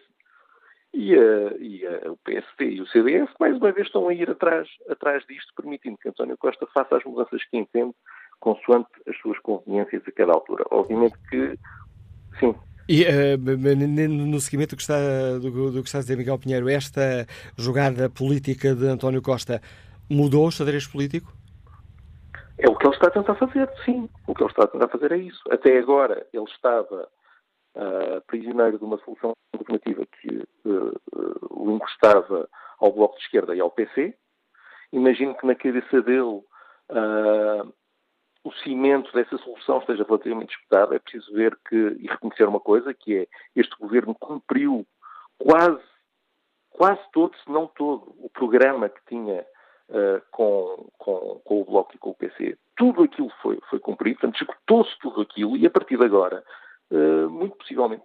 E, 0.94 1.16
a, 1.16 1.58
e 1.58 1.88
a, 1.88 2.12
o 2.12 2.18
PSD 2.18 2.66
e 2.66 2.82
o 2.82 2.88
CDS, 2.88 3.30
mais 3.40 3.58
uma 3.58 3.72
vez, 3.72 3.88
estão 3.88 4.08
a 4.08 4.14
ir 4.14 4.30
atrás, 4.30 4.68
atrás 4.88 5.26
disto, 5.26 5.52
permitindo 5.56 5.98
que 5.98 6.10
António 6.10 6.38
Costa 6.38 6.68
faça 6.74 6.98
as 6.98 7.04
mudanças 7.06 7.44
que 7.46 7.58
entende, 7.58 7.96
consoante 8.40 8.90
as 9.08 9.18
suas 9.18 9.40
conveniências 9.40 10.04
a 10.06 10.12
cada 10.12 10.34
altura. 10.34 10.66
Obviamente 10.70 11.16
que, 11.30 11.58
sim. 12.40 12.54
E 12.90 13.04
uh, 13.04 13.38
no 14.10 14.40
seguimento 14.42 14.76
do 14.76 14.76
que, 14.76 14.82
está, 14.84 15.00
do, 15.40 15.72
do 15.72 15.82
que 15.82 15.88
está 15.88 16.00
a 16.00 16.02
dizer 16.02 16.18
Miguel 16.18 16.38
Pinheiro, 16.38 16.70
esta 16.70 17.26
jogada 17.58 18.10
política 18.10 18.76
de 18.76 18.86
António 18.86 19.22
Costa 19.22 19.62
mudou 20.12 20.48
o 20.48 20.52
xadrez 20.52 20.86
político? 20.86 21.32
É 22.58 22.70
o 22.70 22.76
que 22.76 22.86
ele 22.86 22.94
está 22.94 23.08
a 23.08 23.12
tentar 23.12 23.36
fazer, 23.36 23.70
sim. 23.86 24.10
O 24.28 24.36
que 24.36 24.44
ele 24.44 24.50
está 24.50 24.66
a 24.66 24.68
tentar 24.68 24.88
fazer 24.90 25.12
é 25.14 25.18
isso. 25.18 25.42
Até 25.50 25.78
agora 25.78 26.28
ele 26.32 26.44
estava 26.44 27.10
uh, 27.76 28.22
prisioneiro 28.28 28.78
de 28.78 28.84
uma 28.84 29.00
solução 29.00 29.34
governativa 29.56 30.06
que 30.06 30.44
uh, 30.66 31.00
o 31.50 31.72
encostava 31.72 32.48
ao 32.78 32.92
Bloco 32.92 33.18
de 33.18 33.24
Esquerda 33.24 33.56
e 33.56 33.62
ao 33.62 33.72
PC. 33.72 34.16
Imagino 34.92 35.36
que 35.36 35.48
na 35.48 35.56
cabeça 35.56 36.02
dele 36.02 36.22
uh, 36.22 37.74
o 38.44 38.52
cimento 38.64 39.12
dessa 39.14 39.38
solução 39.38 39.80
esteja 39.80 40.04
relativamente 40.04 40.50
disputado. 40.50 40.94
É 40.94 41.00
preciso 41.00 41.34
ver 41.34 41.58
que, 41.68 41.76
e 41.76 42.08
reconhecer 42.08 42.48
uma 42.48 42.60
coisa, 42.60 42.94
que 42.94 43.18
é 43.18 43.28
este 43.56 43.76
governo 43.80 44.14
cumpriu 44.16 44.86
quase, 45.40 45.84
quase 46.70 47.02
todo, 47.14 47.36
se 47.38 47.50
não 47.50 47.66
todo, 47.66 48.14
o 48.20 48.30
programa 48.30 48.90
que 48.90 49.00
tinha 49.08 49.46
uh, 49.90 50.22
com, 50.32 50.90
com, 50.98 51.42
com, 51.44 51.62
o 51.62 51.66
Bloco 51.66 51.96
e 51.96 51.98
com 51.98 52.12
o 52.12 52.16
PC. 52.16 52.58
Tudo 52.76 53.04
aquilo 53.04 53.32
foi, 53.42 53.60
foi 53.70 53.80
cumprido, 53.80 54.20
portanto, 54.20 54.38
executou-se 54.38 54.98
tudo 55.00 55.22
aquilo 55.22 55.58
e 55.58 55.66
a 55.66 55.70
partir 55.70 55.98
de 55.98 56.06
agora 56.06 56.44
eh, 56.92 57.26
muito 57.28 57.56
possivelmente, 57.56 58.04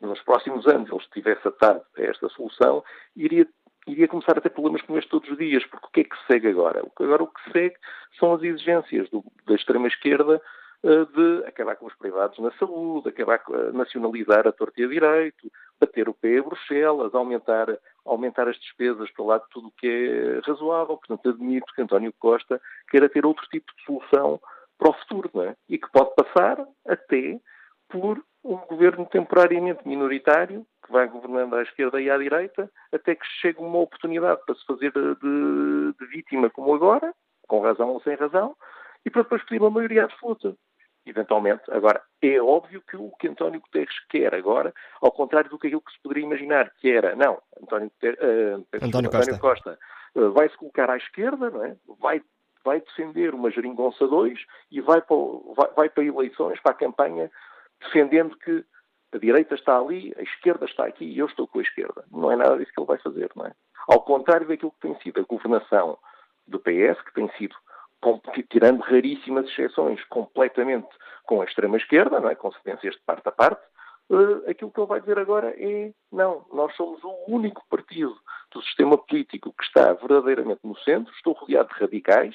nos 0.00 0.22
próximos 0.22 0.66
anos, 0.66 0.88
ele 0.88 1.00
estivesse 1.00 1.46
atado 1.46 1.82
a 1.98 2.02
esta 2.02 2.28
solução, 2.30 2.82
iria, 3.16 3.46
iria 3.86 4.08
começar 4.08 4.38
a 4.38 4.40
ter 4.40 4.50
problemas 4.50 4.80
como 4.82 4.98
este 4.98 5.10
todos 5.10 5.28
os 5.28 5.36
dias, 5.36 5.64
porque 5.66 5.86
o 5.86 5.90
que 5.90 6.00
é 6.00 6.04
que 6.04 6.26
segue 6.26 6.48
agora? 6.48 6.82
Agora 6.98 7.22
o 7.24 7.26
que 7.26 7.52
segue 7.52 7.76
são 8.18 8.32
as 8.32 8.42
exigências 8.42 9.10
do, 9.10 9.24
da 9.46 9.54
extrema-esquerda 9.54 10.40
uh, 10.84 11.06
de 11.06 11.46
acabar 11.46 11.76
com 11.76 11.86
os 11.86 11.94
privados 11.96 12.38
na 12.38 12.52
saúde, 12.52 13.08
acabar 13.08 13.42
uh, 13.48 13.72
nacionalizar 13.76 14.46
a 14.46 14.52
torta 14.52 14.80
e 14.80 14.84
a 14.84 14.88
direito, 14.88 15.50
bater 15.80 16.08
o 16.08 16.14
pé 16.14 16.38
a 16.38 16.42
Bruxelas, 16.42 17.14
aumentar, 17.14 17.66
aumentar 18.04 18.48
as 18.48 18.58
despesas 18.58 19.10
para 19.12 19.24
lá 19.24 19.38
de 19.38 19.48
tudo 19.50 19.68
o 19.68 19.72
que 19.72 19.86
é 19.86 20.40
razoável. 20.46 20.96
Portanto, 20.96 21.30
admito 21.30 21.72
que 21.74 21.82
António 21.82 22.12
Costa 22.18 22.60
queira 22.90 23.08
ter 23.08 23.24
outro 23.24 23.46
tipo 23.48 23.72
de 23.74 23.84
solução 23.84 24.40
para 24.78 24.90
o 24.90 24.94
futuro, 24.94 25.30
não 25.34 25.42
é? 25.44 25.56
E 25.68 25.78
que 25.78 25.90
pode 25.90 26.14
passar 26.14 26.66
até 26.86 27.40
por 27.88 28.22
um 28.42 28.56
governo 28.56 29.04
temporariamente 29.06 29.86
minoritário, 29.86 30.66
que 30.84 30.92
vai 30.92 31.06
governando 31.08 31.54
à 31.54 31.62
esquerda 31.62 32.00
e 32.00 32.10
à 32.10 32.16
direita, 32.16 32.70
até 32.92 33.14
que 33.14 33.26
chegue 33.40 33.58
uma 33.58 33.78
oportunidade 33.78 34.40
para 34.46 34.54
se 34.54 34.64
fazer 34.64 34.92
de, 34.92 35.92
de, 35.98 36.06
vítima 36.06 36.48
como 36.48 36.74
agora, 36.74 37.12
com 37.46 37.60
razão 37.60 37.90
ou 37.90 38.00
sem 38.02 38.14
razão, 38.14 38.56
e 39.04 39.10
para 39.10 39.22
depois 39.22 39.42
pedir 39.44 39.60
uma 39.60 39.70
maioria 39.70 40.04
absoluta. 40.04 40.56
Eventualmente, 41.10 41.62
agora, 41.70 42.00
é 42.22 42.40
óbvio 42.40 42.80
que 42.82 42.96
o 42.96 43.10
que 43.18 43.28
António 43.28 43.60
Guterres 43.60 43.98
quer 44.08 44.32
agora, 44.34 44.72
ao 45.00 45.10
contrário 45.10 45.50
do 45.50 45.58
que 45.58 45.66
aquilo 45.66 45.82
que 45.82 45.92
se 45.92 46.00
poderia 46.00 46.24
imaginar, 46.24 46.70
que 46.80 46.90
era, 46.90 47.16
não, 47.16 47.42
António, 47.60 47.90
Guterres, 47.90 48.18
uh, 48.20 48.66
António 48.80 49.10
Costa, 49.10 49.32
António 49.32 49.40
Costa 49.40 49.78
uh, 50.14 50.32
vai-se 50.32 50.56
colocar 50.56 50.88
à 50.88 50.96
esquerda, 50.96 51.50
não 51.50 51.64
é? 51.64 51.76
vai, 51.98 52.22
vai 52.64 52.80
defender 52.80 53.34
uma 53.34 53.50
geringonça 53.50 54.06
2 54.06 54.38
e 54.70 54.80
vai 54.80 55.00
para, 55.00 55.16
vai, 55.56 55.70
vai 55.74 55.88
para 55.88 56.04
eleições, 56.04 56.60
para 56.60 56.72
a 56.72 56.76
campanha 56.76 57.30
defendendo 57.80 58.36
que 58.36 58.64
a 59.12 59.18
direita 59.18 59.54
está 59.54 59.76
ali, 59.76 60.14
a 60.16 60.22
esquerda 60.22 60.64
está 60.64 60.86
aqui 60.86 61.04
e 61.04 61.18
eu 61.18 61.26
estou 61.26 61.48
com 61.48 61.58
a 61.58 61.62
esquerda. 61.62 62.04
Não 62.10 62.30
é 62.30 62.36
nada 62.36 62.56
disso 62.56 62.72
que 62.72 62.80
ele 62.80 62.86
vai 62.86 62.98
fazer, 62.98 63.30
não 63.34 63.46
é? 63.46 63.52
Ao 63.88 64.00
contrário 64.02 64.46
daquilo 64.46 64.70
que 64.70 64.80
tem 64.80 64.96
sido 65.00 65.20
a 65.20 65.24
governação 65.24 65.98
do 66.46 66.60
PS, 66.60 67.00
que 67.02 67.14
tem 67.14 67.28
sido, 67.36 67.56
tirando 68.48 68.80
raríssimas 68.80 69.46
exceções, 69.48 70.02
completamente 70.04 70.88
com 71.24 71.40
a 71.40 71.44
extrema-esquerda, 71.44 72.20
não 72.20 72.30
é? 72.30 72.34
Consequências 72.34 72.94
de 72.94 73.02
parte 73.02 73.28
a 73.28 73.32
parte, 73.32 73.62
uh, 74.10 74.50
aquilo 74.50 74.70
que 74.70 74.80
ele 74.80 74.86
vai 74.86 75.00
dizer 75.00 75.18
agora 75.18 75.54
é 75.56 75.92
não, 76.10 76.44
nós 76.52 76.74
somos 76.76 77.02
o 77.04 77.24
único 77.28 77.64
partido 77.68 78.16
do 78.52 78.62
sistema 78.62 78.98
político 78.98 79.52
que 79.52 79.64
está 79.64 79.92
verdadeiramente 79.92 80.60
no 80.64 80.76
centro, 80.78 81.12
estou 81.14 81.34
rodeado 81.34 81.68
de 81.68 81.80
radicais, 81.80 82.34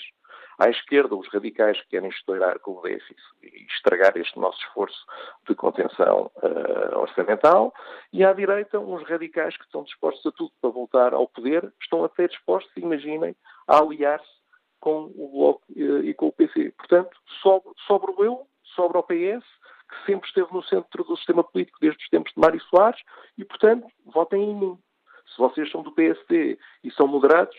à 0.58 0.70
esquerda, 0.70 1.16
os 1.16 1.28
radicais 1.28 1.80
que 1.82 1.90
querem 1.90 2.10
estourar 2.10 2.60
com 2.60 2.72
o 2.72 2.82
déficit 2.82 3.20
e 3.44 3.66
estragar 3.66 4.16
este 4.16 4.40
nosso 4.40 4.58
esforço 4.66 5.06
de 5.48 5.54
contenção 5.54 6.32
uh, 6.38 6.98
orçamental, 6.98 7.74
e 8.14 8.24
à 8.24 8.32
direita, 8.32 8.80
uns 8.80 9.04
radicais 9.04 9.58
que 9.58 9.66
estão 9.66 9.84
dispostos 9.84 10.26
a 10.26 10.32
tudo 10.32 10.52
para 10.62 10.70
voltar 10.70 11.14
ao 11.14 11.28
poder, 11.28 11.74
estão 11.82 12.06
até 12.06 12.28
dispostos, 12.28 12.72
imaginem, 12.78 13.36
a 13.68 13.80
aliar-se 13.80 14.45
com 14.86 15.12
o 15.16 15.32
Bloco 15.32 15.64
e 15.76 16.14
com 16.14 16.28
o 16.28 16.32
PC. 16.32 16.72
Portanto, 16.78 17.18
sobre, 17.42 17.72
sobre 17.88 18.12
o 18.12 18.24
eu, 18.24 18.48
sobre 18.76 19.00
o 19.00 19.04
PS, 19.04 19.44
que 19.90 20.06
sempre 20.06 20.28
esteve 20.28 20.54
no 20.54 20.64
centro 20.64 21.04
do 21.04 21.18
sistema 21.18 21.44
político 21.44 21.80
desde 21.82 22.04
os 22.04 22.10
tempos 22.10 22.32
de 22.32 22.40
Mário 22.40 22.62
Soares, 22.62 23.02
e, 23.36 23.44
portanto, 23.44 23.88
votem 24.06 24.44
em 24.44 24.56
mim. 24.56 24.78
Se 25.34 25.40
vocês 25.40 25.72
são 25.72 25.82
do 25.82 25.92
PSD 25.92 26.60
e 26.84 26.92
são 26.92 27.08
moderados, 27.08 27.56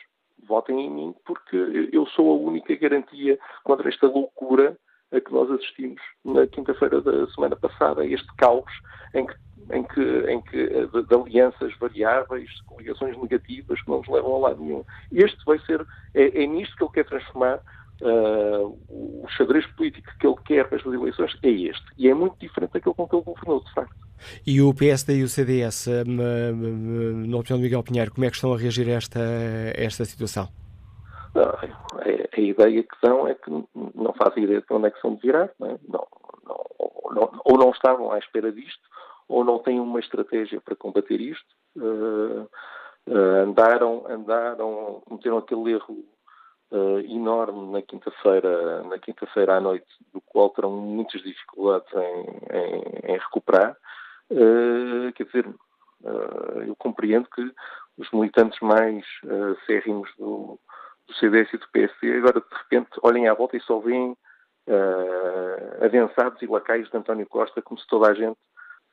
votem 0.46 0.86
em 0.86 0.88
mim, 0.90 1.14
porque 1.24 1.90
eu 1.92 2.06
sou 2.06 2.30
a 2.30 2.36
única 2.36 2.76
garantia 2.76 3.36
contra 3.64 3.88
esta 3.88 4.06
loucura 4.06 4.78
a 5.10 5.20
que 5.20 5.32
nós 5.32 5.50
assistimos 5.50 6.00
na 6.24 6.46
quinta-feira 6.46 7.00
da 7.00 7.26
semana 7.30 7.56
passada, 7.56 8.06
este 8.06 8.32
caos 8.36 8.70
em 9.14 9.26
que, 9.26 9.34
em 9.72 9.82
que, 9.82 10.00
em 10.00 10.40
que 10.42 10.86
de, 10.86 11.02
de 11.02 11.14
alianças 11.14 11.72
variáveis, 11.78 12.48
coligações 12.62 13.16
negativas 13.16 13.80
que 13.80 13.90
não 13.90 13.98
nos 13.98 14.08
levam 14.08 14.36
a 14.36 14.48
lado 14.48 14.62
nenhum. 14.62 14.84
Este 15.12 15.38
vai 15.44 15.58
ser, 15.60 15.84
é, 16.14 16.42
é 16.42 16.46
nisto 16.46 16.76
que 16.76 16.84
ele 16.84 16.92
quer 16.92 17.04
transformar 17.04 17.60
Uh, 17.98 18.78
o 18.90 19.26
xadrez 19.38 19.66
político 19.68 20.06
que 20.20 20.26
ele 20.26 20.36
quer 20.44 20.68
para 20.68 20.76
estas 20.76 20.92
eleições 20.92 21.34
é 21.42 21.48
este. 21.48 21.86
E 21.96 22.10
é 22.10 22.12
muito 22.12 22.36
diferente 22.38 22.74
daquele 22.74 22.94
com 22.94 23.08
que 23.08 23.16
ele 23.16 23.24
governou, 23.24 23.64
de 23.64 23.72
facto. 23.72 23.96
E 24.46 24.60
o 24.60 24.74
PSD 24.74 25.20
e 25.20 25.22
o 25.22 25.28
CDS, 25.28 25.88
na 26.06 27.38
opinião 27.38 27.56
de 27.56 27.62
Miguel 27.62 27.82
Pinheiro, 27.82 28.12
como 28.12 28.26
é 28.26 28.28
que 28.28 28.36
estão 28.36 28.52
a 28.52 28.58
reagir 28.58 28.86
a 28.90 28.92
esta, 28.92 29.18
a 29.18 29.82
esta 29.82 30.04
situação? 30.04 30.46
a, 31.42 32.36
a, 32.36 32.40
ideia 32.40 32.82
que 32.82 32.96
dão 33.02 33.28
é 33.28 33.34
que 33.34 33.50
não 33.50 34.12
fazem 34.14 34.44
ideia 34.44 34.60
de 34.60 34.74
onde 34.74 34.86
é 34.86 34.90
que 34.90 35.00
são 35.00 35.14
de 35.14 35.22
virar, 35.22 35.50
não, 35.58 35.70
é? 35.70 35.78
não, 35.88 36.06
não, 37.14 37.40
ou 37.44 37.58
não 37.58 37.70
estavam 37.70 38.10
à 38.12 38.18
espera 38.18 38.50
disto, 38.52 38.80
ou 39.28 39.44
não 39.44 39.58
têm 39.58 39.80
uma 39.80 40.00
estratégia 40.00 40.60
para 40.60 40.76
combater 40.76 41.20
isto. 41.20 41.46
Uh, 41.76 42.48
andaram, 43.08 44.04
andaram, 44.08 45.02
cometeram 45.06 45.38
aquele 45.38 45.72
erro 45.72 46.04
uh, 46.70 46.98
enorme 47.00 47.72
na 47.72 47.82
quinta-feira, 47.82 48.82
na 48.84 48.98
quinta-feira 48.98 49.56
à 49.56 49.60
noite, 49.60 49.86
do 50.12 50.20
qual 50.20 50.50
terão 50.50 50.70
muitas 50.72 51.22
dificuldades 51.22 51.92
em, 51.92 52.26
em, 52.56 53.12
em 53.12 53.18
recuperar. 53.18 53.76
Uh, 54.30 55.12
quer 55.14 55.24
dizer, 55.24 55.46
uh, 55.46 56.62
eu 56.66 56.74
compreendo 56.76 57.28
que 57.30 57.52
os 57.96 58.10
militantes 58.10 58.58
mais 58.60 59.04
uh, 59.24 59.56
do, 60.18 60.58
do 61.06 61.14
CDS 61.14 61.52
e 61.52 61.58
do 61.58 61.68
PSD 61.68 62.18
agora 62.18 62.40
de 62.40 62.56
repente 62.56 62.90
olhem 63.02 63.28
à 63.28 63.34
volta 63.34 63.56
e 63.56 63.60
só 63.60 63.78
veem 63.78 64.10
uh, 64.66 65.84
avançados 65.84 66.42
e 66.42 66.46
lacaios 66.46 66.90
de 66.90 66.96
António 66.96 67.26
Costa 67.26 67.62
como 67.62 67.78
se 67.80 67.86
toda 67.86 68.10
a 68.10 68.14
gente 68.14 68.38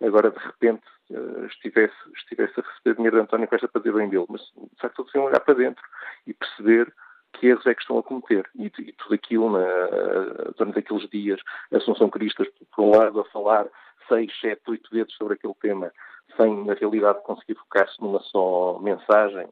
agora 0.01 0.31
de 0.31 0.39
repente 0.39 0.83
uh, 1.11 1.45
estivesse, 1.45 1.95
estivesse 2.15 2.59
a 2.59 2.63
receber 2.63 2.95
dinheiro 2.95 3.17
de 3.17 3.23
António 3.23 3.47
Costa 3.47 3.67
para 3.67 3.81
dizer 3.81 3.93
bem 3.93 4.09
dele. 4.09 4.25
Mas 4.29 4.41
de 4.41 4.81
facto 4.81 4.97
todos 4.97 5.13
iam 5.15 5.25
olhar 5.25 5.39
para 5.39 5.53
dentro 5.53 5.83
e 6.27 6.33
perceber 6.33 6.93
que 7.33 7.47
erros 7.47 7.65
é 7.65 7.73
que 7.73 7.81
estão 7.81 7.97
a 7.97 8.03
cometer. 8.03 8.49
E, 8.55 8.65
e 8.65 8.93
tudo 8.93 9.15
aquilo, 9.15 9.51
na, 9.51 10.51
durante 10.57 10.79
aqueles 10.79 11.09
dias, 11.09 11.41
Assunção 11.71 12.09
Cristas, 12.09 12.47
por 12.75 12.83
um 12.83 12.97
lado, 12.97 13.19
a 13.19 13.25
falar 13.25 13.67
seis, 14.07 14.31
sete, 14.39 14.61
oito 14.67 14.89
vezes 14.91 15.13
sobre 15.15 15.33
aquele 15.33 15.55
tema, 15.55 15.91
sem, 16.37 16.63
na 16.65 16.73
realidade, 16.73 17.23
conseguir 17.23 17.55
focar-se 17.55 17.99
numa 18.01 18.19
só 18.19 18.79
mensagem, 18.79 19.47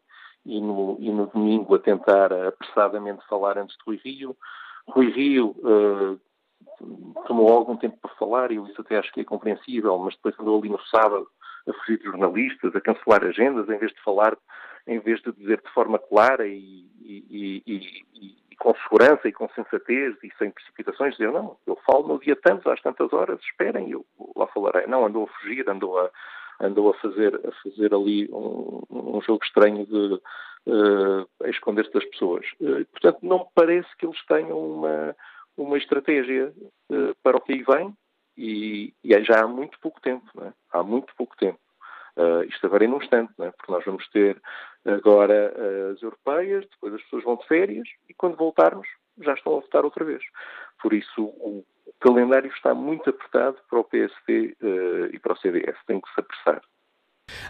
e 0.45 0.59
no, 0.59 0.97
e 0.99 1.11
no 1.11 1.27
domingo 1.27 1.75
a 1.75 1.79
tentar 1.79 2.31
apressadamente 2.33 3.25
falar 3.27 3.57
antes 3.57 3.75
de 3.77 3.83
Rui 3.85 4.01
Rio. 4.03 4.35
Rui 4.87 5.11
Rio 5.11 5.55
uh, 5.59 6.19
tomou 7.27 7.51
algum 7.51 7.75
tempo 7.77 7.97
para 8.01 8.15
falar, 8.15 8.51
e 8.51 8.55
eu 8.55 8.67
isso 8.67 8.81
até 8.81 8.97
acho 8.97 9.11
que 9.11 9.21
é 9.21 9.25
compreensível, 9.25 9.97
mas 9.99 10.15
depois 10.15 10.39
andou 10.39 10.59
ali 10.59 10.69
no 10.69 10.81
sábado 10.85 11.27
a 11.67 11.73
fugir 11.73 11.97
de 11.97 12.05
jornalistas, 12.05 12.75
a 12.75 12.81
cancelar 12.81 13.23
agendas, 13.23 13.69
em 13.69 13.77
vez 13.77 13.91
de 13.91 14.01
falar, 14.03 14.35
em 14.87 14.99
vez 14.99 15.21
de 15.21 15.31
dizer 15.33 15.61
de 15.61 15.69
forma 15.71 15.99
clara 15.99 16.47
e, 16.47 16.85
e, 17.01 17.63
e, 17.67 18.05
e 18.51 18.55
com 18.61 18.75
segurança 18.75 19.27
e 19.27 19.31
com 19.31 19.49
sensatez 19.49 20.15
e 20.23 20.31
sem 20.37 20.51
precipitações, 20.51 21.13
dizer 21.15 21.31
não, 21.31 21.57
eu 21.65 21.75
falo 21.85 22.07
no 22.07 22.19
dia 22.19 22.35
tantos, 22.35 22.67
às 22.67 22.81
tantas 22.81 23.11
horas, 23.11 23.39
esperem, 23.41 23.89
eu 23.91 24.05
lá 24.35 24.45
falarei. 24.47 24.85
Não, 24.87 25.05
andou 25.05 25.23
a 25.23 25.39
fugir, 25.39 25.67
andou 25.67 25.99
a, 25.99 26.09
andou 26.59 26.91
a 26.91 26.93
fazer, 26.95 27.35
a 27.35 27.51
fazer 27.63 27.93
ali 27.93 28.29
um, 28.31 28.81
um 28.89 29.21
jogo 29.21 29.43
estranho 29.43 29.85
de 29.85 30.21
uh, 30.67 31.27
esconder-se 31.45 31.91
das 31.91 32.05
pessoas. 32.05 32.45
Uh, 32.61 32.85
portanto, 32.91 33.19
não 33.23 33.39
me 33.39 33.45
parece 33.55 33.89
que 33.97 34.05
eles 34.05 34.25
tenham 34.27 34.59
uma, 34.59 35.15
uma 35.63 35.77
estratégia 35.77 36.53
uh, 36.91 37.15
para 37.23 37.37
o 37.37 37.41
que 37.41 37.53
aí 37.53 37.63
vem 37.63 37.93
e, 38.37 38.93
e 39.03 39.13
é 39.13 39.23
já 39.23 39.43
há 39.43 39.47
muito 39.47 39.79
pouco 39.79 39.99
tempo, 40.01 40.25
é? 40.43 40.53
há 40.71 40.83
muito 40.83 41.13
pouco 41.15 41.35
tempo. 41.37 41.59
Uh, 42.17 42.43
isto 42.43 42.65
agora 42.65 42.83
é 42.83 42.87
num 42.87 43.01
instante, 43.01 43.33
é? 43.39 43.51
porque 43.51 43.71
nós 43.71 43.85
vamos 43.85 44.07
ter 44.09 44.41
agora 44.85 45.53
as 45.91 46.01
europeias, 46.01 46.65
depois 46.69 46.93
as 46.93 47.01
pessoas 47.03 47.23
vão 47.23 47.35
de 47.37 47.47
férias 47.47 47.87
e 48.09 48.13
quando 48.13 48.35
voltarmos 48.35 48.87
já 49.19 49.33
estão 49.33 49.57
a 49.57 49.61
votar 49.61 49.85
outra 49.85 50.03
vez. 50.03 50.23
Por 50.81 50.93
isso 50.93 51.23
o 51.23 51.63
calendário 51.99 52.51
está 52.51 52.73
muito 52.73 53.09
apertado 53.09 53.57
para 53.69 53.79
o 53.79 53.83
PSD 53.83 54.57
uh, 54.61 55.15
e 55.15 55.19
para 55.19 55.33
o 55.33 55.37
CDS, 55.37 55.77
tem 55.85 56.01
que 56.01 56.13
se 56.13 56.19
apressar. 56.19 56.61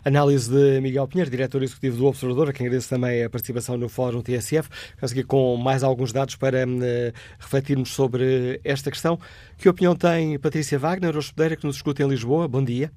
Análise 0.04 0.50
de 0.52 0.82
Miguel 0.82 1.08
Pinheiro, 1.08 1.30
diretor 1.30 1.62
executivo 1.62 1.98
do 1.98 2.08
Observador, 2.08 2.50
a 2.50 2.54
quem 2.54 2.66
agradeço 2.66 2.90
também 2.90 3.24
a 3.24 3.30
participação 3.30 3.78
no 3.78 3.88
Fórum 3.88 4.22
TSF. 4.22 4.68
Consegui 5.00 5.24
com 5.24 5.56
mais 5.58 5.84
alguns 5.84 6.12
dados 6.12 6.36
para 6.36 6.66
uh, 6.66 7.14
refletirmos 7.40 7.94
sobre 7.94 8.60
esta 8.64 8.90
questão. 8.90 9.20
Que 9.60 9.70
opinião 9.70 9.96
tem 9.96 10.40
Patrícia 10.40 10.80
Wagner, 10.80 11.16
hospedeira, 11.16 11.56
que 11.56 11.66
nos 11.66 11.76
escuta 11.76 12.02
em 12.02 12.08
Lisboa? 12.08 12.48
Bom 12.48 12.64
dia. 12.64 12.92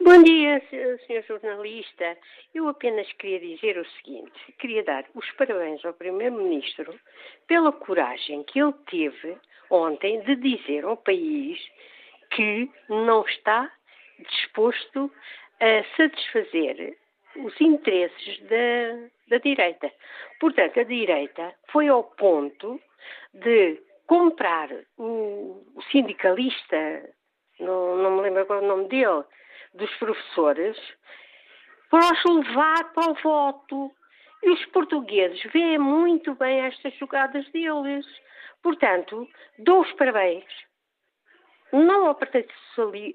Bom 0.00 0.22
dia, 0.22 0.62
Sr. 0.70 1.24
jornalista. 1.26 2.16
Eu 2.54 2.68
apenas 2.68 3.10
queria 3.14 3.40
dizer 3.40 3.78
o 3.78 3.86
seguinte: 3.96 4.32
queria 4.58 4.84
dar 4.84 5.04
os 5.14 5.30
parabéns 5.32 5.82
ao 5.84 5.94
Primeiro-Ministro 5.94 6.94
pela 7.48 7.72
coragem 7.72 8.44
que 8.44 8.60
ele 8.60 8.74
teve 8.90 9.36
ontem 9.70 10.20
de 10.22 10.36
dizer 10.36 10.84
ao 10.84 10.98
país 10.98 11.58
que 12.30 12.68
não 12.88 13.24
está 13.24 13.70
disposto 14.30 15.10
a 15.60 15.96
satisfazer 15.96 16.96
os 17.36 17.60
interesses 17.60 18.40
da, 18.42 19.08
da 19.28 19.38
direita. 19.38 19.90
Portanto, 20.40 20.80
a 20.80 20.84
direita 20.84 21.54
foi 21.70 21.88
ao 21.88 22.04
ponto 22.04 22.80
de 23.32 23.80
comprar 24.06 24.68
o, 24.96 25.62
o 25.74 25.82
sindicalista, 25.90 27.10
não, 27.58 27.96
não 27.96 28.16
me 28.16 28.22
lembro 28.22 28.42
agora 28.42 28.64
o 28.64 28.68
nome 28.68 28.88
dele, 28.88 29.24
dos 29.74 29.90
professores, 29.96 30.78
para 31.90 32.12
os 32.12 32.24
levar 32.24 32.92
para 32.92 33.10
o 33.10 33.14
voto. 33.14 33.90
E 34.42 34.50
os 34.50 34.64
portugueses 34.66 35.42
veem 35.52 35.78
muito 35.78 36.34
bem 36.34 36.60
estas 36.60 36.94
jogadas 36.98 37.48
deles. 37.50 38.06
Portanto, 38.62 39.26
dou 39.58 39.80
os 39.80 39.92
parabéns 39.92 40.44
não 41.74 42.06
ao 42.06 42.14
Partido 42.14 42.48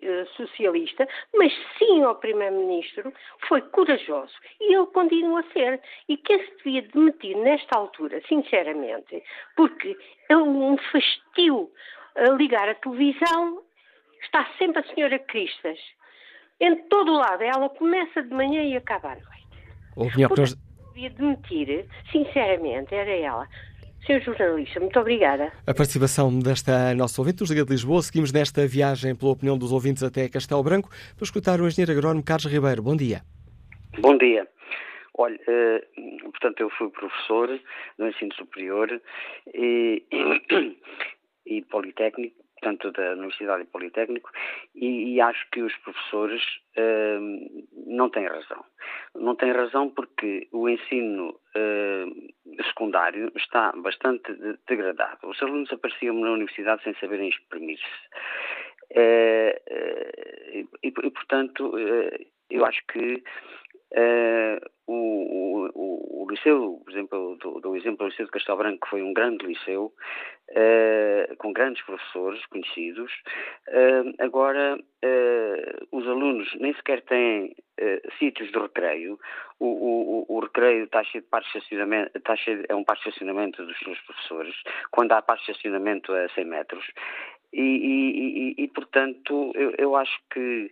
eh, 0.01 0.25
Socialista, 0.35 1.07
mas 1.35 1.51
sim 1.77 2.03
ao 2.03 2.15
Primeiro-Ministro, 2.15 3.13
foi 3.47 3.61
corajoso 3.61 4.33
e 4.59 4.75
ele 4.75 4.87
continua 4.87 5.41
a 5.41 5.53
ser. 5.53 5.81
E 6.07 6.17
quem 6.17 6.39
se 6.43 6.57
devia 6.57 6.81
demitir 6.81 7.37
nesta 7.37 7.77
altura, 7.77 8.21
sinceramente, 8.27 9.23
porque 9.55 9.97
é 10.29 10.37
um 10.37 10.77
fastio 10.91 11.71
ligar 12.37 12.67
a 12.67 12.75
televisão, 12.75 13.61
está 14.21 14.45
sempre 14.57 14.79
a 14.79 14.93
senhora 14.93 15.19
Cristas. 15.19 15.79
Em 16.59 16.75
todo 16.89 17.13
o 17.13 17.17
lado, 17.17 17.41
ela 17.41 17.69
começa 17.69 18.21
de 18.21 18.33
manhã 18.33 18.63
e 18.63 18.75
acaba 18.75 19.11
à 19.11 19.15
noite. 19.15 19.39
A 19.95 20.03
opinião 20.03 20.29
que 20.29 20.39
nós... 20.41 20.55
devia 20.93 21.09
demitir, 21.09 21.85
sinceramente, 22.11 22.93
era 22.93 23.11
ela. 23.11 23.47
Senhor 24.05 24.21
jornalista, 24.21 24.79
muito 24.79 24.99
obrigada. 24.99 25.51
A 25.67 25.73
participação 25.73 26.39
desta 26.39 26.93
nossa 26.95 27.21
ouvinte, 27.21 27.39
dos 27.39 27.49
Liga 27.49 27.63
de 27.63 27.71
Lisboa. 27.71 28.01
Seguimos 28.01 28.31
nesta 28.31 28.65
viagem 28.67 29.15
pela 29.15 29.31
opinião 29.31 29.57
dos 29.57 29.71
ouvintes 29.71 30.03
até 30.03 30.27
Castelo 30.27 30.63
Branco 30.63 30.89
para 30.89 31.23
escutar 31.23 31.61
o 31.61 31.67
engenheiro 31.67 31.91
agrónomo 31.91 32.23
Carlos 32.23 32.51
Ribeiro. 32.51 32.81
Bom 32.81 32.95
dia. 32.95 33.21
Bom 33.99 34.17
dia. 34.17 34.47
Olha, 35.17 35.37
eh, 35.47 35.85
portanto, 36.23 36.61
eu 36.61 36.69
fui 36.71 36.89
professor 36.89 37.49
no 37.97 38.07
ensino 38.07 38.33
superior 38.35 39.01
e, 39.53 40.03
e 41.45 41.61
politécnico 41.63 42.37
portanto, 42.59 42.91
da 42.91 43.13
Universidade 43.13 43.65
Politécnico, 43.65 44.29
e, 44.75 45.15
e 45.15 45.21
acho 45.21 45.49
que 45.51 45.61
os 45.61 45.75
professores 45.77 46.43
uh, 46.77 47.65
não 47.87 48.09
têm 48.09 48.27
razão. 48.27 48.63
Não 49.15 49.35
têm 49.35 49.51
razão 49.51 49.89
porque 49.89 50.47
o 50.51 50.67
ensino 50.69 51.29
uh, 51.29 52.63
secundário 52.63 53.31
está 53.35 53.71
bastante 53.77 54.33
degradado. 54.67 55.19
Os 55.23 55.41
alunos 55.41 55.71
apareciam 55.71 56.15
na 56.15 56.31
universidade 56.31 56.83
sem 56.83 56.93
saberem 56.95 57.29
exprimir-se. 57.29 57.83
Uh, 58.91 59.59
e, 60.53 60.67
e, 60.83 60.91
portanto, 60.91 61.73
eu 62.49 62.65
acho 62.65 62.81
que 62.87 63.23
o, 64.87 65.69
o, 65.73 66.23
o, 66.23 66.29
liceu, 66.29 66.81
por 66.83 66.91
exemplo, 66.91 67.37
do, 67.37 67.59
do 67.59 67.75
exemplo 67.75 67.97
do 67.97 68.09
Liceu 68.09 68.25
de 68.25 68.31
Castelo 68.31 68.57
Branco, 68.57 68.85
que 68.85 68.89
foi 68.89 69.01
um 69.01 69.13
grande 69.13 69.45
liceu, 69.45 69.93
uh, 70.51 71.35
com 71.37 71.53
grandes 71.53 71.83
professores 71.83 72.45
conhecidos, 72.47 73.11
uh, 73.67 74.13
agora 74.19 74.79
os 75.93 76.05
alunos 76.05 76.53
nem 76.59 76.73
sequer 76.73 77.01
têm 77.03 77.55
sítios 78.19 78.51
de 78.51 78.59
recreio, 78.59 79.17
o, 79.57 79.65
o, 79.65 80.25
o, 80.27 80.39
recreio 80.41 80.83
está 80.83 81.01
cheio 81.05 81.23
de 81.23 81.39
de 81.39 81.47
estacionamento, 81.47 82.17
está 82.17 82.35
cheio, 82.35 82.65
é 82.67 82.75
um 82.75 82.83
parque 82.83 83.03
de 83.03 83.09
estacionamento 83.09 83.65
dos 83.65 83.79
seus 83.79 83.97
professores, 84.01 84.55
quando 84.91 85.13
há 85.13 85.21
parque 85.21 85.45
de 85.45 85.51
estacionamento 85.51 86.11
a 86.13 86.27
100 86.29 86.45
metros, 86.45 86.85
e, 87.53 87.61
e, 87.61 88.53
e, 88.59 88.63
e 88.63 88.67
portanto, 88.67 89.53
eu, 89.55 89.73
eu 89.77 89.95
acho 89.95 90.19
que 90.33 90.69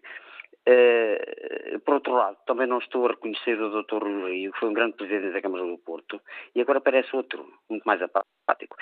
Uh, 0.67 1.79
por 1.85 1.93
outro 1.93 2.11
lado, 2.11 2.35
também 2.45 2.67
não 2.67 2.79
estou 2.79 3.05
a 3.05 3.11
reconhecer 3.11 3.57
o 3.61 3.81
Dr. 3.81 4.03
Rui 4.03 4.31
Rio, 4.33 4.51
que 4.51 4.59
foi 4.59 4.67
um 4.67 4.73
grande 4.73 4.97
presidente 4.97 5.31
da 5.31 5.41
Câmara 5.41 5.63
do 5.63 5.77
Porto, 5.77 6.19
e 6.53 6.59
agora 6.59 6.81
parece 6.81 7.15
outro, 7.15 7.47
muito 7.69 7.85
mais 7.85 8.01
apático. 8.01 8.75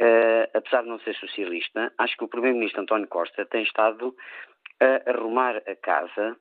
Uh, 0.00 0.48
apesar 0.54 0.82
de 0.82 0.88
não 0.88 0.98
ser 1.00 1.14
socialista, 1.16 1.92
acho 1.98 2.16
que 2.16 2.24
o 2.24 2.28
Primeiro-Ministro 2.28 2.80
António 2.80 3.06
Costa 3.08 3.44
tem 3.44 3.62
estado 3.62 4.16
a 4.80 5.10
arrumar 5.10 5.56
a 5.56 5.76
casa 5.76 6.36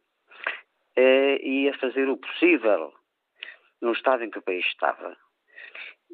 uh, 0.97 1.37
e 1.43 1.69
a 1.69 1.77
fazer 1.77 2.07
o 2.07 2.17
possível 2.17 2.93
no 3.81 3.91
estado 3.91 4.23
em 4.23 4.29
que 4.29 4.39
o 4.39 4.41
país 4.41 4.65
estava 4.65 5.17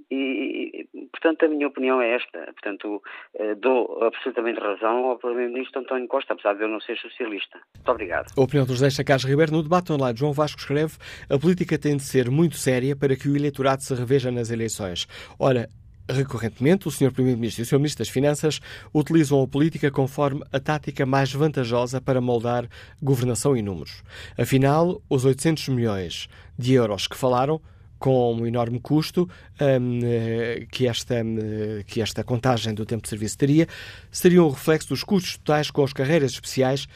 e, 0.10 0.88
portanto, 1.12 1.46
a 1.46 1.48
minha 1.50 1.68
opinião 1.68 2.02
é 2.02 2.16
esta. 2.16 2.40
Portanto, 2.54 3.02
eh, 3.36 3.56
dou 3.56 4.04
absolutamente 4.04 4.60
razão 4.60 5.06
ao 5.06 5.18
Primeiro-Ministro 5.18 5.82
António 5.82 6.08
Costa, 6.08 6.34
apesar 6.34 6.54
de 6.54 6.64
eu 6.64 6.68
não 6.68 6.80
ser 6.80 6.98
socialista. 6.98 7.60
Muito 7.76 7.92
obrigado. 7.92 8.32
A 8.38 8.42
opinião 8.42 8.66
do 8.66 8.74
José 8.74 8.90
Chacás 8.90 9.24
Ribeiro 9.24 9.52
no 9.52 9.64
debate 9.64 9.92
online. 9.92 10.18
João 10.18 10.34
Vasco 10.34 10.60
escreve: 10.60 10.94
a 11.30 11.38
política 11.38 11.78
tem 11.78 11.98
de 11.98 12.04
ser 12.04 12.30
muito 12.30 12.56
séria 12.56 12.96
para 12.96 13.16
que 13.16 13.28
o 13.28 13.36
eleitorado 13.36 13.82
se 13.82 13.94
reveja 13.94 14.32
nas 14.32 14.50
eleições. 14.50 15.08
Ora, 15.40 15.68
Recorrentemente, 16.10 16.88
o 16.88 16.92
Sr. 16.92 17.12
Primeiro-Ministro 17.12 17.62
e 17.62 17.64
o 17.64 17.66
Sr. 17.66 17.78
Ministro 17.78 18.04
das 18.04 18.10
Finanças 18.10 18.62
utilizam 18.94 19.42
a 19.42 19.48
política 19.48 19.92
conforme 19.92 20.42
a 20.52 20.60
tática 20.60 21.06
mais 21.06 21.32
vantajosa 21.34 22.00
para 22.00 22.22
moldar 22.22 22.68
governação 23.02 23.58
e 23.58 23.62
números. 23.62 24.04
Afinal, 24.38 25.02
os 25.10 25.26
800 25.26 25.68
milhões 25.70 26.30
de 26.58 26.74
euros 26.74 27.08
que 27.08 27.18
falaram 27.18 27.62
com 28.00 28.36
um 28.36 28.46
enorme 28.46 28.80
custo 28.80 29.28
um, 29.60 30.00
eh, 30.04 30.68
que, 30.72 30.88
esta, 30.88 31.16
um, 31.16 31.38
que 31.86 32.02
esta 32.02 32.24
contagem 32.24 32.74
do 32.74 32.86
tempo 32.86 33.04
de 33.04 33.10
serviço 33.10 33.38
teria, 33.38 33.68
seria 34.12 34.44
um 34.44 34.50
reflexo 34.50 34.90
dos 34.90 35.04
custos 35.04 35.38
totais 35.38 35.72
com 35.72 35.84
as 35.84 35.94
carreiras 35.94 36.32
especiais 36.32 36.88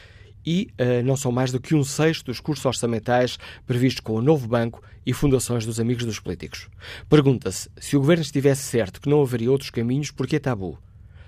e 0.44 0.68
uh, 0.72 1.04
não 1.04 1.16
são 1.16 1.30
mais 1.32 1.52
do 1.52 1.60
que 1.60 1.74
um 1.74 1.84
sexto 1.84 2.26
dos 2.26 2.40
cursos 2.40 2.64
orçamentais 2.64 3.38
previstos 3.66 4.00
com 4.00 4.14
o 4.14 4.22
novo 4.22 4.46
banco 4.48 4.82
e 5.04 5.12
fundações 5.12 5.66
dos 5.66 5.80
amigos 5.80 6.04
dos 6.04 6.20
políticos. 6.20 6.68
Pergunta-se, 7.08 7.68
se 7.78 7.96
o 7.96 8.00
governo 8.00 8.22
estivesse 8.22 8.62
certo 8.62 9.00
que 9.00 9.08
não 9.08 9.22
haveria 9.22 9.50
outros 9.50 9.70
caminhos, 9.70 10.10
por 10.10 10.26
que 10.26 10.38
tabu? 10.38 10.78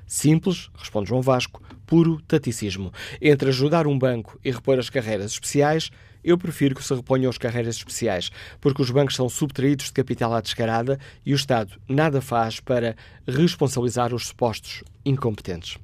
Simples, 0.06 0.70
responde 0.76 1.08
João 1.08 1.22
Vasco, 1.22 1.62
puro 1.86 2.20
taticismo. 2.22 2.92
Entre 3.20 3.48
ajudar 3.48 3.86
um 3.86 3.98
banco 3.98 4.38
e 4.44 4.50
repor 4.50 4.78
as 4.78 4.90
carreiras 4.90 5.32
especiais, 5.32 5.90
eu 6.24 6.38
prefiro 6.38 6.74
que 6.74 6.82
se 6.82 6.94
reponham 6.94 7.28
as 7.30 7.38
carreiras 7.38 7.76
especiais, 7.76 8.30
porque 8.60 8.82
os 8.82 8.90
bancos 8.90 9.14
são 9.14 9.28
subtraídos 9.28 9.86
de 9.86 9.92
capital 9.92 10.32
à 10.32 10.40
descarada 10.40 10.98
e 11.24 11.32
o 11.32 11.36
Estado 11.36 11.72
nada 11.88 12.20
faz 12.20 12.60
para 12.60 12.96
responsabilizar 13.26 14.14
os 14.14 14.28
supostos 14.28 14.82
incompetentes. 15.04 15.78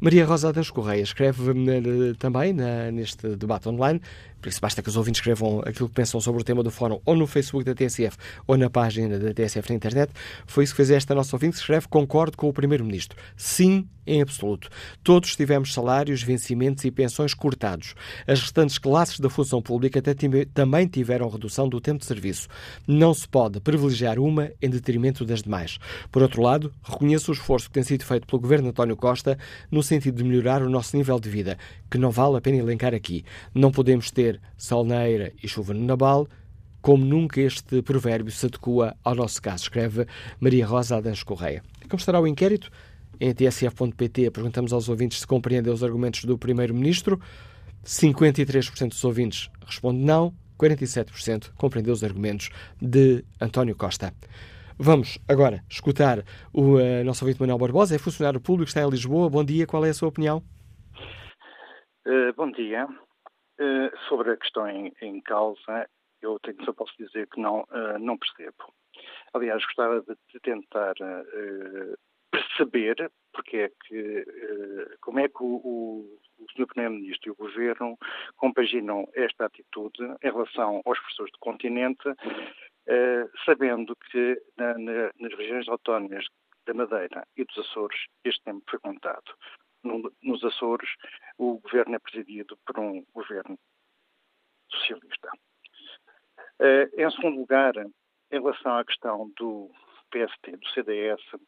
Maria 0.00 0.26
Rosa 0.26 0.50
Adams 0.50 0.70
Correia 0.70 1.02
escreve 1.02 1.50
eh, 1.50 2.14
também 2.18 2.52
na, 2.52 2.90
neste 2.90 3.36
debate 3.36 3.68
online 3.68 4.00
por 4.42 4.48
isso 4.48 4.60
basta 4.60 4.82
que 4.82 4.88
os 4.88 4.96
ouvintes 4.96 5.20
escrevam 5.20 5.60
aquilo 5.60 5.88
que 5.88 5.94
pensam 5.94 6.20
sobre 6.20 6.42
o 6.42 6.44
tema 6.44 6.64
do 6.64 6.70
fórum 6.70 7.00
ou 7.06 7.14
no 7.14 7.28
Facebook 7.28 7.64
da 7.64 7.76
TSF 7.76 8.16
ou 8.44 8.56
na 8.58 8.68
página 8.68 9.16
da 9.16 9.32
TSF 9.32 9.70
na 9.70 9.76
internet. 9.76 10.12
Foi 10.46 10.64
isso 10.64 10.72
que 10.72 10.78
fez 10.78 10.90
esta 10.90 11.14
nossa 11.14 11.36
ouvinte 11.36 11.56
escreve 11.56 11.86
Concordo 11.86 12.36
com 12.36 12.48
o 12.48 12.52
Primeiro-Ministro. 12.52 13.16
Sim, 13.36 13.88
em 14.04 14.20
absoluto. 14.20 14.68
Todos 15.04 15.36
tivemos 15.36 15.72
salários, 15.72 16.24
vencimentos 16.24 16.84
e 16.84 16.90
pensões 16.90 17.34
cortados. 17.34 17.94
As 18.26 18.40
restantes 18.40 18.78
classes 18.78 19.20
da 19.20 19.30
função 19.30 19.62
pública 19.62 19.81
até 19.98 20.14
também 20.52 20.86
tiveram 20.86 21.28
redução 21.28 21.68
do 21.68 21.80
tempo 21.80 22.00
de 22.00 22.06
serviço. 22.06 22.48
Não 22.86 23.12
se 23.14 23.28
pode 23.28 23.60
privilegiar 23.60 24.18
uma 24.18 24.50
em 24.60 24.68
detrimento 24.68 25.24
das 25.24 25.42
demais. 25.42 25.78
Por 26.10 26.22
outro 26.22 26.42
lado, 26.42 26.72
reconheço 26.82 27.30
o 27.30 27.34
esforço 27.34 27.68
que 27.68 27.74
tem 27.74 27.82
sido 27.82 28.04
feito 28.04 28.26
pelo 28.26 28.40
Governo 28.40 28.68
António 28.68 28.96
Costa 28.96 29.38
no 29.70 29.82
sentido 29.82 30.16
de 30.16 30.24
melhorar 30.24 30.62
o 30.62 30.68
nosso 30.68 30.96
nível 30.96 31.18
de 31.18 31.28
vida, 31.28 31.58
que 31.90 31.98
não 31.98 32.10
vale 32.10 32.36
a 32.36 32.40
pena 32.40 32.58
elencar 32.58 32.94
aqui. 32.94 33.24
Não 33.54 33.70
podemos 33.70 34.10
ter 34.10 34.40
sol 34.56 34.84
na 34.84 35.08
eira 35.08 35.32
e 35.42 35.48
chuva 35.48 35.74
no 35.74 35.84
nabal, 35.84 36.28
como 36.82 37.04
nunca 37.04 37.40
este 37.40 37.80
provérbio 37.80 38.32
se 38.32 38.46
adequa 38.46 38.96
ao 39.04 39.14
nosso 39.14 39.40
caso, 39.40 39.62
escreve 39.62 40.04
Maria 40.40 40.66
Rosa 40.66 40.96
Adãs 40.96 41.22
Correia. 41.22 41.62
Como 41.88 42.00
estará 42.00 42.20
o 42.20 42.26
inquérito? 42.26 42.70
Em 43.20 43.32
tsf.pt 43.32 44.32
perguntamos 44.32 44.72
aos 44.72 44.88
ouvintes 44.88 45.20
se 45.20 45.26
compreendem 45.26 45.72
os 45.72 45.84
argumentos 45.84 46.24
do 46.24 46.36
Primeiro-Ministro. 46.36 47.20
53% 47.84 48.88
dos 48.88 49.04
ouvintes 49.04 49.50
respondem 49.66 50.04
não, 50.04 50.32
47% 50.58 51.52
compreendeu 51.56 51.92
os 51.92 52.04
argumentos 52.04 52.50
de 52.80 53.24
António 53.40 53.76
Costa. 53.76 54.12
Vamos 54.78 55.18
agora 55.28 55.62
escutar 55.68 56.24
o 56.52 56.76
uh, 56.76 57.04
nosso 57.04 57.24
ouvinte 57.24 57.40
Manuel 57.40 57.58
Barbosa, 57.58 57.94
é 57.94 57.98
funcionário 57.98 58.40
público, 58.40 58.68
está 58.68 58.82
em 58.82 58.90
Lisboa. 58.90 59.28
Bom 59.28 59.44
dia, 59.44 59.66
qual 59.66 59.84
é 59.84 59.90
a 59.90 59.94
sua 59.94 60.08
opinião? 60.08 60.42
Uh, 62.06 62.32
bom 62.36 62.50
dia. 62.50 62.88
Eh, 63.62 63.92
sobre 64.08 64.32
a 64.32 64.36
questão 64.36 64.68
em, 64.68 64.92
em, 65.00 65.20
causa, 65.20 65.88
eu 66.20 66.36
tenho, 66.40 66.64
só 66.64 66.72
posso 66.72 66.92
dizer 66.98 67.28
que 67.28 67.40
não, 67.40 67.60
uh, 67.60 67.98
não 68.00 68.18
percebo. 68.18 68.56
Aliás, 69.32 69.64
gostava 69.64 70.00
de, 70.00 70.16
de 70.32 70.40
tentar 70.40 70.94
uh, 71.00 71.96
perceber 72.32 73.12
porque 73.32 73.56
é 73.56 73.70
que, 73.86 74.26
como 75.00 75.20
é 75.20 75.28
que 75.28 75.42
o, 75.42 75.56
o, 75.56 76.18
o 76.38 76.46
Sr. 76.52 76.66
Primeiro-Ministro 76.66 77.28
e 77.28 77.30
o 77.30 77.36
Governo 77.36 77.96
compaginam 78.36 79.08
esta 79.14 79.46
atitude 79.46 80.02
em 80.02 80.30
relação 80.30 80.82
aos 80.84 80.98
professores 80.98 81.32
do 81.32 81.38
continente, 81.38 82.02
sabendo 83.46 83.96
que 84.10 84.42
na, 84.56 84.76
na, 84.76 85.10
nas 85.20 85.34
regiões 85.34 85.68
autónomas 85.68 86.26
da 86.66 86.74
Madeira 86.74 87.26
e 87.36 87.44
dos 87.44 87.58
Açores 87.58 88.06
este 88.24 88.42
tempo 88.42 88.62
foi 88.68 88.80
contado 88.80 89.32
nos 90.22 90.44
Açores, 90.44 90.88
o 91.38 91.58
governo 91.58 91.96
é 91.96 91.98
presidido 91.98 92.56
por 92.64 92.78
um 92.78 93.04
governo 93.12 93.58
socialista. 94.70 95.30
Eh, 96.60 96.90
em 96.96 97.10
segundo 97.10 97.40
lugar, 97.40 97.74
em 97.76 98.40
relação 98.40 98.78
à 98.78 98.84
questão 98.84 99.30
do 99.36 99.70
PST, 100.10 100.56
do 100.56 100.68
CDS, 100.68 101.20
eh, 101.34 101.38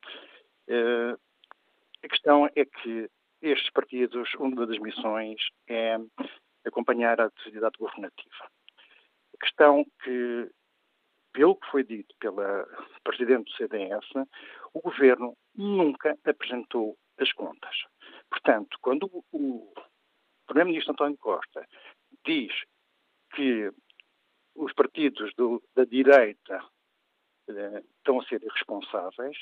a 0.68 2.08
questão 2.08 2.46
é 2.54 2.64
que 2.64 3.10
estes 3.42 3.70
partidos, 3.70 4.32
uma 4.34 4.66
das 4.66 4.78
missões 4.78 5.40
é 5.68 5.96
acompanhar 6.64 7.20
a 7.20 7.26
atividade 7.26 7.78
governativa. 7.78 8.50
A 9.34 9.44
questão 9.44 9.84
que, 10.02 10.50
pelo 11.32 11.56
que 11.56 11.70
foi 11.70 11.84
dito 11.84 12.14
pela 12.18 12.66
Presidente 13.02 13.50
do 13.50 13.56
CDS, 13.56 14.06
o 14.72 14.80
Governo 14.80 15.36
nunca 15.54 16.16
apresentou 16.24 16.96
as 17.18 17.30
contas. 17.32 17.76
Portanto, 18.30 18.78
quando 18.80 19.04
o 19.32 19.72
Primeiro-Ministro 20.46 20.92
António 20.92 21.18
Costa 21.18 21.66
diz 22.24 22.52
que 23.34 23.70
os 24.54 24.72
partidos 24.72 25.32
do, 25.34 25.62
da 25.74 25.84
direita 25.84 26.56
eh, 26.56 26.73
estão 27.49 28.20
a 28.20 28.24
ser 28.24 28.42
irresponsáveis, 28.42 29.36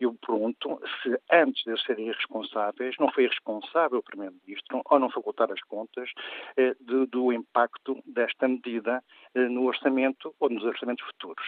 eu 0.00 0.14
pergunto 0.14 0.80
se 1.02 1.18
antes 1.30 1.62
de 1.64 1.82
serem 1.84 2.08
irresponsáveis 2.08 2.94
não 2.98 3.10
foi 3.12 3.24
irresponsável 3.24 3.98
o 3.98 4.02
Primeiro-Ministro 4.02 4.80
ao 4.84 4.98
não 4.98 5.10
facultar 5.10 5.50
as 5.50 5.60
contas 5.62 6.10
eh, 6.56 6.74
do, 6.80 7.06
do, 7.06 7.32
impacto 7.32 8.00
desta 8.06 8.46
medida 8.46 9.02
eh, 9.34 9.48
no 9.48 9.64
orçamento 9.64 10.34
ou 10.38 10.48
nos 10.48 10.62
orçamentos 10.64 11.04
futuros. 11.06 11.46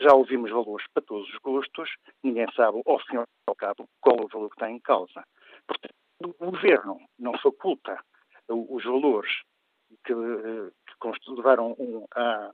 Já 0.00 0.14
ouvimos 0.14 0.50
valores 0.50 0.86
para 0.92 1.02
todos 1.02 1.28
os 1.28 1.38
gostos, 1.38 1.90
ninguém 2.22 2.50
sabe, 2.56 2.82
ao 2.86 3.00
e 3.12 3.24
ao 3.46 3.54
cabo, 3.54 3.88
qual 4.00 4.16
é 4.18 4.24
o 4.24 4.28
valor 4.28 4.48
que 4.48 4.56
está 4.56 4.70
em 4.70 4.80
causa. 4.80 5.22
Portanto, 5.66 5.94
o 6.20 6.50
governo 6.50 6.98
não 7.18 7.38
faculta 7.38 8.02
os 8.48 8.84
valores 8.84 9.30
que, 10.04 10.12
que 10.12 11.30
levaram 11.30 11.76
a, 12.14 12.50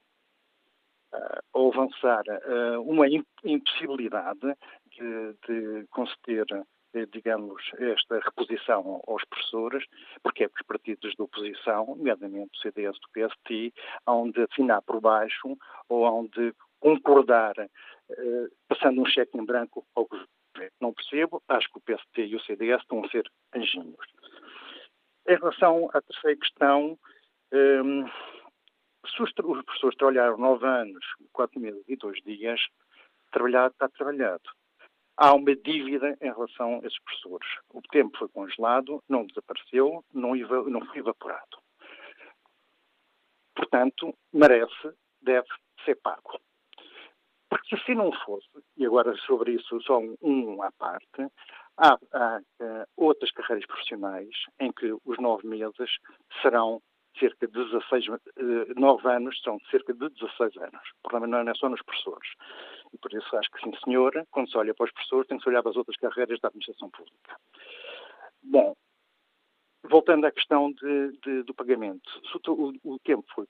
a, 1.12 1.40
avançar 1.54 2.22
uma 2.84 3.06
impossibilidade 3.44 4.56
de, 4.92 5.34
de 5.46 5.86
conceder 5.90 6.46
eh, 6.96 7.06
digamos, 7.12 7.62
esta 7.78 8.18
reposição 8.20 9.02
aos 9.06 9.22
professores, 9.26 9.84
porque 10.22 10.44
é 10.44 10.48
que 10.48 10.54
os 10.54 10.66
partidos 10.66 11.14
da 11.14 11.24
oposição, 11.24 11.84
nomeadamente 11.86 12.56
o 12.56 12.60
CDS 12.62 12.96
do 13.00 13.08
PST, 13.12 13.74
hão 14.06 14.30
de 14.30 14.42
afinar 14.42 14.80
por 14.80 14.98
baixo 14.98 15.58
ou 15.90 16.06
hão 16.06 16.26
de 16.26 16.54
concordar, 16.80 17.54
eh, 17.58 18.48
passando 18.66 19.02
um 19.02 19.04
cheque 19.04 19.36
em 19.36 19.44
branco 19.44 19.86
ao 19.94 20.06
governo. 20.06 20.72
Não 20.80 20.94
percebo, 20.94 21.42
acho 21.48 21.68
que 21.70 21.76
o 21.76 21.82
PST 21.82 22.18
e 22.24 22.34
o 22.34 22.40
CDS 22.40 22.80
estão 22.80 23.04
a 23.04 23.08
ser 23.10 23.30
anjinhos. 23.54 24.06
Em 25.28 25.36
relação 25.36 25.90
à 25.92 26.00
terceira 26.00 26.38
questão, 26.38 26.98
um, 27.52 28.06
se 29.10 29.22
os, 29.22 29.32
professores 29.32 29.96
trabalharam 29.96 30.38
nove 30.38 30.66
anos, 30.66 31.04
quatro 31.32 31.60
meses 31.60 31.82
e 31.88 31.96
dois 31.96 32.20
dias, 32.22 32.60
trabalhado 33.30 33.72
está 33.72 33.88
trabalhado. 33.88 34.50
Há 35.16 35.34
uma 35.34 35.56
dívida 35.56 36.16
em 36.20 36.30
relação 36.30 36.74
a 36.74 36.86
esses 36.86 36.98
professores. 37.02 37.48
O 37.72 37.80
tempo 37.82 38.16
foi 38.18 38.28
congelado, 38.28 39.02
não 39.08 39.26
desapareceu, 39.26 40.04
não, 40.12 40.34
não 40.34 40.84
foi 40.86 40.98
evaporado. 40.98 41.58
Portanto, 43.54 44.14
merece, 44.32 44.92
deve 45.22 45.48
ser 45.84 45.94
pago. 46.02 46.38
Porque 47.48 47.76
se 47.78 47.94
não 47.94 48.12
fosse, 48.12 48.48
e 48.76 48.84
agora 48.84 49.16
sobre 49.18 49.52
isso 49.52 49.80
só 49.82 49.98
um, 49.98 50.16
um 50.20 50.62
à 50.62 50.70
parte, 50.72 51.26
há, 51.78 51.96
há 52.12 52.38
uh, 52.38 52.84
outras 52.96 53.30
carreiras 53.30 53.66
profissionais 53.66 54.28
em 54.60 54.70
que 54.72 54.92
os 55.04 55.18
nove 55.18 55.46
meses 55.46 55.90
serão 56.42 56.82
cerca 57.18 57.46
de 57.46 57.52
16, 57.52 58.06
9 58.76 59.08
anos, 59.08 59.40
são 59.42 59.58
cerca 59.70 59.92
de 59.92 60.08
16 60.08 60.56
anos. 60.58 60.82
O 61.04 61.08
problema 61.08 61.42
não 61.42 61.50
é 61.50 61.54
só 61.54 61.68
nos 61.68 61.82
professores. 61.82 62.28
E 62.92 62.98
por 62.98 63.12
isso 63.12 63.36
acho 63.36 63.50
que, 63.50 63.60
sim, 63.60 63.72
senhora, 63.84 64.26
quando 64.30 64.50
se 64.50 64.56
olha 64.56 64.74
para 64.74 64.84
os 64.84 64.92
professores, 64.92 65.26
tem 65.28 65.38
que 65.38 65.44
se 65.44 65.48
olhar 65.48 65.62
para 65.62 65.70
as 65.70 65.76
outras 65.76 65.96
carreiras 65.96 66.40
da 66.40 66.48
administração 66.48 66.90
pública. 66.90 67.36
Bom, 68.42 68.74
voltando 69.88 70.26
à 70.26 70.30
questão 70.30 70.72
de, 70.72 71.18
de, 71.22 71.42
do 71.42 71.54
pagamento, 71.54 72.08
o, 72.48 72.72
o 72.84 72.98
tempo 73.00 73.24
foi, 73.34 73.46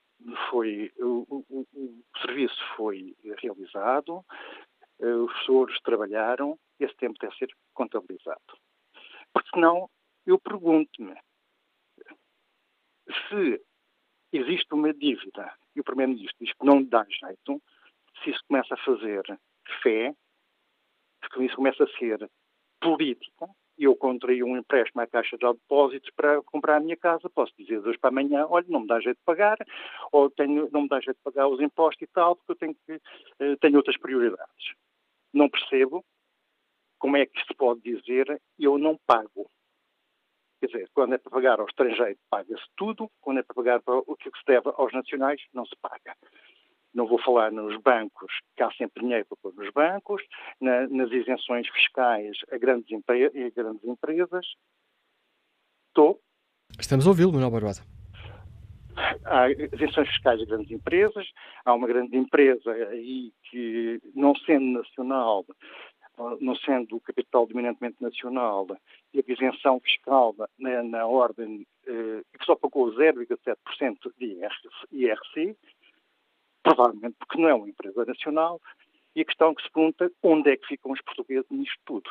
foi 0.50 0.92
o, 0.98 1.26
o, 1.28 1.66
o, 1.74 2.04
serviço 2.20 2.56
foi 2.76 3.14
realizado, 3.42 4.24
eh, 5.00 5.06
os 5.06 5.32
professores 5.32 5.80
trabalharam, 5.82 6.58
esse 6.78 6.94
tempo 6.96 7.18
deve 7.20 7.34
ser 7.36 7.48
contabilizado. 7.74 8.40
Porque 9.32 9.50
senão, 9.54 9.88
eu 10.26 10.38
pergunto-me, 10.38 11.14
se 13.28 13.62
existe 14.32 14.72
uma 14.74 14.92
dívida 14.92 15.52
e 15.74 15.80
o 15.80 15.84
Primeiro-Ministro 15.84 16.36
diz 16.40 16.52
que 16.54 16.64
não 16.64 16.82
dá 16.82 17.04
jeito, 17.08 17.62
se 18.22 18.30
isso 18.30 18.40
começa 18.48 18.74
a 18.74 18.78
fazer 18.78 19.22
fé, 19.82 20.14
se 21.32 21.44
isso 21.44 21.56
começa 21.56 21.84
a 21.84 21.98
ser 21.98 22.30
política, 22.80 23.48
eu 23.78 23.94
contraí 23.94 24.42
um 24.42 24.56
empréstimo 24.56 25.02
à 25.02 25.06
Caixa 25.06 25.36
de 25.36 25.46
Depósitos 25.46 26.10
para 26.16 26.42
comprar 26.42 26.76
a 26.76 26.80
minha 26.80 26.96
casa, 26.96 27.28
posso 27.28 27.52
dizer 27.58 27.80
de 27.82 27.88
hoje 27.88 27.98
para 27.98 28.08
amanhã, 28.08 28.46
olha, 28.48 28.64
não 28.68 28.80
me 28.80 28.86
dá 28.86 28.98
jeito 29.00 29.18
de 29.18 29.24
pagar, 29.24 29.58
ou 30.10 30.30
tenho, 30.30 30.68
não 30.72 30.82
me 30.82 30.88
dá 30.88 30.98
jeito 31.00 31.16
de 31.16 31.22
pagar 31.22 31.46
os 31.48 31.60
impostos 31.60 32.02
e 32.02 32.06
tal, 32.06 32.36
porque 32.36 32.52
eu 32.52 32.56
tenho, 32.56 32.74
que, 32.74 32.92
uh, 32.94 33.56
tenho 33.60 33.76
outras 33.76 33.98
prioridades. 33.98 34.74
Não 35.32 35.50
percebo 35.50 36.04
como 36.98 37.16
é 37.16 37.26
que 37.26 37.38
se 37.44 37.54
pode 37.54 37.80
dizer 37.82 38.40
eu 38.58 38.78
não 38.78 38.98
pago. 39.06 39.50
Quer 40.60 40.66
dizer, 40.66 40.90
quando 40.94 41.14
é 41.14 41.18
para 41.18 41.30
pagar 41.30 41.60
ao 41.60 41.66
estrangeiro, 41.66 42.18
paga-se 42.30 42.64
tudo, 42.76 43.10
quando 43.20 43.40
é 43.40 43.42
para 43.42 43.54
pagar 43.54 43.82
para 43.82 43.98
o 43.98 44.16
que 44.16 44.30
se 44.30 44.44
deve 44.46 44.70
aos 44.76 44.92
nacionais, 44.92 45.40
não 45.52 45.66
se 45.66 45.76
paga. 45.82 46.16
Não 46.94 47.06
vou 47.06 47.20
falar 47.22 47.52
nos 47.52 47.76
bancos, 47.82 48.32
que 48.56 48.62
há 48.62 48.70
sempre 48.72 49.02
dinheiro 49.02 49.26
para 49.26 49.36
pôr 49.36 49.54
nos 49.54 49.70
bancos, 49.72 50.22
na, 50.58 50.88
nas 50.88 51.10
isenções 51.10 51.68
fiscais 51.68 52.38
a 52.50 52.56
grandes, 52.56 52.90
empre 52.90 53.26
a 53.26 53.50
grandes 53.50 53.84
empresas. 53.84 54.46
Estou. 55.88 56.20
Estamos 56.80 57.06
a 57.06 57.10
ouvi-lo, 57.10 57.32
Manuel 57.32 57.50
Barbosa. 57.50 57.82
Há 59.26 59.50
isenções 59.50 60.08
fiscais 60.08 60.40
a 60.40 60.44
grandes 60.46 60.70
empresas, 60.70 61.26
há 61.66 61.74
uma 61.74 61.86
grande 61.86 62.16
empresa 62.16 62.72
aí 62.72 63.30
que, 63.50 64.00
não 64.14 64.34
sendo 64.34 64.78
nacional, 64.78 65.44
não 66.40 66.56
sendo 66.56 66.96
o 66.96 67.00
capital 67.00 67.46
dominantemente 67.46 68.02
nacional 68.02 68.66
e 69.12 69.20
a 69.20 69.32
isenção 69.32 69.80
fiscal 69.80 70.34
na, 70.58 70.82
na 70.82 71.06
ordem, 71.06 71.66
eh, 71.86 72.22
que 72.38 72.44
só 72.44 72.56
pagou 72.56 72.92
0,7% 72.92 74.12
de 74.18 74.38
IRC, 74.92 75.56
provavelmente 76.62 77.16
porque 77.18 77.40
não 77.40 77.48
é 77.48 77.54
uma 77.54 77.68
empresa 77.68 78.04
nacional, 78.04 78.60
e 79.14 79.20
a 79.20 79.24
questão 79.24 79.54
que 79.54 79.62
se 79.62 79.70
pergunta 79.70 80.10
onde 80.22 80.50
é 80.50 80.56
que 80.56 80.66
ficam 80.66 80.92
os 80.92 81.00
portugueses 81.02 81.48
nisto 81.50 81.78
tudo. 81.84 82.10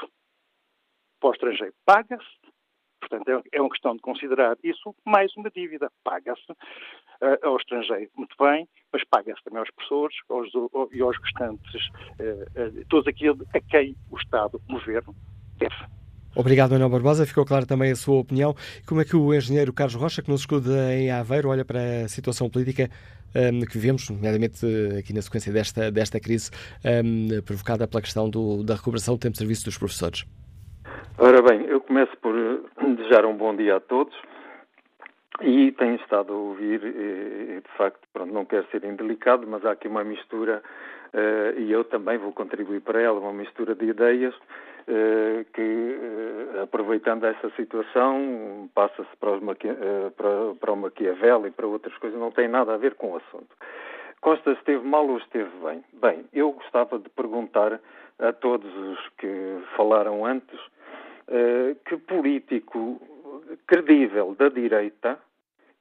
Para 1.20 1.30
o 1.30 1.34
estrangeiro 1.34 1.74
paga-se, 1.86 2.52
portanto 3.00 3.30
é, 3.30 3.58
é 3.58 3.62
uma 3.62 3.70
questão 3.70 3.96
de 3.96 4.02
considerar 4.02 4.58
isso 4.64 4.96
mais 5.06 5.36
uma 5.36 5.50
dívida. 5.50 5.92
Paga-se 6.04 6.54
uh, 7.22 7.48
ao 7.48 7.58
estrangeiro, 7.58 8.10
muito 8.16 8.36
bem, 8.40 8.68
mas 8.92 9.04
paga-se 9.10 9.44
também 9.44 9.60
aos 9.60 9.70
professores 9.72 10.16
aos, 10.30 10.50
e 10.94 11.02
aos 11.02 11.18
restantes, 11.22 11.88
uh, 12.20 12.80
uh, 12.80 12.86
todos 12.90 13.08
aqueles 13.08 13.42
a 13.54 13.60
quem 13.60 13.96
o 14.12 14.18
Estado, 14.18 14.62
o 14.68 14.74
Governo, 14.74 15.16
deve. 15.58 15.76
Obrigado, 16.36 16.72
Manuel 16.72 16.90
Barbosa. 16.90 17.26
Ficou 17.26 17.46
clara 17.46 17.66
também 17.66 17.92
a 17.92 17.96
sua 17.96 18.20
opinião. 18.20 18.54
Como 18.86 19.00
é 19.00 19.06
que 19.06 19.16
o 19.16 19.34
engenheiro 19.34 19.72
Carlos 19.72 19.96
Rocha, 19.96 20.22
que 20.22 20.30
nos 20.30 20.42
escuta 20.42 20.94
em 20.94 21.10
Aveiro, 21.10 21.48
olha 21.48 21.64
para 21.64 21.80
a 22.04 22.08
situação 22.10 22.50
política 22.50 22.90
um, 23.34 23.62
que 23.62 23.78
vivemos, 23.78 24.10
nomeadamente 24.10 24.66
aqui 25.00 25.14
na 25.14 25.22
sequência 25.22 25.54
desta, 25.54 25.90
desta 25.90 26.20
crise 26.20 26.52
um, 26.84 27.42
provocada 27.42 27.88
pela 27.88 28.02
questão 28.02 28.30
do, 28.30 28.64
da 28.64 28.76
recuperação 28.76 29.16
do 29.16 29.20
tempo 29.20 29.32
de 29.32 29.38
serviço 29.38 29.64
dos 29.64 29.78
professores? 29.78 30.26
Ora 31.18 31.42
bem, 31.42 31.66
eu 31.68 31.80
começo 31.80 32.12
por 32.22 32.34
desejar 32.98 33.26
um 33.26 33.38
bom 33.38 33.56
dia 33.56 33.78
a 33.78 33.80
todos. 33.80 34.14
E 35.42 35.72
tenho 35.74 35.96
estado 35.96 36.34
a 36.34 36.36
ouvir, 36.36 36.82
e, 36.84 37.62
de 37.62 37.78
facto, 37.78 38.08
pronto, 38.14 38.34
não 38.34 38.46
quero 38.46 38.66
ser 38.68 38.84
indelicado, 38.86 39.46
mas 39.46 39.66
há 39.66 39.72
aqui 39.72 39.88
uma 39.88 40.04
mistura, 40.04 40.64
uh, 41.14 41.60
e 41.60 41.72
eu 41.72 41.84
também 41.84 42.18
vou 42.18 42.32
contribuir 42.32 42.80
para 42.82 43.02
ela, 43.02 43.20
uma 43.20 43.34
mistura 43.34 43.76
de 43.76 43.86
ideias 43.86 44.34
que, 45.54 45.98
aproveitando 46.62 47.24
essa 47.26 47.50
situação, 47.56 48.70
passa-se 48.76 49.10
para, 49.20 49.32
para, 50.16 50.56
para 50.60 50.72
o 50.72 50.78
Maquiavel 50.78 51.48
e 51.48 51.52
para 51.52 51.66
outras 51.66 51.98
coisas, 51.98 52.20
não 52.20 52.30
tem 52.30 52.48
nada 52.48 52.76
a 52.76 52.78
ver 52.78 52.94
com 52.94 53.14
o 53.14 53.18
assunto. 53.18 53.50
Costa 54.22 54.52
esteve 54.52 54.88
mal 54.88 55.08
ou 55.08 55.18
esteve 55.18 55.50
bem? 55.64 55.84
Bem, 55.94 56.26
eu 56.32 56.52
gostava 56.52 57.00
de 57.00 57.10
perguntar 57.10 57.80
a 58.20 58.32
todos 58.32 58.72
os 58.78 59.10
que 59.18 59.58
falaram 59.76 60.24
antes 60.24 60.60
que 61.86 61.98
político 61.98 63.02
credível 63.66 64.36
da 64.38 64.50
direita 64.50 65.18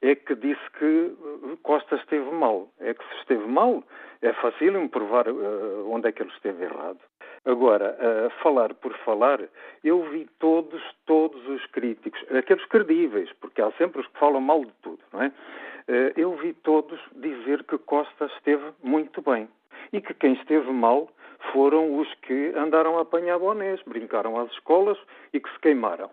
é 0.01 0.15
que 0.15 0.35
disse 0.35 0.61
que 0.77 1.15
Costa 1.63 1.95
esteve 1.95 2.29
mal. 2.31 2.67
É 2.79 2.93
que 2.93 3.03
se 3.05 3.15
esteve 3.21 3.47
mal, 3.47 3.83
é 4.21 4.33
fácil 4.33 4.89
provar 4.89 5.27
uh, 5.27 5.89
onde 5.89 6.09
é 6.09 6.11
que 6.11 6.21
ele 6.21 6.31
esteve 6.31 6.63
errado. 6.63 6.99
Agora, 7.45 7.95
uh, 7.99 8.29
falar 8.41 8.73
por 8.73 8.93
falar, 8.99 9.39
eu 9.83 10.03
vi 10.09 10.27
todos, 10.39 10.81
todos 11.05 11.47
os 11.47 11.65
críticos, 11.67 12.19
aqueles 12.31 12.65
credíveis, 12.65 13.31
porque 13.39 13.61
há 13.61 13.71
sempre 13.73 14.01
os 14.01 14.07
que 14.07 14.19
falam 14.19 14.41
mal 14.41 14.65
de 14.65 14.73
tudo, 14.81 14.99
não 15.13 15.21
é? 15.21 15.27
Uh, 15.27 16.13
eu 16.17 16.35
vi 16.37 16.53
todos 16.53 16.99
dizer 17.15 17.63
que 17.63 17.77
Costa 17.77 18.25
esteve 18.37 18.71
muito 18.81 19.21
bem 19.21 19.47
e 19.93 20.01
que 20.01 20.13
quem 20.15 20.33
esteve 20.33 20.71
mal 20.71 21.09
foram 21.53 21.99
os 21.99 22.11
que 22.15 22.53
andaram 22.55 22.97
a 22.97 23.01
apanhar 23.01 23.37
bonés, 23.37 23.79
brincaram 23.85 24.39
às 24.39 24.51
escolas 24.51 24.97
e 25.31 25.39
que 25.39 25.51
se 25.51 25.59
queimaram. 25.59 26.09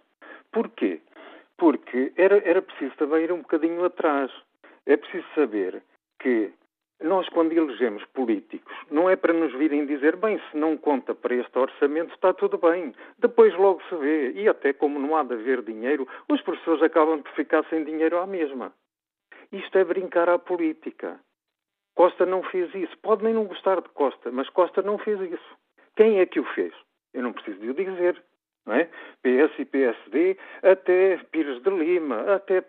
Porquê? 0.53 1.01
Porque 1.59 2.12
era, 2.16 2.39
era 2.49 2.62
preciso 2.62 2.95
também 2.97 3.24
ir 3.24 3.33
um 3.33 3.43
bocadinho 3.43 3.85
atrás. 3.85 4.31
É 4.87 4.97
preciso 4.97 5.27
saber 5.35 5.83
que 6.19 6.53
nós, 7.03 7.29
quando 7.31 7.53
elegemos 7.53 8.05
políticos, 8.07 8.73
não 8.91 9.11
é 9.11 9.16
para 9.16 9.33
nos 9.33 9.53
virem 9.55 9.87
dizer, 9.87 10.16
bem, 10.16 10.41
se 10.51 10.57
não 10.57 10.77
conta 10.77 11.15
para 11.15 11.35
este 11.35 11.59
orçamento, 11.59 12.15
está 12.15 12.33
tudo 12.33 12.59
bem. 12.59 12.95
Depois 13.19 13.55
logo 13.57 13.83
se 13.89 13.97
vê. 13.97 14.33
E 14.33 14.49
até 14.49 14.73
como 14.73 14.99
não 14.99 15.16
há 15.16 15.23
de 15.24 15.35
haver 15.35 15.62
dinheiro, 15.62 16.07
os 16.29 16.41
professores 16.43 16.83
acabam 16.83 17.20
por 17.23 17.33
ficar 17.33 17.65
sem 17.69 17.85
dinheiro 17.85 18.19
à 18.19 18.27
mesma. 18.27 18.73
Isto 19.51 19.79
é 19.79 19.85
brincar 19.85 20.29
à 20.29 20.39
política. 20.39 21.20
Costa 21.95 22.24
não 22.24 22.43
fez 22.45 22.73
isso. 22.74 22.97
Pode 22.99 23.24
nem 23.24 23.35
não 23.35 23.45
gostar 23.45 23.81
de 23.81 23.89
Costa, 23.91 24.31
mas 24.31 24.49
Costa 24.51 24.81
não 24.81 24.99
fez 24.99 25.20
isso. 25.20 25.57
Quem 25.97 26.20
é 26.20 26.27
que 26.27 26.41
o 26.41 26.45
fez? 26.55 26.73
Eu 27.12 27.23
não 27.23 27.33
preciso 27.33 27.59
de 27.61 27.70
o 27.70 27.74
dizer 27.74 28.23
é? 28.68 28.84
PS 29.22 29.59
e 29.59 29.64
PSD, 29.64 30.39
até 30.62 31.16
Pires 31.30 31.62
de 31.62 31.70
Lima, 31.70 32.34
até, 32.34 32.62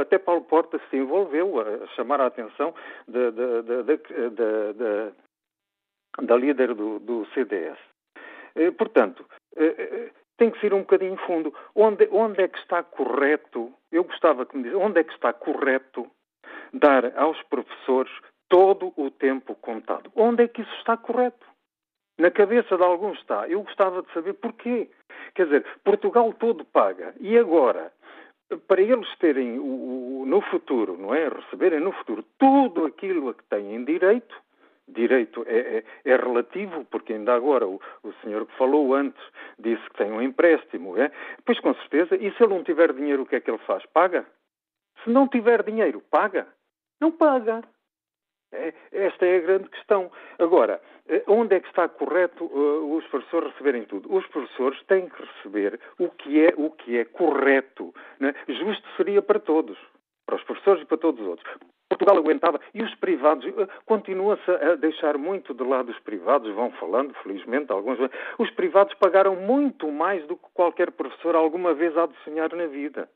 até 0.00 0.18
Paulo 0.18 0.42
Porta 0.42 0.80
se 0.90 0.96
envolveu 0.96 1.60
a 1.60 1.86
chamar 1.88 2.20
a 2.20 2.26
atenção 2.26 2.74
da, 3.06 3.30
da, 3.30 3.62
da, 3.62 5.12
da 6.22 6.36
líder 6.36 6.74
do, 6.74 6.98
do 6.98 7.26
CDS. 7.34 7.78
Eh, 8.56 8.70
portanto, 8.72 9.24
eh, 9.56 9.74
eh, 9.78 10.10
tem 10.36 10.50
que 10.50 10.60
ser 10.60 10.74
um 10.74 10.80
bocadinho 10.80 11.16
fundo. 11.18 11.54
Onde, 11.74 12.08
onde 12.10 12.42
é 12.42 12.48
que 12.48 12.58
está 12.58 12.82
correto, 12.82 13.72
eu 13.92 14.04
gostava 14.04 14.44
que 14.44 14.56
me 14.56 14.64
dissesse, 14.64 14.82
onde 14.82 15.00
é 15.00 15.04
que 15.04 15.12
está 15.12 15.32
correto 15.32 16.10
dar 16.72 17.16
aos 17.16 17.40
professores 17.44 18.12
todo 18.48 18.92
o 18.96 19.10
tempo 19.10 19.54
contado? 19.56 20.10
Onde 20.16 20.44
é 20.44 20.48
que 20.48 20.62
isso 20.62 20.74
está 20.76 20.96
correto? 20.96 21.46
Na 22.18 22.30
cabeça 22.30 22.76
de 22.76 22.82
alguns 22.82 23.18
está. 23.18 23.48
Eu 23.48 23.62
gostava 23.62 24.02
de 24.02 24.12
saber 24.12 24.34
porquê. 24.34 24.90
Quer 25.34 25.44
dizer, 25.44 25.66
Portugal 25.84 26.32
todo 26.32 26.64
paga. 26.64 27.14
E 27.20 27.36
agora, 27.36 27.92
para 28.66 28.80
eles 28.80 29.08
terem 29.18 29.58
o, 29.58 30.22
o, 30.22 30.26
no 30.26 30.40
futuro, 30.42 30.96
não 30.96 31.14
é? 31.14 31.28
Receberem 31.28 31.80
no 31.80 31.92
futuro 31.92 32.24
tudo 32.38 32.86
aquilo 32.86 33.28
a 33.28 33.34
que 33.34 33.44
têm 33.44 33.84
direito, 33.84 34.34
direito 34.88 35.44
é, 35.46 35.84
é, 36.04 36.12
é 36.12 36.16
relativo, 36.16 36.84
porque 36.86 37.12
ainda 37.12 37.34
agora 37.34 37.66
o, 37.66 37.80
o, 38.02 38.12
senhor 38.22 38.46
que 38.46 38.56
falou 38.56 38.94
antes 38.94 39.22
disse 39.58 39.82
que 39.90 39.98
tem 39.98 40.10
um 40.10 40.22
empréstimo, 40.22 40.96
é? 40.96 41.10
Pois 41.44 41.60
com 41.60 41.74
certeza, 41.74 42.16
e 42.16 42.32
se 42.32 42.42
ele 42.42 42.54
não 42.54 42.64
tiver 42.64 42.92
dinheiro, 42.92 43.22
o 43.22 43.26
que 43.26 43.36
é 43.36 43.40
que 43.40 43.50
ele 43.50 43.58
faz? 43.58 43.84
Paga? 43.86 44.26
Se 45.04 45.10
não 45.10 45.28
tiver 45.28 45.62
dinheiro, 45.62 46.02
paga? 46.10 46.46
Não 47.00 47.12
paga. 47.12 47.62
É, 48.52 48.72
esta 48.92 49.26
é 49.26 49.36
a 49.36 49.40
grande 49.40 49.68
questão. 49.68 50.10
Agora, 50.38 50.80
eh, 51.06 51.22
onde 51.26 51.54
é 51.54 51.60
que 51.60 51.68
está 51.68 51.86
correto 51.86 52.44
uh, 52.44 52.96
os 52.96 53.06
professores 53.08 53.52
receberem 53.52 53.84
tudo? 53.84 54.14
Os 54.14 54.26
professores 54.28 54.82
têm 54.84 55.08
que 55.08 55.22
receber 55.22 55.78
o 55.98 56.08
que 56.08 56.44
é, 56.46 56.54
o 56.56 56.70
que 56.70 56.98
é 56.98 57.04
correto. 57.04 57.94
Né? 58.18 58.34
Justo 58.48 58.88
seria 58.96 59.20
para 59.20 59.38
todos, 59.38 59.78
para 60.24 60.36
os 60.36 60.42
professores 60.44 60.82
e 60.82 60.86
para 60.86 60.96
todos 60.96 61.20
os 61.20 61.26
outros. 61.26 61.46
Portugal 61.90 62.18
aguentava 62.18 62.60
e 62.72 62.82
os 62.82 62.94
privados, 62.94 63.44
uh, 63.46 63.68
continua-se 63.84 64.50
a 64.50 64.76
deixar 64.76 65.18
muito 65.18 65.52
de 65.52 65.64
lado 65.64 65.90
os 65.90 65.98
privados, 66.00 66.50
vão 66.54 66.70
falando, 66.72 67.12
felizmente, 67.22 67.70
alguns. 67.70 67.98
Os 68.38 68.50
privados 68.52 68.94
pagaram 68.94 69.36
muito 69.36 69.92
mais 69.92 70.26
do 70.26 70.36
que 70.36 70.46
qualquer 70.54 70.90
professor 70.92 71.36
alguma 71.36 71.74
vez 71.74 71.94
há 71.98 72.06
de 72.06 72.16
sonhar 72.24 72.50
na 72.54 72.66
vida. 72.66 73.10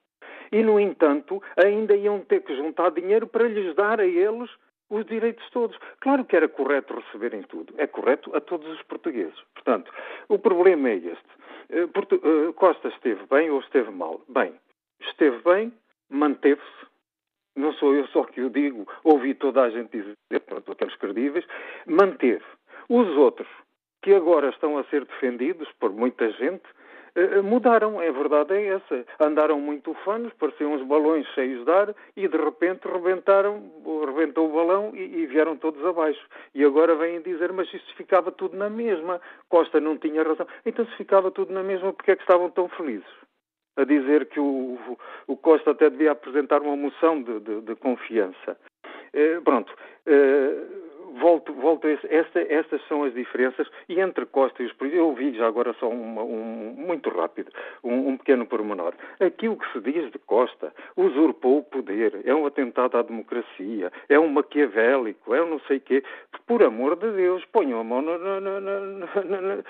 E, 0.50 0.62
no 0.62 0.78
entanto, 0.78 1.42
ainda 1.56 1.96
iam 1.96 2.20
ter 2.20 2.42
que 2.42 2.54
juntar 2.54 2.90
dinheiro 2.90 3.26
para 3.26 3.48
lhes 3.48 3.74
dar 3.74 3.98
a 3.98 4.06
eles 4.06 4.50
os 4.92 5.06
direitos 5.06 5.48
todos. 5.50 5.76
Claro 6.00 6.24
que 6.26 6.36
era 6.36 6.48
correto 6.48 6.94
receberem 6.94 7.42
tudo. 7.44 7.72
É 7.78 7.86
correto 7.86 8.34
a 8.36 8.40
todos 8.40 8.68
os 8.68 8.82
portugueses. 8.82 9.40
Portanto, 9.54 9.90
o 10.28 10.38
problema 10.38 10.90
é 10.90 10.96
este. 10.96 11.32
Eh, 11.70 11.84
eh, 11.84 12.52
Costa 12.54 12.88
esteve 12.88 13.24
bem 13.30 13.50
ou 13.50 13.60
esteve 13.60 13.90
mal? 13.90 14.20
Bem, 14.28 14.52
esteve 15.00 15.38
bem, 15.42 15.72
manteve-se. 16.10 16.86
Não 17.56 17.72
sou 17.74 17.94
eu 17.94 18.06
só 18.08 18.24
que 18.24 18.42
o 18.42 18.50
digo, 18.50 18.86
ouvi 19.02 19.34
toda 19.34 19.62
a 19.62 19.70
gente 19.70 19.90
dizer, 19.90 20.40
pronto, 20.46 20.72
aqueles 20.72 20.96
credíveis, 20.96 21.46
manteve. 21.86 22.44
Os 22.88 23.08
outros, 23.16 23.48
que 24.02 24.12
agora 24.12 24.50
estão 24.50 24.76
a 24.76 24.84
ser 24.84 25.06
defendidos 25.06 25.68
por 25.80 25.90
muita 25.90 26.30
gente, 26.32 26.64
mudaram, 27.44 28.00
a 28.00 28.10
verdade 28.10 28.54
é 28.54 28.68
essa. 28.68 29.04
Andaram 29.20 29.60
muito 29.60 29.90
ufanos, 29.90 30.32
pareciam 30.34 30.72
uns 30.72 30.86
balões 30.86 31.26
cheios 31.34 31.64
de 31.64 31.70
ar 31.70 31.94
e 32.16 32.26
de 32.26 32.36
repente 32.36 32.88
rebentaram, 32.88 33.62
rebentou 34.06 34.48
o 34.48 34.52
balão 34.52 34.92
e, 34.94 35.20
e, 35.20 35.26
vieram 35.26 35.56
todos 35.56 35.84
abaixo. 35.84 36.24
E 36.54 36.64
agora 36.64 36.94
vêm 36.94 37.20
dizer, 37.20 37.52
mas 37.52 37.72
isso 37.72 37.94
ficava 37.96 38.32
tudo 38.32 38.56
na 38.56 38.70
mesma. 38.70 39.20
Costa 39.48 39.80
não 39.80 39.98
tinha 39.98 40.22
razão. 40.22 40.46
Então 40.64 40.86
se 40.86 40.96
ficava 40.96 41.30
tudo 41.30 41.52
na 41.52 41.62
mesma, 41.62 41.92
porque 41.92 42.12
é 42.12 42.16
que 42.16 42.22
estavam 42.22 42.50
tão 42.50 42.68
felizes? 42.68 43.06
A 43.76 43.84
dizer 43.84 44.26
que 44.26 44.38
o, 44.38 44.78
o 45.26 45.36
Costa 45.36 45.70
até 45.70 45.88
devia 45.88 46.12
apresentar 46.12 46.60
uma 46.60 46.76
moção 46.76 47.22
de, 47.22 47.40
de, 47.40 47.60
de 47.62 47.74
confiança. 47.76 48.56
Eh, 49.12 49.40
pronto. 49.44 49.72
Eh, 50.06 50.82
volto, 51.18 51.52
volto 51.54 51.86
a 51.86 51.90
esta, 51.90 52.40
estas 52.40 52.80
são 52.88 53.04
as 53.04 53.14
diferenças 53.14 53.68
e 53.88 54.00
entre 54.00 54.26
Costa 54.26 54.62
e 54.62 54.66
os 54.66 54.72
políticos, 54.72 55.00
eu 55.00 55.08
ouvi 55.08 55.34
já 55.34 55.46
agora 55.46 55.74
só 55.74 55.88
uma, 55.88 56.22
um, 56.22 56.74
muito 56.76 57.10
rápido, 57.10 57.50
um, 57.82 58.08
um, 58.08 58.16
pequeno 58.16 58.46
pormenor. 58.46 58.94
Aquilo 59.20 59.56
que 59.56 59.72
se 59.72 59.80
diz 59.80 60.10
de 60.10 60.18
Costa 60.20 60.72
usurpou 60.96 61.58
o 61.58 61.62
poder, 61.64 62.20
é 62.24 62.34
um 62.34 62.46
atentado 62.46 62.96
à 62.96 63.02
democracia, 63.02 63.92
é 64.08 64.18
um 64.18 64.28
maquiavélico, 64.28 65.34
é 65.34 65.42
um 65.42 65.50
não 65.50 65.60
sei 65.60 65.80
quê. 65.80 66.02
Por 66.46 66.62
amor 66.62 66.96
de 66.96 67.10
Deus, 67.12 67.44
ponham 67.46 67.80
a 67.80 67.84
mão 67.84 68.02
na, 68.02 68.18
na, 68.18 69.62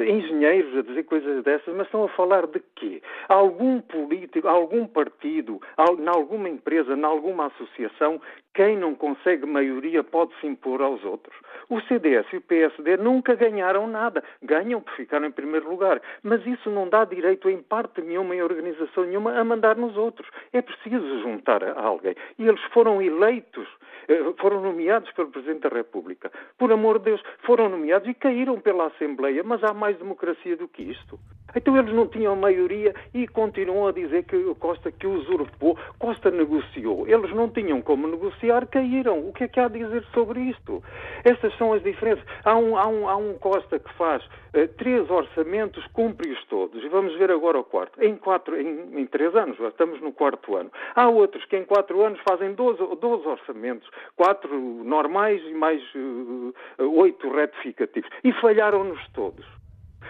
engenheiros 0.00 0.76
a 0.78 0.82
dizer 0.82 1.04
coisas 1.04 1.42
dessas, 1.44 1.74
mas 1.74 1.86
estão 1.86 2.04
a 2.04 2.08
falar 2.08 2.46
de 2.46 2.60
quê? 2.74 3.02
Algum 3.28 3.80
político, 3.80 4.48
algum 4.48 4.86
partido, 4.86 5.60
em 5.98 6.08
alguma 6.08 6.48
empresa, 6.48 6.94
em 6.94 7.04
alguma 7.04 7.46
associação, 7.46 8.20
quem 8.54 8.76
não 8.76 8.94
consegue 8.94 9.44
maioria 9.46 10.04
pode 10.04 10.32
se 10.40 10.46
impor 10.46 10.80
aos 10.80 11.04
outros. 11.04 11.36
O 11.68 11.80
CDS 11.82 12.26
e 12.32 12.36
o 12.36 12.40
PSD 12.40 12.96
nunca 12.96 13.34
ganharam 13.34 13.86
nada. 13.86 14.22
Ganham 14.42 14.80
por 14.80 14.94
ficar 14.94 15.22
em 15.24 15.30
primeiro 15.30 15.68
lugar. 15.68 16.00
Mas 16.22 16.44
isso 16.46 16.70
não 16.70 16.88
dá 16.88 17.04
direito 17.04 17.48
em 17.50 17.60
parte 17.60 18.00
nenhuma, 18.00 18.34
em 18.34 18.42
organização 18.42 19.04
nenhuma, 19.04 19.36
a 19.36 19.44
mandar 19.44 19.76
nos 19.76 19.96
outros. 19.96 20.28
É 20.52 20.62
preciso 20.62 21.22
juntar 21.22 21.64
a 21.64 21.80
alguém. 21.80 22.14
E 22.38 22.46
eles 22.46 22.62
foram 22.72 23.02
eleitos, 23.02 23.66
eh, 24.08 24.32
foram 24.38 24.60
nomeados 24.60 25.10
pelo 25.12 25.30
Presidente 25.30 25.68
da 25.68 25.74
República. 25.74 26.30
Por 26.56 26.70
amor 26.70 26.98
de 26.98 27.06
Deus, 27.06 27.22
foram 27.44 27.68
nomeados 27.68 28.08
e 28.08 28.14
caíram 28.14 28.60
pela 28.60 28.86
Assembleia. 28.86 29.42
Mas 29.42 29.64
há 29.64 29.72
mais 29.72 29.98
democracia 29.98 30.56
do 30.56 30.68
que 30.68 30.82
isto. 30.82 31.18
Então 31.56 31.76
eles 31.76 31.92
não 31.92 32.06
tinham 32.06 32.36
maioria 32.36 32.94
e 33.12 33.26
continuam 33.26 33.86
a 33.86 33.92
dizer 33.92 34.24
que 34.24 34.54
Costa 34.56 34.92
que 34.92 35.06
usurpou. 35.06 35.78
Costa 35.98 36.30
negociou. 36.30 37.08
Eles 37.08 37.32
não 37.34 37.48
tinham 37.48 37.80
como 37.80 38.06
negociar, 38.06 38.43
caíram. 38.70 39.28
O 39.28 39.32
que 39.32 39.44
é 39.44 39.48
que 39.48 39.60
há 39.60 39.66
a 39.66 39.68
dizer 39.68 40.04
sobre 40.12 40.40
isto? 40.40 40.82
Estas 41.24 41.56
são 41.56 41.72
as 41.72 41.82
diferenças. 41.82 42.24
Há 42.44 42.56
um, 42.56 42.76
há 42.76 42.86
um, 42.86 43.08
há 43.08 43.16
um 43.16 43.34
Costa 43.34 43.78
que 43.78 43.92
faz 43.94 44.24
uh, 44.24 44.68
três 44.76 45.08
orçamentos, 45.10 45.86
cumpre-os 45.92 46.44
todos. 46.46 46.82
E 46.82 46.88
vamos 46.88 47.14
ver 47.16 47.30
agora 47.30 47.58
o 47.58 47.64
quarto. 47.64 48.02
Em, 48.02 48.16
quatro, 48.16 48.60
em, 48.60 49.00
em 49.00 49.06
três 49.06 49.34
anos, 49.34 49.56
já 49.58 49.68
estamos 49.68 50.00
no 50.00 50.12
quarto 50.12 50.56
ano. 50.56 50.70
Há 50.94 51.08
outros 51.08 51.44
que 51.46 51.56
em 51.56 51.64
quatro 51.64 52.02
anos 52.04 52.20
fazem 52.28 52.54
12, 52.54 52.96
12 53.00 53.26
orçamentos. 53.26 53.88
Quatro 54.16 54.54
normais 54.84 55.42
e 55.42 55.54
mais 55.54 55.82
uh, 55.94 56.54
oito 56.98 57.28
retificativos. 57.30 58.08
E 58.22 58.32
falharam-nos 58.32 59.00
todos. 59.12 59.63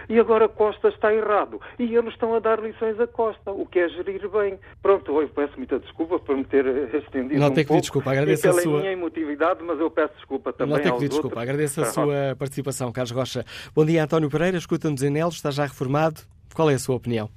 E 0.09 0.19
agora 0.19 0.47
Costa 0.47 0.89
está 0.89 1.13
errado. 1.13 1.59
E 1.79 1.95
eles 1.95 2.13
estão 2.13 2.35
a 2.35 2.39
dar 2.39 2.59
lições 2.59 2.99
a 2.99 3.07
Costa, 3.07 3.51
o 3.51 3.65
que 3.65 3.79
é 3.79 3.89
gerir 3.89 4.27
bem. 4.29 4.59
Pronto, 4.81 5.21
eu 5.21 5.27
peço 5.29 5.57
muita 5.57 5.79
desculpa 5.79 6.19
por 6.19 6.35
me 6.35 6.45
ter 6.45 6.65
estendido 6.93 7.39
Não 7.39 7.47
um 7.47 7.53
tem 7.53 7.63
que 7.63 7.69
pedir 7.69 7.81
desculpa, 7.81 8.11
agradeço 8.11 8.49
a 8.49 8.53
sua... 8.53 8.79
minha 8.79 8.91
emotividade, 8.91 9.63
mas 9.63 9.79
eu 9.79 9.89
peço 9.89 10.13
desculpa 10.15 10.53
também 10.53 10.75
Não 10.75 10.81
tem 10.81 10.91
que 10.91 10.97
pedir 10.97 11.09
desculpa, 11.09 11.39
outros. 11.39 11.43
agradeço 11.49 11.81
a 11.81 11.85
sua 11.85 12.35
participação, 12.37 12.91
Carlos 12.91 13.11
Rocha. 13.11 13.45
Bom 13.75 13.85
dia, 13.85 14.03
António 14.03 14.29
Pereira, 14.29 14.57
escuta-nos 14.57 15.01
em 15.03 15.09
Nelos, 15.09 15.35
está 15.35 15.51
já 15.51 15.63
reformado. 15.63 16.21
Qual 16.53 16.69
é 16.69 16.73
a 16.73 16.79
sua 16.79 16.95
opinião? 16.95 17.29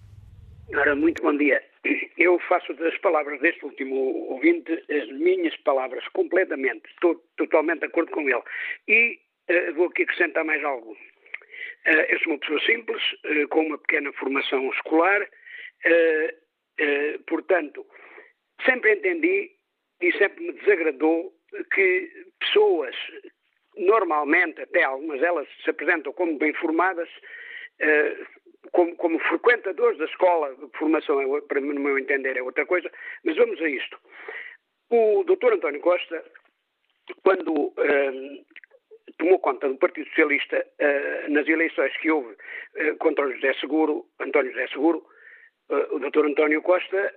Ora, 0.74 0.94
muito 0.94 1.22
bom 1.22 1.36
dia. 1.36 1.60
Eu 2.16 2.38
faço 2.48 2.74
das 2.74 2.96
palavras 2.98 3.40
deste 3.40 3.64
último 3.64 3.94
ouvinte 4.30 4.72
as 4.90 5.08
minhas 5.18 5.56
palavras 5.58 6.06
completamente, 6.08 6.82
estou 6.90 7.14
totalmente 7.36 7.80
de 7.80 7.86
acordo 7.86 8.10
com 8.10 8.20
ele. 8.20 8.42
E 8.86 9.18
uh, 9.50 9.74
vou 9.74 9.86
aqui 9.86 10.02
acrescentar 10.02 10.44
mais 10.44 10.62
algo. 10.64 10.96
Uh, 11.86 12.04
eu 12.08 12.18
sou 12.20 12.32
uma 12.32 12.38
pessoa 12.38 12.60
simples, 12.60 13.02
uh, 13.24 13.48
com 13.48 13.60
uma 13.60 13.78
pequena 13.78 14.12
formação 14.12 14.70
escolar, 14.70 15.22
uh, 15.22 17.22
portanto, 17.26 17.86
sempre 18.64 18.94
entendi 18.94 19.50
e 20.00 20.12
sempre 20.12 20.44
me 20.44 20.52
desagradou 20.52 21.32
que 21.72 22.10
pessoas, 22.40 22.94
normalmente, 23.76 24.60
até 24.60 24.84
algumas 24.84 25.20
delas 25.20 25.48
se 25.64 25.70
apresentam 25.70 26.12
como 26.12 26.38
bem 26.38 26.52
formadas, 26.54 27.08
como, 28.70 28.94
como, 28.96 29.18
frequentadores 29.20 29.98
da 29.98 30.04
escola, 30.04 30.54
formação, 30.78 31.36
é, 31.36 31.40
para 31.40 31.60
no 31.60 31.80
meu 31.80 31.98
entender, 31.98 32.36
é 32.36 32.42
outra 32.42 32.66
coisa, 32.66 32.90
mas 33.24 33.36
vamos 33.36 33.60
a 33.60 33.68
isto. 33.68 33.98
O 34.90 35.24
Dr. 35.24 35.54
António 35.54 35.80
Costa, 35.80 36.24
quando 37.24 37.72
tomou 39.18 39.38
conta 39.40 39.68
do 39.68 39.76
Partido 39.76 40.08
Socialista 40.08 40.64
uh, 40.80 41.30
nas 41.30 41.46
eleições 41.46 41.94
que 41.98 42.10
houve 42.10 42.32
uh, 42.32 42.96
contra 42.98 43.26
o 43.26 43.32
José 43.32 43.52
Seguro, 43.54 44.06
António 44.20 44.52
José 44.52 44.68
Seguro, 44.68 45.04
uh, 45.68 45.96
o 45.96 45.98
Dr. 45.98 46.26
António 46.26 46.62
Costa 46.62 47.12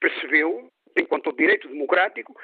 percebeu, 0.00 0.68
enquanto 0.96 1.32
direito 1.32 1.68
democrático, 1.68 2.34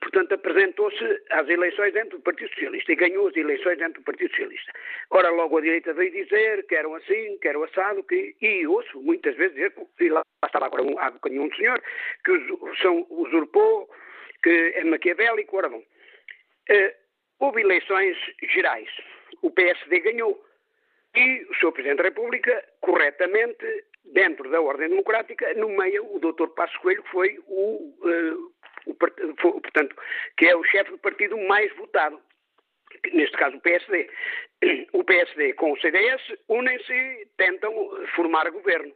portanto, 0.00 0.32
apresentou-se 0.32 1.22
às 1.30 1.48
eleições 1.48 1.92
dentro 1.92 2.18
do 2.18 2.22
Partido 2.22 2.48
Socialista 2.50 2.92
e 2.92 2.96
ganhou 2.96 3.28
as 3.28 3.36
eleições 3.36 3.78
dentro 3.78 4.00
do 4.00 4.04
Partido 4.04 4.30
Socialista. 4.30 4.72
Ora, 5.10 5.30
logo 5.30 5.58
a 5.58 5.60
direita 5.60 5.92
veio 5.92 6.12
dizer 6.12 6.66
que 6.66 6.74
eram 6.74 6.94
assim, 6.94 7.38
que 7.38 7.48
eram 7.48 7.62
assado, 7.64 8.02
que, 8.04 8.34
e 8.40 8.66
ouço 8.66 9.00
muitas 9.02 9.34
vezes 9.36 9.54
dizer, 9.54 9.74
e 10.00 10.08
lá 10.08 10.22
estava 10.44 10.66
agora 10.66 10.82
um, 10.82 10.98
há 10.98 11.10
bocadinho 11.10 11.42
um 11.42 11.54
senhor, 11.54 11.82
que 12.24 12.30
os, 12.30 12.78
são, 12.80 13.06
usurpou, 13.10 13.90
que 14.42 14.72
é 14.76 14.84
maquiavélico, 14.84 15.56
ora 15.56 15.68
bom. 15.68 15.82
Uh, 16.70 16.92
houve 17.38 17.60
eleições 17.60 18.16
gerais. 18.52 18.88
O 19.42 19.50
PSD 19.50 20.00
ganhou. 20.00 20.44
E 21.14 21.46
o 21.48 21.54
Sr. 21.54 21.72
Presidente 21.72 21.98
da 21.98 22.04
República, 22.04 22.64
corretamente, 22.80 23.84
dentro 24.12 24.50
da 24.50 24.60
ordem 24.60 24.88
democrática, 24.88 25.52
nomeia 25.54 26.02
o 26.02 26.18
Dr. 26.18 26.48
Passos 26.48 26.76
Coelho, 26.78 27.02
que 27.02 27.10
foi 27.10 27.38
o, 27.46 27.94
uh, 28.02 28.52
o, 28.86 28.94
portanto, 28.94 29.96
que 30.36 30.46
é 30.46 30.56
o 30.56 30.64
chefe 30.64 30.90
do 30.90 30.98
partido 30.98 31.36
mais 31.38 31.74
votado. 31.76 32.20
Neste 33.12 33.36
caso, 33.36 33.56
o 33.56 33.60
PSD. 33.60 34.10
O 34.92 35.04
PSD 35.04 35.52
com 35.54 35.72
o 35.72 35.80
CDS 35.80 36.22
unem-se 36.48 36.92
e 36.92 37.26
tentam 37.36 37.72
formar 38.14 38.50
governo. 38.50 38.92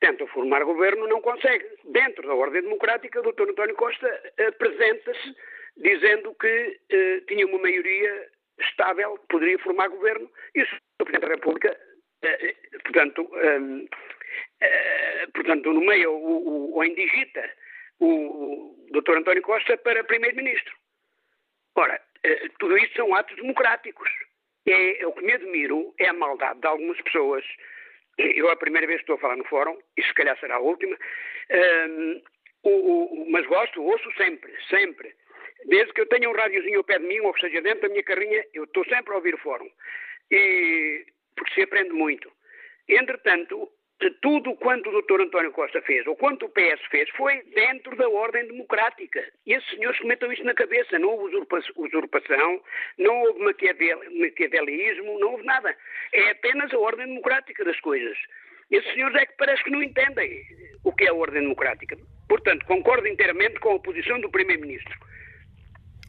Tentam 0.00 0.26
formar 0.28 0.64
governo, 0.64 1.06
não 1.06 1.20
conseguem. 1.20 1.68
Dentro 1.84 2.26
da 2.26 2.34
ordem 2.34 2.62
democrática, 2.62 3.20
o 3.20 3.32
Dr. 3.32 3.50
António 3.50 3.76
Costa 3.76 4.08
apresenta-se 4.48 5.36
dizendo 5.80 6.34
que 6.34 6.80
eh, 6.90 7.20
tinha 7.26 7.46
uma 7.46 7.58
maioria 7.58 8.30
estável, 8.60 9.16
que 9.18 9.26
poderia 9.28 9.58
formar 9.58 9.88
governo, 9.88 10.30
e 10.54 10.62
o 10.62 10.66
Sr. 10.66 10.78
Presidente 10.98 11.26
da 11.26 11.34
República, 11.34 11.80
eh, 12.22 12.46
eh 12.46 12.78
portanto, 12.82 13.30
ehm, 13.36 13.86
eh, 14.60 15.26
portanto, 15.34 15.72
nomeia 15.72 16.10
o, 16.10 16.74
ou 16.74 16.84
indigita 16.84 17.42
o 17.98 18.76
Dr. 18.90 19.18
António 19.18 19.42
Costa 19.42 19.76
para 19.78 20.04
Primeiro-Ministro. 20.04 20.74
Ora, 21.76 22.00
eh, 22.24 22.48
tudo 22.58 22.76
isso 22.76 22.94
são 22.94 23.14
atos 23.14 23.36
democráticos. 23.36 24.10
É, 24.66 25.06
o 25.06 25.12
que 25.12 25.24
me 25.24 25.32
admiro 25.32 25.94
é 25.98 26.08
a 26.08 26.12
maldade 26.12 26.60
de 26.60 26.66
algumas 26.66 27.00
pessoas. 27.00 27.44
Eu 28.18 28.50
é 28.50 28.52
a 28.52 28.56
primeira 28.56 28.86
vez 28.86 28.98
que 28.98 29.04
estou 29.04 29.16
a 29.16 29.18
falar 29.18 29.36
no 29.36 29.44
fórum, 29.44 29.78
e 29.96 30.02
se 30.02 30.12
calhar 30.12 30.38
será 30.38 30.56
a 30.56 30.60
última, 30.60 30.96
ehm, 31.48 32.20
o, 32.62 33.24
o, 33.24 33.30
mas 33.30 33.46
gosto, 33.46 33.82
ouço 33.82 34.12
sempre, 34.16 34.52
sempre 34.68 35.14
Desde 35.66 35.92
que 35.92 36.00
eu 36.00 36.06
tenha 36.06 36.28
um 36.28 36.34
rádiozinho 36.34 36.78
ao 36.78 36.84
pé 36.84 36.98
de 36.98 37.06
mim, 37.06 37.20
ou 37.20 37.36
seja, 37.38 37.60
dentro 37.60 37.82
da 37.82 37.88
minha 37.88 38.02
carrinha, 38.02 38.44
eu 38.54 38.64
estou 38.64 38.84
sempre 38.84 39.12
a 39.12 39.16
ouvir 39.16 39.34
o 39.34 39.38
fórum. 39.38 39.70
E, 40.30 41.04
porque 41.36 41.54
se 41.54 41.62
aprende 41.62 41.92
muito. 41.92 42.30
Entretanto, 42.88 43.70
tudo 44.22 44.54
quanto 44.56 44.88
o 44.88 45.02
Dr. 45.02 45.20
António 45.20 45.52
Costa 45.52 45.82
fez, 45.82 46.06
ou 46.06 46.16
quanto 46.16 46.46
o 46.46 46.48
PS 46.48 46.80
fez, 46.90 47.08
foi 47.10 47.42
dentro 47.54 47.94
da 47.96 48.08
ordem 48.08 48.46
democrática. 48.46 49.22
E 49.46 49.52
esses 49.52 49.68
senhores 49.70 50.00
metam 50.00 50.32
isto 50.32 50.44
na 50.44 50.54
cabeça. 50.54 50.98
Não 50.98 51.10
houve 51.10 51.36
usurpação, 51.76 52.62
não 52.96 53.22
houve 53.22 53.40
maquiavelismo, 53.40 55.18
não 55.20 55.32
houve 55.32 55.44
nada. 55.44 55.76
É 56.12 56.30
apenas 56.30 56.72
a 56.72 56.78
ordem 56.78 57.06
democrática 57.06 57.64
das 57.64 57.78
coisas. 57.80 58.16
Esses 58.70 58.90
senhores 58.94 59.16
é 59.16 59.26
que 59.26 59.36
parece 59.36 59.62
que 59.64 59.70
não 59.70 59.82
entendem 59.82 60.42
o 60.84 60.92
que 60.92 61.04
é 61.04 61.08
a 61.08 61.14
ordem 61.14 61.42
democrática. 61.42 61.98
Portanto, 62.28 62.64
concordo 62.66 63.06
inteiramente 63.06 63.58
com 63.60 63.74
a 63.74 63.80
posição 63.80 64.20
do 64.20 64.30
Primeiro-Ministro. 64.30 64.96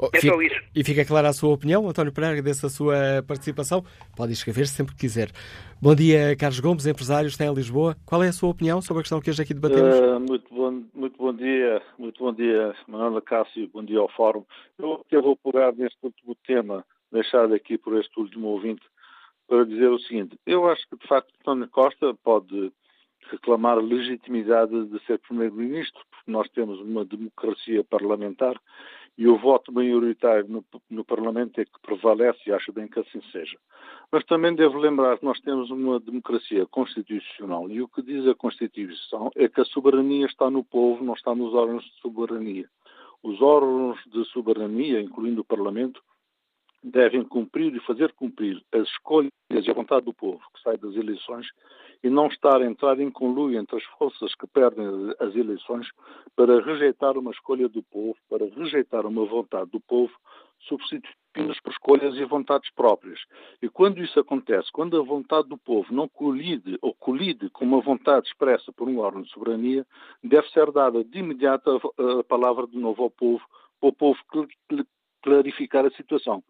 Oh, 0.02 0.10
é 0.12 0.20
fica, 0.20 0.34
só 0.34 0.42
isso. 0.42 0.56
E 0.76 0.84
fica 0.84 1.06
clara 1.06 1.30
a 1.30 1.34
sua 1.34 1.54
opinião, 1.54 1.88
António 1.88 2.12
Pereira, 2.12 2.34
agradeço 2.34 2.66
a 2.66 2.70
sua 2.70 2.96
participação. 3.28 3.86
Pode 4.18 4.34
escrever 4.34 4.66
-se 4.66 4.74
sempre 4.74 4.96
que 4.96 5.02
quiser. 5.02 5.30
Bom 5.80 5.94
dia, 5.94 6.36
Carlos 6.36 6.60
Gomes, 6.60 6.88
empresário, 6.88 7.28
está 7.28 7.46
em 7.46 7.54
Lisboa. 7.54 7.96
Qual 8.04 8.24
é 8.24 8.30
a 8.30 8.34
sua 8.34 8.50
opinião 8.50 8.82
sobre 8.82 9.02
a 9.02 9.04
questão 9.04 9.22
que 9.22 9.30
hoje 9.30 9.44
aqui 9.44 9.54
debatemos? 9.54 9.96
Uh, 10.00 10.20
muito, 10.20 10.52
bom, 10.52 10.84
muito 10.96 11.18
bom 11.18 11.32
dia, 11.32 11.84
muito 12.00 12.18
bom 12.24 12.34
dia, 12.34 12.74
Manuela 12.88 13.22
Cássio, 13.22 13.70
bom 13.72 13.84
dia 13.84 14.00
ao 14.00 14.10
Fórum. 14.10 14.44
Eu, 14.80 15.06
eu 15.12 15.22
vou 15.22 15.38
pegar 15.38 15.72
neste 15.74 16.00
último 16.02 16.36
tema, 16.48 16.84
deixado 17.12 17.54
aqui 17.54 17.78
por 17.78 17.96
este 18.00 18.20
último 18.20 18.48
ouvinte, 18.48 18.82
para 19.48 19.64
dizer 19.66 19.90
o 19.90 20.00
seguinte. 20.00 20.36
Eu 20.48 20.68
acho 20.68 20.82
que, 20.90 20.98
de 20.98 21.08
facto, 21.08 21.32
António 21.42 21.68
Costa 21.68 22.12
pode 22.24 22.72
reclamar 23.30 23.78
a 23.78 23.82
legitimidade 23.82 24.86
de 24.86 25.00
ser 25.06 25.20
Primeiro-Ministro, 25.20 26.02
porque 26.10 26.32
nós 26.32 26.50
temos 26.50 26.80
uma 26.80 27.06
democracia 27.06 27.84
parlamentar 27.84 28.60
e 29.18 29.28
o 29.28 29.38
voto 29.38 29.72
maioritário 29.72 30.48
no, 30.48 30.66
no, 30.90 31.04
Parlamento 31.04 31.60
é 31.60 31.66
que 31.66 31.80
prevalece 31.82 32.40
e 32.48 32.54
acho 32.54 32.72
bem 32.72 32.88
que 32.88 33.00
assim 33.00 33.22
seja. 33.32 33.58
Mas 34.12 34.26
também 34.26 34.56
devo 34.56 34.78
lembrar 34.78 35.18
que 35.18 35.26
nós 35.26 35.40
temos 35.42 35.70
uma 35.70 36.00
democracia 36.00 36.66
constitucional 36.66 37.70
e 37.70 37.82
o 37.82 37.88
que 37.88 38.02
diz 38.02 38.26
a 38.28 38.36
Constituição 38.36 39.30
é 39.36 39.48
que 39.48 39.62
a 39.62 39.66
soberania 39.66 40.26
está 40.26 40.50
no 40.50 40.64
povo, 40.64 41.04
não 41.04 41.14
está 41.14 41.36
nos 41.36 41.54
órgãos 41.54 41.84
de 41.84 42.02
soberania. 42.02 42.68
Os 43.22 43.42
órgãos 43.42 44.00
de 44.08 44.26
soberania, 44.26 45.00
incluindo 45.02 45.42
o 45.42 45.46
Parlamento, 45.46 46.02
devem 46.84 47.24
cumprir 47.24 47.76
e 47.76 47.80
fazer 47.82 48.12
cumprir 48.14 48.62
as 48.72 48.88
escolhas 48.88 49.32
e 49.50 49.70
a 49.70 49.74
vontade 49.74 50.06
do 50.06 50.14
povo 50.14 50.42
que 50.54 50.62
sai 50.62 50.78
das 50.78 50.96
eleições 50.96 51.48
e 52.04 52.10
não 52.10 52.28
estar 52.28 52.62
a 52.62 52.66
entrar 52.66 53.00
em 53.00 53.12
conluio 53.12 53.60
entre 53.60 53.78
as 53.78 53.84
forças 53.98 54.34
que 54.36 54.48
perdem 54.48 54.86
as 55.20 55.36
eleições 55.36 55.88
para 56.36 56.62
rejeitar 56.62 57.18
uma 57.18 57.32
escolha 57.32 57.70
do 57.70 57.84
povo, 57.84 58.18
para 58.28 58.46
rejeitar 58.46 59.06
uma 59.06 59.24
vontade 59.26 59.70
do 59.70 59.80
povo, 59.80 60.12
substituindo-as 60.62 61.60
por 61.62 61.72
escolhas 61.72 62.16
e 62.16 62.26
vontades 62.26 62.72
próprias. 62.72 63.20
E 63.62 63.70
quando 63.70 64.02
isso 64.02 64.20
acontece, 64.20 64.72
quando 64.72 65.00
a 65.00 65.04
vontade 65.04 65.48
do 65.48 65.58
povo 65.58 65.94
não 65.94 66.08
colide 66.08 66.78
ou 66.82 66.94
colide 66.96 67.50
com 67.52 67.66
uma 67.66 67.82
vontade 67.82 68.28
expressa 68.28 68.72
por 68.74 68.90
um 68.90 69.00
órgão 69.00 69.22
de 69.22 69.30
soberania, 69.30 69.86
deve 70.24 70.50
ser 70.50 70.72
dada 70.72 71.04
de 71.04 71.20
imediato 71.20 71.94
a, 72.20 72.24
palavra 72.24 72.66
de 72.66 72.78
novo 72.78 73.04
ao 73.04 73.12
povo, 73.12 73.44
para 73.80 73.90
o 73.90 73.94
povo 73.94 74.20
clarificar 75.22 75.86
a 75.86 75.92
situação. 75.92 76.44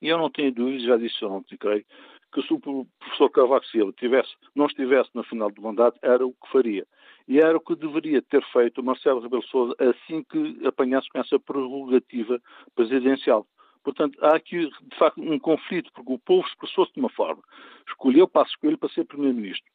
E 0.00 0.08
eu 0.08 0.18
não 0.18 0.30
tenho 0.30 0.52
dúvidas, 0.52 0.84
já 0.84 0.96
disse 0.96 1.24
ontem, 1.24 1.56
creio, 1.56 1.84
que 2.32 2.42
se 2.42 2.52
o 2.52 2.60
professor 2.60 3.30
Cavaco 3.30 3.66
Silva 3.66 3.92
tivesse, 3.92 4.34
não 4.54 4.66
estivesse 4.66 5.10
no 5.14 5.24
final 5.24 5.50
do 5.50 5.62
mandato, 5.62 5.98
era 6.02 6.26
o 6.26 6.32
que 6.32 6.52
faria. 6.52 6.86
E 7.26 7.38
era 7.38 7.56
o 7.56 7.60
que 7.60 7.74
deveria 7.74 8.22
ter 8.22 8.42
feito 8.52 8.82
Marcelo 8.82 9.20
Rebelo 9.20 9.42
Sousa 9.44 9.74
assim 9.78 10.24
que 10.24 10.66
apanhasse 10.66 11.08
com 11.10 11.18
essa 11.18 11.38
prerrogativa 11.38 12.40
presidencial. 12.74 13.46
Portanto, 13.82 14.18
há 14.22 14.36
aqui, 14.36 14.68
de 14.68 14.98
facto, 14.98 15.20
um 15.20 15.38
conflito, 15.38 15.90
porque 15.94 16.12
o 16.12 16.18
povo 16.18 16.46
expressou-se 16.46 16.92
de 16.92 17.00
uma 17.00 17.10
forma. 17.10 17.42
Escolheu 17.88 18.28
Passo 18.28 18.58
Coelho 18.60 18.78
para 18.78 18.88
ser 18.90 19.04
Primeiro-Ministro 19.04 19.70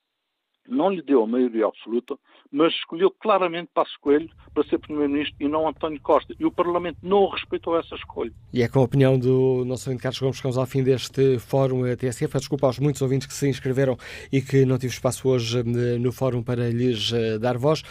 não 0.68 0.90
lhe 0.90 1.02
deu 1.02 1.24
a 1.24 1.28
maioria 1.28 1.66
absoluta, 1.66 2.16
mas 2.52 2.74
escolheu 2.74 3.10
claramente 3.10 3.70
Passo 3.74 3.98
Coelho 4.00 4.30
para 4.54 4.64
ser 4.66 4.78
Primeiro-Ministro 4.78 5.36
e 5.40 5.48
não 5.48 5.68
António 5.68 6.00
Costa. 6.02 6.34
E 6.40 6.46
o 6.46 6.52
Parlamento 6.52 6.98
não 7.02 7.28
respeitou 7.28 7.78
essa 7.78 7.96
escolha. 7.96 8.32
E 8.54 8.62
é 8.62 8.68
com 8.68 8.80
a 8.80 8.84
opinião 8.84 9.18
do 9.18 9.66
nosso 9.66 9.90
ouvinte 9.90 10.04
Carlos 10.04 10.20
Gomes 10.20 10.36
que 10.36 10.42
chegamos 10.42 10.58
ao 10.58 10.66
fim 10.66 10.84
deste 10.84 11.40
Fórum 11.40 11.84
TSF. 11.96 12.38
Desculpa 12.38 12.68
aos 12.68 12.80
muitos 12.80 13.02
ouvintes 13.02 13.28
que 13.28 13.34
se 13.34 13.50
inscreveram 13.50 13.98
e 14.32 14.42
que 14.42 14.66
não 14.66 14.78
tive 14.78 14.94
espaço 14.94 15.28
hoje 15.28 15.60
eh, 15.60 15.98
no 15.98 16.12
Fórum 16.12 16.44
para 16.44 16.70
lhes 16.70 17.12
eh, 17.12 17.40
dar 17.40 17.58
voz. 17.58 17.84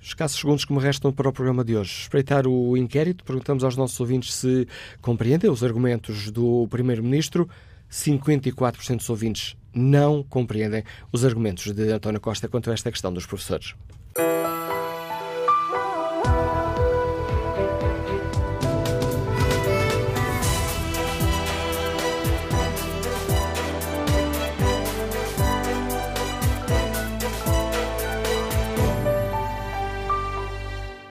Escassos 0.00 0.40
segundos 0.40 0.64
que 0.64 0.72
me 0.72 0.80
restam 0.80 1.12
para 1.12 1.28
o 1.28 1.32
programa 1.32 1.62
de 1.62 1.76
hoje. 1.76 1.92
Espreitar 2.02 2.46
o 2.46 2.74
inquérito, 2.76 3.22
perguntamos 3.22 3.62
aos 3.62 3.76
nossos 3.76 4.00
ouvintes 4.00 4.32
se 4.32 4.66
compreendem 5.02 5.50
os 5.50 5.62
argumentos 5.62 6.30
do 6.30 6.66
Primeiro-Ministro. 6.70 7.46
54% 7.90 8.96
dos 8.96 9.10
ouvintes 9.10 9.56
não 9.74 10.22
compreendem 10.22 10.84
os 11.12 11.24
argumentos 11.24 11.72
de 11.72 11.92
António 11.92 12.20
Costa 12.20 12.48
quanto 12.48 12.70
a 12.70 12.74
esta 12.74 12.90
questão 12.90 13.12
dos 13.12 13.26
professores. 13.26 13.74